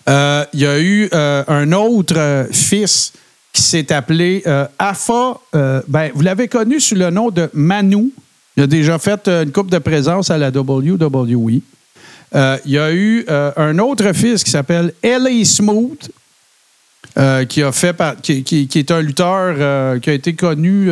Euh, 0.07 0.45
il 0.53 0.59
y 0.59 0.67
a 0.67 0.79
eu 0.79 1.09
euh, 1.13 1.43
un 1.47 1.71
autre 1.71 2.13
euh, 2.17 2.45
fils 2.51 3.13
qui 3.51 3.61
s'est 3.61 3.91
appelé 3.91 4.43
Afa. 4.77 5.37
ben, 5.87 6.11
vous 6.13 6.21
l'avez 6.21 6.49
connu 6.49 6.81
sous 6.81 6.95
le 6.95 7.09
nom 7.09 7.29
de 7.29 7.49
Manu. 7.53 8.11
Il 8.57 8.63
a 8.63 8.67
déjà 8.67 8.99
fait 8.99 9.29
une 9.29 9.51
coupe 9.51 9.71
de 9.71 9.77
présence 9.77 10.29
à 10.29 10.37
la 10.37 10.49
WWE. 10.49 11.61
Il 12.33 12.59
y 12.65 12.77
a 12.77 12.91
eu 12.91 13.25
un 13.29 13.79
autre 13.79 14.11
fils 14.11 14.43
qui 14.43 14.51
s'appelle 14.51 14.93
Ellie 15.01 15.45
Smooth, 15.45 16.09
qui 17.47 17.63
a 17.63 17.71
fait 17.71 17.93
par- 17.93 18.17
qui, 18.21 18.67
est 18.75 18.91
un 18.91 19.01
lutteur 19.01 20.01
qui 20.01 20.09
a 20.09 20.13
été 20.13 20.33
connu 20.33 20.89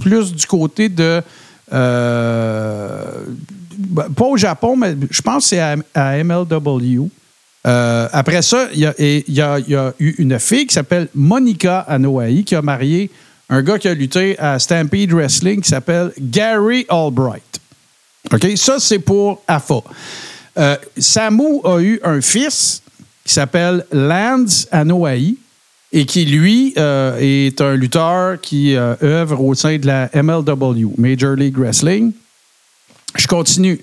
plus 0.00 0.32
du 0.32 0.46
côté 0.46 0.88
de 0.88 1.20
ben, 1.70 3.02
pas 4.16 4.24
au 4.24 4.38
Japon, 4.38 4.76
mais 4.76 4.96
je 5.10 5.20
pense 5.20 5.44
que 5.44 5.48
c'est 5.50 5.60
à 5.60 6.24
MLW. 6.24 7.10
Euh, 7.66 8.08
après 8.12 8.42
ça, 8.42 8.68
il 8.72 8.80
y, 8.80 9.40
a, 9.40 9.92
eu 9.98 10.14
une 10.18 10.38
fille 10.38 10.66
qui 10.66 10.74
s'appelle 10.74 11.08
Monica 11.14 11.80
Anoa'i 11.80 12.44
qui 12.44 12.54
a 12.54 12.62
marié 12.62 13.10
un 13.50 13.62
gars 13.62 13.78
qui 13.78 13.88
a 13.88 13.94
lutté 13.94 14.38
à 14.38 14.58
Stampede 14.58 15.12
Wrestling 15.12 15.60
qui 15.60 15.68
s'appelle 15.68 16.12
Gary 16.18 16.86
Albright. 16.88 17.60
OK? 18.32 18.46
Ça, 18.56 18.78
c'est 18.78 18.98
pour 18.98 19.42
AFA. 19.46 19.82
Euh, 20.58 20.76
Samu 20.96 21.60
a 21.64 21.80
eu 21.80 22.00
un 22.02 22.20
fils 22.20 22.82
qui 23.24 23.32
s'appelle 23.32 23.84
Lance 23.92 24.66
Anoa'i 24.70 25.36
et 25.92 26.06
qui, 26.06 26.24
lui, 26.24 26.72
euh, 26.78 27.18
est 27.20 27.60
un 27.60 27.74
lutteur 27.74 28.40
qui 28.40 28.76
œuvre 28.76 29.42
au 29.42 29.54
sein 29.54 29.76
de 29.76 29.86
la 29.86 30.08
MLW, 30.14 30.94
Major 30.96 31.34
League 31.34 31.58
Wrestling. 31.58 32.12
Je 33.16 33.26
continue. 33.26 33.80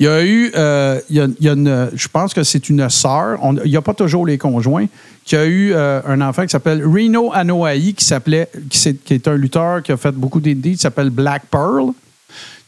Il 0.00 0.04
y 0.04 0.08
a 0.08 0.24
eu, 0.24 0.52
euh, 0.54 1.00
il 1.10 1.16
y 1.16 1.48
a, 1.48 1.52
une, 1.52 1.90
je 1.92 2.08
pense 2.08 2.32
que 2.32 2.44
c'est 2.44 2.68
une 2.68 2.88
sœur, 2.88 3.40
il 3.64 3.70
n'y 3.70 3.76
a 3.76 3.82
pas 3.82 3.94
toujours 3.94 4.24
les 4.24 4.38
conjoints, 4.38 4.86
qui 5.24 5.34
a 5.34 5.44
eu 5.44 5.72
euh, 5.72 6.00
un 6.06 6.20
enfant 6.20 6.44
qui 6.44 6.50
s'appelle 6.50 6.84
Reno 6.86 7.32
Anoa'i, 7.32 7.94
qui 7.94 8.04
s'appelait, 8.04 8.48
qui, 8.70 8.88
est 8.88 9.26
un 9.26 9.34
lutteur 9.34 9.82
qui 9.82 9.90
a 9.90 9.96
fait 9.96 10.12
beaucoup 10.12 10.40
d'indies, 10.40 10.72
qui 10.72 10.78
s'appelle 10.78 11.10
Black 11.10 11.42
Pearl. 11.50 11.90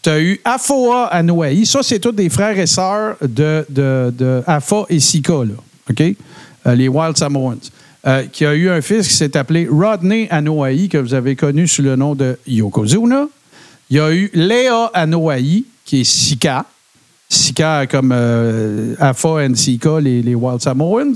Tu 0.02 0.11
as 0.11 0.20
eu 0.20 0.40
Afoa 0.44 1.07
Anoa'i. 1.07 1.66
Ça, 1.66 1.81
c'est 1.82 2.01
tous 2.01 2.11
des 2.11 2.28
frères 2.31 2.59
et 2.59 2.66
sœurs 2.66 3.16
de, 3.23 3.65
et 4.89 5.01
Sika? 5.01 5.32
Euh, 5.32 6.74
les 6.74 6.89
Wild 6.89 7.16
Samoans. 7.16 7.61
Qui 8.32 8.47
a 8.47 8.55
eu 8.55 8.70
un 8.70 8.81
fils 8.81 9.07
qui 9.07 9.15
s'est 9.15 9.36
appelé 9.36 9.69
Rodney 9.70 10.27
Anoa'i, 10.31 10.89
que 10.89 10.98
vous 10.98 11.15
avez 11.15 11.36
connu 11.36 11.69
sous 11.69 11.82
le 11.82 11.94
nom 11.94 12.15
de 12.16 12.39
Yokozuna. 12.47 13.28
Il 13.89 13.98
y 13.98 14.01
a 14.01 14.12
eu 14.12 14.31
Léa 14.35 14.90
Anoa'i, 14.94 15.66
qui 15.85 16.01
est 16.01 16.05
Sika. 16.05 16.65
Sika 17.31 17.86
comme 17.86 18.12
euh, 18.12 18.97
Afa 18.98 19.47
and 19.47 19.55
Sika, 19.55 20.01
les, 20.01 20.35
Wild 20.35 20.61
Samoans, 20.61 21.15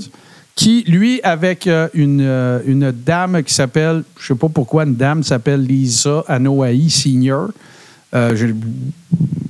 qui, 0.55 0.85
lui, 0.87 1.19
avec 1.21 1.67
euh, 1.67 1.89
une, 1.93 2.21
euh, 2.21 2.59
une 2.65 2.91
dame 2.91 3.43
qui 3.43 3.53
s'appelle, 3.53 4.03
je 4.17 4.27
sais 4.27 4.35
pas 4.35 4.47
pourquoi 4.47 4.85
une 4.85 4.95
dame 4.95 5.21
s'appelle 5.21 5.61
Lisa 5.61 6.23
Anoa'i 6.27 6.89
Senior. 6.89 7.49
Euh, 8.13 8.53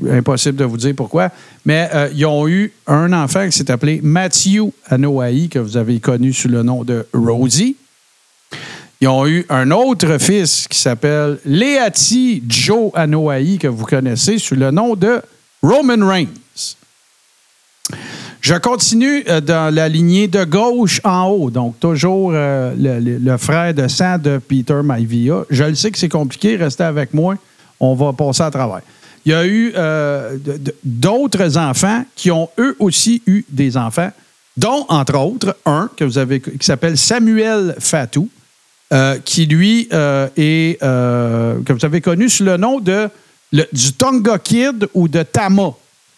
impossible 0.09 0.55
de 0.55 0.65
vous 0.65 0.77
dire 0.77 0.95
pourquoi. 0.97 1.29
Mais 1.65 1.87
ils 2.15 2.25
ont 2.25 2.47
eu 2.47 2.71
un 2.87 3.13
enfant 3.13 3.45
qui 3.45 3.51
s'est 3.51 3.69
appelé 3.69 3.99
Matthew 4.01 4.71
Anoa'i, 4.87 5.49
que 5.49 5.59
vous 5.59 5.77
avez 5.77 5.99
connu 5.99 6.33
sous 6.33 6.47
le 6.47 6.63
nom 6.63 6.83
de 6.83 7.05
Rosie. 7.13 7.75
Ils 9.01 9.07
ont 9.07 9.27
eu 9.27 9.45
un 9.49 9.69
autre 9.69 10.17
fils 10.19 10.67
qui 10.67 10.79
s'appelle 10.79 11.37
Leati 11.45 12.41
Joe 12.47 12.91
Anoa'i, 12.95 13.59
que 13.59 13.67
vous 13.67 13.85
connaissez 13.85 14.39
sous 14.39 14.55
le 14.55 14.71
nom 14.71 14.95
de 14.95 15.21
Roman 15.61 16.07
Reigns. 16.07 16.44
Je 18.41 18.53
continue 18.53 19.23
euh, 19.27 19.41
dans 19.41 19.73
la 19.73 19.89
lignée 19.89 20.27
de 20.27 20.43
gauche 20.43 21.01
en 21.03 21.29
haut, 21.29 21.49
donc 21.49 21.79
toujours 21.79 22.31
euh, 22.33 22.73
le, 22.77 23.37
frère 23.37 23.73
de 23.73 23.87
sang 23.87 24.17
de 24.17 24.37
Peter 24.37 24.81
Maivia. 24.83 25.45
Je 25.49 25.63
le 25.63 25.75
sais 25.75 25.89
que 25.89 25.97
c'est 25.97 26.09
compliqué, 26.09 26.55
restez 26.55 26.83
avec 26.83 27.13
moi, 27.13 27.35
on 27.79 27.95
va 27.95 28.13
passer 28.13 28.43
à 28.43 28.51
travers. 28.51 28.81
Il 29.25 29.31
y 29.31 29.33
a 29.35 29.45
eu 29.47 29.73
euh, 29.75 30.37
d'autres 30.83 31.57
enfants 31.57 32.05
qui 32.15 32.29
ont 32.29 32.47
eux 32.59 32.75
aussi 32.77 33.23
eu 33.25 33.43
des 33.49 33.77
enfants, 33.77 34.11
dont 34.55 34.85
entre 34.89 35.17
autres 35.17 35.57
un 35.65 35.89
que 35.97 36.03
vous 36.03 36.19
avez 36.19 36.39
qui 36.39 36.51
s'appelle 36.61 36.99
Samuel 36.99 37.75
Fatou, 37.79 38.29
qui 39.25 39.47
lui 39.47 39.89
est 39.89 40.79
que 40.79 41.73
vous 41.73 41.83
avez 41.85 42.01
connu 42.01 42.29
sous 42.29 42.43
le 42.43 42.57
nom 42.57 42.79
de 42.79 43.09
du 43.51 43.93
Tonga 43.93 44.37
Kid 44.37 44.87
ou 44.93 45.07
de 45.07 45.23
Tama, 45.23 45.73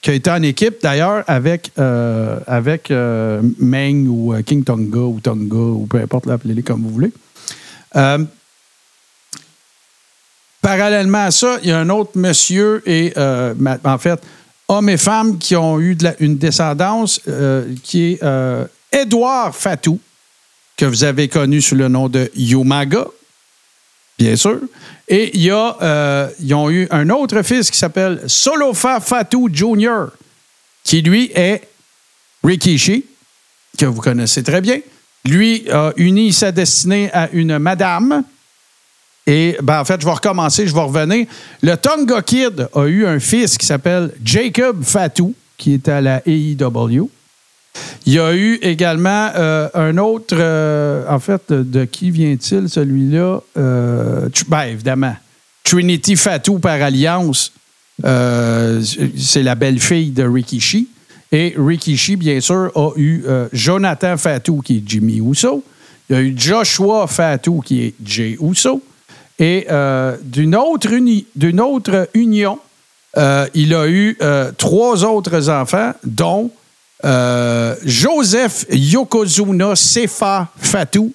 qui 0.07 0.11
a 0.11 0.13
été 0.13 0.31
en 0.31 0.41
équipe 0.41 0.81
d'ailleurs 0.81 1.25
avec, 1.27 1.69
euh, 1.77 2.39
avec 2.47 2.91
euh, 2.91 3.41
Meng 3.59 4.07
ou 4.07 4.33
euh, 4.33 4.41
King 4.41 4.63
Tonga 4.63 4.99
ou 4.99 5.19
Tonga 5.19 5.57
ou 5.57 5.85
peu 5.85 5.99
importe, 5.99 6.29
appelez-les 6.29 6.63
comme 6.63 6.81
vous 6.83 6.91
voulez. 6.91 7.11
Parallèlement 10.61 11.25
à 11.25 11.31
ça, 11.31 11.57
il 11.61 11.67
y 11.67 11.71
a 11.73 11.79
un 11.79 11.89
autre 11.89 12.11
monsieur 12.15 12.81
et 12.89 13.11
en 13.17 13.97
fait, 13.97 14.21
hommes 14.69 14.87
et 14.87 14.95
femmes 14.95 15.37
qui 15.37 15.57
ont 15.57 15.77
eu 15.77 15.97
une 16.21 16.37
descendance 16.37 17.19
qui 17.83 18.13
est 18.13 18.23
Édouard 18.93 19.53
Fatou, 19.53 19.99
que 20.77 20.85
vous 20.85 21.03
avez 21.03 21.27
connu 21.27 21.61
sous 21.61 21.75
le 21.75 21.89
nom 21.89 22.07
de 22.07 22.31
Yumaga, 22.33 23.07
bien 24.17 24.35
sûr. 24.35 24.59
Et 25.07 25.31
il 25.35 25.43
y 25.43 25.51
a, 25.51 25.77
euh, 25.81 26.29
ils 26.39 26.53
ont 26.53 26.69
eu 26.69 26.87
un 26.91 27.09
autre 27.09 27.41
fils 27.43 27.71
qui 27.71 27.77
s'appelle 27.77 28.21
Solofa 28.27 28.99
Fatou 28.99 29.49
Jr., 29.51 30.07
qui 30.83 31.01
lui 31.01 31.31
est 31.33 31.61
Rikishi, 32.43 33.05
que 33.77 33.85
vous 33.85 34.01
connaissez 34.01 34.43
très 34.43 34.61
bien. 34.61 34.79
Lui 35.25 35.69
a 35.69 35.93
uni 35.97 36.33
sa 36.33 36.51
destinée 36.51 37.09
à 37.13 37.29
une 37.31 37.59
madame. 37.59 38.23
Et 39.25 39.57
ben, 39.61 39.81
en 39.81 39.85
fait, 39.85 39.99
je 39.99 40.05
vais 40.05 40.13
recommencer, 40.13 40.67
je 40.67 40.73
vais 40.73 40.81
revenir. 40.81 41.27
Le 41.61 41.75
Tonga 41.75 42.21
Kid 42.21 42.69
a 42.73 42.85
eu 42.85 43.05
un 43.05 43.19
fils 43.19 43.57
qui 43.57 43.65
s'appelle 43.65 44.13
Jacob 44.23 44.83
Fatou, 44.83 45.35
qui 45.57 45.73
est 45.73 45.89
à 45.89 45.99
la 45.99 46.21
AEW. 46.25 47.09
Il 48.07 48.13
y 48.13 48.19
a 48.19 48.33
eu 48.33 48.57
également 48.61 49.31
euh, 49.35 49.67
un 49.73 49.97
autre, 49.97 50.37
euh, 50.39 51.03
en 51.09 51.19
fait, 51.19 51.51
de, 51.51 51.83
qui 51.83 52.09
vient-il 52.09 52.69
celui-là? 52.69 53.41
Euh, 53.57 54.29
ben, 54.47 54.63
évidemment, 54.63 55.13
Trinity 55.65 56.15
Fatou 56.15 56.59
par 56.59 56.81
alliance, 56.81 57.51
euh, 58.05 58.81
c'est 59.17 59.43
la 59.43 59.55
belle-fille 59.55 60.11
de 60.11 60.23
Rikishi. 60.23 60.87
Et 61.33 61.53
Rikishi, 61.57 62.15
bien 62.15 62.39
sûr, 62.39 62.71
a 62.75 62.91
eu 62.95 63.25
Jonathan 63.51 64.15
Fatou, 64.15 64.61
qui 64.61 64.77
est 64.77 64.83
Jimmy 64.85 65.19
Uso. 65.19 65.61
Il 66.09 66.15
y 66.15 66.19
a 66.19 66.21
eu 66.21 66.33
Joshua 66.37 67.07
Fatou, 67.07 67.59
qui 67.59 67.83
est 67.83 67.93
Jay 68.05 68.37
Uso. 68.41 68.81
Et 69.37 69.67
d'une 70.23 70.55
autre, 70.55 72.07
union, 72.13 72.59
il 73.53 73.73
a 73.75 73.87
eu 73.89 74.17
trois 74.57 75.03
autres 75.03 75.49
enfants, 75.49 75.91
dont 76.05 76.49
euh, 77.05 77.75
Joseph 77.85 78.65
Yokozuna 78.71 79.75
Sefa 79.75 80.47
Fatou, 80.57 81.13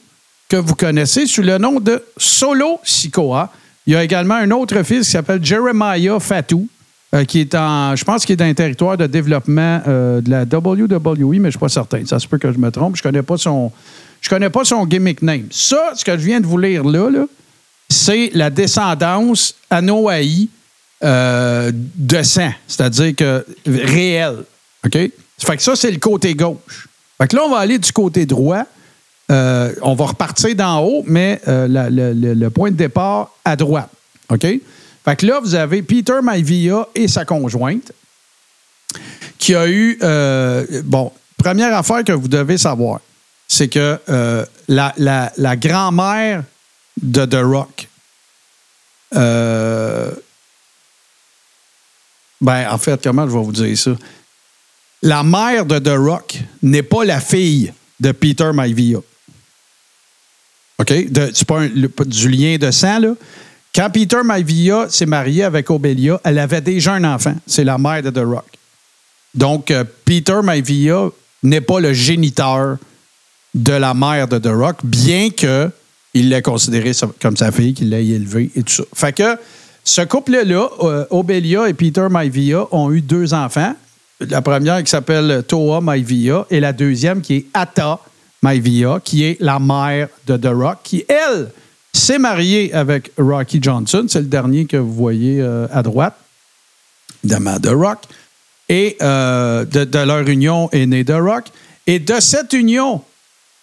que 0.48 0.56
vous 0.56 0.74
connaissez 0.74 1.26
sous 1.26 1.42
le 1.42 1.58
nom 1.58 1.80
de 1.80 2.02
Solo 2.16 2.78
Sikoa. 2.84 3.50
Il 3.86 3.94
y 3.94 3.96
a 3.96 4.04
également 4.04 4.34
un 4.34 4.50
autre 4.52 4.82
fils 4.82 5.06
qui 5.06 5.12
s'appelle 5.12 5.44
Jeremiah 5.44 6.20
Fatou, 6.20 6.68
euh, 7.14 7.24
qui 7.24 7.40
est 7.40 7.54
en, 7.54 7.96
je 7.96 8.04
pense 8.04 8.24
qu'il 8.24 8.34
est 8.34 8.36
dans 8.36 8.44
un 8.44 8.54
territoire 8.54 8.96
de 8.96 9.06
développement 9.06 9.82
euh, 9.86 10.20
de 10.20 10.30
la 10.30 10.42
WWE, 10.42 11.32
mais 11.32 11.36
je 11.36 11.40
ne 11.40 11.50
suis 11.50 11.58
pas 11.58 11.68
certain. 11.68 12.04
Ça 12.06 12.18
se 12.18 12.26
peut 12.26 12.38
que 12.38 12.52
je 12.52 12.58
me 12.58 12.70
trompe. 12.70 12.96
Je 12.96 13.00
ne 13.00 13.02
connais 13.02 13.22
pas 13.22 13.36
son, 13.36 13.72
je 14.20 14.28
connais 14.28 14.50
pas 14.50 14.64
son 14.64 14.86
gimmick 14.86 15.20
name. 15.20 15.46
Ça, 15.50 15.92
ce 15.94 16.04
que 16.04 16.12
je 16.12 16.24
viens 16.24 16.40
de 16.40 16.46
vous 16.46 16.58
lire 16.58 16.84
là, 16.84 17.10
c'est 17.88 18.30
la 18.34 18.50
descendance 18.50 19.54
Anoaï 19.68 20.48
euh, 21.04 21.72
de 21.74 22.22
sang, 22.22 22.52
c'est-à-dire 22.68 23.14
que 23.16 23.44
réel. 23.66 24.44
OK? 24.86 24.98
Fait 25.38 25.56
que 25.56 25.62
ça, 25.62 25.76
c'est 25.76 25.90
le 25.90 25.98
côté 25.98 26.34
gauche. 26.34 26.88
Fait 27.18 27.28
que 27.28 27.36
là, 27.36 27.42
on 27.44 27.50
va 27.50 27.58
aller 27.58 27.78
du 27.78 27.92
côté 27.92 28.26
droit. 28.26 28.64
Euh, 29.30 29.72
on 29.82 29.94
va 29.94 30.06
repartir 30.06 30.54
d'en 30.54 30.80
haut, 30.80 31.04
mais 31.06 31.40
euh, 31.48 31.66
le, 31.68 32.48
point 32.50 32.70
de 32.70 32.76
départ 32.76 33.30
à 33.44 33.56
droite. 33.56 33.88
OK? 34.28 34.46
Fait 35.04 35.16
que 35.16 35.26
là, 35.26 35.40
vous 35.40 35.54
avez 35.54 35.82
Peter 35.82 36.20
Maivia 36.22 36.86
et 36.94 37.08
sa 37.08 37.24
conjointe 37.24 37.92
qui 39.38 39.54
a 39.54 39.66
eu. 39.68 39.98
euh, 40.02 40.82
bon, 40.84 41.12
première 41.36 41.76
affaire 41.76 42.04
que 42.04 42.12
vous 42.12 42.28
devez 42.28 42.58
savoir, 42.58 43.00
c'est 43.48 43.68
que 43.68 43.98
la, 44.68 45.56
grand-mère 45.56 46.44
de 47.00 47.24
The 47.24 47.40
Rock, 47.42 47.88
ben, 52.40 52.68
en 52.70 52.78
fait, 52.78 53.00
comment 53.02 53.28
je 53.28 53.32
vais 53.32 53.44
vous 53.44 53.52
dire 53.52 53.78
ça? 53.78 53.92
La 55.02 55.22
mère 55.24 55.66
de 55.66 55.78
The 55.78 55.96
Rock 55.96 56.38
n'est 56.62 56.82
pas 56.82 57.04
la 57.04 57.20
fille 57.20 57.72
de 57.98 58.12
Peter 58.12 58.50
Maivia. 58.54 58.98
OK? 60.78 60.92
C'est 61.34 61.44
pas, 61.44 61.66
du 62.06 62.28
lien 62.28 62.56
de 62.56 62.70
sang, 62.70 62.98
là. 62.98 63.14
Quand 63.74 63.88
Peter 63.90 64.18
Maivia 64.22 64.86
s'est 64.90 65.06
marié 65.06 65.44
avec 65.44 65.70
Obelia, 65.70 66.20
elle 66.24 66.38
avait 66.38 66.60
déjà 66.60 66.92
un 66.92 67.04
enfant. 67.04 67.34
C'est 67.46 67.64
la 67.64 67.78
mère 67.78 68.02
de 68.02 68.10
The 68.10 68.24
Rock. 68.24 68.44
Donc, 69.34 69.70
euh, 69.70 69.84
Peter 70.04 70.40
Maivia 70.42 71.08
n'est 71.42 71.62
pas 71.62 71.80
le 71.80 71.94
géniteur 71.94 72.76
de 73.54 73.72
la 73.72 73.94
mère 73.94 74.28
de 74.28 74.38
The 74.38 74.52
Rock, 74.52 74.76
bien 74.84 75.30
que 75.30 75.70
il 76.14 76.28
l'ait 76.28 76.42
considéré 76.42 76.92
comme 77.20 77.36
sa 77.38 77.50
fille, 77.50 77.72
qu'il 77.72 77.88
l'ait 77.88 78.06
élevé 78.06 78.50
et 78.54 78.62
tout 78.62 78.74
ça. 78.74 78.82
Fait 78.94 79.14
que 79.14 79.38
ce 79.84 80.02
couple-là, 80.02 80.68
euh, 80.82 81.06
Obelia 81.10 81.68
et 81.68 81.74
Peter 81.74 82.06
Maivia, 82.10 82.66
ont 82.70 82.92
eu 82.92 83.00
deux 83.00 83.32
enfants. 83.32 83.74
La 84.28 84.42
première 84.42 84.82
qui 84.82 84.90
s'appelle 84.90 85.42
Toa 85.46 85.80
Maivia 85.80 86.46
et 86.50 86.60
la 86.60 86.72
deuxième 86.72 87.20
qui 87.20 87.34
est 87.36 87.46
Atta 87.54 87.98
Maivia, 88.42 89.00
qui 89.02 89.24
est 89.24 89.36
la 89.40 89.58
mère 89.58 90.08
de 90.26 90.36
The 90.36 90.50
Rock, 90.52 90.78
qui, 90.82 91.04
elle, 91.08 91.50
s'est 91.92 92.18
mariée 92.18 92.72
avec 92.72 93.12
Rocky 93.18 93.58
Johnson. 93.60 94.06
C'est 94.08 94.20
le 94.20 94.26
dernier 94.26 94.66
que 94.66 94.76
vous 94.76 94.92
voyez 94.92 95.40
euh, 95.40 95.66
à 95.72 95.82
droite, 95.82 96.16
évidemment, 97.24 97.58
The 97.58 97.68
Rock. 97.68 97.98
Et 98.68 98.96
euh, 99.02 99.64
de, 99.64 99.98
leur 99.98 100.26
union 100.28 100.68
est 100.72 100.86
né 100.86 101.04
The 101.04 101.18
Rock. 101.18 101.46
Et 101.86 101.98
de 101.98 102.20
cette 102.20 102.52
union 102.52 103.02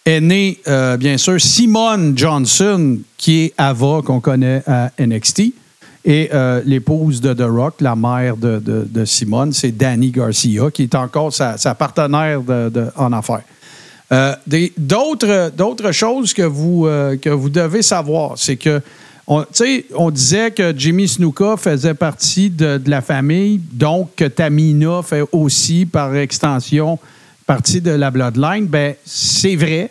est 0.04 0.20
né, 0.20 0.58
euh, 0.68 0.96
bien 0.96 1.18
sûr, 1.18 1.40
Simone 1.40 2.16
Johnson, 2.16 2.98
qui 3.16 3.44
est 3.44 3.54
Ava, 3.58 4.00
qu'on 4.04 4.20
connaît 4.20 4.62
à 4.66 4.90
NXT. 4.98 5.52
Et 6.04 6.30
euh, 6.32 6.62
l'épouse 6.64 7.20
de 7.20 7.34
The 7.34 7.42
Rock, 7.42 7.74
la 7.80 7.94
mère 7.94 8.36
de, 8.36 9.04
Simone, 9.04 9.52
c'est 9.52 9.72
Danny 9.72 10.10
Garcia, 10.10 10.70
qui 10.70 10.84
est 10.84 10.94
encore 10.94 11.32
sa, 11.32 11.74
partenaire 11.74 12.40
en 12.96 13.12
affaires. 13.12 13.42
Euh, 14.12 14.34
D'autres 14.76 15.92
choses 15.92 16.32
que 16.32 16.42
vous, 16.42 16.86
euh, 16.86 17.16
que 17.16 17.28
vous 17.28 17.50
devez 17.50 17.82
savoir, 17.82 18.32
c'est 18.36 18.56
que, 18.56 18.80
on, 19.26 19.44
on 19.94 20.10
disait 20.10 20.50
que 20.50 20.74
Jimmy 20.76 21.06
Snuka 21.06 21.56
faisait 21.56 21.94
partie 21.94 22.50
de, 22.50 22.78
de 22.78 22.90
la 22.90 23.02
famille, 23.02 23.60
donc 23.72 24.16
que 24.16 24.24
Tamina 24.24 25.02
fait 25.02 25.22
aussi, 25.30 25.86
par 25.86 26.16
extension, 26.16 26.98
partie 27.46 27.80
de 27.80 27.90
la 27.90 28.10
Bloodline. 28.10 28.66
Ben, 28.66 28.94
c'est 29.04 29.54
vrai, 29.54 29.90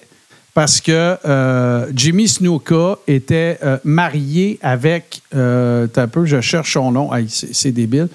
parce 0.60 0.81
que 0.81 1.15
euh, 1.26 1.86
Jimmy 1.95 2.27
Snuka 2.27 2.98
était 3.07 3.57
euh, 3.64 3.77
marié 3.86 4.60
avec, 4.61 5.22
euh, 5.34 5.88
un 5.95 6.07
peu, 6.10 6.26
je 6.26 6.41
cherche 6.41 6.73
son 6.73 6.91
nom, 6.91 7.11
c'est 7.30 7.72
débile, 7.72 8.10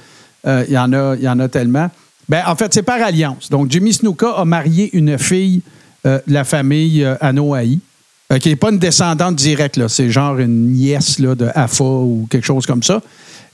Euh, 0.47 0.63
il 0.69 0.75
y, 0.75 0.79
en 0.79 0.93
a- 0.93 1.17
y 1.17 1.27
en 1.27 1.41
a 1.41 1.49
tellement. 1.49 1.91
Ben, 2.29 2.43
en 2.47 2.55
fait, 2.55 2.75
c'est 2.75 2.83
par 2.83 3.01
alliance. 3.01 3.49
Donc, 3.49 3.71
Jimmy 3.71 3.95
Snuka 3.95 4.29
a 4.37 4.45
marié 4.45 4.91
une 4.93 5.17
fille 5.17 5.63
de 6.05 6.21
la 6.27 6.45
famille 6.45 7.03
Anoa'i, 7.23 7.81
qui 8.39 8.51
n'est 8.51 8.57
pas 8.57 8.71
une 8.71 8.79
descendante 8.79 9.37
directe, 9.37 9.81
c'est 9.89 10.11
genre 10.11 10.39
une 10.39 10.73
nièce 10.73 11.19
de 11.19 11.49
Afa 11.55 11.83
ou 11.83 12.27
quelque 12.29 12.45
chose 12.45 12.67
comme 12.67 12.83
ça. 12.83 13.01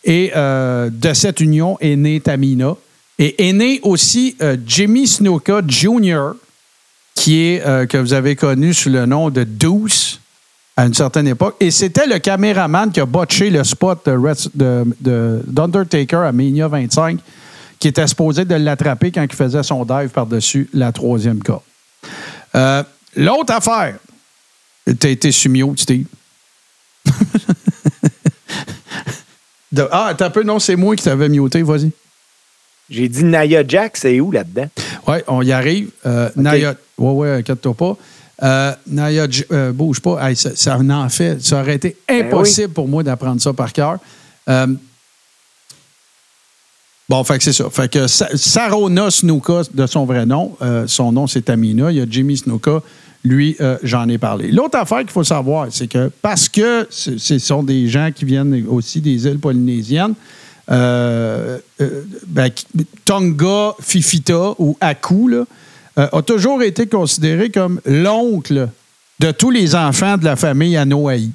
Et 0.03 0.33
de 0.35 1.12
cette 1.15 1.39
union 1.41 1.79
est 1.81 1.95
née 1.95 2.19
Tamina. 2.19 2.75
Et 3.21 3.49
est 3.49 3.53
né 3.53 3.79
aussi 3.85 4.37
Jimmy 4.67 5.07
Snuka 5.07 5.61
Jr., 5.65 6.33
qui 7.21 7.43
est, 7.43 7.63
euh, 7.67 7.85
que 7.85 7.99
vous 7.99 8.15
avez 8.15 8.35
connu 8.35 8.73
sous 8.73 8.89
le 8.89 9.05
nom 9.05 9.29
de 9.29 9.45
Deuce 9.45 10.21
à 10.75 10.87
une 10.87 10.95
certaine 10.95 11.29
époque. 11.29 11.55
Et 11.61 11.71
c'était 11.71 12.07
le 12.07 12.19
caméraman 12.19 12.91
qui 12.91 12.99
a 12.99 13.05
botché 13.05 13.51
le 13.51 13.63
spot 13.63 14.07
de, 14.07 15.45
d'Undertaker 15.47 16.17
à 16.17 16.33
Mania 16.33 16.67
25, 16.67 17.21
qui 17.79 17.89
était 17.89 18.07
supposé 18.07 18.47
de 18.47 18.55
l'attraper 18.55 19.13
quand 19.13 19.23
il 19.23 19.35
faisait 19.35 19.63
son 19.63 19.85
dive 19.85 20.09
par-dessus 20.09 20.71
la 20.73 20.93
troisième 20.93 21.43
corde. 21.43 21.61
Euh, 22.55 22.83
l'autre 23.15 23.53
affaire, 23.53 23.97
t'as 24.99 25.11
été 25.11 25.31
sumio, 25.31 25.75
Steve. 25.77 26.07
De- 29.73 29.89
ah, 29.93 30.15
t'as 30.17 30.27
un 30.27 30.31
peu, 30.31 30.43
non, 30.43 30.59
c'est 30.59 30.75
moi 30.75 30.97
qui 30.97 31.05
t'avais 31.05 31.29
muté, 31.29 31.63
vas-y. 31.63 31.93
J'ai 32.89 33.09
dit 33.09 33.23
Naya 33.23 33.63
Jack, 33.67 33.97
c'est 33.97 34.19
où 34.19 34.33
là-dedans? 34.33 34.69
Oui, 35.06 35.16
on 35.28 35.43
y 35.43 35.52
arrive. 35.52 35.90
Euh, 36.06 36.28
Naya, 36.36 36.74
ouais, 36.98 37.10
ouais, 37.12 37.35
inquiète-toi 37.36 37.74
pas. 37.74 37.97
Euh, 38.43 38.72
euh, 39.52 39.72
bouge 39.72 40.01
pas. 40.01 40.28
Hey, 40.28 40.36
ça, 40.36 40.51
ça 40.55 40.78
en 40.78 41.09
fait. 41.09 41.43
Ça 41.43 41.60
aurait 41.60 41.74
été 41.77 41.97
impossible 42.09 42.72
pour 42.72 42.89
moi 42.89 43.02
d'apprendre 43.02 43.40
ça 43.40 43.52
par 43.52 43.72
cœur. 43.72 43.98
Euh, 44.48 44.66
bon, 47.09 47.22
fait 47.24 47.39
que 47.39 47.44
c'est 47.44 47.52
ça. 47.52 47.68
Fait 47.70 47.90
que 47.90 48.06
Sa- 48.06 48.35
Sarona 48.36 49.10
Snuka, 49.10 49.62
de 49.72 49.86
son 49.86 50.06
vrai 50.06 50.24
nom, 50.27 50.56
euh, 50.62 50.86
son 50.86 51.12
nom 51.12 51.27
c'est 51.27 51.43
Tamina. 51.43 51.90
Il 51.90 51.98
y 51.98 52.01
a 52.01 52.06
Jimmy 52.09 52.36
Snuka. 52.36 52.81
Lui, 53.22 53.55
euh, 53.60 53.77
j'en 53.82 54.09
ai 54.09 54.16
parlé. 54.16 54.51
L'autre 54.51 54.78
affaire 54.78 55.01
qu'il 55.01 55.10
faut 55.10 55.24
savoir, 55.24 55.66
c'est 55.70 55.89
que 55.89 56.10
parce 56.22 56.48
que 56.48 56.86
ce 56.89 57.39
sont 57.39 57.62
des 57.62 57.86
gens 57.86 58.10
qui 58.14 58.24
viennent 58.24 58.64
aussi 58.66 59.02
des 59.02 59.27
îles 59.27 59.39
polynésiennes, 59.39 60.14
euh, 60.71 61.59
euh, 61.81 62.03
ben, 62.29 62.51
Tonga 63.05 63.75
Fifita 63.81 64.55
ou 64.59 64.77
Aku 64.81 65.35
euh, 65.35 65.45
a 65.97 66.23
toujours 66.23 66.63
été 66.63 66.87
considéré 66.87 67.51
comme 67.51 67.81
l'oncle 67.85 68.69
de 69.19 69.31
tous 69.33 69.51
les 69.51 69.75
enfants 69.75 70.17
de 70.17 70.25
la 70.25 70.37
famille 70.37 70.77
Anoa'i. 70.77 71.33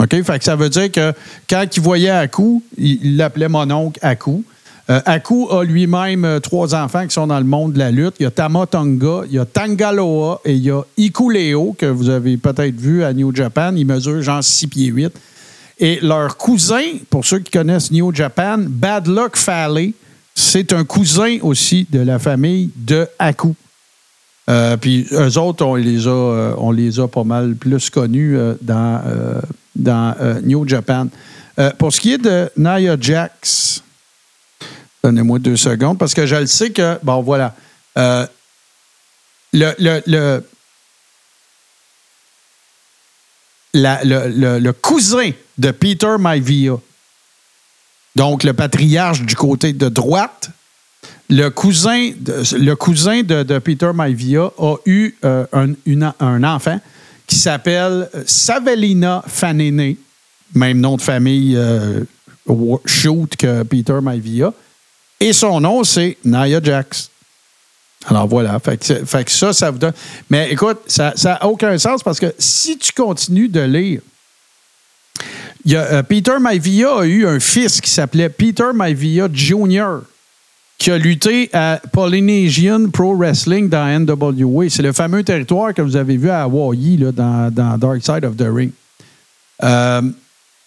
OK? 0.00 0.16
Ça 0.40 0.56
veut 0.56 0.70
dire 0.70 0.90
que 0.90 1.12
quand 1.48 1.64
il 1.76 1.80
voyait 1.80 2.10
Aku, 2.10 2.62
il 2.76 3.16
l'appelait 3.16 3.48
mon 3.48 3.70
oncle 3.70 3.98
Aku. 4.02 4.44
Aku 4.88 5.48
a 5.50 5.64
lui-même 5.64 6.40
trois 6.42 6.74
enfants 6.74 7.06
qui 7.06 7.12
sont 7.12 7.26
dans 7.26 7.38
le 7.38 7.44
monde 7.44 7.74
de 7.74 7.78
la 7.78 7.90
lutte. 7.90 8.14
Il 8.18 8.22
y 8.22 8.26
a 8.26 8.30
Tama 8.30 8.66
Tonga, 8.66 9.20
il 9.26 9.34
y 9.34 9.38
a 9.38 9.44
Tangaloa 9.44 10.40
et 10.46 10.54
il 10.54 10.62
y 10.62 10.70
a 10.70 10.80
Ikuleo, 10.96 11.76
que 11.78 11.84
vous 11.84 12.08
avez 12.08 12.38
peut-être 12.38 12.74
vu 12.74 13.04
à 13.04 13.12
New 13.12 13.34
Japan. 13.34 13.74
Il 13.76 13.86
mesure 13.86 14.22
genre 14.22 14.42
6 14.42 14.66
pieds 14.68 14.86
8. 14.86 15.12
Et 15.80 16.00
leur 16.00 16.36
cousin, 16.36 16.82
pour 17.08 17.24
ceux 17.24 17.38
qui 17.38 17.52
connaissent 17.52 17.90
New 17.90 18.12
Japan, 18.14 18.58
Bad 18.58 19.06
Luck 19.06 19.36
Fale, 19.36 19.92
c'est 20.34 20.72
un 20.72 20.84
cousin 20.84 21.38
aussi 21.42 21.86
de 21.90 22.00
la 22.00 22.18
famille 22.18 22.70
de 22.74 23.06
Aku. 23.18 23.54
Euh, 24.48 24.76
puis 24.76 25.06
eux 25.12 25.38
autres, 25.38 25.64
on 25.64 25.74
les 25.74 26.06
a, 26.06 26.10
euh, 26.10 26.54
on 26.58 26.70
les 26.72 26.98
a 26.98 27.06
pas 27.06 27.24
mal 27.24 27.54
plus 27.54 27.90
connus 27.90 28.36
euh, 28.36 28.54
dans, 28.62 29.02
dans 29.76 30.14
New 30.42 30.66
Japan. 30.66 31.08
Pour 31.76 31.92
ce 31.92 32.00
qui 32.00 32.12
est 32.12 32.18
de 32.18 32.48
Nia 32.56 32.96
Jax, 33.00 33.82
donnez-moi 35.02 35.40
deux 35.40 35.56
secondes, 35.56 35.98
parce 35.98 36.14
que 36.14 36.24
je 36.24 36.36
le 36.36 36.46
sais 36.46 36.70
que, 36.70 36.98
bon, 37.02 37.20
voilà. 37.20 37.54
Le, 37.96 38.26
le, 39.52 40.00
le, 40.06 40.44
le- 43.74 44.70
cousin 44.72 45.30
de 45.56 45.70
Peter 45.70 46.16
Maivia, 46.18 46.76
donc 48.16 48.44
le 48.44 48.52
patriarche 48.52 49.22
du 49.22 49.34
côté 49.34 49.72
de 49.72 49.88
droite, 49.88 50.50
le 51.30 51.48
cousin 51.50 52.10
de, 52.18 53.58
Peter 53.58 53.90
Maivia 53.94 54.50
a 54.58 54.76
eu 54.86 55.14
euh, 55.24 55.46
un, 55.52 56.44
enfant 56.44 56.80
qui 57.26 57.36
s'appelle 57.36 58.08
Savelina 58.26 59.22
Fanene, 59.26 59.94
même 60.54 60.80
nom 60.80 60.96
de 60.96 61.02
famille 61.02 61.54
euh, 61.56 62.04
shoot 62.86 63.36
que 63.36 63.62
Peter 63.64 63.98
Maivia. 64.02 64.52
Et 65.20 65.32
son 65.32 65.60
nom, 65.60 65.84
c'est 65.84 66.16
Nia 66.24 66.62
Jax. 66.62 67.10
Alors 68.06 68.28
voilà, 68.28 68.58
fait 68.60 68.76
que, 68.78 69.30
ça, 69.30 69.52
ça 69.52 69.70
vous 69.70 69.78
donne. 69.78 69.92
Mais 70.30 70.50
écoute, 70.52 70.78
ça 70.86 71.12
n'a 71.24 71.46
aucun 71.46 71.76
sens 71.78 72.02
parce 72.02 72.20
que 72.20 72.32
si 72.38 72.78
tu 72.78 72.92
continues 72.92 73.48
de 73.48 73.60
lire, 73.60 74.00
y 75.64 75.76
a, 75.76 75.82
euh, 75.82 76.02
Peter 76.02 76.38
Maivia 76.40 77.00
a 77.00 77.04
eu 77.04 77.26
un 77.26 77.40
fils 77.40 77.80
qui 77.80 77.90
s'appelait 77.90 78.28
Peter 78.28 78.70
Maivia 78.74 79.28
Jr., 79.32 79.98
qui 80.78 80.92
a 80.92 80.98
lutté 80.98 81.50
à 81.52 81.80
Polynesian 81.92 82.88
Pro 82.90 83.16
Wrestling 83.16 83.68
dans 83.68 83.84
NWA. 84.00 84.70
C'est 84.70 84.82
le 84.82 84.92
fameux 84.92 85.24
territoire 85.24 85.74
que 85.74 85.82
vous 85.82 85.96
avez 85.96 86.16
vu 86.16 86.30
à 86.30 86.42
Hawaii, 86.42 86.96
là, 86.96 87.10
dans, 87.50 87.78
Dark 87.78 88.00
Side 88.00 88.24
of 88.24 88.36
the 88.36 88.46
Ring. 88.48 88.70
Euh, 89.64 90.02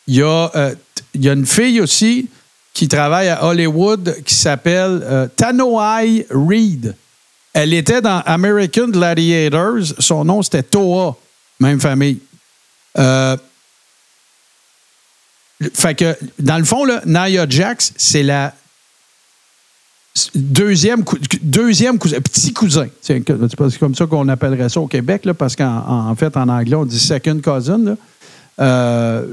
Il 0.07 0.15
y, 0.15 0.21
a, 0.21 0.51
euh, 0.53 0.75
il 1.13 1.23
y 1.23 1.29
a 1.29 1.33
une 1.33 1.45
fille 1.45 1.79
aussi 1.79 2.27
qui 2.73 2.89
travaille 2.89 3.29
à 3.29 3.45
Hollywood 3.45 4.17
qui 4.25 4.33
s'appelle 4.33 5.29
Tanoai 5.37 6.25
Reed. 6.29 6.93
Elle 7.53 7.73
était 7.73 8.01
dans 8.01 8.21
American 8.25 8.87
Gladiators. 8.87 9.93
Son 9.99 10.25
nom, 10.25 10.41
c'était 10.41 10.63
Toa, 10.63 11.17
même 11.59 11.79
famille. 11.79 12.19
Euh, 12.97 13.37
fait 15.73 15.95
que, 15.95 16.17
dans 16.39 16.57
le 16.57 16.63
fond, 16.63 16.85
là, 16.85 17.01
Nia 17.05 17.45
Jax, 17.47 17.93
c'est 17.97 18.23
la 18.23 18.53
deuxième, 20.35 21.03
deuxième 21.41 21.99
cousin, 21.99 22.19
petit 22.19 22.53
cousin. 22.53 22.87
C'est 23.01 23.23
comme 23.79 23.95
ça 23.95 24.05
qu'on 24.05 24.27
appellerait 24.27 24.69
ça 24.69 24.79
au 24.79 24.87
Québec, 24.87 25.25
là, 25.25 25.33
parce 25.33 25.55
qu'en 25.55 26.09
en 26.09 26.15
fait, 26.15 26.35
en 26.35 26.49
anglais, 26.49 26.75
on 26.75 26.85
dit 26.85 26.99
second 26.99 27.39
cousin. 27.39 27.95
Euh, 28.59 29.25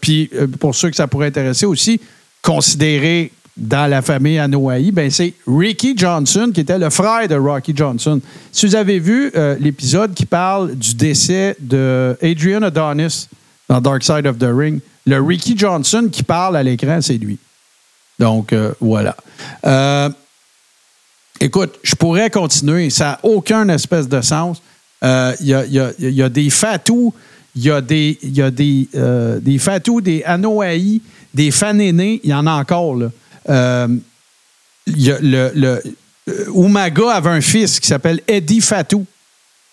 puis 0.00 0.30
euh, 0.34 0.46
pour 0.46 0.74
ceux 0.74 0.90
que 0.90 0.96
ça 0.96 1.06
pourrait 1.06 1.28
intéresser 1.28 1.66
aussi, 1.66 2.00
considéré 2.42 3.32
dans 3.56 3.88
la 3.90 4.00
famille 4.00 4.38
Anoa'i, 4.38 4.92
ben 4.92 5.10
c'est 5.10 5.34
Ricky 5.46 5.94
Johnson 5.96 6.50
qui 6.54 6.60
était 6.60 6.78
le 6.78 6.88
frère 6.88 7.28
de 7.28 7.34
Rocky 7.34 7.72
Johnson. 7.76 8.20
Si 8.50 8.66
vous 8.66 8.74
avez 8.74 8.98
vu 8.98 9.30
euh, 9.36 9.56
l'épisode 9.60 10.14
qui 10.14 10.24
parle 10.24 10.74
du 10.74 10.94
décès 10.94 11.56
de 11.60 12.16
Adrian 12.22 12.62
Adonis 12.62 13.28
dans 13.68 13.80
Dark 13.80 14.02
Side 14.02 14.26
of 14.26 14.38
the 14.38 14.48
Ring, 14.50 14.80
le 15.06 15.20
Ricky 15.20 15.56
Johnson 15.56 16.08
qui 16.10 16.22
parle 16.22 16.56
à 16.56 16.62
l'écran, 16.62 17.00
c'est 17.02 17.18
lui. 17.18 17.38
Donc, 18.18 18.52
euh, 18.52 18.72
voilà. 18.80 19.16
Euh, 19.66 20.08
écoute, 21.38 21.78
je 21.82 21.94
pourrais 21.94 22.30
continuer. 22.30 22.88
Ça 22.88 23.04
n'a 23.04 23.20
aucun 23.22 23.68
espèce 23.68 24.08
de 24.08 24.20
sens. 24.22 24.62
Il 25.02 25.46
y, 25.46 26.22
a, 26.22 26.28
des 26.28 26.48
fatous, 26.48 27.12
il 27.56 27.64
y 27.64 27.70
a 27.70 27.80
des, 27.80 28.18
y 28.22 28.52
des, 28.52 28.88
des 29.40 31.00
des 31.34 31.50
fanénés. 31.50 32.20
Il 32.22 32.30
y 32.30 32.34
en 32.34 32.46
a 32.46 32.52
encore. 32.52 32.94
Là. 32.94 33.08
Euh, 33.48 33.88
y 34.86 35.10
a 35.10 35.18
le, 35.20 35.50
le- 35.54 35.82
euh, 36.28 36.44
Umaga 36.54 37.10
avait 37.12 37.30
un 37.30 37.40
fils 37.40 37.80
qui 37.80 37.88
s'appelle 37.88 38.20
Eddie 38.28 38.60
Fatou, 38.60 39.04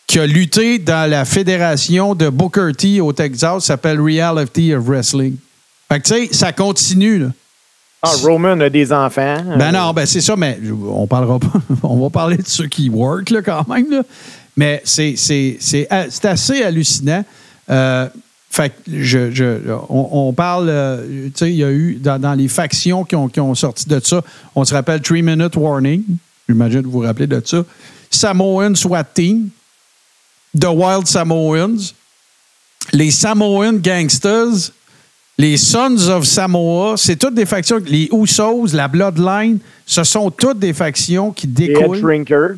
qui 0.08 0.20
a 0.20 0.26
lutté 0.26 0.80
dans 0.80 1.10
la 1.10 1.24
fédération 1.26 2.16
de 2.16 2.30
Booker 2.30 2.72
T 2.76 3.00
au 3.02 3.14
Texas, 3.14 3.66
s'appelle 3.66 4.02
Reality 4.02 4.74
of 4.74 4.84
Wrestling. 4.86 5.36
Fait 5.91 6.00
que, 6.00 6.08
tu 6.08 6.14
sais, 6.28 6.34
ça 6.34 6.52
continue. 6.52 7.20
Là. 7.20 7.28
Ah, 8.02 8.12
Roman 8.24 8.60
a 8.62 8.70
des 8.70 8.91
enfants. 8.94 9.44
Ben 9.58 9.62
Euh, 9.76 9.78
non, 9.80 9.94
ben 9.94 10.06
c'est 10.06 10.22
ça, 10.22 10.36
mais 10.36 10.58
on 10.88 11.06
parlera 11.06 11.38
pas. 11.38 11.52
On 11.84 12.02
va 12.02 12.10
parler 12.10 12.38
de 12.38 12.48
ceux 12.48 12.68
qui 12.68 12.90
work 12.90 13.30
là, 13.30 13.41
quand 13.41 13.68
même. 13.68 13.90
là. 13.91 14.02
Mais 14.58 14.82
c'est, 14.86 15.16
c'est 15.18 15.88
assez 15.90 16.64
hallucinant. 16.64 17.24
Euh, 17.70 18.08
fait 18.49 18.69
que 18.69 18.76
je, 19.03 19.31
je- 19.31 19.71
on, 19.89 20.27
on 20.30 20.34
parle, 20.34 20.67
euh, 20.69 21.26
tu 21.27 21.31
sais, 21.35 21.49
il 21.51 21.57
y 21.57 21.63
a 21.63 21.71
eu 21.71 21.95
dans, 22.01 22.19
dans 22.19 22.34
les 22.34 22.47
factions 22.47 23.03
qui 23.03 23.15
ont, 23.15 23.27
qui 23.30 23.39
ont 23.39 23.53
sorti 23.55 23.88
de 23.88 23.99
ça, 23.99 24.23
on 24.55 24.65
se 24.65 24.73
rappelle 24.73 25.01
Three 25.01 25.21
Minute 25.21 25.55
Warning. 25.55 26.03
J'imagine 26.47 26.81
que 26.81 26.85
vous 26.88 26.93
vous 26.93 26.99
rappelez 27.05 27.27
de 27.27 27.41
ça. 27.45 27.63
Samoan 28.09 28.76
SWAT 28.76 29.03
Team, 29.13 29.49
The 30.59 30.65
Wild 30.65 31.05
Samoans, 31.05 31.93
les 32.91 33.11
Samoan 33.11 33.73
Gangsters, 33.77 34.71
les 35.38 35.55
Sons 35.57 36.09
of 36.09 36.26
Samoa, 36.26 36.95
c'est 36.97 37.15
toutes 37.17 37.35
des 37.35 37.45
factions. 37.45 37.80
Les 37.85 38.09
Usos, 38.11 38.73
la 38.73 38.88
Bloodline, 38.88 39.59
ce 39.85 40.03
sont 40.03 40.31
toutes 40.31 40.57
des 40.59 40.73
factions 40.73 41.31
qui 41.31 41.45
les 41.47 41.53
découlent. 41.67 41.99
Shrinkers. 41.99 42.57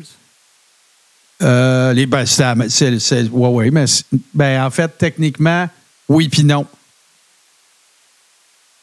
Euh, 1.42 1.92
les, 1.92 2.06
ben, 2.06 2.24
c'est, 2.24 3.28
ouais, 3.30 3.48
ouais, 3.48 3.70
mais 3.70 3.84
ben, 4.32 4.64
en 4.64 4.70
fait, 4.70 4.90
techniquement, 4.96 5.68
oui 6.12 6.28
puis 6.28 6.44
non. 6.44 6.66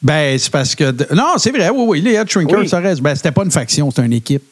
Ben, 0.01 0.37
c'est 0.39 0.49
parce 0.51 0.75
que. 0.75 0.95
Non, 1.13 1.33
c'est 1.37 1.51
vrai, 1.51 1.69
oui, 1.69 1.83
oui, 1.87 2.01
les 2.01 2.13
Head 2.13 2.29
Shrinkers, 2.29 2.59
Oui. 2.59 2.69
ça 2.69 2.79
reste. 2.79 3.01
Ben, 3.01 3.15
c'était 3.15 3.31
pas 3.31 3.43
une 3.43 3.51
faction, 3.51 3.89
c'était 3.91 4.05
une 4.05 4.13
équipe. 4.13 4.43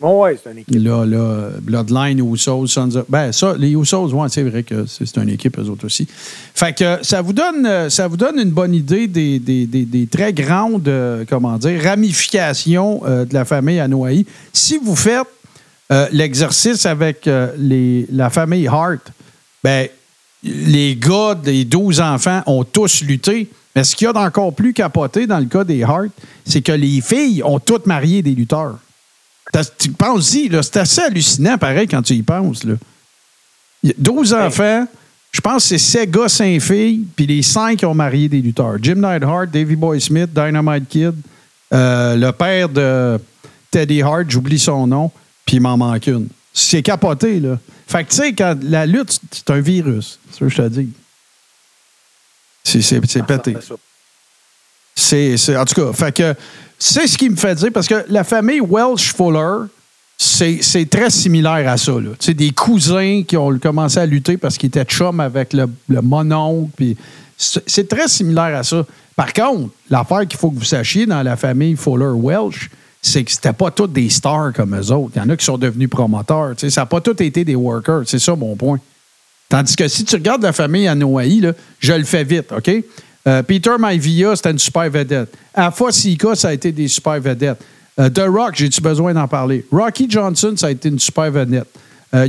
Bon, 0.00 0.22
ouais, 0.22 0.38
c'est 0.42 0.50
une 0.50 0.58
équipe. 0.58 0.74
Là, 0.82 1.04
là, 1.04 1.50
Bloodline, 1.60 2.18
Usos, 2.32 2.66
Sons 2.66 2.96
of... 2.96 3.04
Ben, 3.08 3.30
ça, 3.30 3.54
les 3.56 3.70
Usos, 3.72 4.08
ouais, 4.12 4.28
c'est 4.30 4.42
vrai 4.42 4.62
que 4.62 4.86
c'est 4.86 5.16
une 5.18 5.28
équipe, 5.28 5.58
eux 5.58 5.68
autres 5.68 5.86
aussi. 5.86 6.08
Fait 6.54 6.74
que 6.76 6.98
ça 7.02 7.20
vous 7.22 7.32
donne, 7.32 7.64
euh, 7.66 7.88
ça 7.90 8.08
vous 8.08 8.16
donne 8.16 8.38
une 8.38 8.50
bonne 8.50 8.74
idée 8.74 9.06
des, 9.06 9.38
des- 9.38 9.66
des- 9.66 9.84
des 9.84 10.06
très 10.06 10.32
grandes, 10.32 10.88
euh, 10.88 11.24
comment 11.28 11.56
dire, 11.58 11.82
ramifications 11.82 13.02
euh, 13.06 13.24
de 13.24 13.34
la 13.34 13.44
famille 13.44 13.78
Anoa'i. 13.78 14.26
Si 14.52 14.78
vous 14.78 14.96
faites 14.96 15.28
euh, 15.92 16.08
l'exercice 16.12 16.86
avec 16.86 17.28
les, 17.58 18.06
la 18.10 18.30
famille 18.30 18.66
Hart, 18.68 19.12
ben, 19.62 19.88
les 20.44 20.94
gars 20.94 21.34
des 21.34 21.64
12 21.64 22.00
enfants 22.00 22.42
ont 22.46 22.64
tous 22.64 23.02
lutté. 23.02 23.50
Mais 23.74 23.82
ce 23.82 23.96
qu'il 23.96 24.04
y 24.04 24.08
a 24.08 24.12
d'encore 24.12 24.54
plus 24.54 24.72
capoté 24.72 25.26
dans 25.26 25.38
le 25.38 25.46
cas 25.46 25.64
des 25.64 25.82
Hart, 25.82 26.10
c'est 26.44 26.60
que 26.60 26.72
les 26.72 27.00
filles 27.00 27.42
ont 27.42 27.58
toutes 27.58 27.86
marié 27.86 28.22
des 28.22 28.34
lutteurs. 28.34 28.78
Tu 29.78 29.90
penses-y, 29.90 30.50
c'est 30.62 30.76
assez 30.76 31.00
hallucinant, 31.00 31.58
pareil, 31.58 31.88
quand 31.88 32.02
tu 32.02 32.14
y 32.14 32.22
penses. 32.22 32.64
Là. 32.64 32.74
Il 33.82 33.90
y 33.90 33.92
a 33.92 33.96
12 33.98 34.34
enfants, 34.34 34.86
je 35.32 35.40
pense 35.40 35.68
que 35.68 35.68
c'est 35.70 35.78
7 35.78 36.10
gars, 36.10 36.28
5 36.28 36.60
filles, 36.60 37.04
puis 37.16 37.26
les 37.26 37.42
5 37.42 37.82
ont 37.84 37.94
marié 37.94 38.28
des 38.28 38.40
lutteurs. 38.40 38.76
Jim 38.80 38.96
Neidhart, 38.96 39.46
Davy 39.46 39.76
Boy 39.76 40.00
Smith, 40.00 40.30
Dynamite 40.32 40.88
Kid, 40.88 41.14
euh, 41.72 42.16
le 42.16 42.30
père 42.32 42.68
de 42.68 43.18
Teddy 43.70 44.02
Hart, 44.02 44.24
j'oublie 44.28 44.58
son 44.58 44.86
nom, 44.86 45.10
puis 45.44 45.56
il 45.56 45.60
m'en 45.60 45.76
manque 45.76 46.06
une. 46.06 46.28
C'est 46.56 46.82
capoté, 46.82 47.40
là. 47.40 47.58
Fait 47.86 48.04
que, 48.04 48.10
tu 48.10 48.16
sais, 48.16 48.32
quand 48.32 48.56
la 48.62 48.86
lutte, 48.86 49.20
c'est 49.30 49.50
un 49.50 49.60
virus. 49.60 50.20
C'est 50.30 50.38
ça 50.38 50.44
que 50.44 50.48
je 50.48 50.56
te 50.56 50.68
dis. 50.68 50.88
C'est, 52.62 52.80
c'est 52.80 53.22
pété. 53.24 53.56
C'est 54.94 55.56
en 55.56 55.64
tout 55.64 55.74
cas, 55.74 55.92
fait 55.92 56.16
que 56.16 56.34
c'est 56.78 57.06
ce 57.06 57.18
qui 57.18 57.28
me 57.28 57.36
fait 57.36 57.54
dire, 57.56 57.70
parce 57.72 57.88
que 57.88 58.04
la 58.08 58.24
famille 58.24 58.60
Welsh 58.60 59.12
Fuller, 59.14 59.66
c'est, 60.16 60.88
très 60.88 61.10
similaire 61.10 61.68
à 61.68 61.76
ça. 61.76 61.92
Là. 61.92 62.10
Tu 62.18 62.26
sais, 62.26 62.34
des 62.34 62.52
cousins 62.52 63.22
qui 63.26 63.36
ont 63.36 63.58
commencé 63.58 63.98
à 63.98 64.06
lutter 64.06 64.36
parce 64.36 64.56
qu'ils 64.56 64.68
étaient 64.68 64.84
chums 64.84 65.20
avec 65.20 65.52
le, 65.52 65.66
le 65.88 66.00
mononcle. 66.00 66.70
puis 66.76 66.96
C'est, 67.36 67.88
très 67.88 68.08
similaire 68.08 68.56
à 68.56 68.62
ça. 68.62 68.86
Par 69.16 69.32
contre, 69.32 69.70
l'affaire 69.90 70.26
qu'il 70.26 70.38
faut 70.38 70.50
que 70.50 70.58
vous 70.58 70.64
sachiez 70.64 71.06
dans 71.06 71.22
la 71.22 71.36
famille 71.36 71.76
Fuller 71.76 72.12
Welsh, 72.14 72.70
c'est 73.06 73.22
que 73.22 73.30
c'était 73.30 73.52
pas 73.52 73.70
tous 73.70 73.86
des 73.86 74.08
stars 74.08 74.52
comme 74.54 74.74
eux 74.74 74.90
autres. 74.90 75.12
Il 75.16 75.18
y 75.18 75.22
en 75.22 75.28
a 75.28 75.36
qui 75.36 75.44
sont 75.44 75.58
devenus 75.58 75.90
promoteurs. 75.90 76.54
Ça 76.56 76.80
n'a 76.80 76.86
pas 76.86 77.00
tous 77.00 77.22
été 77.22 77.44
des 77.44 77.54
workers. 77.54 78.02
C'est 78.06 78.18
ça 78.18 78.34
mon 78.34 78.56
point. 78.56 78.78
Tandis 79.48 79.76
que 79.76 79.86
si 79.88 80.04
tu 80.04 80.14
regardes 80.14 80.42
la 80.42 80.52
famille 80.52 80.88
Anoa'i, 80.88 81.40
là, 81.40 81.52
je 81.78 81.92
le 81.92 82.04
fais 82.04 82.24
vite, 82.24 82.50
OK? 82.50 82.70
Euh, 83.26 83.42
Peter 83.42 83.72
Maivia, 83.78 84.34
c'était 84.36 84.50
une 84.50 84.58
super 84.58 84.90
vedette. 84.90 85.34
Afa 85.52 85.92
Sika, 85.92 86.34
ça 86.34 86.48
a 86.48 86.52
été 86.54 86.72
des 86.72 86.88
super 86.88 87.20
vedettes. 87.20 87.62
Euh, 88.00 88.08
The 88.08 88.22
Rock, 88.26 88.54
j'ai-tu 88.56 88.80
besoin 88.80 89.12
d'en 89.12 89.28
parler? 89.28 89.64
Rocky 89.70 90.06
Johnson, 90.08 90.54
ça 90.56 90.66
a 90.66 90.70
été 90.70 90.88
une 90.88 90.98
super 90.98 91.30
vedette. 91.30 91.68
Euh, 92.14 92.26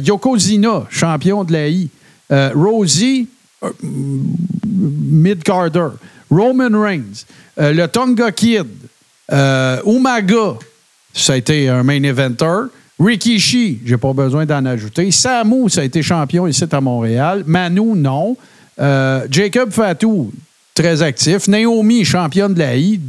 champion 0.89 1.43
de 1.43 1.53
la 1.53 1.67
I. 1.69 1.89
Euh, 2.31 2.51
Rosie, 2.53 3.27
Mid-Carter. 4.63 5.89
Roman 6.29 6.81
Reigns. 6.81 7.25
Le 7.57 7.85
Tonga 7.85 8.31
Kid. 8.31 8.67
Euh, 9.31 9.81
Umaga, 9.85 10.57
ça 11.13 11.33
a 11.33 11.37
été 11.37 11.69
un 11.69 11.83
main 11.83 12.01
eventer. 12.03 12.69
Rikishi, 12.99 13.79
j'ai 13.85 13.97
pas 13.97 14.13
besoin 14.13 14.45
d'en 14.45 14.65
ajouter. 14.65 15.11
Samu, 15.11 15.69
ça 15.69 15.81
a 15.81 15.83
été 15.83 16.01
champion 16.01 16.47
ici 16.47 16.63
à 16.69 16.81
Montréal. 16.81 17.43
Manu, 17.45 17.93
non. 17.95 18.37
Euh, 18.79 19.27
Jacob 19.29 19.71
Fatou, 19.71 20.31
très 20.73 21.01
actif. 21.01 21.47
Naomi, 21.47 22.05
championne 22.05 22.53
de 22.53 22.59
la 22.59 22.75
I. 22.75 22.99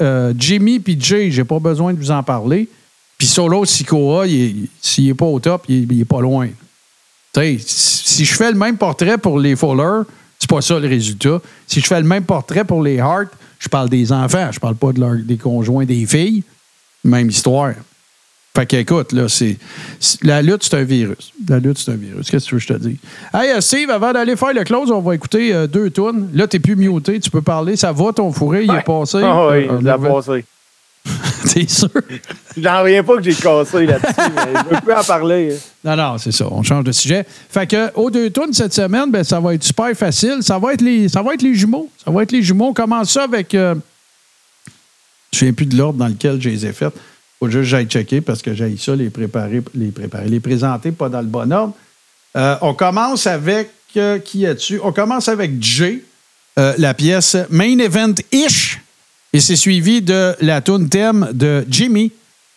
Euh, 0.00 0.34
Jimmy 0.36 0.78
puis 0.78 0.96
Jay, 1.00 1.30
j'ai 1.30 1.44
pas 1.44 1.58
besoin 1.58 1.94
de 1.94 1.98
vous 1.98 2.10
en 2.10 2.22
parler. 2.22 2.68
Puis 3.16 3.26
Solo 3.26 3.64
Sikoa, 3.64 4.26
s'il 4.80 5.06
n'est 5.06 5.14
pas 5.14 5.26
au 5.26 5.38
top, 5.40 5.64
il 5.68 5.82
est, 5.82 5.86
il 5.94 6.00
est 6.00 6.04
pas 6.06 6.20
loin. 6.20 6.48
Si 7.34 8.24
je 8.24 8.34
fais 8.34 8.50
le 8.50 8.58
même 8.58 8.76
portrait 8.76 9.18
pour 9.18 9.38
les 9.38 9.54
Fuller, 9.54 10.02
c'est 10.40 10.50
pas 10.50 10.60
ça 10.60 10.78
le 10.80 10.88
résultat. 10.88 11.40
Si 11.68 11.80
je 11.80 11.86
fais 11.86 12.00
le 12.00 12.06
même 12.08 12.24
portrait 12.24 12.64
pour 12.64 12.82
les 12.82 12.98
Hart, 12.98 13.28
je 13.60 13.68
parle 13.68 13.88
des 13.88 14.10
enfants, 14.10 14.48
je 14.50 14.58
parle 14.58 14.74
pas 14.74 14.92
de 14.92 14.98
leur- 15.00 15.14
des 15.16 15.36
conjoints 15.36 15.84
des 15.84 16.04
filles. 16.06 16.42
Même 17.04 17.28
histoire. 17.30 17.72
Fait 18.56 18.66
qu'écoute, 18.66 19.12
là, 19.12 19.28
c'est. 19.28 19.56
La 20.22 20.42
lutte, 20.42 20.64
c'est 20.64 20.74
un 20.76 20.82
virus. 20.82 21.32
La 21.48 21.60
lutte, 21.60 21.78
c'est 21.78 21.92
un 21.92 21.96
virus. 21.96 22.28
Qu'est-ce 22.28 22.46
que 22.46 22.48
tu 22.48 22.54
veux 22.56 22.60
que 22.60 22.66
je 22.66 22.72
te 22.74 22.78
dise? 22.88 22.96
Hey, 23.32 23.50
euh, 23.52 23.60
Steve, 23.60 23.90
avant 23.90 24.12
d'aller 24.12 24.34
faire 24.34 24.52
le 24.52 24.64
close, 24.64 24.90
on 24.90 25.00
va 25.00 25.14
écouter 25.14 25.54
euh, 25.54 25.66
deux 25.68 25.88
tunes. 25.90 26.28
Là, 26.34 26.48
t'es 26.48 26.58
plus 26.58 26.74
muté, 26.74 27.20
tu 27.20 27.30
peux 27.30 27.42
parler. 27.42 27.76
Ça 27.76 27.92
va, 27.92 28.12
ton 28.12 28.32
fourré, 28.32 28.64
il 28.64 28.70
est 28.74 28.82
passé? 28.84 29.18
Ah 29.22 29.46
oui, 29.50 29.68
Euh, 29.70 29.76
il 29.78 29.84
l'a 29.84 29.96
passé. 29.98 30.44
T'es 31.52 31.66
sûr? 31.68 31.88
J'en 32.56 32.82
reviens 32.82 33.02
pas 33.02 33.16
que 33.16 33.22
j'ai 33.22 33.34
cassé 33.34 33.86
là-dessus, 33.86 34.14
mais 34.34 34.60
je 34.68 34.74
veux 34.74 34.80
plus 34.80 34.92
en 34.94 35.04
parler. 35.04 35.56
Non, 35.84 35.96
non, 35.96 36.18
c'est 36.18 36.32
ça. 36.32 36.46
On 36.50 36.62
change 36.62 36.84
de 36.84 36.92
sujet. 36.92 37.24
Fait 37.48 37.66
que 37.66 37.92
aux 37.94 38.10
deux 38.10 38.30
tours 38.30 38.46
cette 38.52 38.74
semaine, 38.74 39.10
ben, 39.10 39.24
ça 39.24 39.40
va 39.40 39.54
être 39.54 39.64
super 39.64 39.94
facile. 39.96 40.38
Ça 40.42 40.58
va 40.58 40.74
être 40.74 40.82
les, 40.82 41.08
ça 41.08 41.22
va 41.22 41.34
être 41.34 41.42
les 41.42 41.54
jumeaux. 41.54 41.88
Ça 42.04 42.10
va 42.10 42.22
être 42.22 42.32
les 42.32 42.42
jumeaux. 42.42 42.66
On 42.68 42.74
commence 42.74 43.10
ça 43.12 43.24
avec. 43.24 43.54
euh, 43.54 43.74
je 45.32 45.44
ne 45.44 45.52
plus 45.52 45.66
de 45.66 45.76
l'ordre 45.76 45.98
dans 45.98 46.08
lequel 46.08 46.40
je 46.40 46.48
les 46.48 46.66
ai 46.66 46.72
faites. 46.72 46.94
faut 47.38 47.46
juste 47.46 47.60
que 47.60 47.62
j'aille 47.64 47.86
checker 47.86 48.20
parce 48.20 48.42
que 48.42 48.52
j'ai 48.52 48.76
ça, 48.76 48.96
les 48.96 49.10
préparer, 49.10 49.62
les 49.74 49.90
préparer, 49.90 50.28
les 50.28 50.40
présenter 50.40 50.92
pas 50.92 51.08
dans 51.08 51.20
le 51.20 51.26
bon 51.26 51.50
ordre. 51.52 51.74
Euh, 52.36 52.56
on 52.62 52.74
commence 52.74 53.26
avec. 53.26 53.70
euh, 53.96 54.18
qui 54.18 54.46
as-tu? 54.46 54.80
On 54.82 54.92
commence 54.92 55.28
avec 55.28 55.52
euh, 56.58 56.74
la 56.78 56.94
pièce 56.94 57.36
Main 57.50 57.78
Event 57.78 58.14
Ish. 58.32 58.80
Et 59.32 59.40
c'est 59.40 59.56
suivi 59.56 60.02
de 60.02 60.34
la 60.40 60.60
tune 60.60 60.88
thème 60.88 61.28
de 61.32 61.64
Jimmy. 61.68 62.12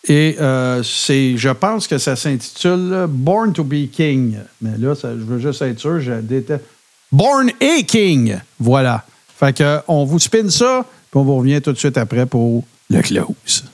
Et 0.06 0.36
euh, 0.40 0.82
c'est, 0.82 1.36
je 1.36 1.48
pense 1.48 1.86
que 1.86 1.96
ça 1.98 2.14
s'intitule 2.16 3.06
Born 3.08 3.52
to 3.52 3.64
be 3.64 3.88
King. 3.90 4.36
Mais 4.60 4.76
là, 4.78 4.94
ça- 4.94 5.12
je 5.14 5.22
veux 5.22 5.38
juste 5.38 5.62
être 5.62 5.78
sûr, 5.78 6.00
je 6.00 6.12
déteste. 6.20 6.64
Born 7.10 7.50
a 7.60 7.82
King. 7.86 8.36
Voilà. 8.58 9.04
Fait 9.38 9.56
que, 9.56 9.78
on 9.88 10.04
vous 10.04 10.18
spin 10.18 10.50
ça, 10.50 10.84
puis 11.10 11.18
on 11.20 11.24
vous 11.24 11.36
revient 11.36 11.60
tout 11.62 11.72
de 11.72 11.78
suite 11.78 11.96
après 11.96 12.26
pour 12.26 12.64
le 12.90 13.00
close. 13.02 13.64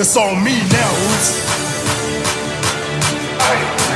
It's 0.00 0.16
on 0.16 0.42
me 0.42 0.56
now. 0.70 0.92
Hey, 3.38 3.89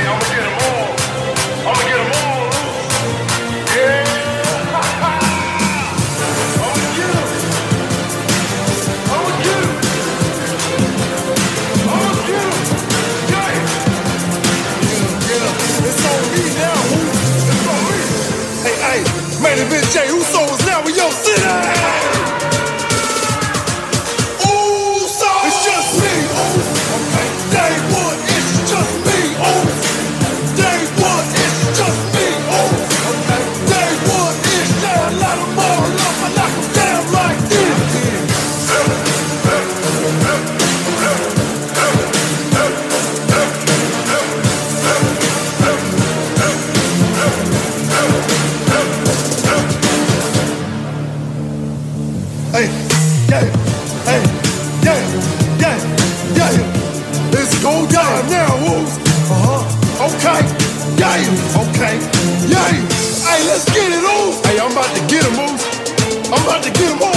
to 66.64 66.70
get 66.70 66.98
him 66.98 67.13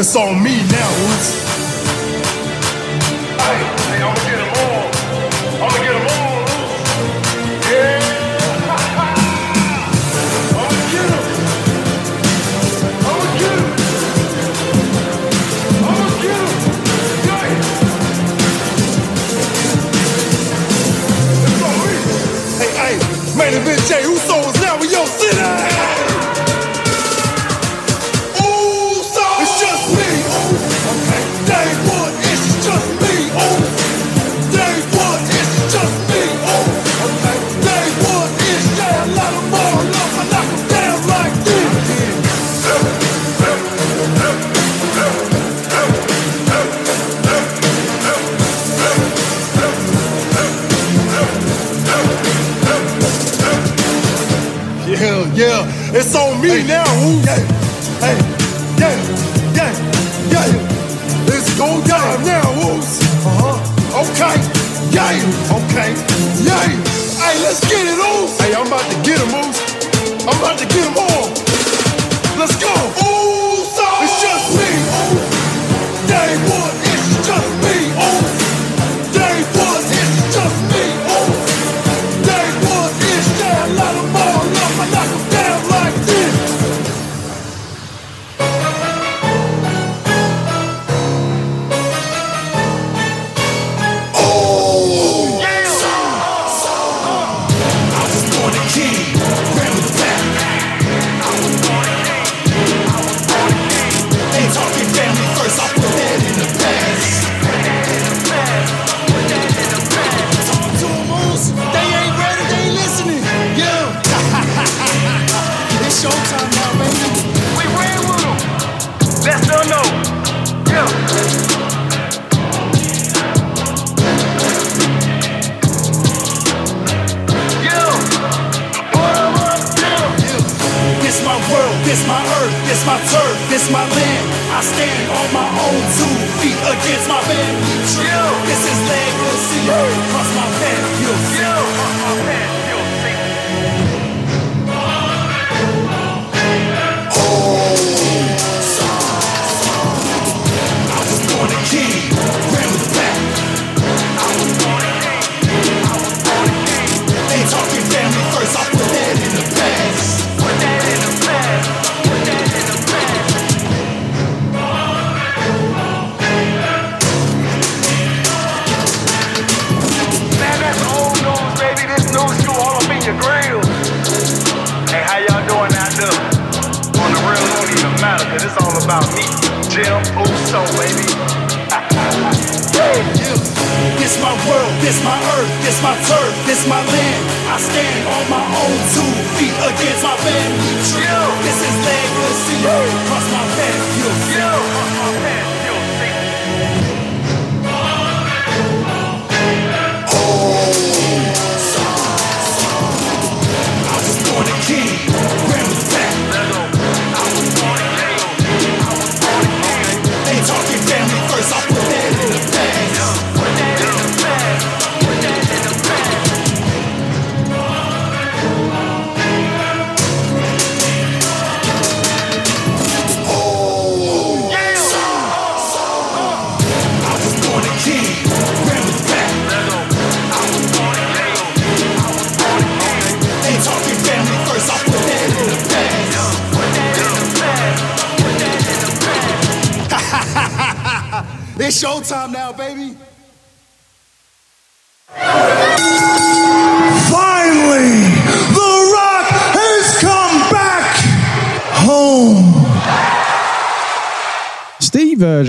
It's 0.00 0.16
on 0.16 0.42
me 0.42 0.69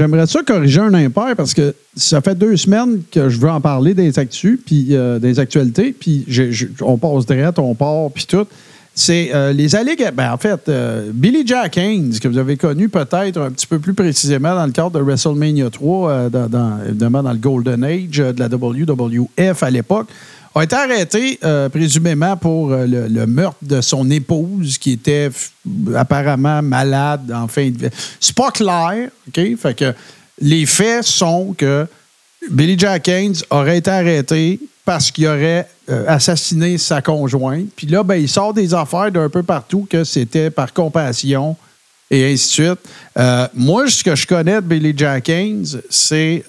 j'aimerais 0.02 0.26
ça 0.26 0.41
corriger 0.41 0.80
un 0.80 0.94
impair 0.95 1.36
parce 1.38 1.53
que 1.53 1.76
ça 1.95 2.22
fait 2.22 2.34
deux 2.34 2.57
semaines 2.57 3.02
que 3.11 3.30
je 3.30 3.40
veux 3.40 3.49
en 3.49 3.61
parler 3.61 3.94
des 3.94 4.18
actus, 4.18 4.60
puis 4.65 4.88
euh, 4.91 5.19
des 5.19 5.40
actualités, 5.40 5.91
puis 5.91 6.26
on 6.82 6.98
passe 6.98 7.28
direct, 7.28 7.60
on 7.60 7.76
part, 7.76 8.10
puis 8.11 8.26
tout. 8.26 8.48
C'est 8.95 9.30
euh, 9.34 9.53
les 9.53 9.76
allégations. 9.76 10.14
Ben, 10.15 10.34
en 10.34 10.38
fait, 10.38 10.68
euh, 10.68 11.11
Billy 11.14 11.45
Jack 11.45 11.78
Haynes, 11.78 12.18
que 12.19 12.28
vous 12.28 12.40
avez 12.40 12.57
connu 12.57 12.90
peut-être 12.90 13.40
un 13.40 13.52
petit 13.52 13.68
peu 13.68 13.78
plus 13.78 13.94
précisément 13.94 14.56
dans 14.56 14.65
le 14.65 14.72
cadre 14.72 14.91
de 14.91 14.99
WrestleMania 14.99 15.69
3, 15.69 16.30
évidemment 16.88 17.22
dans 17.23 17.32
le 17.32 17.38
Golden 17.38 17.84
Age 17.84 18.18
de 18.18 18.40
la 18.40 18.48
WWF 18.48 19.64
à 19.64 19.69
l'époque, 19.69 20.07
a 20.60 20.64
été 20.64 20.76
arrêté 20.76 21.40
euh, 21.44 21.69
présumément 21.69 22.36
pour 22.36 22.72
euh, 22.72 22.86
le, 22.86 23.26
meurtre 23.26 23.57
de 23.61 23.80
son 23.80 24.10
épouse 24.10 24.78
qui 24.78 24.91
était 24.91 25.30
apparemment 25.95 26.61
malade. 26.61 27.32
Enfin, 27.34 27.72
c'est 28.19 28.36
pas 28.36 28.52
clair. 28.52 29.10
OK? 29.28 29.57
Fait 29.57 29.73
que 29.73 29.94
les 30.41 30.65
faits 30.65 31.03
sont 31.03 31.56
que 31.57 31.88
Billy 32.49 32.78
Jack 32.78 33.07
Haynes 33.07 33.36
aurait 33.49 33.78
été 33.78 33.91
arrêté 33.91 34.60
parce 34.84 35.11
qu'il 35.11 35.28
aurait 35.28 35.68
euh, 35.90 36.06
assassiné 36.07 36.78
sa 36.78 37.02
conjointe. 37.02 37.68
Puis 37.76 37.88
là, 37.88 38.03
ben, 38.03 38.15
il 38.15 38.28
sort 38.28 38.53
des 38.53 38.73
affaires 38.73 39.11
d'un 39.11 39.30
peu 39.30 39.44
partout 39.44 39.88
que 39.90 40.03
c'était 40.03 40.49
par 40.49 40.73
compassion 40.73 41.56
et 42.10 42.34
ainsi 42.34 42.48
de 42.48 42.65
suite. 42.65 42.80
moi, 43.53 43.88
ce 43.88 44.03
que 44.03 44.15
je 44.15 44.28
connais 44.28 44.56
de 44.56 44.68
Billy 44.68 44.94
Jack 44.98 45.30
Haynes, 45.30 45.65
c'est 45.90 46.44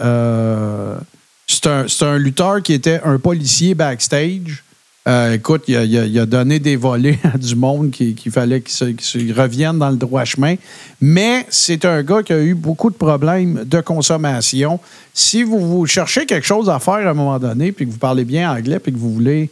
c'est 1.63 2.05
un, 2.05 2.19
lutteur 2.19 2.63
qui 2.63 2.73
était 2.73 3.01
un 3.05 3.19
policier 3.19 3.75
backstage. 3.75 4.65
Euh, 5.09 5.35
écoute, 5.35 5.65
il 5.67 6.19
a, 6.19 6.27
donné 6.27 6.61
des 6.61 6.77
volets 6.77 7.19
à 7.35 7.37
du 7.37 7.57
monde 7.57 7.91
qu'il 7.91 8.15
qu'il 8.15 8.31
fallait 8.31 8.61
qu'il 8.61 9.33
revienne 9.33 9.79
dans 9.79 9.91
le 9.91 9.97
droit 9.97 10.25
chemin. 10.25 10.55
Mais 11.01 11.45
c'est 11.51 11.85
un 11.85 12.03
gars 12.03 12.23
qui 12.23 12.33
a 12.33 12.41
eu 12.41 12.55
beaucoup 12.55 12.91
de 12.91 12.95
problèmes 12.95 13.65
de 13.65 13.81
consommation. 13.81 14.79
Si 15.13 15.43
vous, 15.43 15.87
cherchez 15.87 16.25
quelque 16.25 16.47
chose 16.47 16.71
à 16.71 16.79
faire 16.79 16.95
à 16.95 17.11
un 17.11 17.15
moment 17.15 17.39
donné, 17.39 17.73
puis 17.73 17.87
que 17.87 17.91
vous 17.91 17.99
parlez 17.99 18.25
bien 18.25 18.53
anglais, 18.53 18.79
puis 18.79 18.93
que 18.93 18.99
vous 18.99 19.13
voulez 19.13 19.51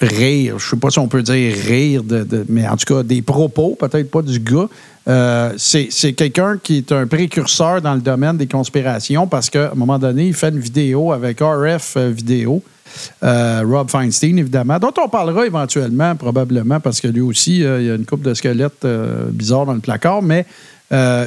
rire, 0.00 0.58
je 0.58 0.70
sais 0.70 0.76
pas 0.76 0.90
si 0.90 0.98
on 0.98 1.08
peut 1.08 1.22
dire 1.22 1.54
rire, 1.56 2.02
mais 2.48 2.66
en 2.68 2.76
tout 2.76 2.94
cas 2.94 3.02
des 3.02 3.22
propos, 3.22 3.76
peut-être 3.78 4.10
pas 4.10 4.22
du 4.22 4.40
gars. 4.40 4.68
Euh, 5.06 5.52
c'est 5.58 6.12
quelqu'un 6.14 6.58
qui 6.62 6.78
est 6.78 6.92
un 6.92 7.06
précurseur 7.06 7.82
dans 7.82 7.94
le 7.94 8.00
domaine 8.00 8.38
des 8.38 8.46
conspirations 8.46 9.26
parce 9.26 9.50
qu'à 9.50 9.72
un 9.72 9.74
moment 9.74 9.98
donné, 9.98 10.28
il 10.28 10.34
fait 10.34 10.48
une 10.48 10.58
vidéo 10.60 11.12
avec 11.12 11.40
RF 11.40 11.94
euh, 11.96 12.10
Vidéo, 12.10 12.62
euh, 13.22 13.62
Rob 13.66 13.90
Feinstein, 13.90 14.38
évidemment, 14.38 14.78
dont 14.78 14.92
on 15.04 15.08
parlera 15.08 15.46
éventuellement, 15.46 16.14
probablement, 16.16 16.80
parce 16.80 17.00
que 17.00 17.08
lui 17.08 17.20
aussi, 17.20 17.56
il 17.56 17.62
y 17.84 17.90
a 17.90 17.94
une 17.94 18.06
coupe 18.06 18.22
de 18.22 18.32
squelettes 18.32 18.86
bizarres 19.30 19.66
dans 19.66 19.74
le 19.74 19.80
placard, 19.80 20.22
mais 20.22 20.46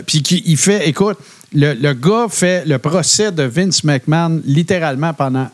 puis 0.06 0.22
qui- 0.24 0.44
il 0.46 0.58
fait, 0.58 0.88
écoute, 0.88 1.18
le, 1.54 1.74
le 1.74 1.94
gars 1.94 2.28
fait 2.30 2.66
le 2.66 2.78
procès 2.80 3.32
de 3.32 3.44
Vince 3.44 3.84
McMahon 3.84 4.42
littéralement 4.46 5.14
pendant 5.14 5.50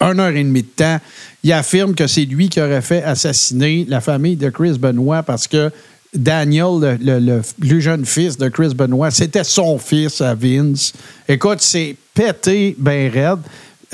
une 0.00 0.20
heure 0.20 0.34
et 0.34 0.42
demie 0.44 0.62
de 0.62 0.68
temps. 0.68 0.98
Il 1.42 1.52
affirme 1.52 1.94
que 1.94 2.06
c'est 2.06 2.24
lui 2.24 2.48
qui 2.48 2.60
aurait 2.60 2.82
fait 2.82 3.02
assassiner 3.02 3.84
la 3.88 4.00
famille 4.00 4.36
de 4.36 4.50
Chris 4.50 4.78
Benoit 4.78 5.22
parce 5.22 5.46
que 5.48 5.70
Daniel, 6.14 6.98
le, 7.00 7.42
plus 7.60 7.80
jeune 7.80 8.04
fils 8.04 8.36
de 8.38 8.48
Chris 8.48 8.74
Benoit, 8.74 9.10
c'était 9.10 9.44
son 9.44 9.78
fils 9.78 10.20
à 10.20 10.34
Vince. 10.34 10.92
Écoute, 11.28 11.60
c'est 11.60 11.96
pété 12.14 12.74
ben 12.78 13.10
raide. 13.10 13.40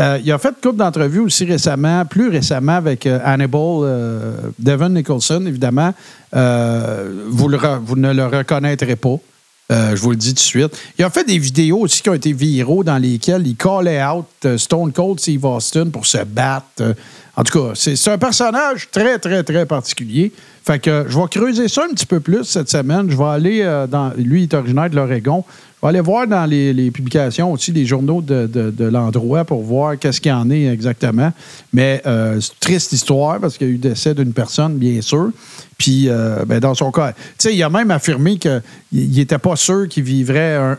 Euh, 0.01 0.19
il 0.25 0.33
a 0.33 0.39
fait 0.39 0.49
une 0.49 0.55
couple 0.55 0.77
d'entrevues 0.77 1.21
aussi 1.21 1.45
récemment, 1.45 2.05
plus 2.05 2.29
récemment 2.29 2.77
avec 2.77 3.07
euh, 3.07 3.21
Hannibal, 3.25 3.61
euh, 3.83 4.37
Devon 4.59 4.89
Nicholson, 4.89 5.45
évidemment. 5.47 5.95
Euh, 6.35 7.27
vous, 7.29 7.49
ne 7.49 8.13
le 8.13 8.27
reconnaîtrez 8.27 8.97
pas. 8.97 9.17
Je 9.71 9.97
vous 9.97 10.11
le 10.11 10.17
dis 10.17 10.29
tout 10.29 10.35
de 10.35 10.39
suite. 10.41 10.77
Il 10.99 11.05
a 11.05 11.11
fait 11.11 11.25
des 11.25 11.39
vidéos 11.39 11.81
aussi 11.81 12.03
qui 12.03 12.11
ont 12.11 12.15
été 12.15 12.33
viraux 12.33 12.85
dans 12.85 12.99
lesquelles 12.99 13.47
il 13.47 13.57
callait 13.57 14.05
out 14.05 14.27
Stone 14.57 14.93
Cold 14.93 15.19
Steve 15.19 15.45
Austin 15.45 15.89
pour 15.91 16.07
se 16.07 16.19
battre. 16.19 16.95
En 17.37 17.43
tout 17.43 17.59
cas, 17.59 17.73
c'est 17.75 18.09
un 18.09 18.19
personnage 18.19 18.89
très, 18.93 19.19
très, 19.19 19.43
très 19.43 19.67
particulier. 19.67 20.33
Fait 20.67 20.79
que 20.79 21.05
je 21.09 21.19
vais 21.19 21.27
creuser 21.31 21.69
ça 21.69 21.83
un 21.89 21.93
petit 21.93 22.07
peu 22.07 22.21
plus 22.21 22.45
cette 22.45 22.71
semaine. 22.71 23.11
Je 23.11 23.17
vais 23.17 23.25
aller 23.25 23.61
euh, 23.63 23.87
dans. 23.87 24.13
Lui, 24.17 24.41
il 24.41 24.45
est 24.45 24.55
originaire 24.55 24.89
de 24.89 24.97
l'Oregon. 24.97 25.45
Je 25.47 25.87
vais 25.87 25.91
aller 25.91 26.01
voir 26.01 26.27
dans 26.27 26.47
les, 26.47 26.91
publications 26.91 27.53
aussi 27.53 27.71
des 27.71 27.85
journaux 27.85 28.23
de, 28.23 28.47
de- 28.47 28.85
l'endroit 28.87 29.45
pour 29.45 29.63
voir 29.63 29.99
qu'est-ce 29.99 30.19
qu'il 30.19 30.31
y 30.31 30.35
en 30.35 30.51
est 30.51 30.65
exactement. 30.65 31.31
Mais 31.75 32.01
euh, 32.07 32.41
c'est 32.41 32.53
une 32.55 32.59
triste 32.59 32.93
histoire 32.93 33.39
parce 33.39 33.59
qu'il 33.59 33.67
y 33.67 33.71
a 33.71 33.75
eu 33.75 33.77
décès 33.77 34.15
d'une 34.15 34.33
personne, 34.33 34.79
bien 34.79 35.03
sûr. 35.03 35.29
Puis, 35.77 36.09
euh, 36.09 36.47
ben, 36.47 36.59
dans 36.59 36.75
son 36.75 36.91
cas, 36.91 37.13
tu 37.13 37.19
sais, 37.37 37.55
il 37.55 37.63
a 37.63 37.69
même 37.69 37.91
affirmé 37.91 38.39
qu'il 38.39 38.63
n'était 38.93 39.37
pas 39.37 39.57
sûr 39.57 39.87
qu'il 39.87 40.05
vivrait 40.05 40.55
un- 40.57 40.79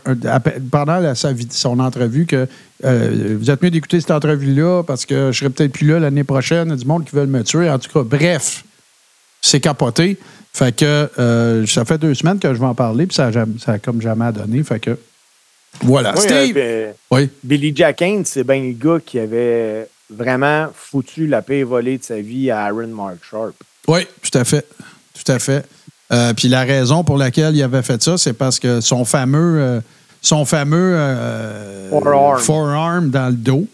pendant 0.72 1.14
sa 1.14 1.30
son 1.50 1.78
entrevue 1.78 2.26
que 2.26 2.48
euh, 2.84 3.36
vous 3.38 3.48
êtes 3.48 3.62
mieux 3.62 3.70
d'écouter 3.70 4.00
cette 4.00 4.10
entrevue-là 4.10 4.82
parce 4.82 5.06
que 5.06 5.30
je 5.30 5.38
serai 5.38 5.50
peut-être 5.50 5.70
plus 5.72 5.86
là 5.86 6.00
l'année 6.00 6.24
prochaine. 6.24 6.66
Il 6.66 6.70
y 6.70 6.74
a 6.74 6.76
du 6.76 6.84
monde 6.86 7.04
qui 7.04 7.14
veulent 7.14 7.28
me 7.28 7.44
tuer. 7.44 7.70
En 7.70 7.78
tout 7.78 7.90
cas, 7.92 8.02
bref, 8.02 8.64
c'est 9.46 9.60
capoté. 9.60 10.18
Fait 10.52 10.74
que 10.74 11.10
euh, 11.18 11.66
ça 11.66 11.84
fait 11.84 11.98
deux 11.98 12.14
semaines 12.14 12.38
que 12.38 12.52
je 12.54 12.58
vais 12.58 12.66
en 12.66 12.74
parler, 12.74 13.06
puis 13.06 13.14
ça 13.14 13.30
ça 13.58 13.72
a 13.72 13.78
comme 13.78 14.00
jamais 14.00 14.32
donné. 14.32 14.62
Fait 14.62 14.80
que 14.80 14.98
voilà. 15.82 16.14
Oui, 16.16 16.22
Steve! 16.22 16.56
euh, 16.56 16.92
oui? 17.10 17.28
Billy 17.42 17.72
Jack 17.74 18.02
c'est 18.24 18.44
bien 18.44 18.62
le 18.62 18.72
gars 18.72 18.98
qui 19.04 19.18
avait 19.18 19.86
vraiment 20.08 20.68
foutu 20.74 21.26
la 21.26 21.42
paix 21.42 21.62
volée 21.62 21.98
de 21.98 22.04
sa 22.04 22.20
vie 22.20 22.50
à 22.50 22.64
Aaron 22.64 22.88
Mark 22.88 23.18
Sharp. 23.28 23.54
Oui, 23.88 24.06
tout 24.22 24.38
à 24.38 24.44
fait. 24.44 24.66
Tout 25.14 25.32
à 25.32 25.38
fait. 25.38 25.64
Euh, 26.12 26.32
puis 26.34 26.48
la 26.48 26.62
raison 26.62 27.04
pour 27.04 27.18
laquelle 27.18 27.56
il 27.56 27.62
avait 27.62 27.82
fait 27.82 28.02
ça, 28.02 28.16
c'est 28.16 28.32
parce 28.32 28.58
que 28.60 28.80
son 28.80 29.04
fameux, 29.04 29.60
euh, 29.60 29.80
son 30.22 30.44
fameux 30.44 30.94
euh, 30.96 31.90
Forearm. 31.90 32.40
forearm 32.40 33.10
dans 33.10 33.28
le 33.28 33.34
dos, 33.34 33.66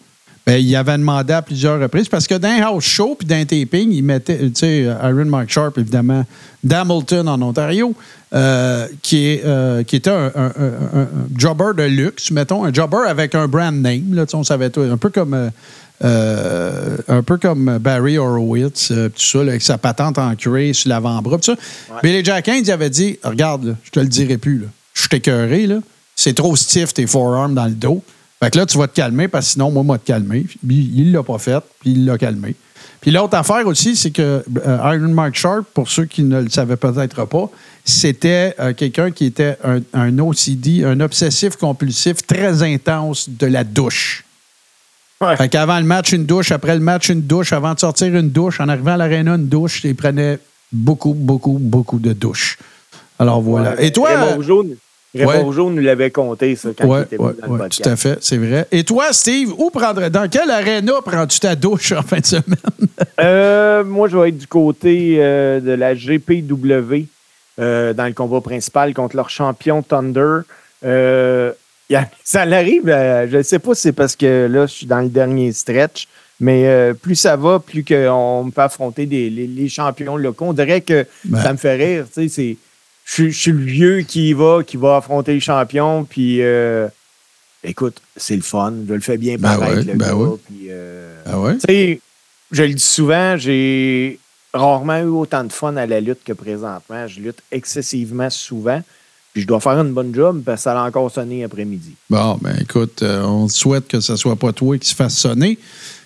ben, 0.46 0.54
il 0.56 0.74
avait 0.74 0.98
demandé 0.98 1.32
à 1.32 1.42
plusieurs 1.42 1.80
reprises 1.80 2.08
parce 2.08 2.26
que 2.26 2.34
dans 2.34 2.48
un 2.48 2.62
house 2.62 2.84
show 2.84 3.14
puis 3.16 3.26
dans 3.28 3.36
un 3.36 3.44
taping, 3.44 3.92
il 3.92 4.02
mettait, 4.02 4.38
tu 4.38 4.50
sais, 4.54 4.88
Aaron 4.88 5.26
Mark 5.26 5.48
Sharp, 5.50 5.78
évidemment, 5.78 6.24
d'Hamilton 6.64 7.28
en 7.28 7.40
Ontario, 7.42 7.94
euh, 8.34 8.86
qui, 9.02 9.26
est, 9.26 9.42
euh, 9.44 9.82
qui 9.84 9.96
était 9.96 10.10
un, 10.10 10.32
un- 10.34 10.52
un- 10.58 11.00
un 11.02 11.08
jobber 11.36 11.72
de 11.76 11.82
luxe, 11.84 12.30
mettons, 12.30 12.64
un 12.64 12.72
jobber 12.72 13.06
avec 13.08 13.34
un 13.34 13.46
brand 13.46 13.74
name, 13.74 14.14
là, 14.14 14.24
on 14.34 14.42
savait 14.42 14.70
tout, 14.70 14.80
un 14.80 14.96
peu 14.96 15.10
comme. 15.10 15.34
euh, 15.34 16.96
un 17.08 17.22
peu 17.22 17.36
comme 17.36 17.78
Barry 17.78 18.18
Horowitz, 18.18 18.88
tout 18.88 19.12
ça, 19.16 19.38
là, 19.44 19.50
avec 19.52 19.62
sa 19.62 19.78
patente 19.78 20.18
en 20.18 20.34
cuir 20.34 20.74
sur 20.74 20.88
l'avant-bras. 20.88 21.36
tout 21.36 21.44
ça. 21.44 21.54
Billy 22.02 22.24
Jack 22.24 22.48
Haynes, 22.48 22.64
il 22.66 22.70
avait 22.72 22.90
dit 22.90 23.18
Regarde, 23.22 23.64
là, 23.66 23.74
je 23.84 23.90
te 23.90 24.00
le 24.00 24.06
dirai 24.08 24.36
plus. 24.38 24.58
là. 24.58 24.66
Je 24.94 25.02
suis 25.02 25.16
écœuré. 25.16 25.68
C'est 26.16 26.34
trop 26.34 26.56
stiff 26.56 26.92
tes 26.92 27.06
forearms 27.06 27.54
dans 27.54 27.66
le 27.66 27.70
dos. 27.72 28.02
Fait 28.42 28.50
que 28.50 28.58
là, 28.58 28.66
tu 28.66 28.76
vas 28.76 28.88
te 28.88 28.96
calmer 28.96 29.28
parce 29.28 29.46
que 29.46 29.52
sinon, 29.52 29.70
moi, 29.70 29.84
moi, 29.84 29.98
te 29.98 30.06
calmer. 30.06 30.44
Puis 30.66 30.90
il 30.96 31.12
l'a 31.12 31.22
pas 31.22 31.38
fait, 31.38 31.62
puis 31.80 31.92
il 31.92 32.04
l'a 32.04 32.18
calmé. 32.18 32.56
Puis 33.00 33.12
l'autre 33.12 33.36
affaire 33.36 33.64
aussi, 33.68 33.94
c'est 33.94 34.10
que 34.10 34.42
euh, 34.66 34.94
Iron 34.96 35.12
Mark 35.12 35.36
Sharp, 35.36 35.64
pour 35.72 35.88
ceux 35.88 36.06
qui 36.06 36.24
ne 36.24 36.42
le 36.42 36.50
savaient 36.50 36.76
peut-être 36.76 37.24
pas, 37.26 37.50
c'était 37.84 38.54
euh, 38.58 38.72
quelqu'un 38.74 39.12
qui 39.12 39.26
était 39.26 39.56
un, 39.62 39.80
un 39.92 40.18
OCD, 40.18 40.82
un 40.84 40.98
obsessif 40.98 41.54
compulsif 41.54 42.26
très 42.26 42.64
intense 42.64 43.28
de 43.28 43.46
la 43.46 43.62
douche. 43.62 44.24
Ouais. 45.20 45.36
Fait 45.36 45.48
qu'avant 45.48 45.78
le 45.78 45.86
match, 45.86 46.10
une 46.10 46.26
douche. 46.26 46.50
Après 46.50 46.74
le 46.74 46.80
match, 46.80 47.10
une 47.10 47.22
douche. 47.22 47.52
Avant 47.52 47.74
de 47.74 47.78
sortir, 47.78 48.08
une 48.08 48.30
douche. 48.30 48.58
En 48.58 48.68
arrivant 48.68 48.94
à 48.94 48.96
l'aréna, 48.96 49.36
une 49.36 49.46
douche. 49.46 49.84
Il 49.84 49.94
prenait 49.94 50.40
beaucoup, 50.72 51.14
beaucoup, 51.14 51.58
beaucoup 51.60 52.00
de 52.00 52.12
douches. 52.12 52.58
Alors 53.20 53.40
voilà. 53.40 53.76
Ouais, 53.76 53.86
Et 53.86 53.92
toi? 53.92 54.10
Raymond. 55.14 55.44
Rougeau 55.44 55.70
nous 55.70 55.82
l'avait 55.82 56.10
compté, 56.10 56.56
ça, 56.56 56.70
quand 56.76 56.96
il 56.98 57.02
était 57.02 57.16
dans 57.18 57.28
le 57.28 57.34
tout 57.34 57.48
podcast. 57.56 57.86
à 57.86 57.96
fait, 57.96 58.18
c'est 58.22 58.38
vrai. 58.38 58.66
Et 58.72 58.82
toi, 58.82 59.12
Steve, 59.12 59.52
où 59.58 59.70
prendrais, 59.70 60.08
dans 60.08 60.26
quelle 60.28 60.50
aréna 60.50 60.94
prends-tu 61.04 61.38
ta 61.40 61.54
douche 61.54 61.92
en 61.92 62.02
fin 62.02 62.18
de 62.20 62.26
semaine? 62.26 62.44
Euh, 63.20 63.84
moi, 63.84 64.08
je 64.08 64.16
vais 64.16 64.30
être 64.30 64.38
du 64.38 64.46
côté 64.46 65.16
euh, 65.18 65.60
de 65.60 65.72
la 65.72 65.94
GPW 65.94 67.06
euh, 67.60 67.92
dans 67.92 68.06
le 68.06 68.12
combat 68.12 68.40
principal 68.40 68.94
contre 68.94 69.16
leur 69.16 69.28
champion 69.30 69.82
Thunder. 69.82 70.40
A- 70.84 71.52
ça 72.24 72.44
l'arrive, 72.46 72.84
je 72.86 73.36
ne 73.36 73.42
sais 73.42 73.58
pas 73.58 73.74
si 73.74 73.82
c'est 73.82 73.92
parce 73.92 74.16
que 74.16 74.46
là, 74.50 74.66
je 74.66 74.72
suis 74.72 74.86
dans 74.86 75.00
le 75.00 75.08
dernier 75.08 75.52
stretch, 75.52 76.08
mais 76.40 76.66
euh, 76.66 76.94
plus 76.94 77.14
ça 77.16 77.36
va, 77.36 77.58
plus 77.58 77.84
qu'on 77.84 78.44
me 78.44 78.50
fait 78.50 78.62
affronter 78.62 79.06
des, 79.06 79.28
les, 79.30 79.46
les 79.46 79.68
champions 79.68 80.16
locaux. 80.16 80.46
On 80.48 80.52
dirait 80.54 80.80
que 80.80 81.06
Ben. 81.24 81.40
ça 81.42 81.52
me 81.52 81.58
fait 81.58 81.74
rire. 81.76 82.06
tu 82.12 82.22
sais, 82.22 82.28
c'est- 82.28 82.56
Je 83.04 83.12
suis- 83.12 83.32
je 83.32 83.38
suis 83.40 83.52
le 83.52 83.58
vieux 83.64 84.00
qui 84.02 84.30
y 84.30 84.32
va, 84.32 84.62
qui 84.66 84.76
va 84.76 84.96
affronter 84.96 85.34
les 85.34 85.40
champions, 85.40 86.04
puis 86.04 86.38
euh, 86.40 86.88
écoute, 87.64 87.96
c'est 88.16 88.36
le 88.36 88.42
fun. 88.42 88.72
Je 88.88 88.94
le 88.94 89.00
fais 89.00 89.16
bien 89.18 89.36
Ben 89.38 89.56
paraître, 89.58 89.78
ouais, 89.78 89.84
le 89.92 89.94
ben 89.98 90.06
gars, 90.08 90.14
ouais. 90.14 90.36
puis, 90.46 90.66
euh, 90.70 91.22
Ah 91.26 91.40
ouais? 91.40 91.54
tu 91.54 91.60
sais, 91.68 92.00
je 92.52 92.62
le 92.62 92.74
dis 92.74 92.82
souvent, 92.82 93.36
j'ai 93.36 94.18
rarement 94.54 94.98
eu 94.98 95.06
autant 95.08 95.44
de 95.44 95.52
fun 95.52 95.76
à 95.76 95.86
la 95.86 96.00
lutte 96.00 96.22
que 96.24 96.32
présentement. 96.32 97.06
Je 97.08 97.20
lutte 97.20 97.38
excessivement 97.50 98.30
souvent. 98.30 98.82
Puis 99.32 99.40
je 99.42 99.46
dois 99.46 99.60
faire 99.60 99.80
une 99.80 99.94
bonne 99.94 100.14
job 100.14 100.42
parce 100.44 100.58
que 100.60 100.64
ça 100.64 100.78
a 100.78 100.86
encore 100.86 101.10
sonné 101.10 101.42
après-midi. 101.42 101.94
Bon, 102.10 102.38
ben 102.42 102.54
écoute, 102.60 103.02
euh, 103.02 103.22
on 103.22 103.46
te 103.46 103.52
souhaite 103.52 103.88
que 103.88 103.98
ce 103.98 104.14
soit 104.16 104.36
pas 104.36 104.52
toi 104.52 104.76
qui 104.76 104.86
se 104.90 104.94
fasse 104.94 105.16
sonner. 105.16 105.58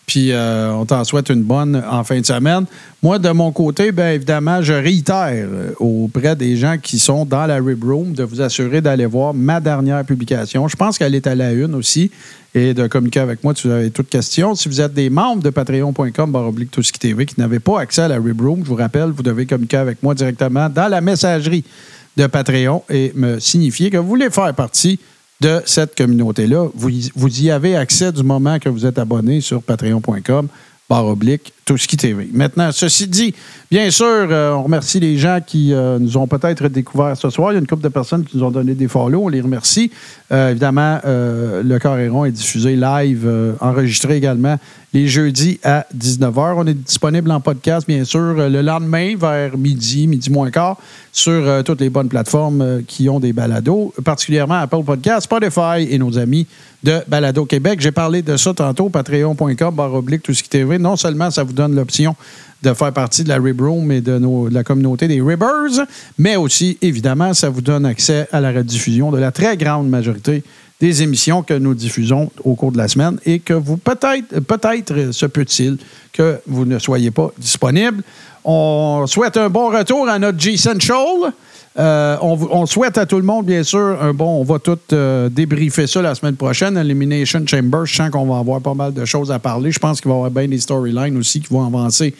Puis 0.06 0.30
euh, 0.30 0.72
on 0.72 0.86
t'en 0.86 1.02
souhaite 1.02 1.30
une 1.30 1.42
bonne 1.42 1.82
en 1.90 2.04
fin 2.04 2.20
de 2.20 2.24
semaine. 2.24 2.64
Moi, 3.02 3.18
de 3.18 3.28
mon 3.30 3.50
côté, 3.50 3.90
bien 3.90 4.12
évidemment, 4.12 4.62
je 4.62 4.72
réitère 4.72 5.48
euh, 5.48 5.72
auprès 5.80 6.36
des 6.36 6.56
gens 6.56 6.76
qui 6.80 7.00
sont 7.00 7.24
dans 7.24 7.44
la 7.46 7.56
Rib 7.56 7.82
Room 7.82 8.12
de 8.12 8.22
vous 8.22 8.40
assurer 8.40 8.80
d'aller 8.80 9.06
voir 9.06 9.34
ma 9.34 9.60
dernière 9.60 10.04
publication. 10.04 10.68
Je 10.68 10.76
pense 10.76 10.96
qu'elle 10.96 11.16
est 11.16 11.26
à 11.26 11.34
la 11.34 11.52
une 11.52 11.74
aussi 11.74 12.12
et 12.54 12.72
de 12.72 12.86
communiquer 12.86 13.20
avec 13.20 13.42
moi 13.42 13.52
si 13.54 13.66
vous 13.66 13.74
avez 13.74 13.90
toutes 13.90 14.08
questions. 14.08 14.54
Si 14.54 14.68
vous 14.68 14.80
êtes 14.80 14.94
des 14.94 15.10
membres 15.10 15.42
de 15.42 15.50
patreon.com 15.50 16.30
baroblique 16.30 16.70
TV 16.70 17.26
qui 17.26 17.34
n'avez 17.38 17.58
pas 17.58 17.80
accès 17.80 18.02
à 18.02 18.08
la 18.08 18.16
Rib 18.16 18.40
Room, 18.40 18.60
je 18.62 18.68
vous 18.68 18.76
rappelle, 18.76 19.10
vous 19.10 19.24
devez 19.24 19.44
communiquer 19.44 19.78
avec 19.78 20.02
moi 20.04 20.14
directement 20.14 20.68
dans 20.68 20.88
la 20.88 21.00
messagerie 21.00 21.64
de 22.16 22.26
Patreon 22.26 22.82
et 22.88 23.12
me 23.14 23.40
signifier 23.40 23.90
que 23.90 23.98
vous 23.98 24.08
voulez 24.08 24.30
faire 24.30 24.54
partie 24.54 24.98
de 25.40 25.62
cette 25.66 25.96
communauté-là. 25.96 26.68
Vous, 26.74 26.90
vous 27.14 27.40
y 27.42 27.50
avez 27.50 27.76
accès 27.76 28.12
du 28.12 28.22
moment 28.22 28.58
que 28.58 28.68
vous 28.68 28.86
êtes 28.86 28.98
abonné 28.98 29.40
sur 29.40 29.62
patreon.com 29.62 30.48
barre 30.88 31.06
oblique, 31.06 31.52
qui 31.88 31.96
TV. 31.96 32.28
Maintenant, 32.32 32.70
ceci 32.70 33.08
dit, 33.08 33.34
bien 33.70 33.90
sûr, 33.90 34.06
euh, 34.06 34.52
on 34.52 34.62
remercie 34.62 35.00
les 35.00 35.18
gens 35.18 35.40
qui 35.44 35.72
euh, 35.72 35.98
nous 35.98 36.16
ont 36.16 36.28
peut-être 36.28 36.68
découvert 36.68 37.16
ce 37.16 37.28
soir. 37.28 37.50
Il 37.50 37.54
y 37.54 37.56
a 37.56 37.60
une 37.60 37.66
couple 37.66 37.82
de 37.82 37.88
personnes 37.88 38.24
qui 38.24 38.36
nous 38.36 38.44
ont 38.44 38.52
donné 38.52 38.74
des 38.74 38.86
follow. 38.86 39.24
On 39.24 39.28
les 39.28 39.40
remercie. 39.40 39.90
Euh, 40.32 40.50
évidemment, 40.50 40.98
euh, 41.04 41.62
le 41.62 41.78
Coréron 41.78 42.24
est 42.24 42.32
diffusé 42.32 42.74
live, 42.74 43.22
euh, 43.26 43.52
enregistré 43.60 44.16
également 44.16 44.58
les 44.92 45.06
jeudis 45.06 45.60
à 45.62 45.86
19h. 45.96 46.54
On 46.56 46.66
est 46.66 46.74
disponible 46.74 47.30
en 47.30 47.40
podcast, 47.40 47.86
bien 47.86 48.04
sûr, 48.04 48.34
le 48.34 48.60
lendemain 48.60 49.14
vers 49.16 49.56
midi, 49.56 50.08
midi 50.08 50.30
moins 50.30 50.50
quart, 50.50 50.78
sur 51.12 51.62
toutes 51.64 51.80
les 51.80 51.90
bonnes 51.90 52.08
plateformes 52.08 52.82
qui 52.86 53.08
ont 53.08 53.20
des 53.20 53.32
balados, 53.34 53.92
particulièrement 54.04 54.54
Apple 54.54 54.82
Podcast, 54.84 55.24
Spotify 55.24 55.86
et 55.90 55.98
nos 55.98 56.16
amis 56.18 56.46
de 56.82 57.02
Balado 57.06 57.44
Québec. 57.44 57.80
J'ai 57.80 57.92
parlé 57.92 58.22
de 58.22 58.36
ça 58.36 58.54
tantôt, 58.54 58.88
patreon.com, 58.88 59.74
barre 59.74 59.94
oblique, 59.94 60.22
tout 60.22 60.32
ce 60.32 60.42
qui 60.42 60.48
TV. 60.48 60.78
Non 60.78 60.96
seulement 60.96 61.30
ça 61.30 61.42
vous 61.42 61.52
donne 61.52 61.74
l'option 61.74 62.16
de 62.62 62.72
faire 62.74 62.92
partie 62.92 63.22
de 63.22 63.28
la 63.28 63.36
Rib 63.36 63.60
Room 63.60 63.92
et 63.92 64.00
de, 64.00 64.18
nos- 64.18 64.48
de 64.48 64.54
la 64.54 64.64
communauté 64.64 65.06
des 65.08 65.20
Ribbers, 65.20 65.86
mais 66.18 66.36
aussi, 66.36 66.78
évidemment, 66.82 67.34
ça 67.34 67.48
vous 67.50 67.60
donne 67.60 67.84
accès 67.86 68.26
à 68.32 68.40
la 68.40 68.50
rediffusion 68.52 69.10
de 69.10 69.18
la 69.18 69.30
très 69.30 69.56
grande 69.56 69.88
majorité 69.88 70.42
des 70.80 71.02
émissions 71.02 71.42
que 71.42 71.54
nous 71.54 71.74
diffusons 71.74 72.30
au 72.44 72.54
cours 72.54 72.70
de 72.72 72.76
la 72.78 72.88
semaine 72.88 73.18
et 73.24 73.38
que 73.38 73.54
vous, 73.54 73.76
peut-être, 73.78 74.40
peut-être 74.40 75.10
se 75.12 75.24
peut-il 75.26 75.78
que 76.12 76.38
vous 76.46 76.64
ne 76.66 76.78
soyez 76.78 77.10
pas 77.10 77.30
disponible. 77.38 78.02
On 78.44 79.04
souhaite 79.06 79.36
un 79.38 79.48
bon 79.48 79.70
retour 79.70 80.08
à 80.08 80.18
notre 80.18 80.38
G-Central. 80.38 81.32
Euh, 81.78 82.16
on, 82.22 82.36
vous- 82.36 82.48
on 82.52 82.64
souhaite 82.64 82.96
à 82.96 83.04
tout 83.06 83.16
le 83.16 83.22
monde, 83.22 83.44
bien 83.46 83.62
sûr, 83.62 83.98
un 84.00 84.14
bon. 84.14 84.40
On 84.40 84.44
va 84.44 84.58
tout 84.58 84.78
euh, 84.92 85.28
débriefer 85.28 85.86
ça 85.86 86.00
la 86.00 86.14
semaine 86.14 86.36
prochaine. 86.36 86.76
Elimination 86.78 87.42
Chamber, 87.46 87.84
je 87.84 87.94
sens 87.96 88.10
qu'on 88.10 88.24
va 88.26 88.38
avoir 88.38 88.60
pas 88.60 88.72
mal 88.74 88.94
de 88.94 89.04
choses 89.04 89.30
à 89.32 89.38
parler. 89.38 89.72
Je 89.72 89.78
pense 89.78 90.00
qu'il 90.00 90.08
va 90.10 90.14
y 90.14 90.18
avoir 90.18 90.30
bien 90.30 90.48
des 90.48 90.58
storylines 90.58 91.16
aussi 91.18 91.40
qui 91.40 91.52
vont 91.52 91.66
avancer 91.66 92.14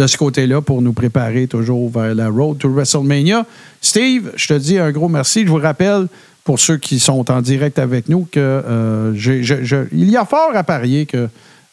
de 0.00 0.06
ce 0.06 0.16
côté-là 0.16 0.62
pour 0.62 0.80
nous 0.80 0.94
préparer 0.94 1.46
toujours 1.46 1.90
vers 1.90 2.14
la 2.14 2.30
road 2.30 2.56
to 2.56 2.70
WrestleMania. 2.70 3.44
Steve, 3.82 4.32
je 4.34 4.46
te 4.46 4.54
dis 4.54 4.78
un 4.78 4.90
gros 4.92 5.08
merci. 5.08 5.42
Je 5.44 5.50
vous 5.50 5.58
rappelle, 5.58 6.06
pour 6.42 6.58
ceux 6.58 6.78
qui 6.78 6.98
sont 6.98 7.30
en 7.30 7.42
direct 7.42 7.78
avec 7.78 8.08
nous, 8.08 8.26
que 8.32 8.40
euh, 8.40 9.86
il 9.92 10.10
y 10.10 10.16
a 10.16 10.24
fort 10.24 10.52
à 10.54 10.64
parier 10.64 11.04
que 11.04 11.28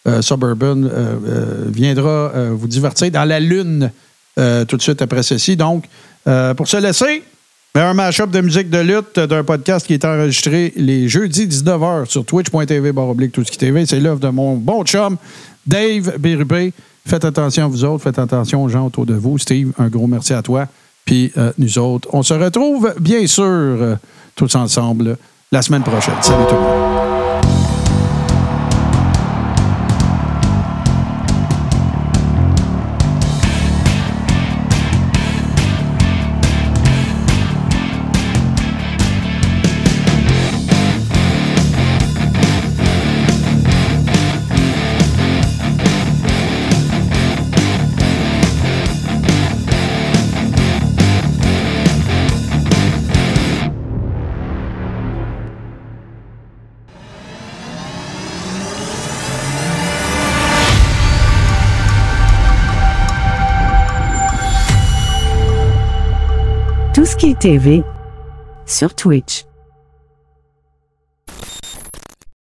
euh, 0.08 0.22
Suburban 0.22 0.84
euh, 0.84 1.16
viendra 1.68 2.34
vous 2.52 2.68
divertir 2.68 3.12
dans 3.12 3.24
la 3.24 3.40
lune 3.40 3.92
tout 4.36 4.78
de 4.78 4.82
suite 4.82 5.02
après 5.02 5.24
ceci. 5.24 5.56
Donc, 5.56 5.86
pour 6.58 6.68
se 6.68 6.78
laisser, 6.78 7.24
un 7.74 7.94
mash-up 7.94 8.30
de 8.30 8.42
musique 8.42 8.70
de 8.70 8.80
lutte 8.80 9.20
d'un 9.20 9.44
podcast 9.44 9.88
qui 9.88 9.94
est 9.94 10.06
enregistré 10.06 10.74
les 10.76 11.08
jeudis 11.08 11.48
19h 11.48 12.06
sur 12.06 12.26
twitch.tv. 12.26 13.86
C'est 13.86 14.00
l'œuvre 14.00 14.20
de 14.20 14.28
mon 14.28 14.58
bon 14.58 14.84
chum, 14.84 15.18
Dave 15.66 16.18
Bérubé. 16.20 16.74
Faites 17.08 17.24
attention 17.24 17.64
à 17.64 17.68
vous 17.68 17.86
autres, 17.86 18.04
faites 18.04 18.20
attention 18.20 18.62
aux 18.62 18.68
gens 18.68 18.86
autour 18.86 19.06
de 19.06 19.14
vous. 19.14 19.38
Steve, 19.38 19.72
un 19.78 19.88
gros 19.88 20.08
merci 20.08 20.34
à 20.34 20.42
toi. 20.42 20.68
Puis 21.06 21.32
euh, 21.38 21.54
nous 21.58 21.80
autres, 21.80 22.10
on 22.12 22.22
se 22.22 22.34
retrouve 22.34 22.94
bien 23.00 23.26
sûr 23.28 23.46
euh, 23.46 23.96
tous 24.36 24.54
ensemble 24.56 25.18
la 25.50 25.62
semaine 25.62 25.84
prochaine. 25.84 26.22
Salut 26.22 26.44
tout 26.50 26.56
le 26.56 26.62
monde. 26.62 27.07
TV 67.36 67.84
sur 68.66 68.94
Twitch. 68.94 69.46